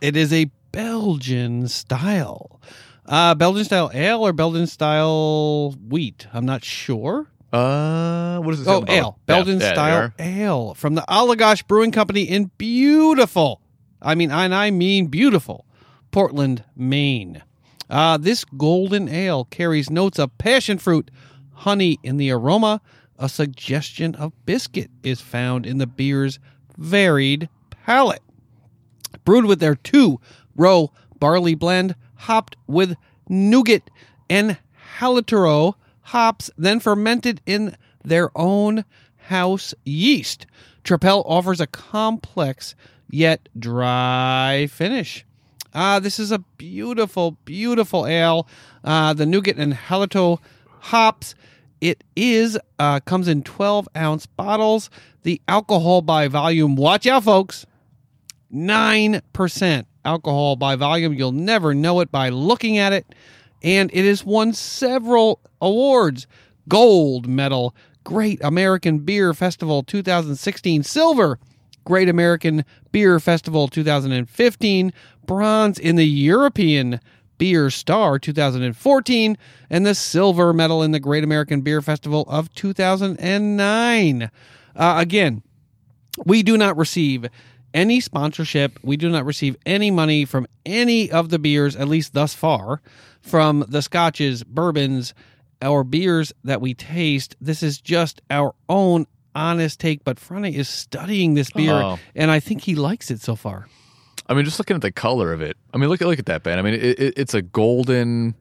[0.00, 2.58] It is a Belgian style.
[3.04, 6.26] Uh, Belgian style ale or Belgian style wheat?
[6.32, 7.26] I'm not sure.
[7.52, 9.18] Uh, what does it Oh, ale.
[9.26, 13.60] Belgian Yeah, style ale from the Allagash Brewing Company in beautiful,
[14.00, 15.66] I mean, and I mean beautiful,
[16.10, 17.42] Portland, Maine.
[17.88, 21.10] Uh, this golden ale carries notes of passion fruit,
[21.52, 22.80] honey in the aroma.
[23.18, 26.38] A suggestion of biscuit is found in the beer's
[26.76, 28.22] varied palate.
[29.24, 30.20] Brewed with their two
[30.56, 30.90] row
[31.20, 32.96] barley blend, hopped with
[33.28, 33.88] Nugget
[34.28, 34.58] and
[34.98, 38.84] Hallertau hops, then fermented in their own
[39.28, 40.46] house yeast.
[40.84, 42.74] Tripel offers a complex
[43.10, 45.24] yet dry finish.
[45.74, 48.46] Ah, this is a beautiful, beautiful ale.
[48.84, 50.38] Uh, the Nugget and Hallertau
[50.80, 51.34] hops.
[51.80, 54.88] It is uh, comes in 12 ounce bottles.
[55.24, 56.76] The alcohol by volume.
[56.76, 57.66] Watch out, folks.
[58.52, 61.12] 9% alcohol by volume.
[61.12, 63.14] You'll never know it by looking at it.
[63.62, 66.26] And it has won several awards
[66.68, 71.38] Gold Medal, Great American Beer Festival 2016, Silver,
[71.84, 74.92] Great American Beer Festival 2015,
[75.26, 77.00] Bronze in the European
[77.38, 79.36] Beer Star 2014,
[79.70, 84.22] and the Silver Medal in the Great American Beer Festival of 2009.
[84.22, 84.30] Uh,
[84.98, 85.42] again,
[86.24, 87.26] we do not receive
[87.72, 88.78] any sponsorship.
[88.82, 92.80] We do not receive any money from any of the beers, at least thus far,
[93.20, 95.12] from the scotches, bourbons,
[95.60, 97.34] or beers that we taste.
[97.40, 100.04] This is just our own honest take.
[100.04, 101.98] But Franny is studying this beer, Oh.
[102.14, 103.66] and I think he likes it so far.
[104.26, 105.56] I mean, just looking at the color of it.
[105.72, 106.58] I mean, look at look at that, Ben.
[106.58, 108.34] I mean, it, it, it's a golden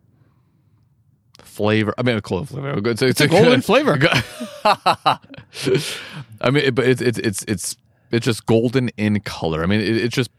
[1.40, 1.94] flavor.
[1.98, 2.90] I mean, a clove flavor.
[2.90, 3.98] It's, It's a golden flavor.
[4.66, 7.76] I mean, it- but it's it's it's it's
[8.12, 9.64] it's just golden in color.
[9.64, 10.30] I mean, it, it's just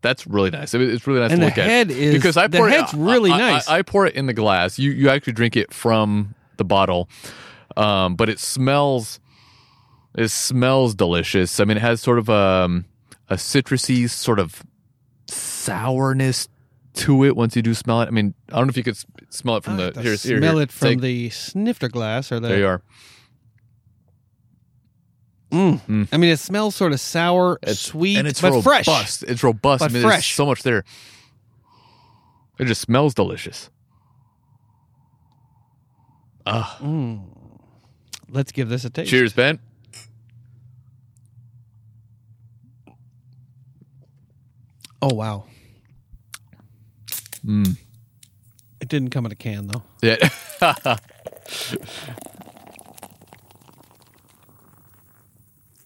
[0.00, 0.74] that's really nice.
[0.74, 2.68] I mean, it's really nice And to look at head is- because I the pour
[2.68, 3.68] head's it, really I- I- nice.
[3.68, 4.78] I, pour it in the glass.
[4.78, 7.08] You you actually drink it from the bottle,
[7.76, 9.20] um, but it smells
[10.16, 11.60] it smells delicious.
[11.60, 12.82] I mean, it has sort of a
[13.30, 14.62] a citrusy sort of
[15.28, 16.48] sourness
[16.94, 18.08] to it once you do smell it.
[18.08, 18.98] I mean, I don't know if you could
[19.30, 20.62] smell it from I the here, here, smell here.
[20.62, 22.48] it from Take- the snifter glass or the.
[22.48, 22.82] there you are.
[25.52, 26.08] Mm.
[26.12, 28.84] I mean, it smells sort of sour, It's- sweet, and it's but robust.
[29.20, 29.22] fresh.
[29.30, 29.80] It's robust.
[29.80, 30.34] But I mean, there's fresh.
[30.34, 30.84] so much there.
[32.58, 33.70] It just smells delicious.
[36.44, 36.78] Ah,
[38.30, 39.10] Let's give this a taste.
[39.10, 39.58] cheers, Ben.
[45.00, 45.44] Oh wow.
[47.44, 47.76] Mm.
[48.80, 49.82] It didn't come in a can though.
[50.02, 50.28] Yeah.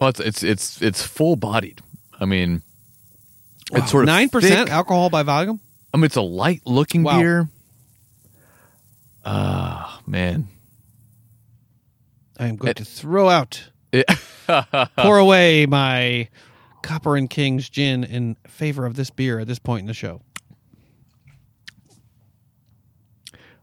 [0.00, 1.81] well, it's it's it's it's full bodied.
[2.18, 2.62] I mean,
[3.73, 5.60] it's sort of nine percent alcohol by volume.
[5.94, 7.18] I mean, it's a light looking Wow.
[7.20, 7.49] beer.
[9.24, 10.49] Ah, man.
[12.39, 14.07] I am going to throw out, It-
[14.97, 16.28] pour away my
[16.82, 20.20] Copper and Kings gin in favor of this beer at this point in the show.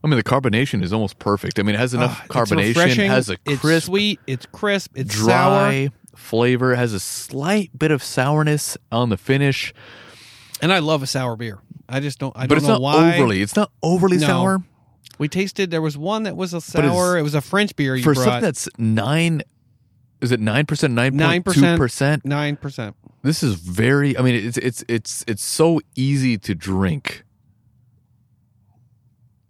[0.04, 1.60] I mean, the carbonation is almost perfect.
[1.60, 3.00] I mean, it has enough ah, it's carbonation.
[3.00, 6.74] It has a it's crisp, sweet, it's crisp, it's dry sour, flavor.
[6.74, 9.74] It has a slight bit of sourness on the finish,
[10.62, 11.60] and I love a sour beer.
[11.90, 12.32] I just don't.
[12.38, 13.16] I but don't it's know not why.
[13.16, 13.42] overly.
[13.42, 14.28] It's not overly No.
[14.28, 14.64] sour.
[15.18, 15.70] We tasted.
[15.70, 17.18] There was one that was a sour.
[17.18, 18.24] It was a French beer you for brought.
[18.24, 19.42] something that's nine.
[20.22, 20.94] Is it nine percent?
[20.94, 21.78] Nine Nine point two percent.
[21.80, 22.26] percent.
[22.26, 22.96] Nine percent.
[23.22, 24.18] This is very.
[24.18, 27.24] I mean, it's it's it's it's so easy to drink.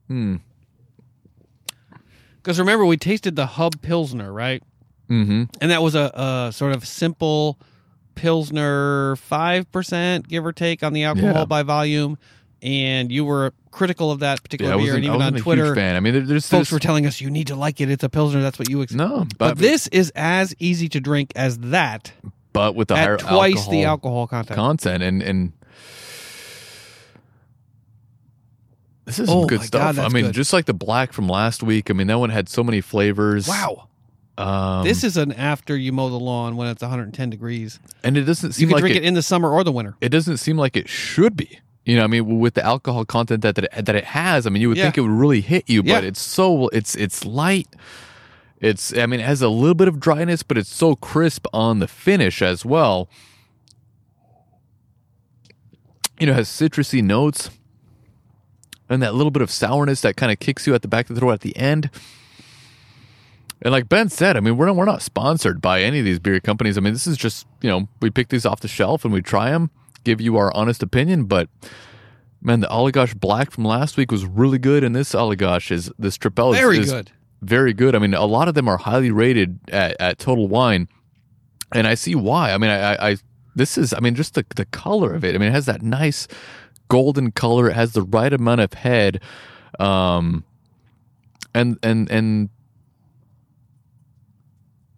[0.07, 0.37] Hmm.
[2.37, 4.63] Because remember, we tasted the Hub Pilsner, right?
[5.09, 5.43] Mm-hmm.
[5.61, 7.59] And that was a, a sort of simple
[8.15, 11.45] Pilsner, 5%, give or take, on the alcohol Yeah.
[11.45, 12.17] by volume.
[12.61, 14.95] And you were critical of that particular Yeah, beer.
[14.95, 15.95] And even on Twitter, fan.
[15.95, 17.89] I mean, there- there's folks there's- were telling us, you need to like it.
[17.89, 18.41] It's a Pilsner.
[18.41, 18.97] That's what you expect.
[18.97, 22.11] no, But but, this is as easy to drink as that
[22.51, 24.55] but with the higher twice alcohol the alcohol content.
[24.57, 25.53] content and and
[29.05, 29.95] this is Oh good stuff.
[29.95, 30.33] God, I mean, good.
[30.35, 31.89] just like the black from last week.
[31.89, 33.47] I mean, that one had so many flavors.
[33.47, 33.85] wow.
[34.37, 37.77] Um, this is an after you mow the lawn when it's 110 degrees.
[38.05, 39.71] and it doesn't seem You can like drink it, it in the summer or the
[39.71, 39.95] winter.
[39.99, 41.59] it doesn't seem like it should be.
[41.89, 44.49] You know, I mean, with the alcohol content that that it, that it has, I
[44.51, 44.83] mean, you would Yeah.
[44.85, 46.09] think it would really hit you, but Yeah.
[46.09, 47.67] it's so it's it's light.
[48.61, 51.79] It's I mean, it has a little bit of dryness, but it's so crisp on
[51.79, 53.09] the finish as well.
[56.19, 57.49] You know, it has citrusy notes
[58.89, 61.15] and that little bit of sourness that kind of kicks you at the back of
[61.15, 61.89] the throat at the end.
[63.61, 66.19] And like Ben said, I mean, we're not, we're not sponsored by any of these
[66.19, 66.77] beer companies.
[66.77, 69.21] I mean, this is just, you know, we pick these off the shelf and we
[69.21, 69.69] try them,
[70.03, 71.25] give you our honest opinion.
[71.25, 71.49] But
[72.41, 74.83] man, the Allagash Black from last week was really good.
[74.83, 77.11] And this Allagash is, this Tripel is, Very is good.
[77.41, 77.95] very good.
[77.95, 80.87] I mean, a lot of them are highly rated at, at Total Wine.
[81.71, 82.51] And I see why.
[82.51, 83.17] I mean, I, I, I
[83.55, 85.35] this is, I mean, just the, the color of it.
[85.35, 86.27] I mean, it has that nice
[86.87, 87.69] golden color.
[87.69, 89.21] It has the right amount of head.
[89.79, 90.43] Um,
[91.53, 92.49] and, and, and,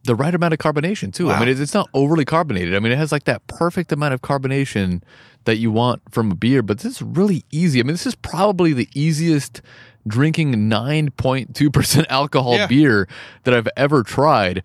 [0.03, 1.29] the right amount of carbonation too.
[1.31, 2.75] I mean, it's, it's not overly carbonated.
[2.75, 5.03] I mean, it has like that perfect amount of carbonation
[5.45, 6.61] that you want from a beer.
[6.63, 7.79] But this is really easy.
[7.79, 9.61] I mean, this is probably the easiest
[10.07, 12.67] drinking nine point two percent alcohol Yeah.
[12.67, 13.07] beer
[13.43, 14.63] that I've ever tried.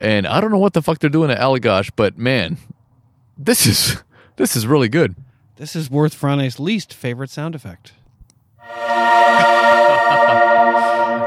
[0.00, 2.56] And I don't know what the fuck they're doing at Allagash, but man,
[3.36, 4.02] this is
[4.36, 5.14] this is really good.
[5.56, 7.92] This is worth Frane's least favorite sound effect.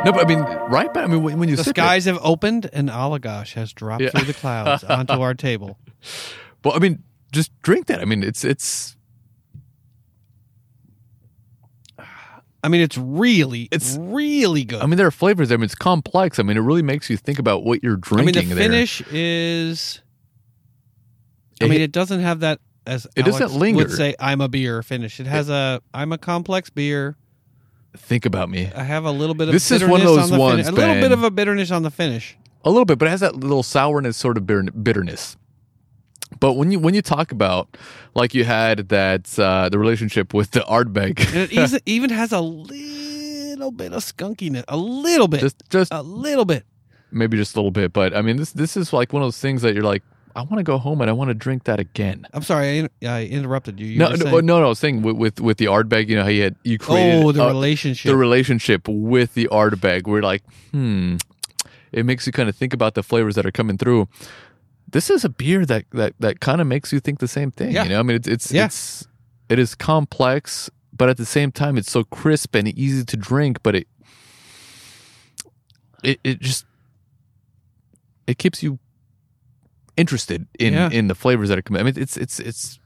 [0.06, 0.93] No, but I mean, right?
[0.93, 4.09] But I mean, when, you The there- skies have opened and Allagash has dropped Yeah.
[4.09, 5.77] through the clouds onto our table.
[6.64, 7.99] well, I mean, just drink that.
[8.01, 8.95] I mean, it's it's
[12.65, 14.82] I mean, it's really, It's- really good.
[14.82, 15.51] I mean, there are flavors.
[15.51, 16.40] I mean, it's complex.
[16.40, 18.38] I mean, it really makes you think about what you're drinking.
[18.38, 18.64] I mean, the there.
[18.69, 20.01] finish is.
[21.61, 23.77] I It- mean, it doesn't have that as It doesn't Alex linger.
[23.80, 25.19] Would say I'm a beer finish.
[25.19, 27.17] It has a I'm a complex beer.
[27.95, 30.39] Think about me I have a little bit of This is one of those on
[30.39, 32.35] ones, finish, a little bit of a bitterness on the finish.
[32.65, 35.38] a little bit, but it has that little sourness, sort of bitterness.
[36.39, 37.77] But when you when you talk about
[38.15, 42.41] like you had that uh, the relationship with the Ardbeg, it even- even has a
[42.41, 46.65] little bit of skunkiness, a little bit, just just a little bit.
[47.11, 47.93] maybe just a little bit.
[47.93, 50.03] But I mean, this this is like one of those things that you're like,
[50.35, 52.25] I want to go home and I want to drink that again.
[52.33, 53.87] I'm sorry, I, I interrupted you.
[53.87, 54.65] you no, no, saying- no, no.
[54.65, 57.23] I was saying with with, with the Ardbeg, you know how you had you created
[57.23, 58.09] Oh, the uh, relationship.
[58.09, 60.07] the relationship with the Ardbeg.
[60.07, 61.17] We're like, hmm,
[61.91, 64.07] it makes you kind of think about the flavors that are coming through.
[64.89, 67.71] This is a beer that that that kind of makes you think the same thing.
[67.71, 67.83] Yeah.
[67.83, 68.65] You know, I mean, it's it's Yeah.
[68.65, 69.07] it's
[69.49, 73.59] it is complex, but at the same time, it's so crisp and easy to drink.
[73.63, 73.87] But it
[76.03, 76.65] it it just
[78.27, 78.79] it keeps you
[79.97, 80.89] interested in Yeah.
[80.91, 81.81] in the flavors that are coming.
[81.81, 82.80] I mean, it's it's it's.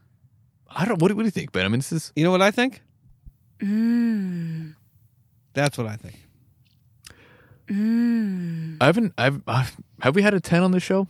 [0.70, 1.02] I don't.
[1.02, 1.66] What, do- what do you think, Ben?
[1.66, 2.82] I mean, this is you know what I think?
[3.60, 4.76] Mm.
[5.54, 6.16] That's what I think.
[7.68, 8.78] Mm.
[8.80, 9.14] I haven't.
[9.18, 11.08] I've, I've have we had a ten on the show?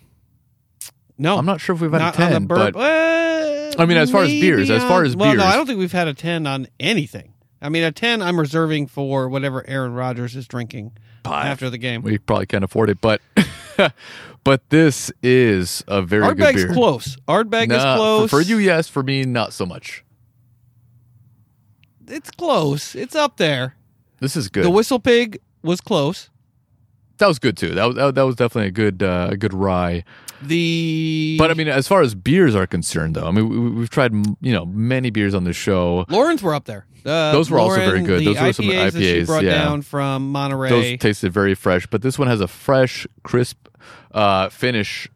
[1.18, 2.74] No, I'm not sure if we've had not a ten, on the burp.
[2.74, 5.44] but Uh, I mean, as far as maybe beers, as far as well, no, beers.
[5.44, 7.34] I don't think we've had a ten on anything.
[7.62, 10.94] I mean, a ten I'm reserving for whatever Aaron Rodgers is drinking
[11.26, 12.02] after the game.
[12.04, 13.02] we probably can't afford it.
[13.02, 13.22] But
[14.44, 16.74] but this is a very good Ardbeg's beer.
[16.74, 17.18] close.
[17.28, 18.30] Ardbeg is Nah, for- close.
[18.30, 18.88] For, you, yes.
[18.88, 20.04] For me, not so much.
[22.08, 22.96] it's close.
[22.96, 23.76] It's up there.
[24.20, 24.64] This is good.
[24.64, 26.30] The Whistle Pig was close.
[27.18, 27.74] That was good too.
[27.74, 30.04] That was that, was definitely a good uh, a good rye.
[30.42, 33.90] The But I mean, as far as beers are concerned, though, I mean, we, we've
[33.90, 36.06] tried you know many beers on the show.
[36.10, 36.86] Lauren's were up there.
[37.06, 38.26] Uh, Those were also very good.
[38.26, 39.52] Those were some IPAs that she brought yeah.
[39.64, 40.70] down from Monterey.
[40.70, 43.68] Those tasted very fresh, but this one has a fresh, crisp
[44.12, 45.10] uh, finish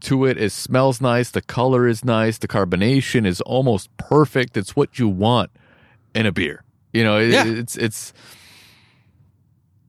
[0.00, 0.36] to it.
[0.36, 1.30] It smells nice.
[1.30, 2.38] The color is nice.
[2.38, 4.56] The carbonation is almost perfect.
[4.56, 5.50] It's what you want
[6.14, 6.64] in a beer.
[6.92, 7.46] You know, it, Yeah.
[7.46, 8.12] it's it's.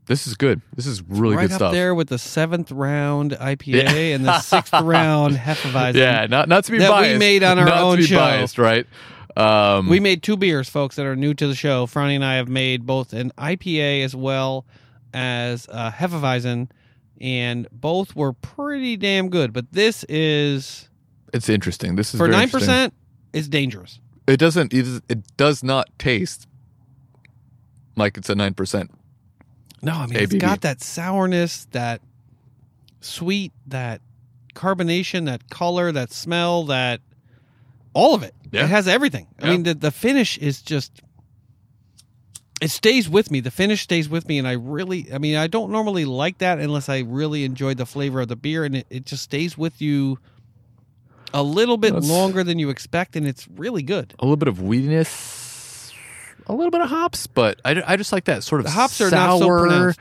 [0.10, 0.62] This is good.
[0.76, 1.72] This is really right good up stuff.
[1.72, 3.92] there with the seventh round IPA Yeah.
[4.16, 5.94] and the sixth round Hefeweizen.
[5.96, 8.18] Yeah, not not to be that we made on our not own to be show.
[8.18, 8.86] biased, right?
[9.38, 11.86] Um, We made two beers, folks, that are new to the show.
[11.86, 14.66] Franny and I have made both an IPA as well
[15.14, 16.70] as a Hefeweizen,
[17.22, 19.54] and both were pretty damn good.
[19.54, 20.90] But this is
[21.34, 21.96] it's interesting.
[21.96, 22.94] This is for nine percent.
[23.32, 24.00] It's dangerous.
[24.28, 24.74] It doesn't.
[24.74, 26.48] It, is- it does not taste
[27.96, 28.92] like it's a nine percent.
[29.82, 32.01] No, I mean it's got that sourness, that
[33.01, 34.01] sweet, that
[34.56, 37.01] carbonation, that color, that smell, that
[37.93, 38.33] all of it.
[38.51, 38.66] Yeah.
[38.66, 39.27] It has everything.
[39.41, 41.01] I mean the the finish is just
[42.61, 43.40] it stays with me.
[43.40, 46.59] The finish stays with me and I really I mean I don't normally like that
[46.59, 49.82] unless I really enjoyed the flavor of the beer and it, it just stays with
[49.82, 50.19] you
[51.33, 54.14] a little bit That's- longer than you expect and it's really good.
[54.19, 55.49] A little bit of weediness,
[56.50, 59.00] a little bit of hops, but I, I just like that sort of The hops
[59.00, 60.00] are sour, not so pronounced.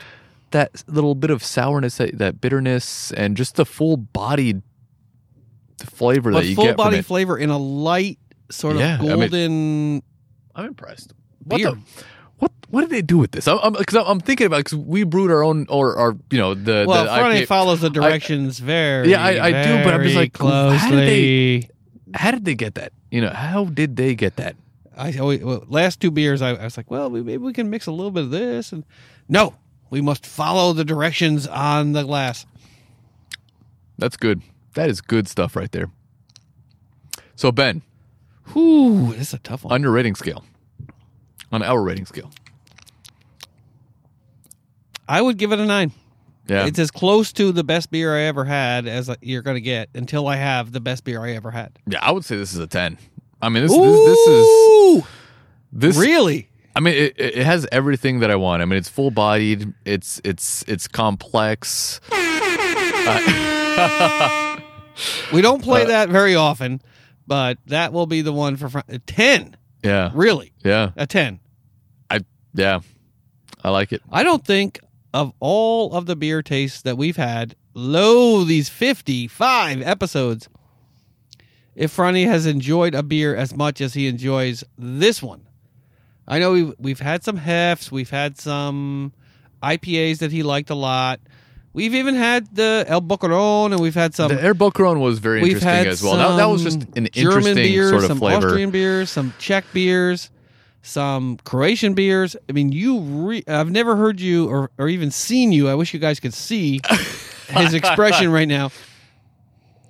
[0.50, 4.62] that little bit of sourness, that, that bitterness, and just the full bodied
[5.84, 8.18] flavor But that you full get from body flavor in a light
[8.50, 10.02] sort of Yeah, I mean- golden
[10.54, 11.12] I'm impressed.
[11.44, 11.70] What beer.
[11.72, 11.78] the?
[12.38, 13.46] What what did they do with this?
[13.46, 16.38] I'm I'm, cause I'm, I'm thinking about because we brewed our own or our you
[16.38, 19.94] know the Well, the Friday IPA follows the directions very, Yeah, I- I do, but
[19.94, 21.70] I'm just very like, how did they- closely.
[22.14, 22.92] How did they get that?
[23.10, 24.56] You know, how did they get that?
[24.98, 27.86] I always, well, last two beers, I, I was like, well, maybe we can mix
[27.86, 28.84] a little bit of this, and
[29.28, 29.54] no,
[29.90, 32.44] we must follow the directions on the glass.
[33.96, 34.42] That's good.
[34.74, 35.90] That is good stuff right there.
[37.36, 37.82] So Ben,
[38.52, 39.72] Whew, this is a tough one.
[39.72, 40.44] on your rating scale,
[41.52, 42.30] on our rating scale,
[45.08, 45.92] I would give it a nine.
[46.48, 49.60] yeah, It's as close to the best beer I ever had as you're going to
[49.60, 51.78] get until I have the best beer I ever had.
[51.86, 52.98] yeah, I would say this is a ten.
[53.40, 55.04] I mean, this this, this is
[55.72, 56.48] this really.
[56.76, 58.62] I mean, it, it has everything that I want.
[58.62, 59.72] I mean, it's full bodied.
[59.84, 62.00] It's it's it's complex.
[65.32, 66.80] We don't play Uh, that very often,
[67.26, 69.56] but that will be the one for fr- a ten.
[69.84, 71.38] Yeah, Really, yeah, a ten.
[72.10, 72.20] I
[72.52, 72.80] yeah,
[73.62, 74.02] I like it.
[74.10, 74.80] I don't think
[75.14, 80.48] of all of the beer tastes that we've had, lo these 55 episodes,
[81.78, 85.46] if Franny has enjoyed a beer as much as he enjoys this one.
[86.26, 89.12] I know we've, we've had some hefts, we've had some
[89.62, 91.20] IPAs that he liked a lot.
[91.72, 94.34] We've even had the El Bocaron, and we've had some.
[94.34, 96.16] the Air Bocaron was very interesting as well.
[96.16, 98.46] That, that was just an German interesting beers, sort of some flavor.
[98.48, 100.30] Austrian beers, some Czech beers,
[100.82, 102.34] some Croatian beers.
[102.48, 102.98] I mean, you.
[103.00, 105.68] Re- I've never heard you or, or even seen you.
[105.68, 106.80] I wish you guys could see
[107.48, 108.72] his expression right now.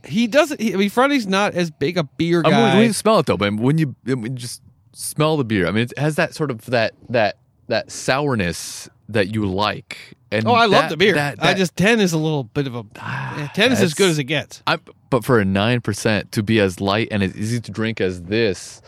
[0.09, 0.61] He doesn't.
[0.61, 2.73] He, I mean, Freddy's not as big a beer guy.
[2.73, 4.62] I mean, you smell it though, but when you, when just
[4.93, 7.37] smell the beer, I mean, it has that sort of that that
[7.69, 10.15] that sourness that you like.
[10.31, 11.15] And oh, I love the beer.
[11.15, 12.85] that- I just ten is a little bit of a.
[12.97, 14.62] Ah, ten is as good as it gets.
[14.67, 14.78] I,
[15.11, 18.25] but for a nine percent to be as light and as easy to drink as
[18.25, 18.83] this,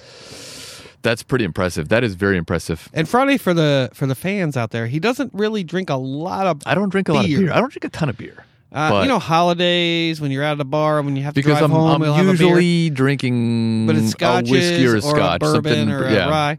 [1.02, 1.88] that's pretty impressive.
[1.88, 2.88] That is very impressive.
[2.92, 6.46] And Friday for the for the fans out there, he doesn't really drink a lot
[6.46, 6.60] of.
[6.66, 7.38] I don't drink a lot of Beer.
[7.40, 7.52] beer.
[7.52, 8.44] I don't drink a ton of beer.
[8.72, 11.40] Uh, but- you know, holidays when you're out at a bar when you have to
[11.40, 11.90] because drive I'm, home.
[11.90, 12.46] I'm we'll have a beer.
[12.60, 15.90] usually drinking but it's a whiskey or a or scotch, a bourbon something.
[15.90, 16.28] or a yeah.
[16.28, 16.58] rye.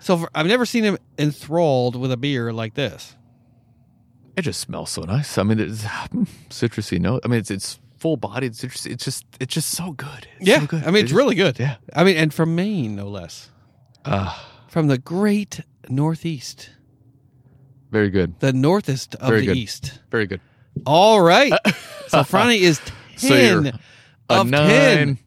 [0.00, 3.16] So for, I've never seen him enthralled with a beer like this.
[4.36, 5.38] It just smells so nice.
[5.38, 5.82] I mean, it's
[6.50, 7.22] citrusy note.
[7.24, 8.90] I mean, it's it's full bodied citrusy.
[8.90, 10.28] It's just it's just so good.
[10.38, 10.82] It's yeah, so good.
[10.82, 11.58] I mean It it's really good.
[11.58, 11.76] yeah.
[11.96, 13.48] I mean, and from Maine, no less.
[14.04, 16.68] Ah, From the great Northeast,
[17.90, 18.38] very good.
[18.40, 19.56] the northest of Very the good.
[19.56, 20.00] East.
[20.10, 20.40] Very good.
[20.86, 21.52] All right.
[22.08, 23.66] so Franny is ten So you're
[24.28, 24.68] A of nine.
[24.68, 25.18] ten.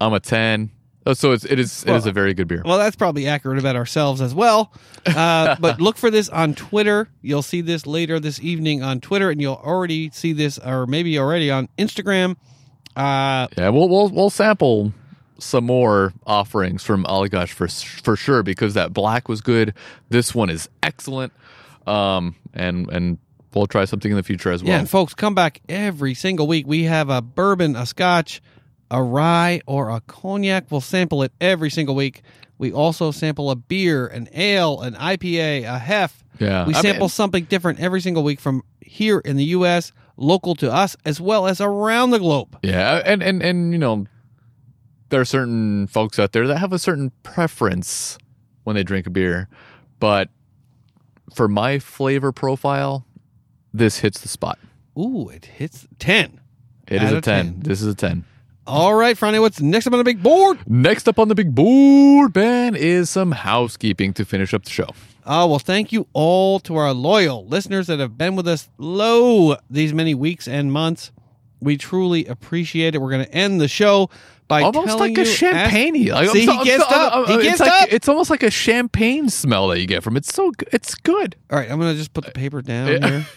[0.00, 0.70] I'm a ten.
[1.08, 2.62] Oh, so it's it is it is a very good beer.
[2.64, 4.72] Well, that's probably accurate about ourselves as well.
[5.06, 7.08] Uh, but look for this on Twitter.
[7.22, 11.16] You'll see this later this evening on Twitter, and you'll already see this, or maybe
[11.18, 12.34] already on Instagram.
[12.96, 14.92] Uh, Yeah, we'll we'll we'll sample
[15.38, 19.74] some more offerings from Allagash for for sure because that black was good.
[20.08, 21.32] This one is excellent.
[21.86, 23.18] Um, and and
[23.56, 24.72] we'll try something in the future as well.
[24.72, 26.66] Yeah, and folks, come back every single week.
[26.66, 28.40] We have a bourbon, a scotch,
[28.90, 30.66] a rye, or a cognac.
[30.70, 32.22] We'll sample it every single week.
[32.58, 36.22] We also sample a beer, an ale, an IPA, a hef.
[36.38, 39.92] Yeah, We I sample mean- something different every single week from here in the U.S.,
[40.16, 42.58] local to us, as well as around the globe.
[42.62, 44.06] Yeah, and and and you know,
[45.10, 48.16] there are certain folks out there that have a certain preference
[48.64, 49.48] when they drink a beer,
[50.00, 50.28] but
[51.34, 53.05] for my flavor profile,
[53.78, 54.58] this hits the spot.
[54.98, 56.40] Ooh, it hits 10.
[56.88, 57.44] It is Out a of 10.
[57.54, 57.60] 10.
[57.60, 58.24] This is a 10.
[58.66, 60.58] All right, Franny, what's next up on the big board?
[60.68, 64.88] Next up on the big board, Ben, is some housekeeping to finish up the show.
[65.24, 69.56] Oh, well, thank you all to our loyal listeners that have been with us low
[69.70, 71.12] these many weeks and months.
[71.60, 72.98] We truly appreciate it.
[73.00, 74.10] We're going to end the show
[74.48, 76.06] by Almost telling like a you champagne.
[76.08, 77.12] Like, See, I'm he I'm gets so- I'm- up.
[77.12, 77.88] I'm- He it's gets like- up.
[77.92, 80.18] It's almost like a champagne smell that you get from it.
[80.20, 80.68] It's so good.
[80.72, 81.36] It's good.
[81.50, 83.08] All right, I'm going to just put the paper down Yeah.
[83.08, 83.26] here.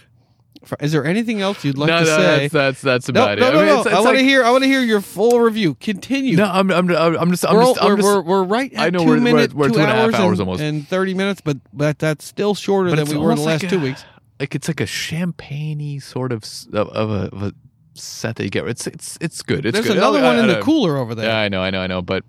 [0.82, 2.48] Is there anything else you'd like no, to no, say?
[2.48, 3.54] that's that's that's about no, it.
[3.54, 3.78] no, I mean, no.
[3.80, 4.44] it's, it's I want to like- hear.
[4.44, 5.76] I want to hear your full review.
[5.76, 6.36] Continue.
[6.36, 8.80] No, I'm I'm I'm just I'm we're, just, I'm we're, just we're, we're right at
[8.80, 10.62] I know two we're- we're- minutes, we're two, two and a half hours, and, almost.
[10.62, 13.64] and thirty minutes, but but that's still shorter but than we were in the last
[13.64, 14.04] like two a- weeks.
[14.40, 17.54] Like it's like a champagne sort of of, of, a, of a
[17.94, 18.68] set that you get.
[18.68, 19.66] It's it's it's good.
[19.66, 19.86] It's good.
[19.86, 19.98] There's good.
[19.98, 21.26] another I- one I- in the cooler over there.
[21.26, 22.02] Yeah, I know, I know, I know.
[22.02, 22.24] But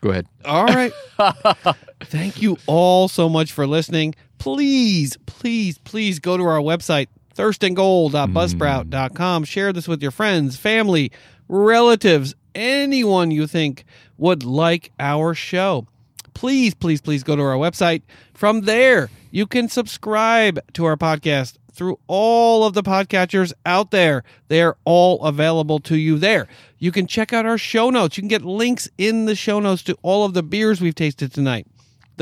[0.00, 0.26] go ahead.
[0.44, 0.92] All right.
[2.04, 4.14] Thank you all so much for listening.
[4.42, 7.06] Please, please, please go to our website,
[7.36, 9.44] thirstandgoal.buzzsprout.com.
[9.44, 9.46] Mm.
[9.46, 11.12] Share this with your friends, family,
[11.46, 13.84] relatives, anyone you think
[14.18, 15.86] would like our show.
[16.34, 18.02] Please, please, please go to our website.
[18.34, 24.24] From there, you can subscribe to our podcast through all of the podcatchers out there.
[24.48, 26.48] They are all available to you there.
[26.80, 28.16] You can check out our show notes.
[28.16, 31.32] You can get links in the show notes to all of the beers we've tasted
[31.32, 31.68] tonight,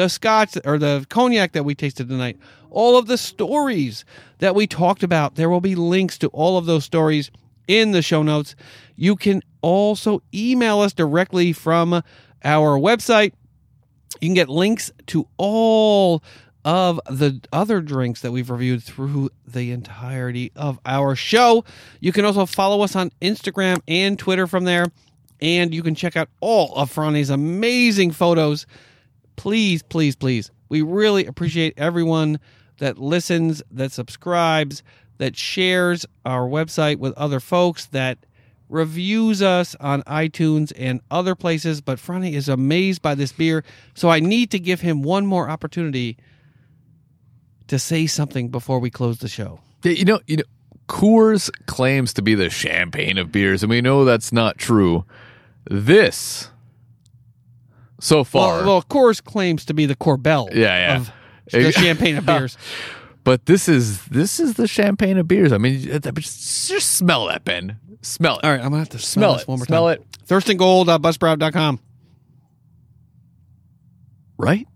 [0.01, 2.39] the scotch or the cognac that we tasted tonight,
[2.71, 4.07] all of the stories
[4.39, 5.35] that we talked about.
[5.35, 7.31] There will be links to all of those stories
[7.69, 8.57] in the show notes.
[8.97, 12.03] You can also email us directly from
[12.43, 13.35] our website.
[14.21, 16.23] You can get links to all
[16.65, 21.63] of the other drinks that we've reviewed through the entirety of our show.
[22.01, 24.87] You can also follow us on Instagram and Twitter from there.
[25.43, 28.67] And you can check out all of Franny's amazing photos.
[29.41, 30.51] Please, please, please.
[30.69, 32.41] We really appreciate everyone
[32.77, 34.83] that listens, that subscribes,
[35.17, 38.19] that shares our website with other folks, that
[38.69, 41.81] reviews us on iTunes and other places.
[41.81, 43.65] But Franny is amazed by this beer.
[43.95, 46.19] So I need to give him one more opportunity
[47.69, 49.59] to say something before we close the show.
[49.85, 50.45] You know, you know,
[50.87, 55.07] Coors claims to be the champagne of beers, and we know that's not true.
[55.65, 56.51] This,
[58.01, 60.97] so far, Well, well, Coors claims to be the Corbel Yeah, yeah.
[60.97, 61.13] of
[61.53, 62.57] the champagne of beers.
[63.25, 65.53] but this is this is the champagne of beers.
[65.53, 67.79] I mean, just, just smell that, Ben.
[68.03, 68.45] Smell it.
[68.45, 69.49] All right, I'm gonna have to smell, Smell it.
[69.49, 69.99] one more Smell time.
[69.99, 70.27] it.
[70.27, 71.81] Thirstandgoal.buzzsprout.com.
[74.39, 74.67] Right,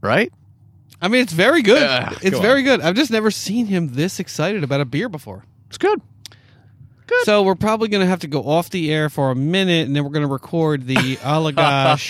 [0.00, 0.32] right.
[1.00, 1.82] I mean, it's very good.
[1.82, 2.80] Ah, it's come very good.
[2.80, 5.44] I've just never seen him this excited about a beer before.
[5.68, 6.00] It's good.
[7.24, 9.94] So we're probably going to have to go off the air for a minute, and
[9.94, 12.08] then we're going to record the Allagash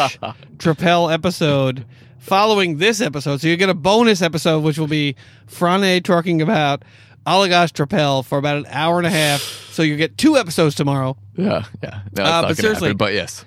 [0.58, 1.84] Tripel episode
[2.18, 3.40] following this episode.
[3.40, 5.16] So you get a bonus episode, which will be
[5.48, 6.84] Frane talking about
[7.26, 9.40] Allagash Tripel for about an hour and a half.
[9.72, 11.16] So you get two episodes tomorrow.
[11.36, 12.00] Yeah, yeah.
[12.16, 13.44] No, Uh, but seriously- happen, but yes.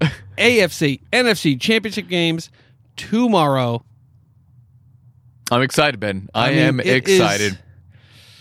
[0.38, 2.50] AFC, NFC championship games
[2.96, 3.82] tomorrow.
[5.50, 6.28] I'm excited, Ben.
[6.34, 7.58] I, I mean, am it is- excited.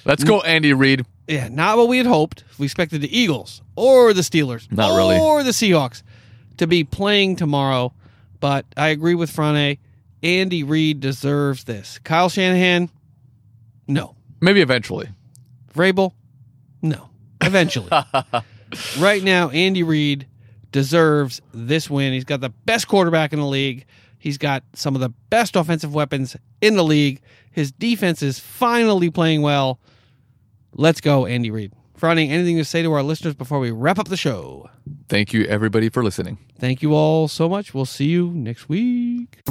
[0.05, 1.05] Let's go, Andy Reid.
[1.27, 2.43] Yeah, not what we had hoped.
[2.57, 5.17] We expected the Eagles or the Steelers, Not really.
[5.17, 6.03] or the Seahawks
[6.57, 7.93] to be playing tomorrow.
[8.39, 9.79] But I agree with Frane.
[10.21, 11.99] Andy Reid deserves this.
[12.03, 12.89] Kyle Shanahan,
[13.87, 14.15] no.
[14.41, 15.09] Maybe eventually.
[15.73, 16.11] Vrabel,
[16.81, 17.09] no.
[17.41, 17.89] Eventually.
[18.99, 20.27] right now, Andy Reid
[20.71, 22.13] deserves this win.
[22.13, 23.85] He's got the best quarterback in the league.
[24.19, 27.21] He's got some of the best offensive weapons in the league.
[27.51, 29.79] His defense is finally playing well.
[30.77, 31.71] Let's go, Andy Reid.
[31.95, 34.69] Friday, anything to say to our listeners before we wrap up the show?
[35.07, 36.37] Thank you, everybody, for listening.
[36.59, 37.73] Thank you all so much.
[37.73, 39.41] We'll see you next week.